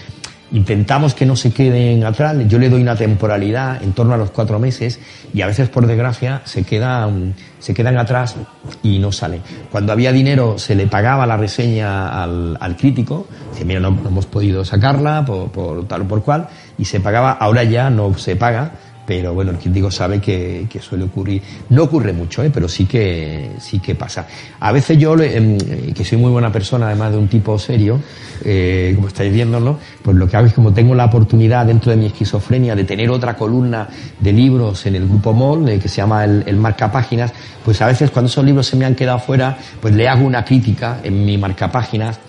intentamos 0.51 1.13
que 1.13 1.27
no 1.27 1.35
se 1.35 1.51
queden 1.51 2.03
atrás. 2.03 2.35
Yo 2.47 2.57
le 2.57 2.69
doy 2.69 2.81
una 2.81 2.95
temporalidad 2.95 3.83
en 3.83 3.93
torno 3.93 4.15
a 4.15 4.17
los 4.17 4.31
cuatro 4.31 4.57
meses 4.57 4.99
y 5.31 5.41
a 5.41 5.47
veces, 5.47 5.69
por 5.69 5.85
desgracia, 5.85 6.41
se 6.45 6.63
quedan, 6.63 7.35
se 7.59 7.75
quedan 7.75 7.97
atrás 7.97 8.35
y 8.81 8.97
no 8.97 9.11
salen. 9.11 9.41
Cuando 9.71 9.91
había 9.91 10.11
dinero, 10.11 10.57
se 10.57 10.73
le 10.73 10.87
pagaba 10.87 11.27
la 11.27 11.37
reseña 11.37 12.23
al, 12.23 12.57
al 12.59 12.77
crítico. 12.77 13.27
Dice, 13.51 13.65
mira, 13.65 13.79
no, 13.79 13.91
no 13.91 14.09
hemos 14.09 14.25
podido 14.25 14.65
sacarla 14.65 15.23
por, 15.23 15.51
por 15.51 15.87
tal 15.87 16.01
o 16.01 16.07
por 16.07 16.23
cual. 16.23 16.47
Y 16.79 16.85
se 16.85 16.99
pagaba, 16.99 17.33
ahora 17.33 17.63
ya 17.63 17.91
no 17.91 18.17
se 18.17 18.35
paga 18.35 18.71
pero 19.05 19.33
bueno, 19.33 19.51
el 19.51 19.57
crítico 19.57 19.91
sabe 19.91 20.19
que, 20.21 20.67
que 20.69 20.79
suele 20.79 21.05
ocurrir. 21.05 21.41
No 21.69 21.83
ocurre 21.83 22.13
mucho, 22.13 22.43
¿eh? 22.43 22.49
pero 22.53 22.67
sí 22.67 22.85
que, 22.85 23.51
sí 23.59 23.79
que 23.79 23.95
pasa. 23.95 24.27
A 24.59 24.71
veces 24.71 24.97
yo, 24.97 25.17
em, 25.19 25.57
que 25.93 26.05
soy 26.05 26.17
muy 26.17 26.31
buena 26.31 26.51
persona, 26.51 26.87
además 26.87 27.11
de 27.11 27.17
un 27.17 27.27
tipo 27.27 27.57
serio, 27.59 27.99
eh, 28.45 28.93
como 28.95 29.07
estáis 29.07 29.33
viendo, 29.33 29.59
¿no? 29.59 29.77
Pues 30.01 30.15
lo 30.15 30.27
que 30.27 30.37
hago 30.37 30.47
es 30.47 30.53
como 30.53 30.73
tengo 30.73 30.95
la 30.95 31.05
oportunidad 31.05 31.65
dentro 31.65 31.91
de 31.91 31.97
mi 31.97 32.05
esquizofrenia 32.05 32.75
de 32.75 32.83
tener 32.85 33.09
otra 33.09 33.35
columna 33.35 33.87
de 34.19 34.31
libros 34.31 34.85
en 34.85 34.95
el 34.95 35.07
grupo 35.07 35.33
MOL, 35.33 35.67
eh, 35.67 35.79
que 35.79 35.89
se 35.89 35.97
llama 35.97 36.23
el, 36.23 36.43
el 36.45 36.55
marcapáginas, 36.55 37.33
pues 37.65 37.81
a 37.81 37.87
veces 37.87 38.09
cuando 38.11 38.29
esos 38.29 38.43
libros 38.45 38.67
se 38.67 38.77
me 38.77 38.85
han 38.85 38.95
quedado 38.95 39.19
fuera, 39.19 39.57
pues 39.81 39.93
le 39.93 40.07
hago 40.07 40.25
una 40.25 40.45
crítica 40.45 40.99
en 41.03 41.25
mi 41.25 41.37
marcapáginas, 41.37 42.19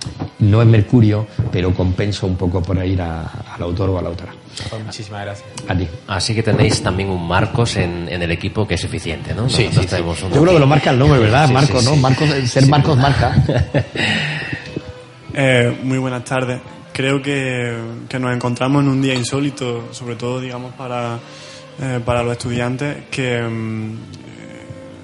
no 0.41 0.61
en 0.63 0.71
Mercurio, 0.71 1.27
pero 1.51 1.73
compenso 1.73 2.27
un 2.27 2.37
poco 2.37 2.63
por 2.63 2.85
ir 2.85 3.01
al 3.01 3.63
autor 3.63 3.91
o 3.91 3.99
a 3.99 4.03
la 4.03 4.09
autora. 4.09 4.44
Pues 4.71 4.85
muchísimas 4.85 5.25
gracias. 5.25 5.49
A 5.69 5.75
ti. 5.77 5.89
Así 6.07 6.35
que 6.35 6.43
tenéis 6.43 6.83
también 6.83 7.09
un 7.11 7.27
Marcos 7.27 7.77
en, 7.77 8.09
en 8.09 8.23
el 8.23 8.31
equipo 8.31 8.67
que 8.67 8.75
es 8.75 8.85
eficiente, 8.85 9.35
¿no? 9.35 9.49
Sí, 9.49 9.65
Nosotros 9.65 9.75
sí, 9.75 9.81
sí. 9.83 9.87
tenemos 9.89 10.23
uno 10.23 10.35
Yo 10.35 10.43
creo 10.43 10.55
que 10.55 10.61
lo 10.61 10.67
marca 10.67 10.91
el 10.91 10.99
nombre, 10.99 11.19
¿verdad? 11.21 11.47
Sí, 11.49 11.53
Marcos, 11.53 11.85
sí, 11.85 11.91
¿no? 11.91 11.97
Marcos, 11.97 12.29
ser 12.29 12.65
Sí. 12.65 12.71
Marcos 12.71 12.97
marca. 12.97 13.35
Eh, 15.37 15.77
muy 15.83 15.99
buenas 15.99 16.25
tardes. 16.25 16.61
Creo 16.93 17.21
que, 17.21 17.77
que 18.09 18.19
nos 18.21 18.33
encontramos 18.33 18.85
en 18.85 18.89
un 18.89 19.03
día 19.03 19.15
insólito, 19.15 19.89
sobre 19.93 20.15
todo, 20.15 20.41
digamos, 20.41 20.73
para, 20.75 21.19
eh, 21.81 21.99
para 22.05 22.23
los 22.23 22.33
estudiantes, 22.33 22.99
que 23.11 23.43
mm, 23.43 23.95
eh, 23.95 23.97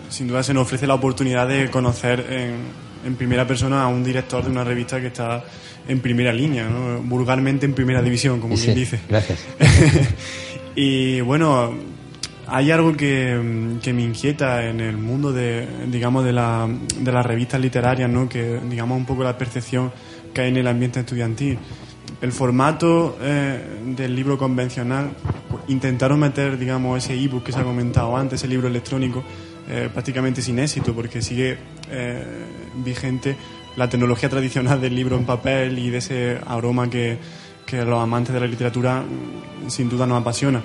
sin 0.09 0.29
duda 0.29 0.45
se 0.45 0.55
nos 0.55 0.63
ofrece 0.63 0.87
la 0.87 0.95
oportunidad 0.95 1.49
de 1.49 1.69
conocer 1.69 2.25
en, 2.31 2.59
en 3.05 3.17
primera 3.17 3.47
persona 3.47 3.83
a 3.83 3.89
un 3.89 4.05
director 4.05 4.45
de 4.45 4.51
una 4.51 4.65
revista 4.65 5.01
que 5.01 5.09
está 5.09 5.43
en 5.89 6.01
primera 6.01 6.33
línea, 6.33 6.69
¿no? 6.69 7.01
vulgarmente 7.03 7.67
en 7.67 7.73
primera 7.73 8.03
división, 8.03 8.41
como 8.41 8.57
Sí, 8.57 8.65
quien 8.67 8.77
dice. 8.77 9.01
Gracias. 9.09 9.39
y 10.77 11.21
bueno, 11.23 11.75
hay 12.47 12.71
algo 12.71 12.97
que, 12.97 13.79
que 13.83 13.93
me 13.93 14.03
inquieta 14.03 14.67
en 14.69 14.81
el 14.81 14.97
mundo 14.97 15.33
de, 15.33 15.67
digamos, 15.89 16.25
de, 16.25 16.33
la, 16.33 16.69
de 16.99 17.13
las 17.13 17.25
revistas 17.25 17.61
literarias, 17.61 18.11
¿no? 18.11 18.29
Que, 18.29 18.61
digamos, 18.69 18.99
un 18.99 19.07
poco 19.07 19.23
la 19.23 19.39
percepción 19.39 19.93
que 20.35 20.43
hay 20.43 20.49
en 20.49 20.57
el 20.57 20.67
ambiente 20.67 21.01
estudiantil. 21.01 21.59
El 22.21 22.33
formato 22.33 23.17
eh, 23.23 23.81
del 23.97 24.15
libro 24.15 24.37
convencional, 24.37 25.11
pues, 25.49 25.63
intentaron 25.69 26.19
meter, 26.19 26.59
digamos, 26.59 27.03
ese 27.03 27.15
ebook 27.15 27.45
que 27.45 27.53
se 27.53 27.61
ha 27.61 27.63
comentado 27.63 28.17
antes, 28.17 28.41
ese 28.41 28.49
libro 28.49 28.69
electrónico, 28.69 29.23
eh, 29.69 29.89
prácticamente 29.93 30.43
sin 30.43 30.59
éxito, 30.59 30.93
porque 30.93 31.23
sigue 31.23 31.57
eh, 31.89 32.25
vigente 32.85 33.37
la 33.77 33.89
tecnología 33.89 34.29
tradicional 34.29 34.81
del 34.81 34.95
libro 34.95 35.17
en 35.17 35.25
papel 35.25 35.79
y 35.79 35.91
de 35.91 35.99
ese 35.99 36.39
aroma 36.47 36.91
que, 36.91 37.19
que 37.67 37.79
a 37.79 37.85
los 37.85 38.03
amantes 38.03 38.35
de 38.35 38.41
la 38.41 38.47
literatura 38.47 39.03
mm, 39.03 39.71
sin 39.71 39.89
duda 39.89 40.07
nos 40.07 40.21
apasiona. 40.21 40.63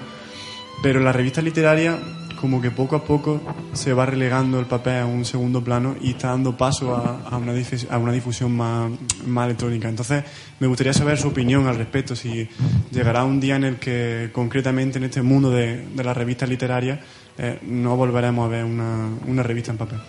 Pero 0.82 1.00
la 1.00 1.12
revista 1.14 1.42
literaria, 1.42 1.98
como 2.42 2.62
que 2.62 2.70
poco 2.72 2.96
a 2.98 3.04
poco 3.04 3.42
se 3.74 3.94
va 3.94 4.06
relegando 4.06 4.60
el 4.60 4.66
papel 4.66 5.02
a 5.02 5.06
un 5.06 5.24
segundo 5.24 5.64
plano 5.64 5.96
y 6.02 6.12
está 6.12 6.30
dando 6.30 6.58
paso 6.58 6.94
a, 6.96 7.38
una, 7.38 7.54
difus- 7.54 7.88
a 7.90 7.98
una 7.98 8.12
difusión 8.12 8.56
más, 8.56 8.92
más 9.26 9.46
electrónica. 9.46 9.88
Entonces, 9.88 10.24
me 10.60 10.68
gustaría 10.68 10.94
saber 10.94 11.18
su 11.18 11.30
opinión 11.30 11.66
al 11.68 11.78
respecto, 11.78 12.16
si 12.16 12.48
llegará 12.92 13.24
un 13.24 13.40
día 13.40 13.56
en 13.56 13.64
el 13.64 13.76
que, 13.78 14.30
concretamente 14.34 14.98
en 14.98 15.06
este 15.06 15.22
mundo 15.22 15.50
de, 15.50 15.86
de 15.96 16.04
las 16.04 16.16
revistas 16.18 16.50
literarias, 16.50 17.00
eh, 17.38 17.60
no 17.64 17.96
volveremos 17.96 18.46
a 18.46 18.50
ver 18.50 18.64
una, 18.64 19.10
una 19.28 19.44
revista 19.44 19.72
en 19.72 19.78
papel. 19.78 20.00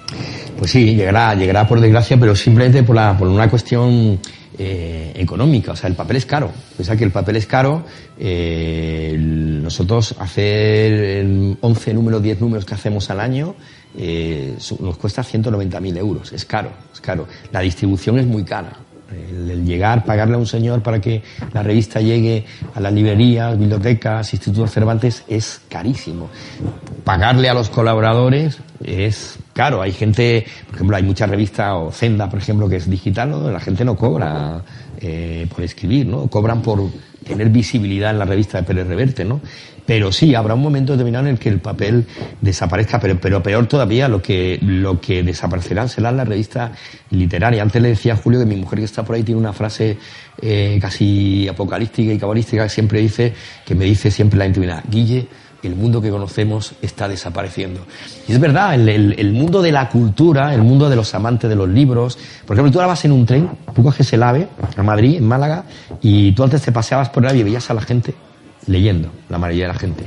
Pues 0.58 0.70
sí, 0.70 0.94
llegará, 0.94 1.34
llegará 1.34 1.66
por 1.66 1.80
desgracia, 1.80 2.18
pero 2.18 2.34
simplemente 2.36 2.82
por, 2.82 2.96
la, 2.96 3.16
por 3.16 3.28
una 3.28 3.48
cuestión 3.50 4.18
eh, 4.58 5.12
económica. 5.14 5.72
O 5.72 5.76
sea, 5.76 5.88
el 5.90 5.96
papel 5.96 6.16
es 6.16 6.26
caro. 6.26 6.50
Piensa 6.76 6.96
que 6.96 7.04
el 7.04 7.10
papel 7.10 7.36
es 7.36 7.46
caro. 7.46 7.84
eh, 8.18 9.14
nosotros 9.18 10.14
hacer 10.18 10.92
el 10.92 11.58
11 11.60 11.94
números, 11.94 12.22
10 12.22 12.40
números 12.40 12.64
que 12.64 12.74
hacemos 12.74 13.10
al 13.10 13.20
año 13.20 13.54
eh, 13.98 14.56
nos 14.80 14.96
cuesta 14.96 15.22
190.000 15.22 15.96
euros. 15.98 16.32
Es 16.32 16.44
caro, 16.44 16.70
es 16.92 17.00
caro. 17.00 17.26
La 17.52 17.60
distribución 17.60 18.18
es 18.18 18.26
muy 18.26 18.44
cara. 18.44 18.72
El, 19.10 19.64
llegar, 19.64 20.04
pagarle 20.04 20.34
a 20.34 20.38
un 20.38 20.46
señor 20.46 20.82
para 20.82 21.00
que 21.00 21.22
la 21.52 21.62
revista 21.62 22.00
llegue 22.00 22.44
a 22.74 22.80
las 22.80 22.92
librerías, 22.92 23.58
bibliotecas, 23.58 24.32
institutos 24.32 24.72
Cervantes 24.72 25.24
es 25.28 25.60
carísimo. 25.68 26.28
Pagarle 27.04 27.48
a 27.48 27.54
los 27.54 27.68
colaboradores 27.70 28.58
es 28.84 29.38
caro. 29.52 29.82
Hay 29.82 29.92
gente, 29.92 30.46
por 30.66 30.74
ejemplo, 30.76 30.96
hay 30.96 31.02
muchas 31.02 31.30
revistas, 31.30 31.72
o 31.74 31.90
Zenda, 31.92 32.28
por 32.28 32.38
ejemplo, 32.38 32.68
que 32.68 32.76
es 32.76 32.90
digital, 32.90 33.30
¿no? 33.30 33.50
la 33.50 33.60
gente 33.60 33.84
no 33.84 33.96
cobra 33.96 34.62
eh, 34.98 35.46
por 35.54 35.62
escribir, 35.62 36.06
¿no? 36.06 36.26
Cobran 36.28 36.62
por 36.62 36.80
tener 37.26 37.50
visibilidad 37.50 38.10
en 38.10 38.18
la 38.18 38.24
revista 38.24 38.58
de 38.58 38.64
Pérez 38.64 38.86
Reverte, 38.86 39.24
¿no? 39.24 39.40
Pero 39.86 40.10
sí, 40.10 40.34
habrá 40.34 40.54
un 40.54 40.62
momento 40.62 40.92
determinado 40.92 41.26
en 41.26 41.34
el 41.34 41.38
que 41.38 41.48
el 41.48 41.60
papel 41.60 42.06
desaparezca, 42.40 42.98
pero, 42.98 43.20
pero 43.20 43.42
peor 43.42 43.66
todavía, 43.66 44.08
lo 44.08 44.20
que, 44.20 44.58
lo 44.60 45.00
que 45.00 45.22
desaparecerán 45.22 45.88
serán 45.88 46.16
las 46.16 46.26
revistas 46.26 46.72
literarias. 47.10 47.62
Antes 47.62 47.80
le 47.80 47.88
decía 47.90 48.14
a 48.14 48.16
Julio 48.16 48.40
que 48.40 48.46
mi 48.46 48.56
mujer 48.56 48.80
que 48.80 48.84
está 48.84 49.04
por 49.04 49.14
ahí 49.14 49.22
tiene 49.22 49.40
una 49.40 49.52
frase 49.52 49.96
eh, 50.42 50.78
casi 50.82 51.46
apocalíptica 51.46 52.12
y 52.12 52.18
cabalística 52.18 52.64
que 52.64 52.68
siempre 52.68 53.00
dice, 53.00 53.32
que 53.64 53.76
me 53.76 53.84
dice 53.84 54.10
siempre 54.10 54.38
la 54.38 54.46
intimidad, 54.46 54.82
Guille, 54.90 55.28
el 55.66 55.76
mundo 55.76 56.00
que 56.00 56.10
conocemos 56.10 56.72
está 56.82 57.08
desapareciendo. 57.08 57.80
Y 58.28 58.32
es 58.32 58.40
verdad, 58.40 58.74
el, 58.74 59.32
mundo 59.32 59.62
de 59.62 59.72
la 59.72 59.88
cultura, 59.88 60.54
el 60.54 60.62
mundo 60.62 60.88
de 60.88 60.96
los 60.96 61.14
amantes 61.14 61.48
de 61.48 61.56
los 61.56 61.68
libros. 61.68 62.18
Por 62.46 62.56
ejemplo, 62.56 62.72
tú 62.72 62.78
ahora 62.78 62.88
vas 62.88 63.04
en 63.04 63.12
un 63.12 63.26
tren, 63.26 63.50
tú 63.74 63.82
coges 63.82 64.12
el 64.12 64.22
AVE 64.22 64.48
a 64.76 64.82
Madrid, 64.82 65.16
en 65.16 65.26
Málaga, 65.26 65.64
y 66.00 66.32
tú 66.32 66.44
antes 66.44 66.62
te 66.62 66.72
paseabas 66.72 67.10
por 67.10 67.24
el 67.24 67.30
AVE 67.30 67.38
y 67.38 67.42
veías 67.44 67.70
a 67.70 67.74
la 67.74 67.82
gente 67.82 68.14
leyendo, 68.66 69.10
la 69.28 69.38
mayoría 69.38 69.66
de 69.66 69.72
la 69.72 69.78
gente. 69.78 70.04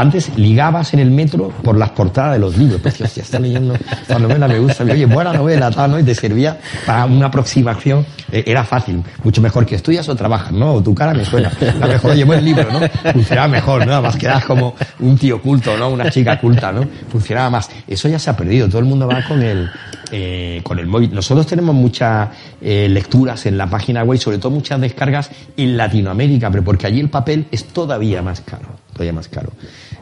Antes 0.00 0.34
ligabas 0.38 0.94
en 0.94 1.00
el 1.00 1.10
metro 1.10 1.48
por 1.62 1.76
las 1.76 1.90
portadas 1.90 2.32
de 2.32 2.38
los 2.38 2.56
libros. 2.56 2.80
Pues, 2.80 2.98
hostia, 3.02 3.22
está 3.22 3.38
leyendo 3.38 3.74
esta 3.74 4.18
novela, 4.18 4.48
me 4.48 4.58
gusta. 4.58 4.82
Oye, 4.82 5.04
buena 5.04 5.34
novela, 5.34 5.70
tal, 5.70 5.90
¿no? 5.90 5.98
Y 5.98 6.02
te 6.02 6.14
servía 6.14 6.58
para 6.86 7.04
una 7.04 7.26
aproximación. 7.26 8.06
Eh, 8.32 8.44
era 8.46 8.64
fácil. 8.64 9.02
Mucho 9.22 9.42
mejor 9.42 9.66
que 9.66 9.74
estudias 9.74 10.08
o 10.08 10.16
trabajas, 10.16 10.52
¿no? 10.52 10.72
O 10.72 10.82
tu 10.82 10.94
cara 10.94 11.12
me 11.12 11.22
suena. 11.26 11.52
La 11.78 11.86
mejor, 11.86 12.12
oye, 12.12 12.24
buen 12.24 12.42
libro, 12.42 12.66
¿no? 12.72 12.80
Funcionaba 13.12 13.48
mejor, 13.48 13.86
¿no? 13.86 13.92
Además 13.92 14.16
quedas 14.16 14.42
como 14.46 14.74
un 15.00 15.18
tío 15.18 15.42
culto, 15.42 15.76
¿no? 15.76 15.90
Una 15.90 16.10
chica 16.10 16.40
culta, 16.40 16.72
¿no? 16.72 16.86
Funcionaba 17.10 17.50
más. 17.50 17.68
Eso 17.86 18.08
ya 18.08 18.18
se 18.18 18.30
ha 18.30 18.36
perdido. 18.36 18.68
Todo 18.68 18.78
el 18.78 18.86
mundo 18.86 19.06
va 19.06 19.22
con 19.28 19.42
el, 19.42 19.68
eh, 20.12 20.60
con 20.64 20.78
el 20.78 20.86
móvil. 20.86 21.14
Nosotros 21.14 21.46
tenemos 21.46 21.74
muchas 21.74 22.30
eh, 22.60 22.88
lecturas 22.88 23.46
en 23.46 23.56
la 23.56 23.68
página 23.68 24.02
web, 24.02 24.18
sobre 24.18 24.38
todo 24.38 24.50
muchas 24.50 24.80
descargas 24.80 25.30
en 25.56 25.76
Latinoamérica, 25.76 26.50
pero 26.50 26.64
porque 26.64 26.86
allí 26.86 27.00
el 27.00 27.10
papel 27.10 27.46
es 27.52 27.66
todavía 27.66 28.20
más 28.20 28.40
caro, 28.40 28.66
todavía 28.92 29.12
más 29.12 29.28
caro. 29.28 29.50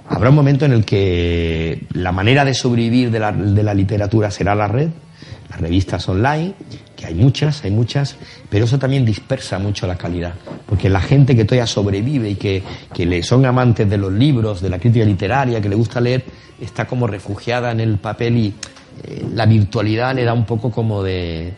Habrá 0.09 0.31
un 0.31 0.37
momento 0.37 0.65
en 0.65 0.73
el 0.73 0.85
que 0.85 1.87
la 1.93 2.13
manera 2.13 2.45
de 2.45 2.55
sobrevivir 2.55 3.11
de 3.11 3.21
la, 3.21 3.33
de 3.33 3.63
la 3.63 3.75
literatura 3.75 4.31
será 4.31 4.55
la 4.55 4.67
red, 4.67 4.89
las 5.51 5.61
revistas 5.61 6.09
online, 6.09 6.55
que 6.97 7.07
hay 7.07 7.15
muchas, 7.15 7.65
hay 7.65 7.71
muchas, 7.71 8.17
pero 8.49 8.65
eso 8.65 8.79
también 8.79 9.05
dispersa 9.05 9.59
mucho 9.59 9.87
la 9.87 9.97
calidad, 9.97 10.35
porque 10.67 10.89
la 10.89 11.01
gente 11.01 11.37
que 11.37 11.45
todavía 11.45 11.67
sobrevive 11.67 12.31
y 12.31 12.35
que, 12.37 12.63
que 12.93 13.07
le 13.07 13.23
son 13.23 13.47
amantes 13.47 13.89
de 13.89 13.99
los 13.99 14.13
libros, 14.13 14.61
de 14.61 14.71
la 14.71 14.79
crítica 14.79 15.05
literaria, 15.05 15.61
que 15.61 15.69
le 15.69 15.77
gusta 15.77 16.01
leer, 16.01 16.25
está 16.61 16.87
como 16.87 17.07
refugiada 17.07 17.71
en 17.71 17.81
el 17.81 17.99
papel 17.99 18.37
y 18.37 18.55
eh, 19.05 19.27
la 19.33 19.47
virtualidad 19.47 20.15
le 20.15 20.25
da 20.25 20.33
un 20.33 20.45
poco 20.45 20.71
como 20.71 21.03
de, 21.03 21.55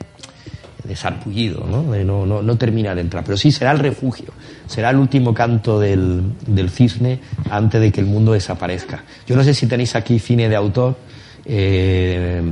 de 0.85 0.97
sarpullido, 0.97 1.67
¿no? 1.67 1.91
De 1.91 2.05
no, 2.05 2.27
no, 2.27 2.43
no 2.43 2.57
terminar 2.57 2.95
de 2.95 3.03
entrar. 3.03 3.25
Pero 3.25 3.37
sí 3.37 3.51
será 3.51 3.73
el 3.73 3.79
refugio, 3.79 4.33
será 4.67 4.91
el 4.91 4.97
último 4.97 5.35
canto 5.35 5.79
del, 5.79 6.23
del 6.47 6.71
cisne 6.71 7.21
antes 7.51 7.81
de 7.81 7.93
que 7.93 8.01
el 8.01 8.07
mundo 8.07 8.33
desaparezca. 8.33 9.05
Yo 9.27 9.37
no 9.37 9.45
sé 9.45 9.55
si 9.55 9.67
tenéis 9.67 9.95
aquí 9.97 10.19
cine 10.19 10.49
de 10.49 10.57
autor, 10.57 10.97
eh, 11.45 12.43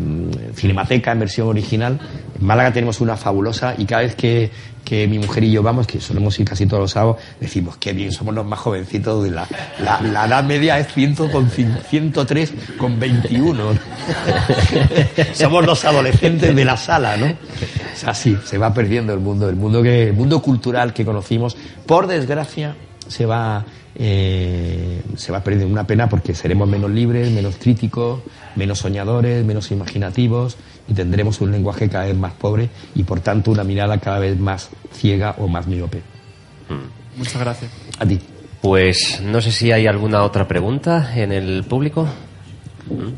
Cinemateca 0.55 1.13
en 1.13 1.19
versión 1.19 1.49
original. 1.49 1.99
En 2.39 2.47
Málaga 2.47 2.73
tenemos 2.73 3.01
una 3.01 3.17
fabulosa 3.17 3.75
y 3.77 3.85
cada 3.85 4.03
vez 4.03 4.15
que, 4.15 4.51
que 4.89 5.07
mi 5.07 5.19
mujer 5.19 5.45
y 5.45 5.51
yo 5.51 5.63
vamos, 5.63 5.87
que 5.87 6.01
solemos 6.01 6.41
ir 6.41 6.49
casi 6.49 6.65
todos 6.65 6.81
los 6.81 6.93
sábados, 6.93 7.19
decimos 7.39 7.77
que 7.77 7.93
bien, 7.93 8.11
somos 8.11 8.35
los 8.35 8.47
más 8.47 8.59
jovencitos 8.59 9.23
de 9.23 9.33
la, 9.33 9.47
la, 9.83 10.25
edad 10.27 10.43
media 10.45 10.79
es 10.79 10.91
100 10.95 11.15
con 11.31 11.51
cin- 11.51 11.79
103 11.91 12.53
con 12.79 12.99
21. 12.99 13.65
somos 15.35 15.67
los 15.67 15.85
adolescentes 15.85 16.57
de 16.57 16.65
la 16.65 16.79
sala, 16.79 17.19
¿no? 17.19 17.27
O 17.27 17.97
sea, 17.97 18.15
sí, 18.15 18.39
se 18.47 18.57
va 18.57 18.73
perdiendo 18.73 19.13
el 19.13 19.21
mundo, 19.21 19.51
el 19.51 19.57
mundo 19.57 19.83
que, 19.83 20.05
el 20.05 20.15
mundo 20.15 20.41
cultural 20.41 20.95
que 20.95 21.05
conocimos, 21.05 21.55
por 21.85 22.07
desgracia, 22.07 22.75
se 23.09 23.27
va 23.27 23.67
eh, 23.95 25.03
se 25.17 25.33
va 25.33 25.43
perdiendo 25.43 25.71
una 25.71 25.87
pena 25.87 26.09
porque 26.09 26.35
seremos 26.35 26.67
menos 26.67 26.91
libres, 26.91 27.31
menos 27.31 27.57
críticos, 27.57 28.21
menos 28.57 28.79
soñadores, 28.79 29.45
menos 29.45 29.71
imaginativos 29.71 30.57
y 30.89 30.95
tendremos 30.95 31.41
un 31.41 31.53
lenguaje 31.53 31.89
cada 31.89 32.05
vez 32.07 32.17
más 32.17 32.33
pobre 32.33 32.71
y 32.95 33.03
por 33.05 33.21
tanto 33.21 33.51
una 33.51 33.65
mirada 33.65 33.99
cada 33.99 34.19
vez 34.19 34.39
más 34.39 34.71
ciega 34.93 35.35
o 35.39 35.47
más 35.49 35.67
miope. 35.67 36.03
Muchas 37.17 37.41
gracias. 37.41 37.71
A 37.99 38.07
ti. 38.07 38.19
Pues 38.61 39.21
no 39.23 39.41
sé 39.41 39.53
si 39.53 39.71
hay 39.71 39.87
alguna 39.87 40.23
otra 40.25 40.49
pregunta 40.49 41.13
en 41.15 41.33
el 41.33 41.65
público. 41.65 42.09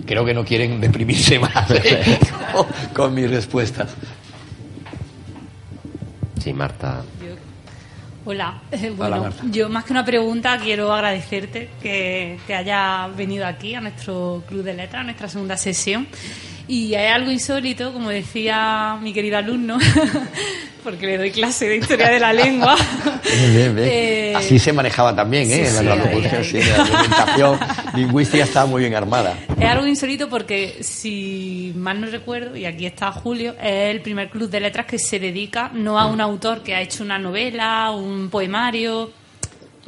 Creo 0.05 0.25
que 0.25 0.35
no 0.35 0.45
quieren 0.45 0.81
deprimirse 0.81 1.39
más 1.39 1.71
¿eh? 1.71 2.19
con, 2.53 2.67
con 2.93 3.15
mis 3.15 3.31
respuestas. 3.31 3.95
Sí, 6.39 6.53
Marta. 6.53 7.03
Hola, 8.25 8.61
Eh, 8.73 8.93
bueno, 8.97 9.19
Marta. 9.23 9.43
yo 9.51 9.69
más 9.69 9.85
que 9.85 9.93
una 9.93 10.05
pregunta 10.05 10.59
quiero 10.63 10.93
agradecerte 10.93 11.71
que, 11.83 12.39
que 12.47 12.55
hayas 12.55 13.17
venido 13.17 13.47
aquí 13.47 13.75
a 13.75 13.81
nuestro 13.81 14.43
Club 14.47 14.63
de 14.63 14.75
Letras, 14.75 15.01
a 15.01 15.05
nuestra 15.05 15.29
segunda 15.29 15.57
sesión. 15.57 16.07
Y 16.71 16.95
hay 16.95 17.09
algo 17.09 17.33
insólito, 17.33 17.93
como 17.93 18.11
decía 18.11 18.97
mi 19.03 19.13
querido 19.13 19.37
alumno, 19.39 19.77
porque 20.85 21.05
le 21.05 21.19
doy 21.19 21.33
clase 21.33 21.69
de 21.69 21.79
historia 21.79 22.11
de 22.11 22.21
la 22.21 22.33
lengua. 22.33 22.77
Bien, 23.53 23.75
bien. 23.75 23.89
Eh, 23.91 24.35
Así 24.37 24.57
se 24.61 24.73
manejaba 24.73 25.13
también, 25.17 25.51
¿eh? 25.51 25.67
sí, 25.67 25.85
la 25.85 25.97
locución, 25.97 26.45
sí, 26.45 26.61
la 26.63 26.77
argumentación 26.85 27.59
lingüística 27.97 28.45
estaba 28.45 28.67
muy 28.67 28.83
bien 28.83 28.95
armada. 28.95 29.37
Es 29.59 29.69
algo 29.69 29.85
insólito 29.85 30.29
porque, 30.29 30.79
si 30.83 31.73
mal 31.75 32.01
no 32.01 32.07
recuerdo, 32.07 32.57
y 32.57 32.67
aquí 32.67 32.87
está 32.87 33.11
Julio, 33.11 33.57
es 33.61 33.91
el 33.91 34.01
primer 34.01 34.31
club 34.31 34.49
de 34.49 34.61
letras 34.61 34.87
que 34.87 35.01
se 35.01 35.19
dedica 35.19 35.73
no 35.75 35.99
a 35.99 36.07
un 36.07 36.21
autor 36.21 36.63
que 36.63 36.77
ha 36.77 36.81
hecho 36.81 37.03
una 37.03 37.19
novela, 37.19 37.91
un 37.91 38.31
poemario, 38.31 39.11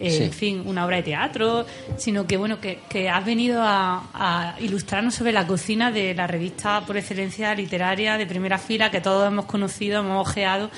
eh, 0.02 0.10
Sí. 0.10 0.22
en 0.24 0.32
fin, 0.32 0.62
una 0.66 0.84
obra 0.84 0.96
de 0.96 1.02
teatro, 1.04 1.64
sino 1.96 2.26
que, 2.26 2.36
bueno, 2.36 2.60
que, 2.60 2.80
que 2.88 3.08
has 3.08 3.24
venido 3.24 3.62
a, 3.62 4.08
a 4.12 4.56
ilustrarnos 4.60 5.14
sobre 5.14 5.32
la 5.32 5.46
cocina 5.46 5.90
de 5.90 6.14
la 6.14 6.26
revista 6.26 6.82
por 6.86 6.96
excelencia 6.96 7.54
literaria 7.54 8.18
de 8.18 8.26
primera 8.26 8.58
fila 8.58 8.90
que 8.90 9.00
todos 9.00 9.26
hemos 9.26 9.46
conocido, 9.46 10.00
hemos 10.00 10.26
ojeado. 10.28 10.70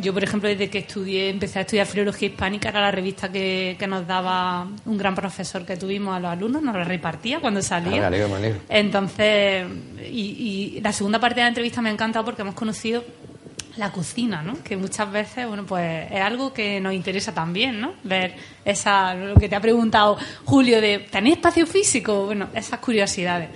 Yo, 0.00 0.14
por 0.14 0.22
ejemplo, 0.22 0.48
desde 0.48 0.70
que 0.70 0.78
estudié, 0.78 1.28
empecé 1.28 1.58
a 1.58 1.62
estudiar 1.62 1.84
filología 1.84 2.28
hispánica, 2.28 2.68
era 2.68 2.80
la 2.82 2.92
revista 2.92 3.32
que, 3.32 3.74
que 3.76 3.86
nos 3.88 4.06
daba 4.06 4.68
un 4.86 4.96
gran 4.96 5.12
profesor 5.16 5.66
que 5.66 5.76
tuvimos 5.76 6.16
a 6.16 6.20
los 6.20 6.30
alumnos, 6.30 6.62
nos 6.62 6.76
la 6.76 6.84
repartía 6.84 7.40
cuando 7.40 7.60
salía. 7.62 7.96
Ah, 7.96 8.00
me 8.02 8.06
alegro, 8.06 8.28
me 8.28 8.36
alegro. 8.36 8.60
Entonces, 8.68 9.66
y, 10.08 10.76
y 10.76 10.80
la 10.82 10.92
segunda 10.92 11.18
parte 11.18 11.36
de 11.36 11.42
la 11.42 11.48
entrevista 11.48 11.82
me 11.82 11.88
ha 11.88 11.92
encantado 11.92 12.24
porque 12.24 12.42
hemos 12.42 12.54
conocido 12.54 13.02
la 13.78 13.92
cocina, 13.92 14.42
¿no? 14.42 14.62
Que 14.62 14.76
muchas 14.76 15.10
veces, 15.10 15.46
bueno, 15.46 15.64
pues 15.64 16.10
es 16.10 16.20
algo 16.20 16.52
que 16.52 16.80
nos 16.80 16.92
interesa 16.92 17.32
también, 17.32 17.80
¿no? 17.80 17.94
Ver 18.02 18.34
esa, 18.64 19.14
lo 19.14 19.36
que 19.36 19.48
te 19.48 19.56
ha 19.56 19.60
preguntado 19.60 20.18
Julio 20.44 20.80
de, 20.80 20.98
¿tenéis 20.98 21.36
espacio 21.36 21.66
físico? 21.66 22.26
Bueno, 22.26 22.48
esas 22.54 22.80
curiosidades. 22.80 23.50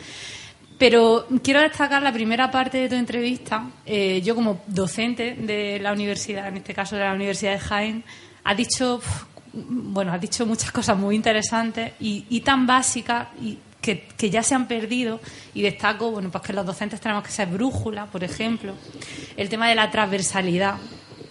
Pero 0.78 1.26
quiero 1.42 1.60
destacar 1.60 2.02
la 2.02 2.12
primera 2.12 2.50
parte 2.50 2.78
de 2.78 2.88
tu 2.88 2.94
entrevista. 2.94 3.68
Eh, 3.84 4.20
yo 4.24 4.34
como 4.34 4.62
docente 4.66 5.34
de 5.34 5.78
la 5.80 5.92
universidad, 5.92 6.48
en 6.48 6.56
este 6.56 6.74
caso 6.74 6.96
de 6.96 7.04
la 7.04 7.12
Universidad 7.12 7.52
de 7.52 7.58
Jaén, 7.58 8.04
has 8.44 8.56
dicho, 8.56 9.00
bueno, 9.52 10.12
has 10.12 10.20
dicho 10.20 10.46
muchas 10.46 10.72
cosas 10.72 10.96
muy 10.96 11.14
interesantes 11.16 11.92
y, 12.00 12.26
y 12.30 12.40
tan 12.40 12.66
básicas 12.66 13.28
y 13.40 13.58
que, 13.82 14.06
que 14.16 14.30
ya 14.30 14.42
se 14.42 14.54
han 14.54 14.66
perdido. 14.66 15.20
Y 15.52 15.60
destaco, 15.60 16.10
bueno, 16.10 16.30
pues 16.30 16.42
que 16.42 16.54
los 16.54 16.64
docentes 16.64 17.00
tenemos 17.00 17.24
que 17.24 17.30
ser 17.30 17.48
brújula, 17.48 18.06
por 18.06 18.24
ejemplo. 18.24 18.72
El 19.36 19.50
tema 19.50 19.68
de 19.68 19.74
la 19.74 19.90
transversalidad. 19.90 20.76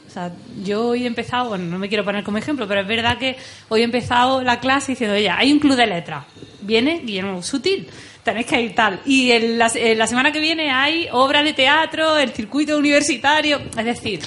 O 0.08 0.14
sea, 0.14 0.32
yo 0.62 0.90
hoy 0.90 1.04
he 1.04 1.08
empezado, 1.08 1.50
bueno, 1.50 1.64
no 1.66 1.80
me 1.80 1.88
quiero 1.88 2.04
poner 2.04 2.24
como 2.24 2.38
ejemplo, 2.38 2.68
pero 2.68 2.82
es 2.82 2.88
verdad 2.88 3.18
que 3.18 3.38
hoy 3.70 3.82
he 3.82 3.86
empezado 3.86 4.44
la 4.44 4.60
clase 4.60 4.92
diciendo, 4.92 5.16
oye, 5.16 5.30
hay 5.30 5.54
un 5.54 5.60
club 5.60 5.78
de 5.78 5.88
letras. 5.88 6.26
Viene 6.62 7.00
Guillermo 7.00 7.42
Sutil, 7.42 7.88
tenéis 8.22 8.46
que 8.46 8.62
ir 8.62 8.76
tal. 8.76 9.00
Y 9.06 9.32
en 9.32 9.58
la, 9.58 9.72
la 9.96 10.08
semana 10.08 10.34
que 10.34 10.42
viene 10.42 10.70
hay 10.70 11.08
obras 11.14 11.46
de 11.46 11.54
teatro, 11.54 12.18
el 12.18 12.32
circuito 12.32 12.78
universitario. 12.78 13.62
Es 13.78 13.86
decir. 13.86 14.20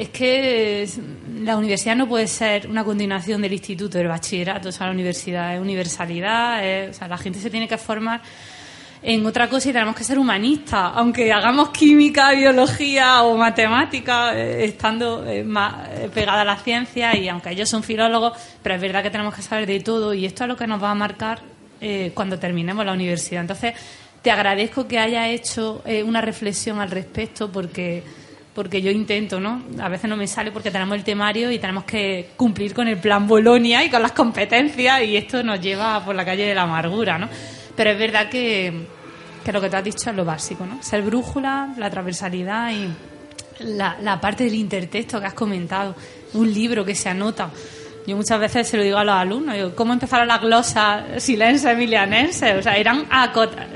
Es 0.00 0.08
que 0.08 0.88
la 1.42 1.58
universidad 1.58 1.94
no 1.94 2.08
puede 2.08 2.26
ser 2.26 2.66
una 2.68 2.82
continuación 2.84 3.42
del 3.42 3.52
instituto, 3.52 3.98
del 3.98 4.08
bachillerato. 4.08 4.70
O 4.70 4.72
sea, 4.72 4.86
la 4.86 4.94
universidad 4.94 5.54
es 5.54 5.60
universalidad, 5.60 6.88
o 6.88 6.92
sea, 6.94 7.06
la 7.06 7.18
gente 7.18 7.38
se 7.38 7.50
tiene 7.50 7.68
que 7.68 7.76
formar 7.76 8.22
en 9.02 9.26
otra 9.26 9.46
cosa 9.48 9.68
y 9.68 9.72
tenemos 9.72 9.94
que 9.94 10.04
ser 10.04 10.18
humanistas, 10.18 10.92
aunque 10.94 11.30
hagamos 11.30 11.68
química, 11.68 12.32
biología 12.32 13.22
o 13.24 13.36
matemática, 13.36 14.34
eh, 14.34 14.64
estando 14.64 15.26
eh, 15.26 15.44
más 15.44 15.86
eh, 15.90 16.10
pegada 16.12 16.40
a 16.40 16.44
la 16.46 16.56
ciencia 16.56 17.14
y 17.14 17.28
aunque 17.28 17.50
ellos 17.50 17.68
son 17.68 17.82
filólogos, 17.82 18.38
pero 18.62 18.76
es 18.76 18.80
verdad 18.80 19.02
que 19.02 19.10
tenemos 19.10 19.34
que 19.34 19.42
saber 19.42 19.66
de 19.66 19.80
todo 19.80 20.14
y 20.14 20.24
esto 20.24 20.44
es 20.44 20.48
lo 20.48 20.56
que 20.56 20.66
nos 20.66 20.82
va 20.82 20.92
a 20.92 20.94
marcar 20.94 21.40
eh, 21.80 22.12
cuando 22.14 22.38
terminemos 22.38 22.86
la 22.86 22.94
universidad. 22.94 23.42
Entonces, 23.42 23.74
te 24.22 24.30
agradezco 24.30 24.88
que 24.88 24.98
haya 24.98 25.28
hecho 25.28 25.82
una 26.04 26.20
reflexión 26.20 26.78
al 26.78 26.90
respecto 26.90 27.50
porque 27.50 28.02
porque 28.54 28.82
yo 28.82 28.90
intento, 28.90 29.38
¿no? 29.40 29.62
A 29.80 29.88
veces 29.88 30.08
no 30.10 30.16
me 30.16 30.26
sale 30.26 30.50
porque 30.50 30.70
tenemos 30.70 30.96
el 30.96 31.04
temario 31.04 31.50
y 31.50 31.58
tenemos 31.58 31.84
que 31.84 32.30
cumplir 32.36 32.74
con 32.74 32.88
el 32.88 32.98
plan 32.98 33.26
Bolonia 33.26 33.84
y 33.84 33.90
con 33.90 34.02
las 34.02 34.12
competencias 34.12 35.02
y 35.02 35.16
esto 35.16 35.42
nos 35.42 35.60
lleva 35.60 36.04
por 36.04 36.14
la 36.14 36.24
calle 36.24 36.46
de 36.46 36.54
la 36.54 36.62
amargura, 36.62 37.18
¿no? 37.18 37.28
Pero 37.76 37.90
es 37.90 37.98
verdad 37.98 38.28
que, 38.28 38.86
que 39.44 39.52
lo 39.52 39.60
que 39.60 39.70
te 39.70 39.76
has 39.76 39.84
dicho 39.84 40.10
es 40.10 40.16
lo 40.16 40.24
básico, 40.24 40.66
¿no? 40.66 40.82
Ser 40.82 41.02
brújula, 41.02 41.74
la 41.78 41.88
transversalidad 41.90 42.72
y 42.72 42.88
la, 43.64 43.96
la 44.02 44.20
parte 44.20 44.44
del 44.44 44.54
intertexto 44.54 45.20
que 45.20 45.26
has 45.26 45.34
comentado, 45.34 45.94
un 46.34 46.52
libro 46.52 46.84
que 46.84 46.94
se 46.94 47.08
anota. 47.08 47.50
Yo 48.06 48.16
muchas 48.16 48.40
veces 48.40 48.66
se 48.66 48.76
lo 48.76 48.82
digo 48.82 48.98
a 48.98 49.04
los 49.04 49.14
alumnos, 49.14 49.54
digo, 49.54 49.74
¿cómo 49.76 49.92
empezaron 49.92 50.26
las 50.26 50.40
glosas 50.40 51.22
silense 51.22 51.70
emilianense? 51.70 52.56
O 52.56 52.62
sea, 52.62 52.76
eran, 52.76 53.06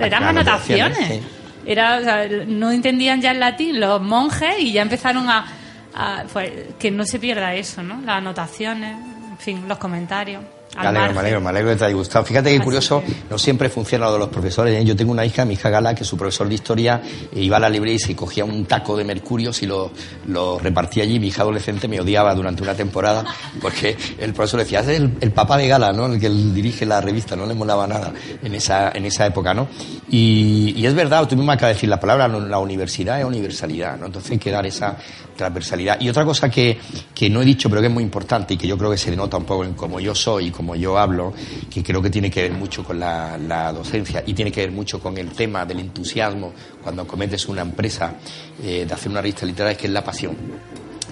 eran 0.01 0.25
Anotaciones, 0.25 0.99
anotaciones. 0.99 1.09
sí. 1.09 1.21
Era, 1.67 1.97
o 1.99 2.03
sea, 2.03 2.29
no 2.47 2.71
entendían 2.71 3.21
ya 3.21 3.31
el 3.33 3.41
latín 3.41 3.81
los 3.81 4.01
monjes 4.03 4.59
y 4.59 4.73
ya 4.73 4.83
empezaron 4.83 5.29
a, 5.29 5.47
a- 5.95 6.25
pues, 6.33 6.51
que 6.79 6.91
no 6.91 7.05
se 7.07 7.19
pierda 7.19 7.55
eso, 7.55 7.83
¿no? 7.83 8.01
Las 8.03 8.17
anotaciones, 8.19 8.97
en 9.31 9.39
fin, 9.39 9.65
los 9.69 9.79
comentarios. 9.79 10.43
Me 10.75 10.81
al 10.89 10.97
alegro, 10.97 11.15
me 11.15 11.21
alegro, 11.21 11.41
me 11.41 11.51
alegro 11.51 11.71
que 11.71 11.77
te 11.77 11.85
haya 11.85 11.95
gustado. 11.95 12.25
Fíjate 12.25 12.51
que 12.51 12.57
Así 12.57 12.65
curioso, 12.65 13.03
que- 13.05 13.13
no 13.31 13.39
siempre 13.39 13.69
funciona 13.69 14.07
lo 14.07 14.13
de 14.15 14.19
los 14.19 14.29
profesores. 14.29 14.81
¿eh? 14.81 14.85
Yo 14.85 14.97
tengo 14.97 15.13
una 15.13 15.25
hija, 15.25 15.45
mi 15.45 15.55
hija 15.55 15.71
Gala, 15.71 15.95
que 15.95 16.05
su 16.05 16.17
profesor 16.17 16.49
de 16.49 16.55
historia 16.55 17.01
iba 17.35 17.57
a 17.57 17.61
la 17.61 17.69
librería 17.71 17.97
y 17.97 17.99
se 18.01 18.17
cogía 18.17 18.45
un 18.45 18.65
taco 18.67 18.97
de 18.97 19.05
mercurios 19.05 19.63
y 19.63 19.67
lo, 19.67 19.91
lo 20.27 20.59
repartía 20.59 21.05
allí. 21.05 21.19
Mi 21.21 21.29
hija 21.29 21.43
adolescente 21.43 21.87
me 21.89 22.01
odiaba 22.01 22.35
durante 22.35 22.63
una 22.63 22.75
temporada 22.75 23.25
porque 23.61 23.97
el 24.19 24.33
profesor 24.35 24.61
decía, 24.61 24.81
es 24.81 24.89
el, 24.89 25.13
el 25.21 25.31
papá 25.33 25.57
de 25.57 25.69
Gala, 25.69 25.93
¿no? 25.93 26.07
El 26.07 26.19
que 26.21 26.29
dirige 26.29 26.87
la 26.87 27.01
revista, 27.01 27.37
no 27.37 27.47
le 27.47 27.55
molaba 27.55 27.87
nada 27.87 28.13
en 28.43 28.55
esa, 28.55 28.91
en 28.91 29.05
esa 29.05 29.27
época, 29.27 29.55
¿no? 29.55 29.69
Y, 30.11 30.75
y 30.77 30.87
es 30.87 30.95
verdad, 30.95 31.27
tú 31.29 31.37
mismo 31.37 31.53
acabas 31.53 31.71
de 31.71 31.75
decir 31.75 31.89
la 31.89 32.01
palabra, 32.01 32.29
la 32.29 32.59
universidad 32.59 33.19
es 33.21 33.25
universalidad, 33.25 33.97
¿no? 33.99 34.07
Entonces 34.07 34.33
hay 34.33 34.39
que 34.39 34.51
dar 34.51 34.67
esa 34.67 34.97
transversalidad. 35.37 36.01
Y 36.01 36.09
otra 36.09 36.25
cosa 36.25 36.51
que, 36.51 36.79
que 37.15 37.31
no 37.31 37.43
he 37.43 37.45
dicho, 37.45 37.69
pero 37.69 37.81
que 37.81 37.89
es 37.89 37.93
muy 37.93 38.03
importante 38.03 38.55
y 38.55 38.57
que 38.57 38.67
yo 38.67 38.77
creo 38.79 38.91
que 38.91 38.99
se 38.99 39.11
denota 39.11 39.37
un 39.37 39.45
poco 39.45 39.65
en 39.65 39.75
cómo 39.75 40.01
yo 40.01 40.15
soy 40.15 40.47
y 40.47 40.51
cómo 40.51 40.75
yo 40.77 40.99
hablo, 40.99 41.33
que 41.71 41.83
creo 41.83 42.01
que 42.03 42.11
tiene 42.11 42.31
que 42.31 42.43
ver 42.43 42.53
mucho 42.53 42.85
con 42.85 42.99
la, 42.99 43.37
la 43.39 43.73
docencia 43.73 44.23
y 44.27 44.35
tiene 44.35 44.51
que 44.51 44.61
ver 44.61 44.73
mucho 44.73 45.01
con 45.01 45.17
el 45.19 45.31
tema 45.31 45.65
del 45.65 45.81
entusiasmo 45.81 46.53
cuando 46.83 47.07
cometes 47.07 47.47
una 47.49 47.63
empresa 47.63 48.15
eh, 48.63 48.85
de 48.87 48.95
hacer 48.95 49.11
una 49.11 49.21
revista 49.21 49.47
literaria, 49.47 49.77
que 49.77 49.87
es 49.87 49.93
la 49.93 50.05
pasión. 50.05 50.37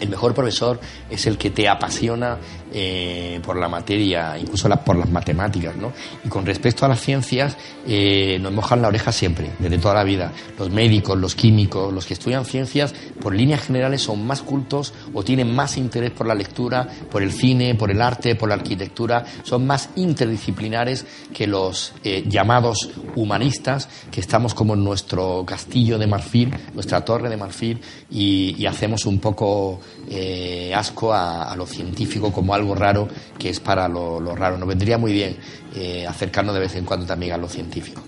El 0.02 0.08
mejor 0.08 0.34
profesor 0.34 0.80
es 1.08 1.26
el 1.28 1.38
que 1.38 1.50
te 1.50 1.68
apasiona 1.68 2.36
eh, 2.74 3.38
por 3.44 3.56
la 3.56 3.68
materia, 3.68 4.36
incluso 4.36 4.68
por 4.84 4.96
las 4.96 5.08
matemáticas, 5.10 5.76
¿no? 5.76 5.92
Y 6.24 6.28
con 6.28 6.44
respecto 6.44 6.84
a 6.84 6.88
las 6.88 7.00
ciencias, 7.00 7.56
eh, 7.86 8.38
nos 8.40 8.52
mojan 8.52 8.82
la 8.82 8.88
oreja 8.88 9.12
siempre, 9.12 9.50
desde 9.60 9.78
toda 9.78 9.94
la 9.94 10.02
vida. 10.02 10.32
Los 10.58 10.70
médicos, 10.70 11.16
los 11.16 11.36
químicos, 11.36 11.92
los 11.92 12.04
que 12.04 12.14
estudian 12.14 12.44
ciencias, 12.44 12.94
por 13.20 13.32
líneas 13.32 13.60
generales 13.60 14.02
son 14.02 14.26
más 14.26 14.42
cultos 14.42 14.92
o 15.14 15.22
tienen 15.22 15.54
más 15.54 15.76
interés 15.76 16.10
por 16.10 16.26
la 16.26 16.34
lectura, 16.34 16.88
por 17.10 17.22
el 17.22 17.30
cine, 17.30 17.76
por 17.76 17.92
el 17.92 18.02
arte, 18.02 18.34
por 18.34 18.48
la 18.48 18.56
arquitectura, 18.56 19.24
son 19.44 19.66
más 19.66 19.90
interdisciplinares 19.94 21.06
que 21.32 21.46
los 21.46 21.92
eh, 22.02 22.24
llamados 22.26 22.90
humanistas, 23.14 23.88
que 24.10 24.20
estamos 24.20 24.52
como 24.52 24.74
en 24.74 24.82
nuestro 24.82 25.44
castillo 25.46 25.96
de 25.96 26.08
marfil, 26.08 26.52
nuestra 26.74 27.04
torre 27.04 27.28
de 27.28 27.36
marfil, 27.36 27.80
y 28.10 28.66
hacemos 28.66 29.06
un 29.06 29.18
poco 29.18 29.80
eh, 30.08 30.72
asco 30.74 31.12
a, 31.12 31.50
a 31.50 31.56
lo 31.56 31.66
científico 31.66 32.32
como 32.32 32.54
algo 32.54 32.74
raro 32.74 33.08
que 33.38 33.48
es 33.50 33.60
para 33.60 33.88
lo, 33.88 34.20
lo 34.20 34.34
raro. 34.34 34.58
Nos 34.58 34.68
vendría 34.68 34.98
muy 34.98 35.12
bien 35.12 35.36
eh, 35.74 36.06
acercarnos 36.06 36.54
de 36.54 36.60
vez 36.60 36.74
en 36.76 36.84
cuando 36.84 37.06
también 37.06 37.32
a 37.32 37.36
lo 37.36 37.48
científico. 37.48 38.02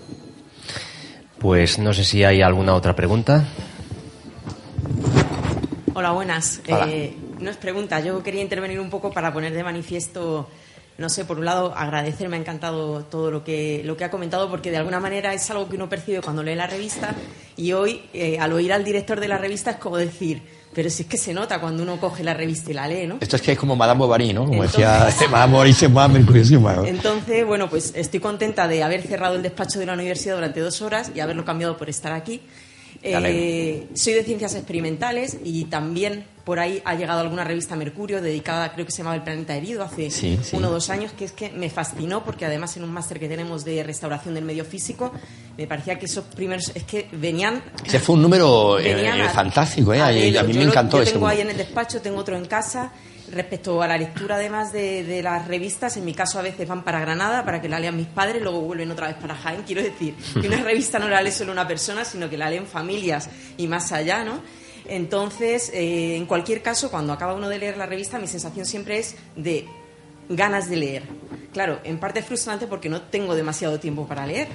Pues 1.39 1.79
no 1.79 1.93
sé 1.93 2.03
si 2.03 2.23
hay 2.23 2.41
alguna 2.41 2.73
otra 2.73 2.95
pregunta. 2.95 3.45
Hola, 5.93 6.11
buenas. 6.11 6.61
Hola. 6.67 6.89
Eh, 6.89 7.15
no 7.39 7.49
es 7.49 7.57
pregunta, 7.57 7.99
yo 7.99 8.23
quería 8.23 8.41
intervenir 8.41 8.79
un 8.79 8.89
poco 8.89 9.11
para 9.11 9.33
poner 9.33 9.53
de 9.53 9.63
manifiesto, 9.63 10.49
no 10.97 11.09
sé, 11.09 11.25
por 11.25 11.37
un 11.37 11.45
lado 11.45 11.73
agradecer, 11.75 12.29
me 12.29 12.37
ha 12.37 12.39
encantado 12.39 13.03
todo 13.03 13.29
lo 13.29 13.43
que, 13.43 13.81
lo 13.85 13.95
que 13.97 14.05
ha 14.05 14.11
comentado, 14.11 14.49
porque 14.49 14.71
de 14.71 14.77
alguna 14.77 14.99
manera 14.99 15.33
es 15.33 15.49
algo 15.51 15.67
que 15.69 15.75
uno 15.75 15.89
percibe 15.89 16.21
cuando 16.21 16.43
lee 16.43 16.55
la 16.55 16.67
revista 16.67 17.13
y 17.57 17.73
hoy, 17.73 18.03
eh, 18.13 18.39
al 18.39 18.53
oír 18.53 18.73
al 18.73 18.83
director 18.83 19.19
de 19.19 19.27
la 19.27 19.37
revista, 19.37 19.71
es 19.71 19.77
como 19.77 19.97
decir, 19.97 20.41
pero 20.75 20.89
si 20.89 21.03
es 21.03 21.07
que 21.07 21.17
se 21.17 21.33
nota 21.33 21.61
cuando 21.61 21.81
uno 21.83 21.97
coge 21.99 22.21
la 22.21 22.33
revista 22.33 22.69
y 22.69 22.73
la 22.73 22.85
lee, 22.87 23.07
¿no? 23.07 23.17
Esto 23.21 23.37
es 23.37 23.41
que 23.41 23.53
es 23.53 23.57
como 23.57 23.77
Madame 23.77 23.99
Bovary, 23.99 24.33
¿no? 24.33 24.41
Como 24.41 24.65
Entonces- 24.65 25.05
decía 25.05 25.27
Madame 25.31 25.53
Bovary, 25.53 25.73
se 25.73 25.87
Entonces, 26.85 27.45
bueno, 27.47 27.69
pues 27.69 27.93
estoy 27.95 28.19
contenta 28.19 28.67
de 28.67 28.83
haber 28.83 29.01
cerrado 29.01 29.35
el 29.35 29.41
despacho 29.41 29.79
de 29.79 29.85
la 29.85 29.93
universidad 29.93 30.35
durante 30.35 30.59
dos 30.59 30.81
horas 30.81 31.11
y 31.15 31.21
haberlo 31.21 31.45
cambiado 31.45 31.77
por 31.77 31.89
estar 31.89 32.11
aquí. 32.11 32.41
Eh, 33.07 33.87
soy 33.93 34.13
de 34.13 34.23
ciencias 34.23 34.55
experimentales 34.55 35.37
y 35.43 35.65
también 35.65 36.25
por 36.43 36.59
ahí 36.59 36.81
ha 36.85 36.93
llegado 36.95 37.21
alguna 37.21 37.43
revista 37.43 37.75
Mercurio 37.75 38.21
dedicada, 38.21 38.71
creo 38.73 38.85
que 38.85 38.91
se 38.91 38.99
llamaba 38.99 39.15
El 39.15 39.23
Planeta 39.23 39.55
Herido, 39.55 39.83
hace 39.83 40.11
Sí, 40.11 40.37
sí. 40.43 40.55
uno 40.55 40.67
o 40.69 40.71
dos 40.71 40.89
años, 40.91 41.11
que 41.11 41.25
es 41.25 41.31
que 41.31 41.49
me 41.49 41.69
fascinó 41.71 42.23
porque 42.23 42.45
además 42.45 42.77
en 42.77 42.83
un 42.83 42.91
máster 42.91 43.19
que 43.19 43.27
tenemos 43.27 43.65
de 43.65 43.81
restauración 43.83 44.35
del 44.35 44.45
medio 44.45 44.63
físico, 44.63 45.11
me 45.57 45.65
parecía 45.65 45.97
que 45.97 46.05
esos 46.05 46.23
primeros, 46.25 46.71
es 46.75 46.83
que 46.83 47.07
venían 47.13 47.63
Ese 47.83 47.99
fue 47.99 48.15
un 48.15 48.21
número 48.21 48.77
eh, 48.79 48.91
eh, 49.05 49.07
a- 49.09 49.29
fantástico, 49.29 49.91
¿eh? 49.93 50.01
A, 50.01 50.09
dedo. 50.09 50.39
a 50.39 50.43
mí 50.43 50.53
Yo 50.53 50.59
me 50.59 50.65
lo- 50.65 50.71
encantó 50.71 50.97
yo 50.97 51.03
ese 51.03 51.13
tengo 51.13 51.27
ahí 51.27 51.41
en 51.41 51.49
el 51.49 51.57
despacho, 51.57 51.99
tengo 52.01 52.17
otro 52.19 52.37
en 52.37 52.45
casa. 52.45 52.91
Respecto 53.35 53.81
a 53.81 53.87
la 53.87 53.97
lectura, 53.97 54.35
además 54.35 54.71
de, 54.71 55.03
de 55.03 55.21
las 55.21 55.45
revistas, 55.45 55.97
en 55.97 56.05
mi 56.05 56.13
caso 56.13 56.39
a 56.39 56.41
veces 56.41 56.65
van 56.65 56.85
para 56.85 57.01
Granada 57.01 57.43
para 57.43 57.61
que 57.61 57.67
la 57.67 57.81
lean 57.81 57.97
mis 57.97 58.07
padres, 58.07 58.41
luego 58.41 58.61
vuelven 58.61 58.89
otra 58.91 59.07
vez 59.07 59.17
para 59.17 59.35
Jaén. 59.35 59.63
Quiero 59.63 59.83
decir 59.83 60.15
que 60.41 60.47
una 60.47 60.63
revista 60.63 60.99
no 60.99 61.09
la 61.09 61.21
lee 61.21 61.31
solo 61.31 61.51
una 61.51 61.67
persona, 61.67 62.05
sino 62.05 62.29
que 62.29 62.37
la 62.37 62.49
leen 62.49 62.65
familias 62.65 63.29
y 63.57 63.67
más 63.67 63.91
allá, 63.91 64.23
¿no? 64.23 64.39
Entonces, 64.87 65.69
eh, 65.73 66.15
en 66.15 66.27
cualquier 66.27 66.61
caso, 66.61 66.89
cuando 66.89 67.11
acaba 67.11 67.33
uno 67.33 67.49
de 67.49 67.59
leer 67.59 67.75
la 67.75 67.85
revista, 67.85 68.19
mi 68.19 68.27
sensación 68.27 68.65
siempre 68.65 68.99
es 68.99 69.17
de 69.35 69.67
ganas 70.29 70.69
de 70.69 70.77
leer. 70.77 71.03
Claro, 71.51 71.81
en 71.83 71.99
parte 71.99 72.21
es 72.21 72.25
frustrante 72.25 72.67
porque 72.67 72.87
no 72.87 73.01
tengo 73.01 73.35
demasiado 73.35 73.81
tiempo 73.81 74.07
para 74.07 74.25
leer. 74.25 74.47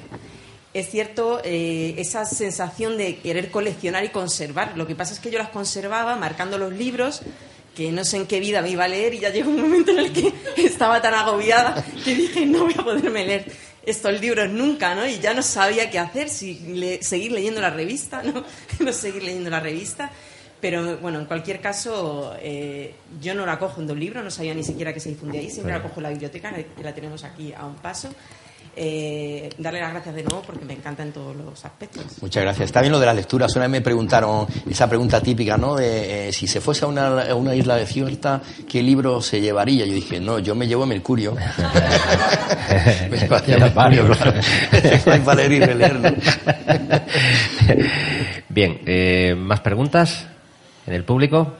Es 0.72 0.88
cierto 0.88 1.42
eh, 1.44 1.96
esa 1.98 2.24
sensación 2.24 2.96
de 2.96 3.18
querer 3.18 3.50
coleccionar 3.50 4.04
y 4.04 4.08
conservar. 4.08 4.78
Lo 4.78 4.86
que 4.86 4.94
pasa 4.94 5.12
es 5.12 5.20
que 5.20 5.30
yo 5.30 5.38
las 5.38 5.50
conservaba 5.50 6.16
marcando 6.16 6.56
los 6.56 6.72
libros 6.72 7.20
que 7.74 7.92
no 7.92 8.04
sé 8.04 8.16
en 8.18 8.26
qué 8.26 8.40
vida 8.40 8.62
me 8.62 8.70
iba 8.70 8.84
a 8.84 8.88
leer 8.88 9.14
y 9.14 9.20
ya 9.20 9.30
llegó 9.30 9.50
un 9.50 9.60
momento 9.60 9.92
en 9.92 9.98
el 10.00 10.12
que 10.12 10.32
estaba 10.56 11.00
tan 11.00 11.14
agobiada 11.14 11.84
que 12.04 12.14
dije 12.14 12.44
no 12.46 12.64
voy 12.64 12.74
a 12.78 12.82
poderme 12.82 13.24
leer 13.26 13.50
estos 13.86 14.20
libros 14.20 14.50
nunca, 14.50 14.94
¿no? 14.94 15.06
Y 15.06 15.18
ya 15.20 15.32
no 15.32 15.42
sabía 15.42 15.90
qué 15.90 15.98
hacer, 15.98 16.28
si 16.28 16.58
le- 16.60 17.02
seguir 17.02 17.32
leyendo 17.32 17.60
la 17.60 17.70
revista, 17.70 18.22
¿no? 18.22 18.44
no 18.80 18.92
seguir 18.92 19.22
leyendo 19.22 19.48
la 19.50 19.60
revista. 19.60 20.10
Pero 20.60 20.98
bueno, 20.98 21.18
en 21.18 21.24
cualquier 21.24 21.60
caso, 21.62 22.34
eh, 22.38 22.92
yo 23.22 23.34
no 23.34 23.46
la 23.46 23.58
cojo 23.58 23.80
en 23.80 23.86
dos 23.86 23.96
libros, 23.96 24.22
no 24.22 24.30
sabía 24.30 24.52
ni 24.52 24.62
siquiera 24.62 24.92
que 24.92 25.00
se 25.00 25.08
difundía 25.08 25.40
ahí, 25.40 25.48
siempre 25.48 25.72
la 25.72 25.82
cojo 25.82 25.94
en 25.96 26.02
la 26.02 26.10
biblioteca, 26.10 26.52
que 26.54 26.84
la 26.84 26.94
tenemos 26.94 27.24
aquí 27.24 27.54
a 27.54 27.64
un 27.64 27.76
paso. 27.76 28.10
Eh, 28.76 29.50
darle 29.58 29.80
las 29.80 29.92
gracias 29.92 30.14
de 30.14 30.22
nuevo 30.22 30.42
porque 30.46 30.64
me 30.64 30.74
encanta 30.74 31.02
en 31.02 31.12
todos 31.12 31.34
los 31.36 31.64
aspectos. 31.64 32.04
Muchas 32.22 32.42
gracias. 32.42 32.66
Está 32.66 32.80
bien 32.80 32.92
lo 32.92 33.00
de 33.00 33.06
la 33.06 33.14
lectura. 33.14 33.46
Una 33.54 33.62
vez 33.62 33.70
me 33.70 33.80
preguntaron 33.80 34.46
esa 34.68 34.88
pregunta 34.88 35.20
típica, 35.20 35.56
¿no? 35.56 35.74
De 35.74 36.28
eh, 36.28 36.32
si 36.32 36.46
se 36.46 36.60
fuese 36.60 36.84
a 36.84 36.88
una, 36.88 37.22
a 37.22 37.34
una 37.34 37.54
isla 37.54 37.76
desierta, 37.76 38.40
¿qué 38.68 38.82
libro 38.82 39.20
se 39.20 39.40
llevaría? 39.40 39.84
Yo 39.86 39.94
dije, 39.94 40.20
no, 40.20 40.38
yo 40.38 40.54
me 40.54 40.66
llevo 40.66 40.86
Mercurio. 40.86 41.34
me 43.10 43.18
llevaría 43.18 43.58
Mercurio. 43.58 44.06
claro. 44.16 45.24
Para 45.24 45.34
leer 45.34 45.52
y 45.52 45.60
releer, 45.60 46.00
¿no? 46.00 46.10
Bien, 48.48 48.80
eh, 48.86 49.34
¿más 49.36 49.60
preguntas 49.60 50.26
en 50.86 50.94
el 50.94 51.04
público? 51.04 51.54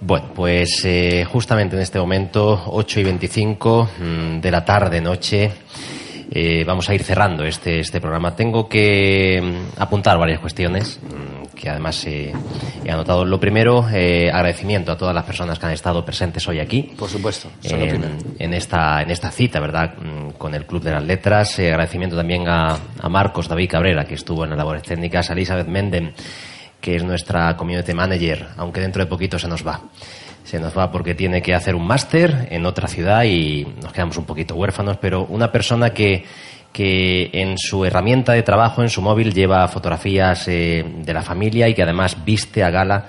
Bueno, 0.00 0.30
pues 0.34 0.84
eh, 0.84 1.24
justamente 1.24 1.76
en 1.76 1.82
este 1.82 1.98
momento, 1.98 2.64
8 2.66 3.00
y 3.00 3.04
25 3.04 3.90
mm, 3.98 4.40
de 4.40 4.50
la 4.50 4.64
tarde, 4.64 5.00
noche, 5.00 5.50
eh, 6.30 6.64
vamos 6.64 6.88
a 6.88 6.94
ir 6.94 7.02
cerrando 7.02 7.44
este, 7.44 7.80
este 7.80 8.00
programa. 8.00 8.34
Tengo 8.36 8.68
que 8.68 9.40
mm, 9.40 9.80
apuntar 9.80 10.18
varias 10.18 10.40
cuestiones 10.40 11.00
mm, 11.02 11.36
que 11.56 11.70
además 11.70 12.06
eh, 12.06 12.32
he 12.84 12.90
anotado. 12.90 13.24
Lo 13.24 13.40
primero, 13.40 13.88
eh, 13.92 14.30
agradecimiento 14.30 14.92
a 14.92 14.96
todas 14.96 15.14
las 15.14 15.24
personas 15.24 15.58
que 15.58 15.66
han 15.66 15.72
estado 15.72 16.04
presentes 16.04 16.46
hoy 16.46 16.60
aquí. 16.60 16.94
Por 16.96 17.08
supuesto, 17.08 17.48
lo 17.64 17.76
en, 17.76 18.18
en 18.38 18.54
esta, 18.54 19.02
en 19.02 19.10
esta 19.10 19.30
cita, 19.30 19.58
¿verdad? 19.58 19.94
Con 20.38 20.54
el 20.54 20.66
Club 20.66 20.82
de 20.82 20.92
las 20.92 21.02
Letras. 21.02 21.58
Eh, 21.58 21.70
agradecimiento 21.70 22.16
también 22.16 22.46
a, 22.46 22.76
a 23.00 23.08
Marcos 23.08 23.48
David 23.48 23.70
Cabrera, 23.70 24.04
que 24.04 24.14
estuvo 24.14 24.44
en 24.44 24.50
las 24.50 24.58
labores 24.58 24.82
técnicas, 24.82 25.30
a 25.30 25.32
Elizabeth 25.32 25.66
Menden, 25.66 26.12
que 26.86 26.94
es 26.94 27.02
nuestra 27.02 27.56
community 27.56 27.92
manager, 27.94 28.46
aunque 28.58 28.80
dentro 28.80 29.02
de 29.02 29.10
poquito 29.10 29.40
se 29.40 29.48
nos 29.48 29.66
va. 29.66 29.80
Se 30.44 30.60
nos 30.60 30.78
va 30.78 30.88
porque 30.88 31.16
tiene 31.16 31.42
que 31.42 31.52
hacer 31.52 31.74
un 31.74 31.84
máster 31.84 32.46
en 32.48 32.64
otra 32.64 32.86
ciudad 32.86 33.24
y 33.24 33.66
nos 33.82 33.92
quedamos 33.92 34.16
un 34.18 34.24
poquito 34.24 34.54
huérfanos, 34.54 34.96
pero 34.98 35.24
una 35.24 35.50
persona 35.50 35.90
que, 35.90 36.24
que 36.72 37.28
en 37.32 37.58
su 37.58 37.84
herramienta 37.84 38.34
de 38.34 38.44
trabajo, 38.44 38.82
en 38.82 38.88
su 38.88 39.02
móvil, 39.02 39.34
lleva 39.34 39.66
fotografías 39.66 40.46
eh, 40.46 40.84
de 40.98 41.12
la 41.12 41.22
familia 41.22 41.68
y 41.68 41.74
que 41.74 41.82
además 41.82 42.24
viste 42.24 42.62
a 42.62 42.70
gala 42.70 43.06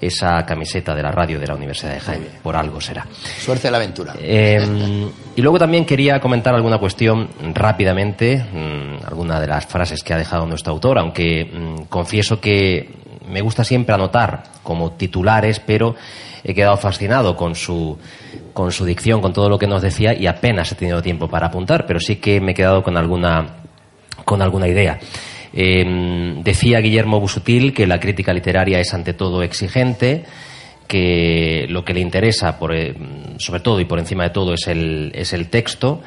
esa 0.00 0.46
camiseta 0.46 0.94
de 0.94 1.02
la 1.02 1.12
radio 1.12 1.38
de 1.38 1.46
la 1.46 1.56
Universidad 1.56 1.92
de 1.92 2.00
Jaén. 2.00 2.26
Por 2.42 2.56
algo 2.56 2.80
será. 2.80 3.06
Suerte 3.38 3.68
de 3.68 3.70
la 3.70 3.76
aventura. 3.76 4.14
Eh, 4.18 5.06
y 5.36 5.42
luego 5.42 5.58
también 5.58 5.84
quería 5.84 6.18
comentar 6.20 6.54
alguna 6.54 6.78
cuestión 6.78 7.28
rápidamente, 7.52 8.38
mm, 8.38 9.04
alguna 9.06 9.38
de 9.38 9.46
las 9.46 9.66
frases 9.66 10.02
que 10.02 10.14
ha 10.14 10.16
dejado 10.16 10.46
nuestro 10.46 10.72
autor, 10.72 10.98
aunque 10.98 11.44
mm, 11.44 11.82
confieso 11.90 12.40
que 12.40 13.09
me 13.30 13.40
gusta 13.40 13.64
siempre 13.64 13.94
anotar 13.94 14.44
como 14.62 14.92
titulares, 14.92 15.60
pero 15.60 15.94
he 16.42 16.54
quedado 16.54 16.76
fascinado 16.76 17.36
con 17.36 17.54
su, 17.54 17.98
con 18.52 18.72
su 18.72 18.84
dicción, 18.84 19.20
con 19.20 19.32
todo 19.32 19.48
lo 19.48 19.58
que 19.58 19.66
nos 19.66 19.82
decía 19.82 20.14
y 20.14 20.26
apenas 20.26 20.72
he 20.72 20.74
tenido 20.74 21.02
tiempo 21.02 21.28
para 21.28 21.48
apuntar, 21.48 21.86
pero 21.86 22.00
sí 22.00 22.16
que 22.16 22.40
me 22.40 22.52
he 22.52 22.54
quedado 22.54 22.82
con 22.82 22.96
alguna, 22.96 23.56
con 24.24 24.42
alguna 24.42 24.68
idea. 24.68 24.98
Eh, 25.52 26.34
decía 26.42 26.80
Guillermo 26.80 27.20
Busutil 27.20 27.74
que 27.74 27.86
la 27.86 27.98
crítica 27.98 28.32
literaria 28.32 28.78
es 28.78 28.94
ante 28.94 29.14
todo 29.14 29.42
exigente, 29.42 30.24
que 30.86 31.66
lo 31.68 31.84
que 31.84 31.94
le 31.94 32.00
interesa, 32.00 32.58
por, 32.58 32.74
eh, 32.74 32.94
sobre 33.38 33.60
todo 33.60 33.80
y 33.80 33.84
por 33.84 33.98
encima 33.98 34.24
de 34.24 34.30
todo, 34.30 34.54
es 34.54 34.66
el, 34.66 35.12
es 35.14 35.32
el 35.32 35.48
texto, 35.48 36.02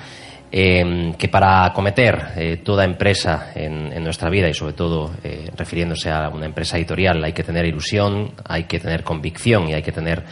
eh, 0.56 1.16
que 1.18 1.30
para 1.30 1.66
acometer 1.66 2.28
eh, 2.36 2.58
toda 2.58 2.86
empresa 2.86 3.54
en, 3.56 3.92
en 3.92 4.04
nuestra 4.04 4.30
vida 4.30 4.48
y 4.48 4.54
sobre 4.54 4.74
todo 4.74 5.12
eh, 5.24 5.50
refiriéndose 5.58 6.12
a 6.12 6.30
una 6.30 6.46
empresa 6.46 6.78
editorial 6.78 7.24
hay 7.24 7.34
que 7.34 7.44
tener 7.44 7.66
ilusión, 7.66 8.34
hay 8.46 8.66
que 8.66 8.80
tener 8.80 9.04
convicción 9.04 9.68
y 9.68 9.74
hay 9.74 9.82
que 9.82 9.92
tener 9.92 10.24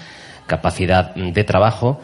capacidad 0.46 1.16
de 1.16 1.44
trabajo. 1.44 2.02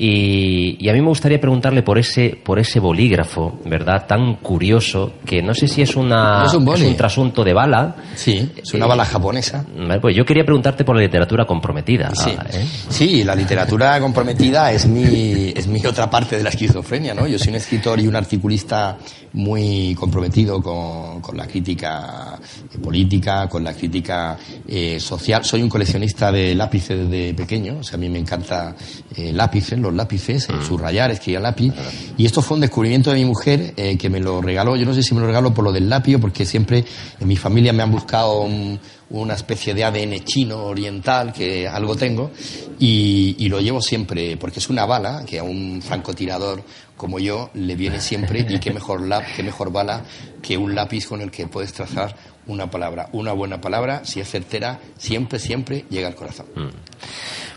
Y, 0.00 0.76
y 0.78 0.88
a 0.88 0.92
mí 0.92 1.00
me 1.00 1.08
gustaría 1.08 1.40
preguntarle 1.40 1.82
por 1.82 1.98
ese, 1.98 2.38
por 2.40 2.60
ese 2.60 2.78
bolígrafo, 2.78 3.58
¿verdad? 3.64 4.06
Tan 4.06 4.36
curioso, 4.36 5.14
que 5.26 5.42
no 5.42 5.52
sé 5.54 5.66
si 5.66 5.82
es, 5.82 5.96
una, 5.96 6.44
Es 6.46 6.54
un 6.54 6.68
es 6.72 6.82
un 6.82 6.96
trasunto 6.96 7.42
de 7.42 7.52
bala. 7.52 7.96
Sí, 8.14 8.48
es 8.56 8.74
una 8.74 8.86
bala 8.86 9.04
japonesa. 9.04 9.66
Pues 10.00 10.14
yo 10.14 10.24
quería 10.24 10.44
preguntarte 10.44 10.84
por 10.84 10.94
la 10.94 11.02
literatura 11.02 11.44
comprometida. 11.44 12.12
Sí, 12.14 12.30
ah, 12.38 12.46
¿eh? 12.52 12.64
sí, 12.88 13.24
la 13.24 13.34
literatura 13.34 13.98
comprometida 13.98 14.70
es 14.70 14.86
mi, 14.86 15.52
es 15.56 15.66
mi 15.66 15.84
otra 15.84 16.08
parte 16.08 16.36
de 16.36 16.44
la 16.44 16.50
esquizofrenia, 16.50 17.12
¿no? 17.12 17.26
Yo 17.26 17.36
soy 17.36 17.48
un 17.48 17.56
escritor 17.56 17.98
y 17.98 18.06
un 18.06 18.14
articulista 18.14 18.96
muy 19.32 19.94
comprometido 19.94 20.62
con, 20.62 21.20
con 21.20 21.36
la 21.36 21.46
crítica 21.46 22.38
eh, 22.72 22.78
política, 22.78 23.48
con 23.48 23.62
la 23.64 23.74
crítica 23.74 24.36
eh, 24.66 24.98
social. 25.00 25.44
Soy 25.44 25.62
un 25.62 25.68
coleccionista 25.68 26.32
de 26.32 26.54
lápices 26.54 26.98
desde 27.08 27.34
pequeño, 27.34 27.78
o 27.80 27.82
sea, 27.82 27.96
a 27.96 28.00
mí 28.00 28.08
me 28.08 28.18
encanta 28.18 28.74
eh, 29.16 29.32
lápices, 29.32 29.78
los 29.78 29.92
lápices, 29.94 30.48
eh, 30.48 30.52
subrayar, 30.66 31.10
escribir 31.10 31.40
lápiz. 31.40 31.72
Y 32.16 32.26
esto 32.26 32.42
fue 32.42 32.56
un 32.56 32.60
descubrimiento 32.62 33.10
de 33.10 33.16
mi 33.18 33.24
mujer 33.24 33.74
eh, 33.76 33.96
que 33.98 34.08
me 34.10 34.20
lo 34.20 34.40
regaló, 34.40 34.76
yo 34.76 34.84
no 34.86 34.94
sé 34.94 35.02
si 35.02 35.14
me 35.14 35.20
lo 35.20 35.26
regaló 35.26 35.52
por 35.54 35.64
lo 35.64 35.72
del 35.72 35.88
lápiz 35.88 36.16
porque 36.18 36.44
siempre 36.44 36.84
en 37.20 37.28
mi 37.28 37.36
familia 37.36 37.72
me 37.72 37.82
han 37.82 37.90
buscado 37.90 38.40
un- 38.42 38.78
una 39.10 39.34
especie 39.34 39.74
de 39.74 39.84
ADN 39.84 40.24
chino 40.24 40.64
oriental 40.64 41.32
que 41.32 41.66
algo 41.66 41.96
tengo 41.96 42.30
y, 42.78 43.48
lo 43.48 43.60
llevo 43.60 43.80
siempre 43.80 44.36
porque 44.36 44.58
es 44.58 44.68
una 44.68 44.84
bala 44.84 45.24
que 45.26 45.38
a 45.38 45.42
un 45.42 45.80
francotirador 45.82 46.62
como 46.96 47.18
yo 47.18 47.50
le 47.54 47.76
viene 47.76 48.00
siempre 48.00 48.46
y 48.46 48.58
qué 48.58 48.72
mejor 48.72 49.00
lap, 49.06 49.24
qué 49.34 49.42
mejor 49.42 49.72
bala 49.72 50.04
que 50.42 50.58
un 50.58 50.74
lápiz 50.74 51.06
con 51.06 51.22
el 51.22 51.30
que 51.30 51.46
puedes 51.46 51.72
trazar 51.72 52.14
una 52.46 52.70
palabra, 52.70 53.08
una 53.12 53.32
buena 53.32 53.60
palabra, 53.60 54.04
si 54.04 54.20
es 54.20 54.30
certera, 54.30 54.80
siempre, 54.98 55.38
siempre 55.38 55.84
llega 55.88 56.08
al 56.08 56.14
corazón. 56.14 56.46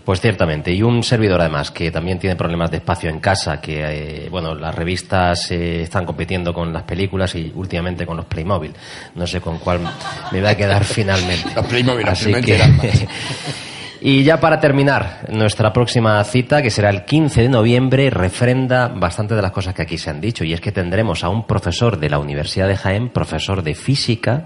Pues 0.04 0.20
ciertamente, 0.20 0.72
y 0.74 0.82
un 0.82 1.04
servidor 1.04 1.42
además 1.42 1.70
que 1.72 1.92
también 1.92 2.18
tiene 2.18 2.36
problemas 2.36 2.72
de 2.72 2.78
espacio 2.78 3.10
en 3.10 3.20
casa, 3.20 3.62
que 3.62 4.26
eh, 4.26 4.30
bueno, 4.30 4.56
las 4.56 4.74
revistas 4.74 5.52
eh, 5.52 5.84
están 5.84 6.06
compitiendo 6.06 6.54
con 6.54 6.74
las 6.74 6.84
películas 6.84 7.36
y 7.36 7.52
últimamente 7.54 8.06
con 8.06 8.18
los 8.18 8.26
Playmobil. 8.26 8.74
No 9.16 9.28
sé 9.28 9.42
con 9.42 9.60
cuál 9.60 9.82
me 10.32 10.40
voy 10.40 10.50
a 10.50 10.58
quedar 10.58 10.84
finalmente. 10.86 11.54
Los 11.56 11.66
Playmobil, 11.68 12.08
Así 12.08 12.34
que-. 12.34 13.08
Y 14.04 14.24
ya 14.24 14.40
para 14.40 14.60
terminar, 14.60 15.28
nuestra 15.30 15.72
próxima 15.72 16.24
cita, 16.24 16.64
que 16.64 16.72
será 16.72 16.90
el 16.90 17.06
15 17.06 17.44
de 17.44 17.50
noviembre, 17.50 18.10
refrenda 18.10 18.88
bastante 18.88 19.36
de 19.36 19.44
las 19.44 19.52
cosas 19.52 19.76
que 19.76 19.84
aquí 19.84 20.00
se 20.00 20.10
han 20.10 20.20
dicho. 20.20 20.44
Y 20.44 20.54
es 20.54 20.60
que 20.60 20.72
tendremos 20.72 21.24
a 21.24 21.30
un 21.30 21.46
profesor 21.46 22.00
de 22.00 22.10
la 22.10 22.18
Universidad 22.18 22.68
de 22.68 22.78
Jaén, 22.78 23.10
profesor 23.10 23.62
de 23.62 23.76
física, 23.76 24.46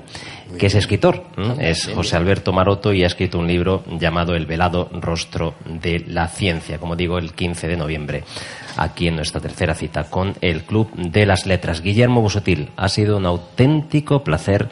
que 0.60 0.66
es 0.66 0.76
escritor. 0.76 1.24
¿m? 1.38 1.56
Es 1.70 1.88
José 1.88 2.18
Alberto 2.18 2.52
Maroto 2.52 2.92
y 2.92 3.06
ha 3.06 3.08
escrito 3.08 3.40
un 3.40 3.48
libro 3.48 3.86
llamado 3.98 4.36
El 4.36 4.46
velado 4.46 4.90
rostro 4.92 5.56
de 5.64 6.04
la 6.06 6.28
ciencia, 6.28 6.78
como 6.78 6.98
digo, 6.98 7.18
el 7.18 7.32
15 7.32 7.70
de 7.70 7.78
noviembre, 7.78 8.24
aquí 8.76 9.08
en 9.08 9.16
nuestra 9.16 9.40
tercera 9.40 9.74
cita 9.74 10.10
con 10.10 10.34
el 10.42 10.64
Club 10.64 10.92
de 10.96 11.26
las 11.26 11.46
Letras. 11.46 11.82
Guillermo 11.82 12.20
Busotil, 12.20 12.72
ha 12.76 12.90
sido 12.90 13.16
un 13.16 13.26
auténtico 13.26 14.22
placer 14.22 14.68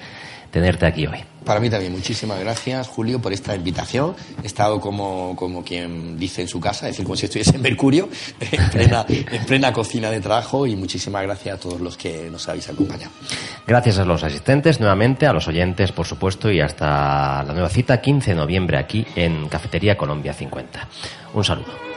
tenerte 0.52 0.86
aquí 0.86 1.08
hoy. 1.08 1.24
Para 1.46 1.60
mí 1.60 1.70
también, 1.70 1.92
muchísimas 1.92 2.40
gracias, 2.40 2.88
Julio, 2.88 3.22
por 3.22 3.34
esta 3.34 3.56
invitación. 3.56 4.16
He 4.42 4.48
estado 4.48 4.80
como, 4.80 5.36
como 5.36 5.64
quien 5.64 6.18
dice 6.18 6.42
en 6.42 6.48
su 6.48 6.60
casa, 6.60 6.88
es 6.88 6.94
decir, 6.94 7.06
como 7.06 7.16
si 7.16 7.26
estuviese 7.26 7.56
en 7.56 7.62
Mercurio, 7.62 8.10
en 8.40 8.70
plena, 8.72 9.06
en 9.08 9.46
plena 9.46 9.74
cocina 9.74 10.10
de 10.10 10.22
trabajo, 10.22 10.66
y 10.66 10.76
muchísimas 10.76 11.24
gracias 11.24 11.56
a 11.56 11.60
todos 11.60 11.82
los 11.82 11.98
que 11.98 12.30
nos 12.30 12.48
habéis 12.48 12.70
acompañado. 12.70 13.12
Gracias 13.68 14.00
a 14.00 14.06
los 14.06 14.24
asistentes, 14.24 14.80
nuevamente, 14.80 15.28
a 15.28 15.34
los 15.34 15.48
oyentes, 15.48 15.92
por 15.92 16.06
supuesto, 16.06 16.52
y 16.52 16.62
hasta 16.62 17.44
la 17.44 17.54
nueva 17.54 17.70
cita, 17.70 18.00
15 18.00 18.32
de 18.32 18.36
noviembre, 18.36 18.78
aquí 18.78 19.06
en 19.16 19.48
Cafetería 19.50 19.98
Colombia 19.98 20.34
50. 20.34 20.88
Un 21.34 21.44
saludo. 21.44 21.93